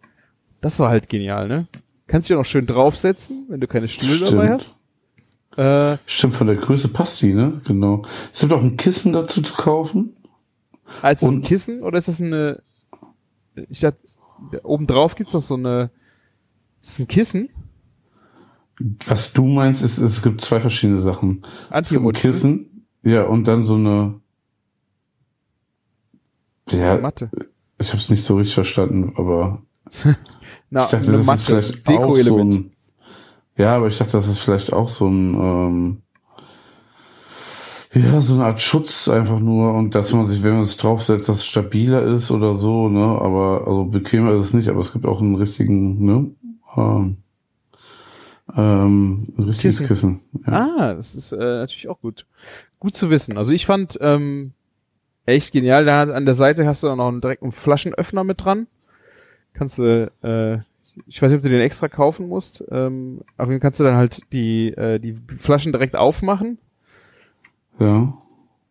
Das 0.62 0.78
war 0.78 0.88
halt 0.88 1.08
genial, 1.08 1.48
ne? 1.48 1.66
Kannst 2.06 2.28
dich 2.28 2.34
auch 2.34 2.40
noch 2.40 2.46
schön 2.46 2.66
draufsetzen, 2.66 3.46
wenn 3.48 3.60
du 3.60 3.66
keine 3.66 3.88
Stühle 3.88 4.30
dabei 4.30 4.50
hast. 4.50 4.76
Äh, 5.56 5.98
Stimmt, 6.06 6.34
von 6.34 6.46
der 6.46 6.56
Größe 6.56 6.88
passt 6.88 7.20
die, 7.20 7.34
ne? 7.34 7.60
Genau. 7.64 8.02
Es 8.32 8.40
gibt 8.40 8.52
auch 8.52 8.62
ein 8.62 8.76
Kissen 8.76 9.12
dazu 9.12 9.42
zu 9.42 9.52
kaufen. 9.54 10.16
ah, 11.02 11.10
ist 11.10 11.22
das 11.22 11.30
ein 11.30 11.42
Kissen 11.42 11.82
oder 11.82 11.98
ist 11.98 12.08
das 12.08 12.20
eine, 12.20 12.62
ich 13.68 13.80
dachte, 13.80 13.98
oben 14.62 14.86
drauf 14.86 15.14
gibt's 15.14 15.34
noch 15.34 15.42
so 15.42 15.54
eine, 15.54 15.90
ist 16.82 16.92
das 16.92 16.98
ein 17.00 17.08
Kissen? 17.08 17.48
Was 19.06 19.32
du 19.32 19.46
meinst, 19.46 19.82
ist, 19.82 19.98
es 19.98 20.22
gibt 20.22 20.40
zwei 20.40 20.58
verschiedene 20.58 20.98
Sachen. 20.98 21.44
Es 21.70 21.90
gibt 21.90 22.04
ein? 22.04 22.12
Kissen, 22.12 22.86
ja, 23.02 23.24
und 23.24 23.46
dann 23.46 23.64
so 23.64 23.74
eine, 23.74 24.20
ja, 26.70 26.98
Matte. 26.98 27.30
ich 27.78 27.88
habe 27.88 27.98
es 27.98 28.10
nicht 28.10 28.24
so 28.24 28.36
richtig 28.36 28.54
verstanden, 28.54 29.12
aber 29.16 29.62
Na, 30.70 30.84
ich 30.84 30.90
dachte, 30.90 31.08
eine 31.08 31.18
das 31.18 31.26
Matte, 31.26 31.56
ist 31.56 31.66
vielleicht 31.66 31.90
auch 31.90 32.16
so 32.16 32.38
ein, 32.38 32.72
ja, 33.56 33.76
aber 33.76 33.88
ich 33.88 33.98
dachte, 33.98 34.12
das 34.12 34.28
ist 34.28 34.38
vielleicht 34.38 34.72
auch 34.72 34.88
so 34.88 35.06
ein, 35.06 35.34
ähm, 35.34 36.02
ja, 37.94 38.20
so 38.22 38.34
eine 38.34 38.46
Art 38.46 38.62
Schutz 38.62 39.08
einfach 39.08 39.38
nur 39.38 39.74
und 39.74 39.94
dass 39.94 40.12
man 40.14 40.26
sich, 40.26 40.42
wenn 40.42 40.54
man 40.54 40.64
sich 40.64 40.78
draufsetzt, 40.78 41.28
dass 41.28 41.36
es 41.36 41.46
stabiler 41.46 42.02
ist 42.02 42.30
oder 42.30 42.54
so, 42.54 42.88
ne, 42.88 43.04
aber, 43.04 43.66
also 43.66 43.84
bequemer 43.84 44.32
ist 44.32 44.46
es 44.46 44.54
nicht, 44.54 44.68
aber 44.68 44.80
es 44.80 44.92
gibt 44.92 45.04
auch 45.04 45.20
einen 45.20 45.34
richtigen, 45.34 46.04
ne, 46.04 46.30
ähm, 46.76 47.18
ähm, 48.56 49.32
ein 49.38 49.44
richtiges 49.44 49.78
Kissen. 49.78 50.20
Kissen. 50.32 50.42
ja. 50.46 50.76
Ah, 50.78 50.94
das 50.94 51.14
ist 51.14 51.32
äh, 51.32 51.36
natürlich 51.36 51.88
auch 51.88 52.00
gut. 52.00 52.26
Gut 52.80 52.94
zu 52.94 53.10
wissen. 53.10 53.38
Also 53.38 53.52
ich 53.52 53.66
fand 53.66 53.98
ähm, 54.00 54.52
echt 55.26 55.52
genial. 55.52 55.84
Da 55.84 56.02
an 56.02 56.24
der 56.24 56.34
Seite 56.34 56.66
hast 56.66 56.82
du 56.82 56.88
auch 56.88 56.96
noch 56.96 57.08
einen 57.08 57.20
direkten 57.20 57.52
Flaschenöffner 57.52 58.24
mit 58.24 58.44
dran. 58.44 58.66
Kannst 59.54 59.78
du, 59.78 60.10
äh, 60.22 60.58
ich 61.06 61.22
weiß 61.22 61.30
nicht, 61.30 61.38
ob 61.38 61.42
du 61.42 61.48
den 61.48 61.60
extra 61.60 61.88
kaufen 61.88 62.28
musst. 62.28 62.64
Ähm, 62.70 63.20
auf 63.36 63.48
jeden 63.48 63.60
Fall 63.60 63.60
kannst 63.60 63.80
du 63.80 63.84
dann 63.84 63.96
halt 63.96 64.20
die, 64.32 64.68
äh, 64.68 64.98
die 64.98 65.16
Flaschen 65.38 65.72
direkt 65.72 65.96
aufmachen. 65.96 66.58
Ja. 67.78 68.14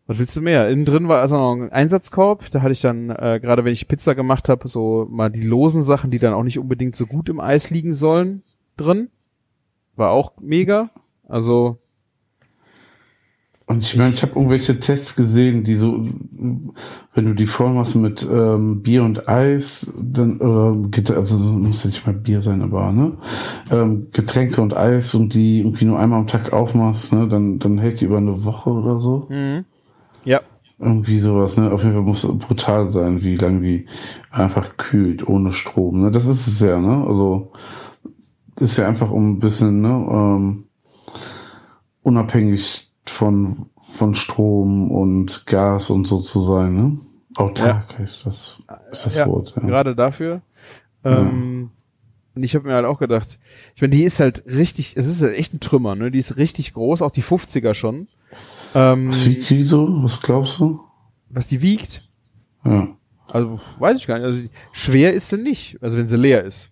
Was 0.06 0.18
willst 0.18 0.34
du 0.36 0.40
mehr? 0.40 0.68
Innen 0.68 0.84
drin 0.84 1.08
war 1.08 1.20
also 1.20 1.36
noch 1.36 1.52
ein 1.54 1.72
Einsatzkorb. 1.72 2.50
Da 2.50 2.60
hatte 2.62 2.72
ich 2.72 2.80
dann, 2.80 3.10
äh, 3.10 3.38
gerade 3.40 3.64
wenn 3.64 3.72
ich 3.72 3.88
Pizza 3.88 4.14
gemacht 4.14 4.48
habe, 4.48 4.66
so 4.68 5.06
mal 5.10 5.30
die 5.30 5.44
losen 5.44 5.84
Sachen, 5.84 6.10
die 6.10 6.18
dann 6.18 6.34
auch 6.34 6.42
nicht 6.42 6.58
unbedingt 6.58 6.96
so 6.96 7.06
gut 7.06 7.28
im 7.28 7.40
Eis 7.40 7.70
liegen 7.70 7.94
sollen, 7.94 8.42
drin. 8.76 9.08
War 9.96 10.10
auch 10.10 10.32
mega. 10.40 10.90
Also, 11.28 11.78
Und 13.66 13.82
ich 13.84 13.96
meine, 13.96 14.12
ich 14.12 14.22
habe 14.22 14.32
irgendwelche 14.34 14.80
Tests 14.80 15.14
gesehen, 15.16 15.62
die 15.64 15.76
so, 15.76 16.04
wenn 17.14 17.24
du 17.24 17.32
die 17.34 17.46
voll 17.46 17.72
machst 17.72 17.94
mit 17.94 18.26
ähm, 18.30 18.82
Bier 18.82 19.04
und 19.04 19.28
Eis, 19.28 19.90
dann, 19.98 20.38
oder, 20.40 20.76
Get- 20.90 21.10
also 21.12 21.38
muss 21.38 21.84
ja 21.84 21.88
nicht 21.90 22.04
mal 22.06 22.12
Bier 22.12 22.40
sein, 22.42 22.60
aber, 22.60 22.90
ne, 22.92 23.12
ähm, 23.70 24.08
Getränke 24.12 24.60
und 24.60 24.76
Eis 24.76 25.14
und 25.14 25.32
die 25.34 25.60
irgendwie 25.60 25.84
nur 25.86 25.98
einmal 25.98 26.18
am 26.18 26.26
Tag 26.26 26.52
aufmachst, 26.52 27.12
ne, 27.12 27.28
dann, 27.28 27.60
dann 27.60 27.78
hält 27.78 28.00
die 28.00 28.06
über 28.06 28.18
eine 28.18 28.44
Woche 28.44 28.70
oder 28.70 28.98
so. 28.98 29.26
mhm. 29.30 29.64
Ja, 30.24 30.40
Irgendwie 30.78 31.18
sowas, 31.20 31.56
ne, 31.56 31.70
auf 31.70 31.82
jeden 31.82 31.94
Fall 31.94 32.02
muss 32.02 32.24
es 32.24 32.38
brutal 32.38 32.90
sein, 32.90 33.22
wie 33.22 33.36
lange 33.36 33.60
die 33.60 33.86
einfach 34.30 34.76
kühlt, 34.76 35.26
ohne 35.26 35.52
Strom, 35.52 36.02
ne, 36.02 36.10
das 36.10 36.26
ist 36.26 36.46
es 36.46 36.60
ja, 36.60 36.78
ne, 36.80 37.04
also, 37.06 37.52
ist 38.60 38.76
ja 38.76 38.86
einfach 38.88 39.10
um 39.10 39.32
ein 39.32 39.38
bisschen, 39.38 39.80
ne, 39.80 39.88
ähm, 39.88 40.64
unabhängig 42.02 42.90
von, 43.06 43.66
von 43.96 44.14
Strom 44.14 44.90
und 44.90 45.46
Gas 45.46 45.90
und 45.90 46.06
so 46.06 46.20
zu 46.20 46.42
sein, 46.44 46.74
ne? 46.74 46.98
Autark 47.34 47.98
heißt 47.98 48.26
das, 48.26 48.62
ist 48.90 49.06
das 49.06 49.16
Ja, 49.16 49.26
Wort. 49.26 49.54
Ja. 49.56 49.62
gerade 49.62 49.94
dafür. 49.94 50.42
Ähm, 51.04 51.70
Und 52.34 52.42
ich 52.42 52.54
habe 52.54 52.66
mir 52.68 52.74
halt 52.74 52.86
auch 52.86 52.98
gedacht, 52.98 53.38
ich 53.74 53.82
meine, 53.82 53.94
die 53.94 54.04
ist 54.04 54.20
halt 54.20 54.44
richtig, 54.46 54.96
es 54.96 55.06
ist 55.06 55.22
halt 55.22 55.36
echt 55.36 55.54
ein 55.54 55.60
Trümmer, 55.60 55.94
ne? 55.94 56.10
Die 56.10 56.18
ist 56.18 56.36
richtig 56.36 56.72
groß, 56.74 57.02
auch 57.02 57.10
die 57.10 57.22
50er 57.22 57.74
schon. 57.74 58.08
Ähm, 58.74 59.08
Was 59.08 59.26
wiegt 59.26 59.50
die 59.50 59.62
so? 59.62 60.02
Was 60.02 60.20
glaubst 60.20 60.58
du? 60.58 60.80
was 61.34 61.46
die 61.48 61.62
wiegt, 61.62 62.06
Ja. 62.64 62.88
also 63.26 63.58
weiß 63.78 63.96
ich 63.98 64.06
gar 64.06 64.16
nicht. 64.18 64.24
Also 64.26 64.38
schwer 64.72 65.14
ist 65.14 65.30
sie 65.30 65.38
nicht, 65.38 65.78
also 65.82 65.96
wenn 65.96 66.06
sie 66.08 66.16
leer 66.18 66.44
ist. 66.44 66.70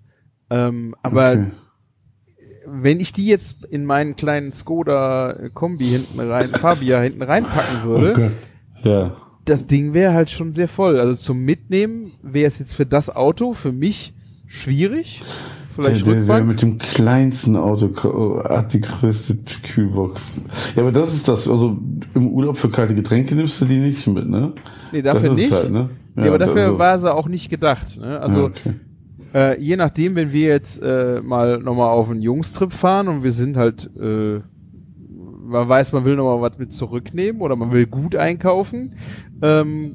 Ähm, 0.50 0.94
aber 1.02 1.30
Okay. 1.32 1.46
wenn 2.66 3.00
ich 3.00 3.12
die 3.14 3.24
jetzt 3.26 3.64
in 3.64 3.86
meinen 3.86 4.16
kleinen 4.16 4.52
Skoda 4.52 5.48
Kombi 5.54 5.86
hinten 5.86 6.20
rein, 6.20 6.50
Fabia 6.50 7.00
hinten 7.00 7.22
reinpacken 7.22 7.84
würde, 7.84 8.10
Okay. 8.12 8.30
Ja. 8.82 9.16
das 9.46 9.66
Ding 9.66 9.94
wäre 9.94 10.12
halt 10.12 10.28
schon 10.28 10.52
sehr 10.52 10.68
voll. 10.68 11.00
Also 11.00 11.14
zum 11.16 11.42
Mitnehmen 11.44 12.12
wäre 12.22 12.46
es 12.46 12.58
jetzt 12.58 12.74
für 12.74 12.84
das 12.86 13.08
Auto 13.08 13.54
für 13.54 13.72
mich 13.72 14.12
schwierig. 14.46 15.22
Der, 15.76 15.84
Vielleicht 15.84 16.06
der, 16.06 16.12
der 16.14 16.22
Rückbank. 16.22 16.46
mit 16.46 16.62
dem 16.62 16.78
kleinsten 16.78 17.56
Auto 17.56 17.88
ko- 17.88 18.42
hat 18.44 18.72
die 18.72 18.80
größte 18.80 19.36
Kühlbox. 19.62 20.40
Ja, 20.74 20.82
aber 20.82 20.92
das 20.92 21.14
ist 21.14 21.28
das. 21.28 21.48
Also 21.48 21.78
im 22.14 22.28
Urlaub 22.28 22.56
für 22.56 22.68
kalte 22.70 22.94
Getränke 22.94 23.34
nimmst 23.36 23.60
du 23.60 23.64
die 23.66 23.78
nicht 23.78 24.06
mit, 24.06 24.28
ne? 24.28 24.52
nee, 24.92 25.00
dafür 25.02 25.32
nicht. 25.32 25.52
Halt, 25.52 25.70
ne? 25.70 25.90
Ja, 26.16 26.24
aber 26.26 26.38
dafür 26.38 26.62
also- 26.64 26.78
war 26.78 26.98
sie 26.98 27.14
auch 27.14 27.28
nicht 27.28 27.48
gedacht. 27.50 27.98
Ne? 28.00 28.20
Also 28.20 28.40
ja, 28.40 28.46
okay. 28.46 28.74
äh, 29.32 29.60
je 29.62 29.76
nachdem, 29.76 30.16
wenn 30.16 30.32
wir 30.32 30.48
jetzt 30.48 30.82
äh, 30.82 31.20
mal 31.22 31.58
nochmal 31.60 31.88
auf 31.90 32.10
einen 32.10 32.20
Jungstrip 32.20 32.72
fahren 32.72 33.06
und 33.08 33.22
wir 33.22 33.32
sind 33.32 33.56
halt, 33.56 33.88
äh, 34.00 34.40
man 35.46 35.68
weiß, 35.68 35.92
man 35.92 36.04
will 36.04 36.16
nochmal 36.16 36.40
was 36.50 36.58
mit 36.58 36.72
zurücknehmen 36.72 37.40
oder 37.42 37.54
man 37.56 37.70
will 37.70 37.86
gut 37.86 38.16
einkaufen, 38.16 38.94
ähm, 39.40 39.94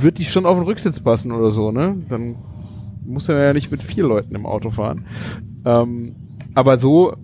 wird 0.00 0.18
die 0.18 0.24
schon 0.24 0.46
auf 0.46 0.56
den 0.56 0.64
Rücksitz 0.64 1.00
passen 1.00 1.32
oder 1.32 1.50
so, 1.50 1.70
ne? 1.70 1.96
Dann 2.08 2.36
muss 3.04 3.28
er 3.28 3.42
ja 3.42 3.52
nicht 3.52 3.70
mit 3.70 3.82
vier 3.82 4.04
Leuten 4.04 4.34
im 4.34 4.46
Auto 4.46 4.70
fahren. 4.70 5.06
Ähm, 5.64 6.14
aber 6.54 6.76
so 6.76 7.14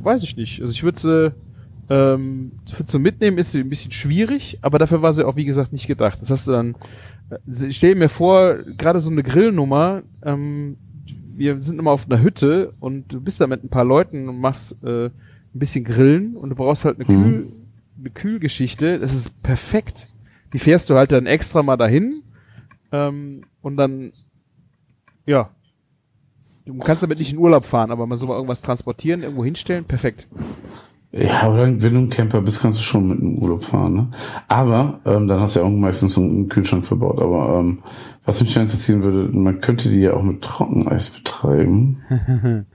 weiß 0.00 0.22
ich 0.24 0.36
nicht. 0.36 0.60
Also 0.60 0.72
ich 0.72 0.82
würde 0.82 1.00
sie 1.00 1.34
ähm, 1.88 2.52
für 2.70 2.84
zum 2.86 3.02
Mitnehmen 3.02 3.38
ist 3.38 3.52
sie 3.52 3.60
ein 3.60 3.68
bisschen 3.68 3.92
schwierig, 3.92 4.58
aber 4.62 4.78
dafür 4.78 5.02
war 5.02 5.12
sie 5.12 5.26
auch, 5.26 5.36
wie 5.36 5.44
gesagt, 5.44 5.72
nicht 5.72 5.86
gedacht. 5.86 6.20
Das 6.22 6.30
hast 6.30 6.48
du 6.48 6.52
dann, 6.52 6.74
äh, 7.30 7.66
ich 7.68 7.76
stell 7.76 7.94
mir 7.94 8.08
vor, 8.08 8.56
gerade 8.76 9.00
so 9.00 9.10
eine 9.10 9.22
Grillnummer, 9.22 10.02
ähm, 10.24 10.76
wir 11.34 11.62
sind 11.62 11.78
immer 11.78 11.90
auf 11.90 12.06
einer 12.10 12.22
Hütte 12.22 12.72
und 12.80 13.12
du 13.12 13.20
bist 13.20 13.40
da 13.40 13.46
mit 13.46 13.64
ein 13.64 13.68
paar 13.68 13.84
Leuten 13.84 14.28
und 14.28 14.38
machst 14.40 14.76
äh, 14.84 15.06
ein 15.06 15.12
bisschen 15.54 15.84
Grillen 15.84 16.36
und 16.36 16.50
du 16.50 16.56
brauchst 16.56 16.84
halt 16.84 17.00
eine, 17.00 17.04
Mhm. 17.16 17.22
Kühl, 17.22 17.46
eine 17.98 18.10
Kühlgeschichte. 18.10 18.98
Das 18.98 19.14
ist 19.14 19.42
perfekt. 19.42 20.08
Die 20.52 20.58
fährst 20.58 20.90
du 20.90 20.94
halt 20.94 21.12
dann 21.12 21.26
extra 21.26 21.62
mal 21.62 21.76
dahin 21.76 22.22
ähm, 22.92 23.44
und 23.60 23.76
dann, 23.76 24.12
ja, 25.26 25.50
du 26.66 26.78
kannst 26.78 27.02
damit 27.02 27.18
nicht 27.18 27.32
in 27.32 27.38
Urlaub 27.38 27.64
fahren, 27.64 27.90
aber 27.90 28.06
mal 28.06 28.16
so 28.16 28.26
mal 28.26 28.34
irgendwas 28.34 28.62
transportieren, 28.62 29.22
irgendwo 29.22 29.44
hinstellen, 29.44 29.84
perfekt. 29.84 30.28
Ja, 31.14 31.52
oder 31.52 31.64
wenn 31.64 31.78
du 31.94 32.00
ein 32.00 32.08
Camper 32.08 32.40
bist, 32.40 32.62
kannst 32.62 32.78
du 32.78 32.82
schon 32.82 33.06
mit 33.06 33.20
dem 33.20 33.36
Urlaub 33.36 33.64
fahren, 33.64 33.94
ne? 33.94 34.10
Aber 34.48 35.00
ähm, 35.04 35.28
dann 35.28 35.40
hast 35.40 35.54
du 35.54 35.60
ja 35.60 35.66
auch 35.66 35.70
meistens 35.70 36.16
einen 36.16 36.48
Kühlschrank 36.48 36.86
verbaut. 36.86 37.20
Aber 37.20 37.58
ähm, 37.58 37.82
was 38.24 38.40
mich 38.40 38.54
ja 38.54 38.62
interessieren 38.62 39.02
würde, 39.02 39.28
man 39.36 39.60
könnte 39.60 39.90
die 39.90 40.00
ja 40.00 40.14
auch 40.14 40.22
mit 40.22 40.40
Trockeneis 40.40 41.10
betreiben. 41.10 42.02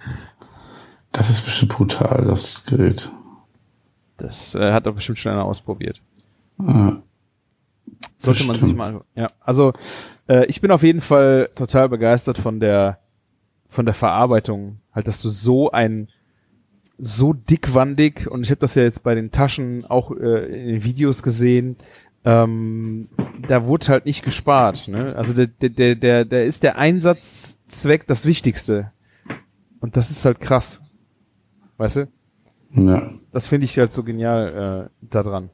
das 1.11 1.31
ist 1.31 1.41
bestimmt 1.41 1.73
brutal, 1.73 2.26
das 2.26 2.64
Gerät. 2.65 3.11
Das 4.18 4.53
äh, 4.53 4.72
hat 4.72 4.85
doch 4.85 4.94
bestimmt 4.94 5.18
schon 5.18 5.31
einer 5.31 5.45
ausprobiert. 5.45 5.99
Äh, 6.60 6.91
Sollte 8.18 8.44
man 8.44 8.60
sich 8.60 8.73
mal. 8.73 9.02
Ja, 9.15 9.27
also 9.39 9.73
äh, 10.27 10.45
ich 10.45 10.61
bin 10.61 10.72
auf 10.72 10.84
jeden 10.84 11.02
Fall 11.02 11.49
total 11.56 11.89
begeistert 11.89 12.38
von 12.38 12.60
der 12.60 12.99
von 13.69 13.85
der 13.85 13.94
Verarbeitung, 13.94 14.80
halt, 14.94 15.07
dass 15.07 15.22
du 15.22 15.30
so 15.30 15.72
ein 15.72 16.07
so 16.98 17.34
dickwandig 17.34 18.27
und 18.30 18.44
ich 18.44 18.49
habe 18.49 18.60
das 18.60 18.76
ja 18.76 18.84
jetzt 18.84 19.03
bei 19.03 19.14
den 19.14 19.31
Taschen 19.31 19.85
auch 19.85 20.11
äh, 20.11 20.45
in 20.45 20.68
den 20.68 20.84
Videos 20.84 21.22
gesehen. 21.22 21.77
Ähm, 22.26 23.07
da 23.48 23.65
wurde 23.65 23.88
halt 23.89 24.06
nicht 24.06 24.23
gespart. 24.23 24.88
Ne? 24.88 25.15
Also 25.15 25.34
der, 25.34 25.48
der, 25.48 25.95
der, 25.95 26.26
der 26.26 26.45
ist 26.45 26.64
der 26.64 26.77
Einsatzzweck 26.77 28.07
das 28.07 28.26
Wichtigste. 28.26 28.91
Und 29.80 29.95
das 29.95 30.10
ist 30.10 30.26
halt 30.26 30.39
krass. 30.39 30.81
Weißt 31.77 31.98
du? 31.98 32.07
Ja. 32.72 33.14
Das 33.31 33.48
finde 33.48 33.65
ich 33.65 33.77
halt 33.77 33.94
so 33.94 34.03
genial 34.03 34.89
äh, 34.89 35.07
daran. 35.07 35.52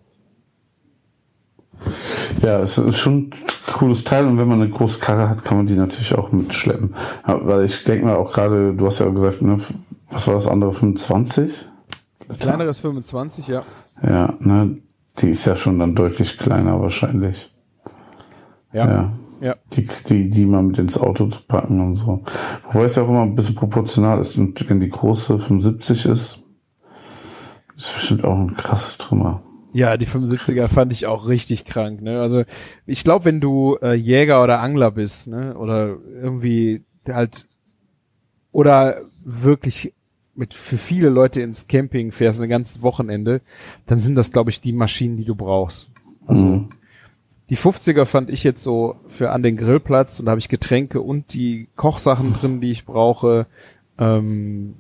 Ja, 2.41 2.60
es 2.60 2.77
ist 2.77 2.97
schon 2.97 3.15
ein 3.15 3.31
cooles 3.73 4.03
Teil 4.03 4.26
und 4.26 4.38
wenn 4.38 4.47
man 4.47 4.61
eine 4.61 4.69
große 4.69 4.99
Karre 4.99 5.30
hat, 5.30 5.43
kann 5.43 5.57
man 5.57 5.68
die 5.68 5.76
natürlich 5.76 6.14
auch 6.15 6.31
mitschleppen. 6.31 6.95
Ja, 7.27 7.45
weil 7.45 7.65
ich 7.65 7.84
denke 7.84 8.05
mal 8.05 8.15
auch 8.15 8.31
gerade, 8.31 8.73
du 8.73 8.85
hast 8.85 8.99
ja 8.99 9.07
auch 9.07 9.14
gesagt, 9.14 9.41
ne, 9.41 9.60
was 10.10 10.27
war 10.27 10.35
das 10.35 10.47
andere, 10.47 10.73
25? 10.73 11.68
Kleineres 12.39 12.80
25, 12.80 13.47
ja. 13.47 13.61
Ja, 14.01 14.34
ne, 14.39 14.77
die 15.18 15.30
ist 15.30 15.45
ja 15.45 15.55
schon 15.55 15.80
dann 15.80 15.95
deutlich 15.95 16.38
kleiner 16.38 16.80
wahrscheinlich. 16.80 17.53
Ja. 18.72 18.88
Ja. 18.88 19.11
Ja. 19.41 19.55
Die, 19.73 19.88
die, 20.07 20.30
die 20.30 20.45
mal 20.45 20.64
mit 20.64 20.80
ins 20.80 20.97
Auto 20.97 21.27
zu 21.27 21.41
packen 21.45 21.81
und 21.81 21.95
so. 21.95 22.23
Wobei 22.72 22.85
es 22.85 22.95
ja 22.95 23.03
auch 23.03 23.10
immer 23.10 23.23
ein 23.23 23.35
bisschen 23.35 23.55
proportional 23.55 24.22
ist. 24.22 24.38
Und 24.38 24.69
wenn 24.69 24.80
die 24.80 24.88
große 24.88 25.38
75 25.38 26.05
ist, 26.05 26.39
ist 27.76 27.93
bestimmt 27.93 28.23
auch 28.23 28.38
ein 28.38 28.53
krasses 28.53 28.97
Trümmer. 28.97 29.41
Ja, 29.74 29.98
die 29.98 30.06
75er 30.08 30.68
fand 30.68 30.94
ich 30.94 31.06
auch 31.08 31.28
richtig 31.28 31.66
krank. 31.66 32.02
Ne? 32.02 32.22
Also 32.22 32.44
ich 32.86 33.04
glaube, 33.04 33.26
wenn 33.26 33.41
du 33.41 33.78
äh, 33.82 33.94
Jäger 33.94 34.44
oder 34.44 34.62
Angler 34.62 34.91
bist, 34.91 35.28
ne, 35.28 35.56
oder 35.58 35.98
irgendwie 36.22 36.82
halt 37.08 37.48
oder 38.52 39.02
wirklich 39.24 39.94
mit 40.36 40.54
für 40.54 40.78
viele 40.78 41.10
Leute 41.10 41.41
ins 41.41 41.68
Camping 41.68 42.12
fährst, 42.12 42.41
ein 42.41 42.50
ganzes 42.50 42.82
Wochenende, 42.82 43.41
dann 43.86 44.00
sind 44.00 44.16
das, 44.16 44.32
glaube 44.32 44.50
ich, 44.50 44.62
die 44.62 44.74
Maschinen, 44.74 45.18
die 45.18 45.26
du 45.26 45.36
brauchst. 45.36 45.91
Also 46.26 46.45
Mhm. 46.45 46.70
die 47.50 47.58
50er 47.58 48.06
fand 48.06 48.30
ich 48.30 48.44
jetzt 48.44 48.64
so 48.64 48.95
für 49.08 49.32
an 49.32 49.44
den 49.44 49.58
Grillplatz 49.58 50.20
und 50.20 50.26
da 50.26 50.32
habe 50.32 50.40
ich 50.40 50.50
Getränke 50.50 51.02
und 51.02 51.34
die 51.34 51.68
Kochsachen 51.76 52.34
drin, 52.34 52.62
die 52.62 52.72
ich 52.72 52.86
brauche. 52.86 53.45
Ähm, 54.00 54.76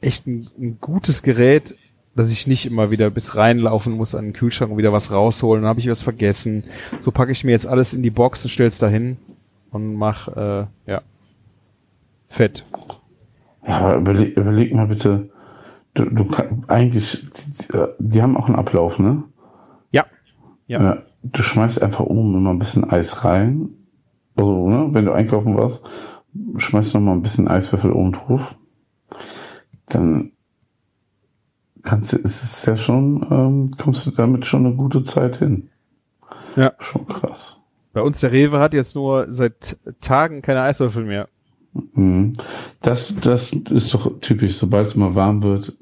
echt 0.00 0.26
ein, 0.26 0.46
ein 0.58 0.78
gutes 0.80 1.22
Gerät, 1.22 1.74
dass 2.16 2.32
ich 2.32 2.46
nicht 2.46 2.66
immer 2.66 2.90
wieder 2.90 3.10
bis 3.10 3.36
reinlaufen 3.36 3.92
muss 3.92 4.14
an 4.14 4.24
den 4.24 4.32
Kühlschrank 4.32 4.72
und 4.72 4.78
wieder 4.78 4.92
was 4.92 5.12
rausholen. 5.12 5.62
Dann 5.62 5.68
habe 5.68 5.80
ich 5.80 5.88
was 5.88 6.02
vergessen. 6.02 6.64
So 7.00 7.10
packe 7.10 7.30
ich 7.30 7.44
mir 7.44 7.52
jetzt 7.52 7.66
alles 7.66 7.94
in 7.94 8.02
die 8.02 8.10
Box 8.10 8.42
und 8.44 8.50
stell's 8.50 8.78
dahin 8.78 9.18
und 9.70 9.94
mach 9.94 10.28
äh, 10.28 10.66
ja 10.86 11.02
fett. 12.28 12.64
Ja, 13.66 13.78
aber 13.80 13.96
überleg, 13.96 14.36
überleg 14.36 14.74
mal 14.74 14.86
bitte, 14.86 15.30
du, 15.94 16.04
du 16.04 16.24
kann, 16.24 16.64
eigentlich, 16.68 17.26
die, 17.30 17.84
die 17.98 18.22
haben 18.22 18.36
auch 18.36 18.46
einen 18.46 18.56
Ablauf, 18.56 18.98
ne? 18.98 19.24
Ja. 19.90 20.06
Ja. 20.66 20.82
Ja. 20.82 21.02
Du 21.22 21.42
schmeißt 21.42 21.82
einfach 21.82 22.04
oben 22.04 22.34
immer 22.34 22.50
ein 22.50 22.58
bisschen 22.58 22.88
Eis 22.88 23.24
rein. 23.24 23.70
Also, 24.36 24.68
ne, 24.68 24.88
wenn 24.92 25.06
du 25.06 25.12
einkaufen 25.12 25.56
warst, 25.56 25.84
schmeißt 26.56 26.94
noch 26.94 27.00
mal 27.00 27.12
ein 27.12 27.22
bisschen 27.22 27.48
Eiswürfel 27.48 27.90
oben 27.90 28.12
drauf. 28.12 28.56
Dann 29.86 30.32
kannst 31.86 32.12
du, 32.12 32.18
ist 32.18 32.42
es 32.42 32.66
ja 32.66 32.76
schon, 32.76 33.26
ähm, 33.30 33.70
kommst 33.78 34.06
du 34.06 34.10
damit 34.10 34.44
schon 34.44 34.66
eine 34.66 34.74
gute 34.74 35.04
Zeit 35.04 35.36
hin. 35.36 35.70
Ja. 36.56 36.72
Schon 36.78 37.06
krass. 37.06 37.62
Bei 37.92 38.02
uns 38.02 38.20
der 38.20 38.32
Rewe 38.32 38.58
hat 38.58 38.74
jetzt 38.74 38.94
nur 38.94 39.26
seit 39.30 39.78
Tagen 40.00 40.42
keine 40.42 40.62
Eiswürfel 40.62 41.04
mehr. 41.04 41.28
Mhm. 41.94 42.34
Das, 42.82 43.14
das 43.22 43.52
ist 43.52 43.94
doch 43.94 44.20
typisch, 44.20 44.56
sobald 44.56 44.86
es 44.86 44.96
mal 44.96 45.14
warm 45.14 45.42
wird. 45.42 45.74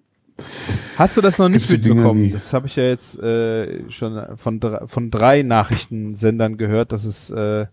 Hast 0.96 1.16
du 1.16 1.20
das 1.20 1.38
noch 1.38 1.48
nicht 1.48 1.68
mitbekommen? 1.70 2.32
Das 2.32 2.52
habe 2.52 2.66
ich 2.66 2.76
ja 2.76 2.84
jetzt 2.84 3.18
äh, 3.20 3.88
schon 3.90 4.36
von, 4.36 4.60
von 4.86 5.10
drei 5.10 5.42
Nachrichtensendern 5.42 6.56
gehört, 6.56 6.92
dass 6.92 7.04
es 7.04 7.30
äh, 7.30 7.66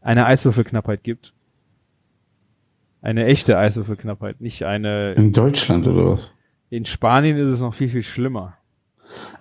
eine 0.00 0.26
Eiswürfelknappheit 0.26 1.02
gibt. 1.02 1.32
Eine 3.02 3.26
echte 3.26 3.58
Eiswürfelknappheit, 3.58 4.40
nicht 4.40 4.64
eine. 4.64 5.14
In 5.14 5.32
Deutschland 5.32 5.86
oder 5.86 6.12
was? 6.12 6.34
In 6.70 6.84
Spanien 6.84 7.36
ist 7.36 7.50
es 7.50 7.60
noch 7.60 7.74
viel, 7.74 7.88
viel 7.88 8.04
schlimmer. 8.04 8.56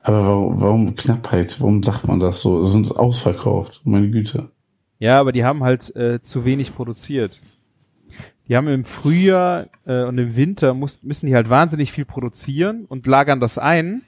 Aber 0.02 0.26
warum, 0.26 0.62
warum 0.62 0.96
Knappheit? 0.96 1.62
Warum 1.62 1.84
sagt 1.84 2.08
man 2.08 2.20
das 2.20 2.42
so? 2.42 2.66
Sie 2.66 2.72
sind 2.72 2.96
ausverkauft. 2.96 3.82
Meine 3.84 4.10
Güte. 4.10 4.50
Ja, 4.98 5.20
aber 5.20 5.32
die 5.32 5.46
haben 5.46 5.64
halt 5.64 5.96
äh, 5.96 6.22
zu 6.24 6.44
wenig 6.44 6.76
produziert. 6.76 7.42
Die 8.48 8.58
haben 8.58 8.68
im 8.68 8.84
Frühjahr 8.84 9.68
äh, 9.86 10.06
und 10.06 10.18
im 10.18 10.36
Winter 10.36 10.74
muss, 10.74 11.04
müssen 11.04 11.28
die 11.28 11.36
halt 11.36 11.52
wahnsinnig 11.52 11.92
viel 11.92 12.06
produzieren 12.06 12.86
und 12.86 13.06
lagern 13.06 13.40
das 13.40 13.60
ein, 13.60 14.02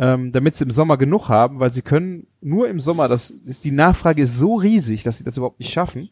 ähm, 0.00 0.32
damit 0.32 0.56
sie 0.56 0.64
im 0.64 0.72
Sommer 0.72 0.96
genug 0.96 1.28
haben, 1.28 1.60
weil 1.60 1.72
sie 1.72 1.82
können 1.82 2.26
nur 2.40 2.68
im 2.68 2.80
Sommer, 2.80 3.06
das 3.06 3.30
ist 3.30 3.64
die 3.64 3.70
Nachfrage 3.70 4.22
ist 4.22 4.36
so 4.36 4.56
riesig, 4.56 5.04
dass 5.04 5.18
sie 5.18 5.24
das 5.24 5.36
überhaupt 5.36 5.60
nicht 5.60 5.72
schaffen. 5.72 6.10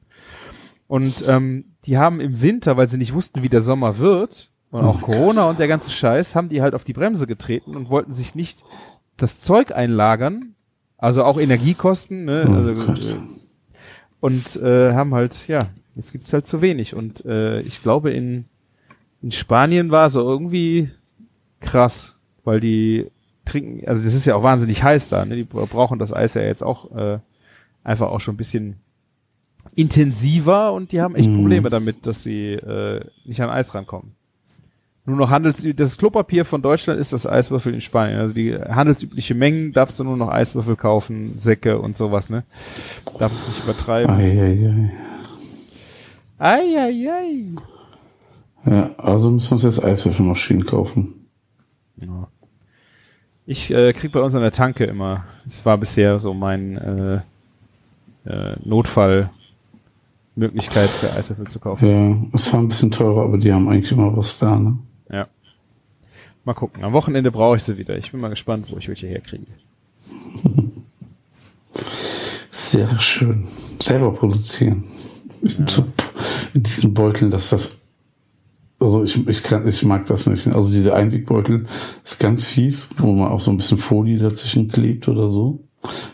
Und 0.86 1.24
ähm, 1.26 1.74
die 1.84 1.98
haben 1.98 2.20
im 2.20 2.40
Winter, 2.42 2.76
weil 2.76 2.86
sie 2.86 2.96
nicht 2.96 3.12
wussten, 3.12 3.42
wie 3.42 3.48
der 3.48 3.60
Sommer 3.60 3.98
wird, 3.98 4.52
und 4.76 4.84
auch 4.84 5.02
Oh, 5.02 5.06
Corona 5.06 5.48
und 5.48 5.58
der 5.58 5.68
ganze 5.68 5.90
Scheiß, 5.90 6.34
haben 6.34 6.48
die 6.48 6.62
halt 6.62 6.74
auf 6.74 6.84
die 6.84 6.92
Bremse 6.92 7.26
getreten 7.26 7.76
und 7.76 7.88
wollten 7.90 8.12
sich 8.12 8.34
nicht 8.34 8.64
das 9.16 9.40
Zeug 9.40 9.72
einlagern, 9.72 10.54
also 10.98 11.24
auch 11.24 11.38
Energiekosten, 11.38 12.24
ne? 12.24 12.46
Oh 12.48 12.90
also, 12.90 13.16
und 14.20 14.56
äh, 14.56 14.92
haben 14.94 15.14
halt, 15.14 15.46
ja, 15.48 15.60
jetzt 15.94 16.12
gibt's 16.12 16.32
halt 16.32 16.46
zu 16.46 16.60
wenig. 16.62 16.94
Und 16.94 17.24
äh, 17.26 17.60
ich 17.60 17.82
glaube, 17.82 18.10
in, 18.10 18.46
in 19.22 19.30
Spanien 19.30 19.90
war 19.90 20.10
so 20.10 20.20
irgendwie 20.20 20.90
krass, 21.60 22.16
weil 22.44 22.60
die 22.60 23.10
trinken, 23.44 23.86
also 23.86 24.02
das 24.02 24.14
ist 24.14 24.26
ja 24.26 24.34
auch 24.34 24.42
wahnsinnig 24.42 24.82
heiß 24.82 25.08
da, 25.10 25.24
ne? 25.24 25.36
Die 25.36 25.44
brauchen 25.44 25.98
das 25.98 26.12
Eis 26.12 26.34
ja 26.34 26.42
jetzt 26.42 26.62
auch 26.62 26.94
äh, 26.96 27.18
einfach 27.84 28.08
auch 28.08 28.20
schon 28.20 28.34
ein 28.34 28.38
bisschen 28.38 28.76
intensiver 29.74 30.72
und 30.72 30.92
die 30.92 31.00
haben 31.00 31.14
echt 31.14 31.28
Mhm. 31.28 31.36
Probleme 31.36 31.70
damit, 31.70 32.06
dass 32.06 32.22
sie 32.22 32.52
äh, 32.54 33.04
nicht 33.24 33.40
an 33.40 33.50
Eis 33.50 33.74
rankommen. 33.74 34.12
Nur 35.06 35.16
noch 35.16 35.30
handels 35.30 35.64
das 35.76 35.98
Klopapier 35.98 36.44
von 36.44 36.62
Deutschland 36.62 36.98
ist 36.98 37.12
das 37.12 37.26
Eiswürfel 37.26 37.72
in 37.72 37.80
Spanien. 37.80 38.18
Also 38.18 38.34
die 38.34 38.54
handelsübliche 38.54 39.36
Mengen 39.36 39.72
darfst 39.72 40.00
du 40.00 40.04
nur 40.04 40.16
noch 40.16 40.28
Eiswürfel 40.28 40.74
kaufen, 40.74 41.38
Säcke 41.38 41.78
und 41.78 41.96
sowas, 41.96 42.28
ne? 42.28 42.42
Darfst 43.16 43.42
es 43.42 43.48
nicht 43.48 43.64
übertreiben. 43.64 44.12
Eieiei. 44.12 44.90
Eieiei. 46.38 47.54
Ja, 48.66 48.90
also 48.98 49.30
müssen 49.30 49.50
wir 49.50 49.52
uns 49.52 49.62
jetzt 49.62 49.82
Eiswürfelmaschinen 49.82 50.66
kaufen. 50.66 51.14
Ja. 51.98 52.28
Ich 53.46 53.70
äh, 53.70 53.92
krieg 53.92 54.10
bei 54.10 54.20
uns 54.20 54.34
an 54.34 54.42
der 54.42 54.50
Tanke 54.50 54.84
immer, 54.84 55.24
es 55.46 55.64
war 55.64 55.78
bisher 55.78 56.18
so 56.18 56.34
mein 56.34 56.76
äh, 56.76 57.20
äh, 58.28 58.56
Notfallmöglichkeit 58.64 60.90
für 60.90 61.12
Eiswürfel 61.12 61.46
zu 61.46 61.60
kaufen. 61.60 61.88
Ja, 61.88 62.16
es 62.32 62.52
war 62.52 62.58
ein 62.58 62.66
bisschen 62.66 62.90
teurer, 62.90 63.22
aber 63.22 63.38
die 63.38 63.52
haben 63.52 63.68
eigentlich 63.68 63.92
immer 63.92 64.16
was 64.16 64.40
da, 64.40 64.58
ne? 64.58 64.78
Ja. 66.46 66.52
Mal 66.52 66.54
gucken. 66.54 66.84
Am 66.84 66.92
Wochenende 66.92 67.30
brauche 67.32 67.56
ich 67.56 67.64
sie 67.64 67.76
wieder. 67.76 67.98
Ich 67.98 68.12
bin 68.12 68.20
mal 68.20 68.28
gespannt, 68.28 68.66
wo 68.70 68.76
ich 68.78 68.88
welche 68.88 69.06
herkriege. 69.08 69.46
Sehr 72.50 72.88
schön. 72.98 73.48
Selber 73.80 74.12
produzieren. 74.12 74.84
So, 75.66 75.84
In 76.54 76.62
diesen 76.62 76.94
Beuteln, 76.94 77.30
dass 77.30 77.50
das. 77.50 77.76
Also 78.78 79.04
ich, 79.04 79.26
ich 79.26 79.42
kann, 79.42 79.66
ich 79.66 79.82
mag 79.84 80.06
das 80.06 80.26
nicht. 80.26 80.46
Also 80.48 80.70
diese 80.70 80.94
Einwegbeutel 80.94 81.66
ist 82.04 82.20
ganz 82.20 82.44
fies, 82.44 82.88
wo 82.98 83.12
man 83.12 83.28
auch 83.30 83.40
so 83.40 83.50
ein 83.50 83.56
bisschen 83.56 83.78
Folie 83.78 84.18
dazwischen 84.18 84.68
klebt 84.68 85.08
oder 85.08 85.30
so. 85.30 85.60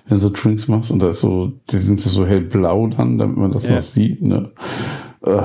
Wenn 0.06 0.14
du 0.14 0.18
so 0.18 0.30
Drinks 0.30 0.68
machst 0.68 0.90
und 0.90 1.00
da 1.00 1.10
ist 1.10 1.20
so, 1.20 1.52
die 1.70 1.78
sind 1.78 1.98
so 2.00 2.26
hellblau 2.26 2.86
dann, 2.88 3.18
damit 3.18 3.36
man 3.36 3.50
das 3.50 3.66
Ja. 3.66 3.74
noch 3.76 3.80
sieht, 3.80 4.22
ne? 4.22 4.52
Äh, 5.22 5.42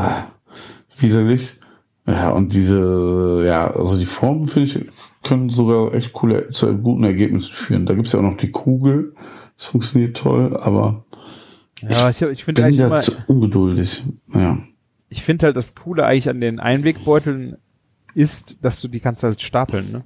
widerlich. 1.00 1.54
Ja, 2.08 2.30
und 2.32 2.54
diese, 2.54 3.44
ja, 3.46 3.70
also 3.70 3.98
die 3.98 4.06
Formen 4.06 4.48
finde 4.48 4.70
ich, 4.70 4.86
können 5.24 5.50
sogar 5.50 5.94
echt 5.94 6.14
coole, 6.14 6.50
zu 6.52 6.74
guten 6.78 7.04
Ergebnissen 7.04 7.52
führen. 7.52 7.86
Da 7.86 7.94
gibt's 7.96 8.14
ja 8.14 8.20
auch 8.20 8.24
noch 8.24 8.38
die 8.38 8.52
Kugel. 8.52 9.14
Das 9.58 9.66
funktioniert 9.68 10.16
toll, 10.16 10.56
aber 10.56 11.06
Ja, 11.82 12.10
ich, 12.10 12.22
ich 12.22 12.46
finde 12.46 12.62
bin 12.62 12.80
eigentlich 12.80 13.12
immer, 13.12 13.28
ungeduldig. 13.28 14.04
Ja. 14.34 14.58
ich 15.10 15.24
finde 15.24 15.48
halt 15.48 15.58
das 15.58 15.76
Coole 15.76 16.06
eigentlich 16.06 16.30
an 16.30 16.40
den 16.40 16.60
Einwegbeuteln 16.60 17.58
ist, 18.14 18.58
dass 18.62 18.80
du 18.82 18.88
die 18.88 19.00
kannst 19.00 19.24
halt 19.24 19.42
stapeln, 19.42 19.92
ne? 19.92 20.06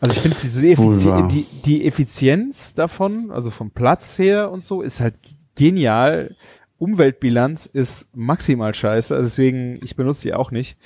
Also 0.00 0.14
ich 0.14 0.20
finde 0.20 0.36
diese 0.40 0.62
Wohl 0.62 0.94
Effizi 0.94 1.08
wahr. 1.08 1.26
die, 1.28 1.46
die 1.64 1.86
Effizienz 1.86 2.74
davon, 2.74 3.30
also 3.30 3.50
vom 3.50 3.70
Platz 3.70 4.18
her 4.18 4.50
und 4.50 4.62
so, 4.62 4.82
ist 4.82 5.00
halt 5.00 5.14
genial. 5.56 6.36
Umweltbilanz 6.78 7.64
ist 7.64 8.06
maximal 8.14 8.74
scheiße, 8.74 9.16
also 9.16 9.26
deswegen, 9.26 9.80
ich 9.82 9.96
benutze 9.96 10.22
die 10.22 10.34
auch 10.34 10.50
nicht. 10.50 10.76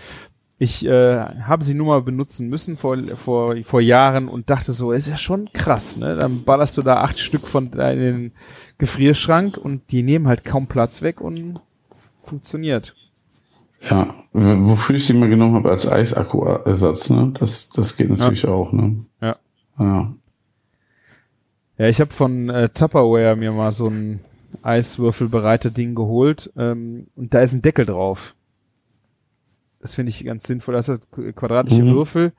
Ich 0.63 0.85
äh, 0.85 1.19
habe 1.19 1.65
sie 1.65 1.73
nur 1.73 1.87
mal 1.87 2.03
benutzen 2.03 2.51
müssen 2.51 2.77
vor, 2.77 2.99
vor, 3.17 3.57
vor 3.65 3.81
Jahren 3.81 4.29
und 4.29 4.51
dachte 4.51 4.73
so, 4.73 4.93
ist 4.93 5.09
ja 5.09 5.17
schon 5.17 5.49
krass, 5.55 5.97
ne? 5.97 6.17
Dann 6.17 6.45
ballerst 6.45 6.77
du 6.77 6.83
da 6.83 6.99
acht 7.01 7.19
Stück 7.19 7.49
von 7.49 7.71
deinem 7.71 8.33
Gefrierschrank 8.77 9.57
und 9.57 9.91
die 9.91 10.03
nehmen 10.03 10.29
halt 10.29 10.45
kaum 10.45 10.67
Platz 10.67 11.01
weg 11.01 11.23
und 11.23 11.63
funktioniert. 12.25 12.95
Ja, 13.81 14.15
wofür 14.35 14.97
ich 14.97 15.07
die 15.07 15.15
mal 15.15 15.31
genommen 15.31 15.55
habe 15.55 15.71
als 15.71 15.89
Eisakku-Ersatz, 15.89 17.09
ne? 17.09 17.33
Das, 17.41 17.71
das 17.71 17.97
geht 17.97 18.11
natürlich 18.11 18.47
auch, 18.47 18.71
ne? 18.73 19.07
Ja. 19.23 19.37
Ja. 19.79 20.15
Ja, 21.79 21.89
ich 21.89 22.03
habe 22.03 22.13
von 22.13 22.51
äh, 22.51 22.69
Tupperware 22.69 23.35
mir 23.35 23.53
mal 23.53 23.73
so 23.73 23.87
ein 23.87 24.21
Eiswürfel 24.61 25.31
bereitet 25.31 25.79
Ding 25.79 25.95
geholt 25.95 26.53
ähm, 26.59 27.07
und 27.17 27.33
da 27.33 27.41
ist 27.41 27.55
ein 27.55 27.63
Deckel 27.63 27.87
drauf. 27.87 28.35
Das 29.81 29.95
finde 29.95 30.11
ich 30.11 30.25
ganz 30.25 30.45
sinnvoll. 30.47 30.73
Da 30.75 30.79
hast 30.79 30.89
du 30.89 31.33
quadratische 31.33 31.83
Mhm. 31.83 31.95
Würfel, 31.95 32.33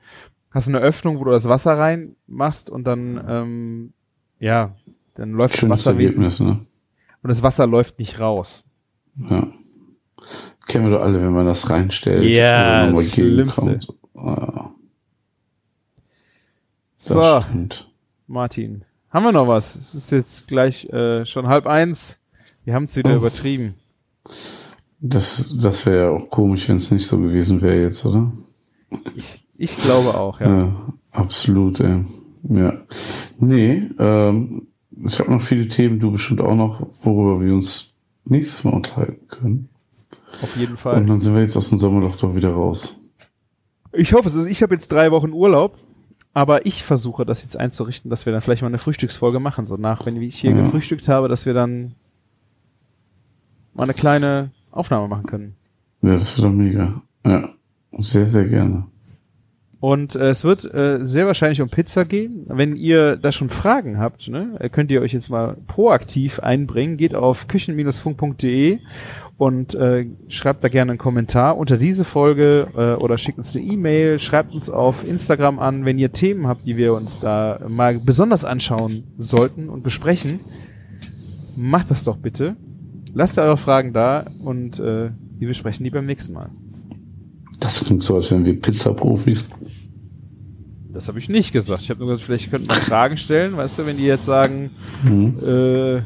hast 0.50 0.68
eine 0.68 0.78
Öffnung, 0.78 1.18
wo 1.18 1.24
du 1.24 1.30
das 1.32 1.48
Wasser 1.48 1.76
reinmachst 1.78 2.70
und 2.70 2.84
dann 2.84 3.22
ähm, 3.28 3.92
ja, 4.38 4.74
dann 5.14 5.32
läuft 5.32 5.54
das 5.54 5.60
Schönes 5.60 5.80
Wasser 5.86 5.98
wesentlich 5.98 6.40
Ergebnis, 6.40 6.60
ne? 6.60 6.66
und 7.22 7.28
das 7.28 7.42
Wasser 7.42 7.66
läuft 7.66 7.98
nicht 7.98 8.20
raus. 8.20 8.64
Ja. 9.16 9.48
Kennen 10.66 10.84
wir 10.86 10.92
doch 10.98 11.02
alle, 11.04 11.20
wenn 11.20 11.32
man 11.32 11.46
das 11.46 11.68
reinstellt. 11.68 12.24
Ja, 12.24 12.86
das 12.90 13.10
Schlimmste. 13.12 13.62
gegenkommt. 13.78 13.88
Ja, 14.14 14.70
das 16.96 17.06
So, 17.08 17.42
stimmt. 17.42 17.90
Martin, 18.28 18.84
haben 19.10 19.24
wir 19.24 19.32
noch 19.32 19.48
was? 19.48 19.74
Es 19.74 19.94
ist 19.94 20.12
jetzt 20.12 20.48
gleich 20.48 20.84
äh, 20.90 21.26
schon 21.26 21.48
halb 21.48 21.66
eins. 21.66 22.18
Wir 22.64 22.74
haben 22.74 22.84
es 22.84 22.96
wieder 22.96 23.12
Oh. 23.12 23.16
übertrieben. 23.16 23.74
Das, 25.04 25.56
das 25.60 25.84
wäre 25.84 26.04
ja 26.04 26.10
auch 26.10 26.30
komisch, 26.30 26.68
wenn 26.68 26.76
es 26.76 26.90
nicht 26.92 27.06
so 27.06 27.18
gewesen 27.18 27.60
wäre 27.60 27.82
jetzt, 27.82 28.06
oder? 28.06 28.30
Ich, 29.16 29.44
ich 29.58 29.76
glaube 29.80 30.14
auch, 30.16 30.40
ja. 30.40 30.48
Ja, 30.58 30.92
absolut, 31.10 31.80
ey. 31.80 32.04
Ja. 32.48 32.74
Nee, 33.38 33.90
ähm, 33.98 34.68
ich 35.04 35.18
habe 35.18 35.32
noch 35.32 35.42
viele 35.42 35.66
Themen, 35.66 35.98
du 35.98 36.12
bestimmt 36.12 36.40
auch 36.40 36.54
noch, 36.54 36.86
worüber 37.02 37.44
wir 37.44 37.52
uns 37.54 37.88
nächstes 38.24 38.62
Mal 38.62 38.74
unterhalten 38.74 39.26
können. 39.28 39.68
Auf 40.40 40.56
jeden 40.56 40.72
Und 40.72 40.78
Fall. 40.78 41.04
dann 41.04 41.20
sind 41.20 41.34
wir 41.34 41.42
jetzt 41.42 41.56
aus 41.56 41.70
dem 41.70 41.78
Sommerloch 41.80 42.16
doch 42.16 42.34
wieder 42.36 42.50
raus. 42.52 42.96
Ich 43.92 44.12
hoffe 44.12 44.28
es. 44.28 44.34
ist- 44.36 44.46
Ich 44.46 44.62
habe 44.62 44.74
jetzt 44.74 44.90
drei 44.92 45.10
Wochen 45.10 45.32
Urlaub, 45.32 45.76
aber 46.32 46.64
ich 46.64 46.84
versuche 46.84 47.26
das 47.26 47.42
jetzt 47.42 47.56
einzurichten, 47.56 48.08
dass 48.08 48.24
wir 48.24 48.32
dann 48.32 48.40
vielleicht 48.40 48.62
mal 48.62 48.68
eine 48.68 48.78
Frühstücksfolge 48.78 49.40
machen. 49.40 49.66
So 49.66 49.76
nach, 49.76 50.06
wenn 50.06 50.20
ich 50.22 50.36
hier 50.40 50.52
Ja. 50.52 50.62
gefrühstückt 50.62 51.08
habe, 51.08 51.28
dass 51.28 51.44
wir 51.44 51.54
dann 51.54 51.94
mal 53.74 53.82
eine 53.84 53.94
kleine 53.94 54.50
Aufnahme 54.72 55.08
machen 55.08 55.26
können. 55.26 55.54
Ja, 56.02 56.14
das 56.14 56.36
wird 56.36 56.46
doch 56.46 56.52
mega. 56.52 57.02
Ja, 57.24 57.50
sehr, 57.98 58.26
sehr 58.26 58.46
gerne. 58.46 58.86
Und 59.82 60.14
äh, 60.14 60.30
es 60.30 60.44
wird 60.44 60.64
äh, 60.72 61.00
sehr 61.02 61.26
wahrscheinlich 61.26 61.60
um 61.60 61.68
Pizza 61.68 62.04
gehen. 62.04 62.44
Wenn 62.46 62.76
ihr 62.76 63.16
da 63.16 63.32
schon 63.32 63.48
Fragen 63.48 63.98
habt, 63.98 64.28
ne, 64.28 64.54
äh, 64.60 64.68
könnt 64.68 64.92
ihr 64.92 65.00
euch 65.00 65.12
jetzt 65.12 65.28
mal 65.28 65.56
proaktiv 65.66 66.38
einbringen. 66.38 66.96
Geht 66.96 67.16
auf 67.16 67.48
küchen-funk.de 67.48 68.78
und 69.38 69.74
äh, 69.74 70.06
schreibt 70.28 70.62
da 70.62 70.68
gerne 70.68 70.92
einen 70.92 70.98
Kommentar 71.00 71.56
unter 71.56 71.78
diese 71.78 72.04
Folge 72.04 72.68
äh, 72.76 73.02
oder 73.02 73.18
schickt 73.18 73.38
uns 73.38 73.56
eine 73.56 73.64
E-Mail, 73.64 74.20
schreibt 74.20 74.54
uns 74.54 74.70
auf 74.70 75.04
Instagram 75.04 75.58
an, 75.58 75.84
wenn 75.84 75.98
ihr 75.98 76.12
Themen 76.12 76.46
habt, 76.46 76.64
die 76.64 76.76
wir 76.76 76.94
uns 76.94 77.18
da 77.18 77.58
mal 77.66 77.98
besonders 77.98 78.44
anschauen 78.44 79.02
sollten 79.18 79.68
und 79.68 79.82
besprechen. 79.82 80.38
Macht 81.56 81.90
das 81.90 82.04
doch 82.04 82.18
bitte. 82.18 82.54
Lasst 83.14 83.38
eure 83.38 83.56
Fragen 83.56 83.92
da 83.92 84.26
und 84.42 84.78
äh, 84.78 85.10
wir 85.38 85.48
besprechen 85.48 85.84
die 85.84 85.90
beim 85.90 86.06
nächsten 86.06 86.32
Mal. 86.32 86.50
Das 87.60 87.82
klingt 87.84 88.02
so, 88.02 88.16
als 88.16 88.30
wären 88.30 88.44
wir 88.44 88.58
Pizza-Profis. 88.60 89.46
Das 90.92 91.08
habe 91.08 91.18
ich 91.18 91.28
nicht 91.28 91.52
gesagt. 91.52 91.82
Ich 91.82 91.90
habe 91.90 92.00
nur 92.00 92.08
gesagt, 92.08 92.24
vielleicht 92.26 92.50
könnten 92.50 92.68
wir 92.68 92.74
Fragen 92.76 93.16
stellen, 93.16 93.56
weißt 93.56 93.78
du, 93.78 93.86
wenn 93.86 93.96
die 93.96 94.04
jetzt 94.04 94.24
sagen, 94.24 94.70
Mhm. 95.02 95.34
äh, 95.46 96.02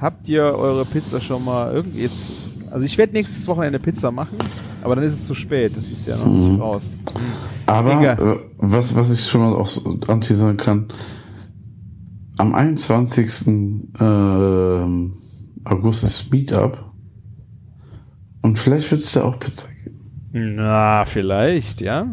habt 0.00 0.28
ihr 0.28 0.42
eure 0.44 0.84
Pizza 0.84 1.20
schon 1.20 1.44
mal 1.44 1.72
irgendwie 1.72 2.00
jetzt. 2.02 2.30
Also 2.70 2.84
ich 2.86 2.96
werde 2.98 3.12
nächstes 3.14 3.46
Wochenende 3.48 3.78
Pizza 3.78 4.10
machen, 4.10 4.38
aber 4.82 4.94
dann 4.94 5.04
ist 5.04 5.12
es 5.12 5.24
zu 5.26 5.34
spät. 5.34 5.76
Das 5.76 5.88
ist 5.88 6.06
ja 6.06 6.16
noch 6.16 6.26
Mhm. 6.26 6.38
nicht 6.50 6.60
raus. 6.60 6.90
Aber 7.66 8.00
äh, 8.02 8.36
was, 8.58 8.94
was 8.94 9.10
ich 9.10 9.26
schon 9.26 9.40
mal 9.40 9.54
auch 9.54 9.66
so 9.66 9.98
anteasern 10.06 10.56
kann, 10.56 10.86
am 12.38 12.54
21. 12.54 13.46
Ähm, 14.00 15.14
August 15.64 16.04
ist 16.04 16.30
Meetup 16.32 16.84
und 18.42 18.58
vielleicht 18.58 18.90
wird 18.90 19.00
es 19.02 19.12
da 19.12 19.24
auch 19.24 19.38
Pizza 19.38 19.68
geben. 19.84 20.56
Na, 20.56 21.04
vielleicht, 21.04 21.80
ja. 21.80 22.06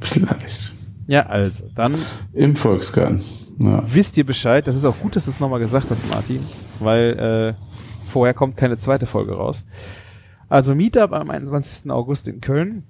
Vielleicht. 0.00 0.72
Ja, 1.06 1.26
also, 1.26 1.64
dann 1.74 1.96
Im 2.32 2.56
Volksgarten. 2.56 3.20
Ja. 3.58 3.82
wisst 3.94 4.16
ihr 4.18 4.26
Bescheid. 4.26 4.66
Das 4.66 4.76
ist 4.76 4.84
auch 4.84 4.98
gut, 4.98 5.16
dass 5.16 5.26
du 5.26 5.30
es 5.30 5.40
nochmal 5.40 5.60
gesagt 5.60 5.88
hast, 5.90 6.08
Martin, 6.10 6.40
weil 6.80 7.56
äh, 7.56 8.06
vorher 8.06 8.34
kommt 8.34 8.56
keine 8.56 8.76
zweite 8.76 9.06
Folge 9.06 9.32
raus. 9.34 9.64
Also 10.48 10.74
Meetup 10.74 11.12
am 11.12 11.30
21. 11.30 11.90
August 11.90 12.28
in 12.28 12.40
Köln. 12.40 12.82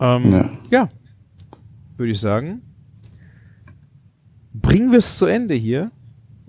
Ähm, 0.00 0.32
Ja. 0.32 0.50
ja, 0.70 0.88
würde 1.96 2.12
ich 2.12 2.20
sagen. 2.20 2.62
Bringen 4.54 4.90
wir 4.90 4.98
es 4.98 5.18
zu 5.18 5.26
Ende 5.26 5.54
hier. 5.54 5.90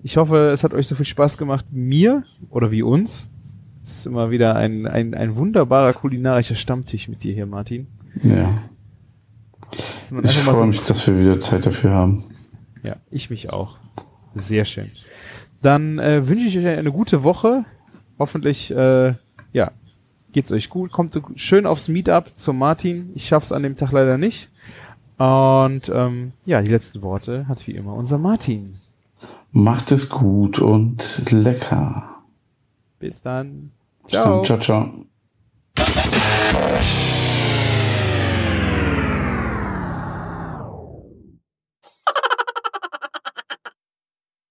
Ich 0.02 0.16
hoffe, 0.16 0.50
es 0.50 0.64
hat 0.64 0.74
euch 0.74 0.86
so 0.88 0.94
viel 0.94 1.06
Spaß 1.06 1.38
gemacht 1.38 1.64
wie 1.70 1.80
mir 1.80 2.24
oder 2.50 2.70
wie 2.70 2.82
uns. 2.82 3.30
Es 3.84 3.98
ist 3.98 4.06
immer 4.06 4.30
wieder 4.30 4.54
ein, 4.56 4.86
ein, 4.86 5.14
ein 5.14 5.36
wunderbarer 5.36 5.92
kulinarischer 5.92 6.54
Stammtisch 6.56 7.08
mit 7.08 7.22
dir 7.24 7.34
hier, 7.34 7.46
Martin. 7.46 7.86
ja. 8.22 8.62
Ich 10.24 10.36
freue 10.40 10.54
so- 10.56 10.66
mich, 10.66 10.82
dass 10.82 11.06
wir 11.06 11.18
wieder 11.18 11.40
Zeit 11.40 11.64
dafür 11.64 11.92
haben. 11.92 12.24
Ja, 12.82 12.96
ich 13.10 13.30
mich 13.30 13.50
auch. 13.50 13.78
Sehr 14.34 14.64
schön. 14.66 14.90
Dann 15.62 15.98
äh, 15.98 16.28
wünsche 16.28 16.46
ich 16.46 16.58
euch 16.58 16.66
eine 16.66 16.92
gute 16.92 17.22
Woche. 17.22 17.64
Hoffentlich, 18.18 18.70
äh, 18.70 19.14
ja, 19.54 19.70
geht's 20.32 20.52
euch 20.52 20.68
gut. 20.68 20.92
Kommt 20.92 21.18
schön 21.36 21.64
aufs 21.64 21.88
Meetup 21.88 22.32
zum 22.36 22.58
Martin. 22.58 23.10
Ich 23.14 23.26
schaff's 23.26 23.52
an 23.52 23.62
dem 23.62 23.76
Tag 23.76 23.92
leider 23.92 24.18
nicht. 24.18 24.50
Und 25.16 25.90
ähm, 25.94 26.32
ja, 26.44 26.60
die 26.60 26.68
letzten 26.68 27.00
Worte 27.00 27.48
hat 27.48 27.66
wie 27.66 27.72
immer 27.72 27.94
unser 27.94 28.18
Martin. 28.18 28.72
Macht 29.52 29.92
es 29.92 30.08
gut 30.08 30.58
und 30.58 31.30
lecker. 31.30 32.22
Bis 32.98 33.20
dann. 33.20 33.70
Bis 34.04 34.12
dann. 34.12 34.44
Ciao, 34.44 34.58
ciao. 34.58 34.90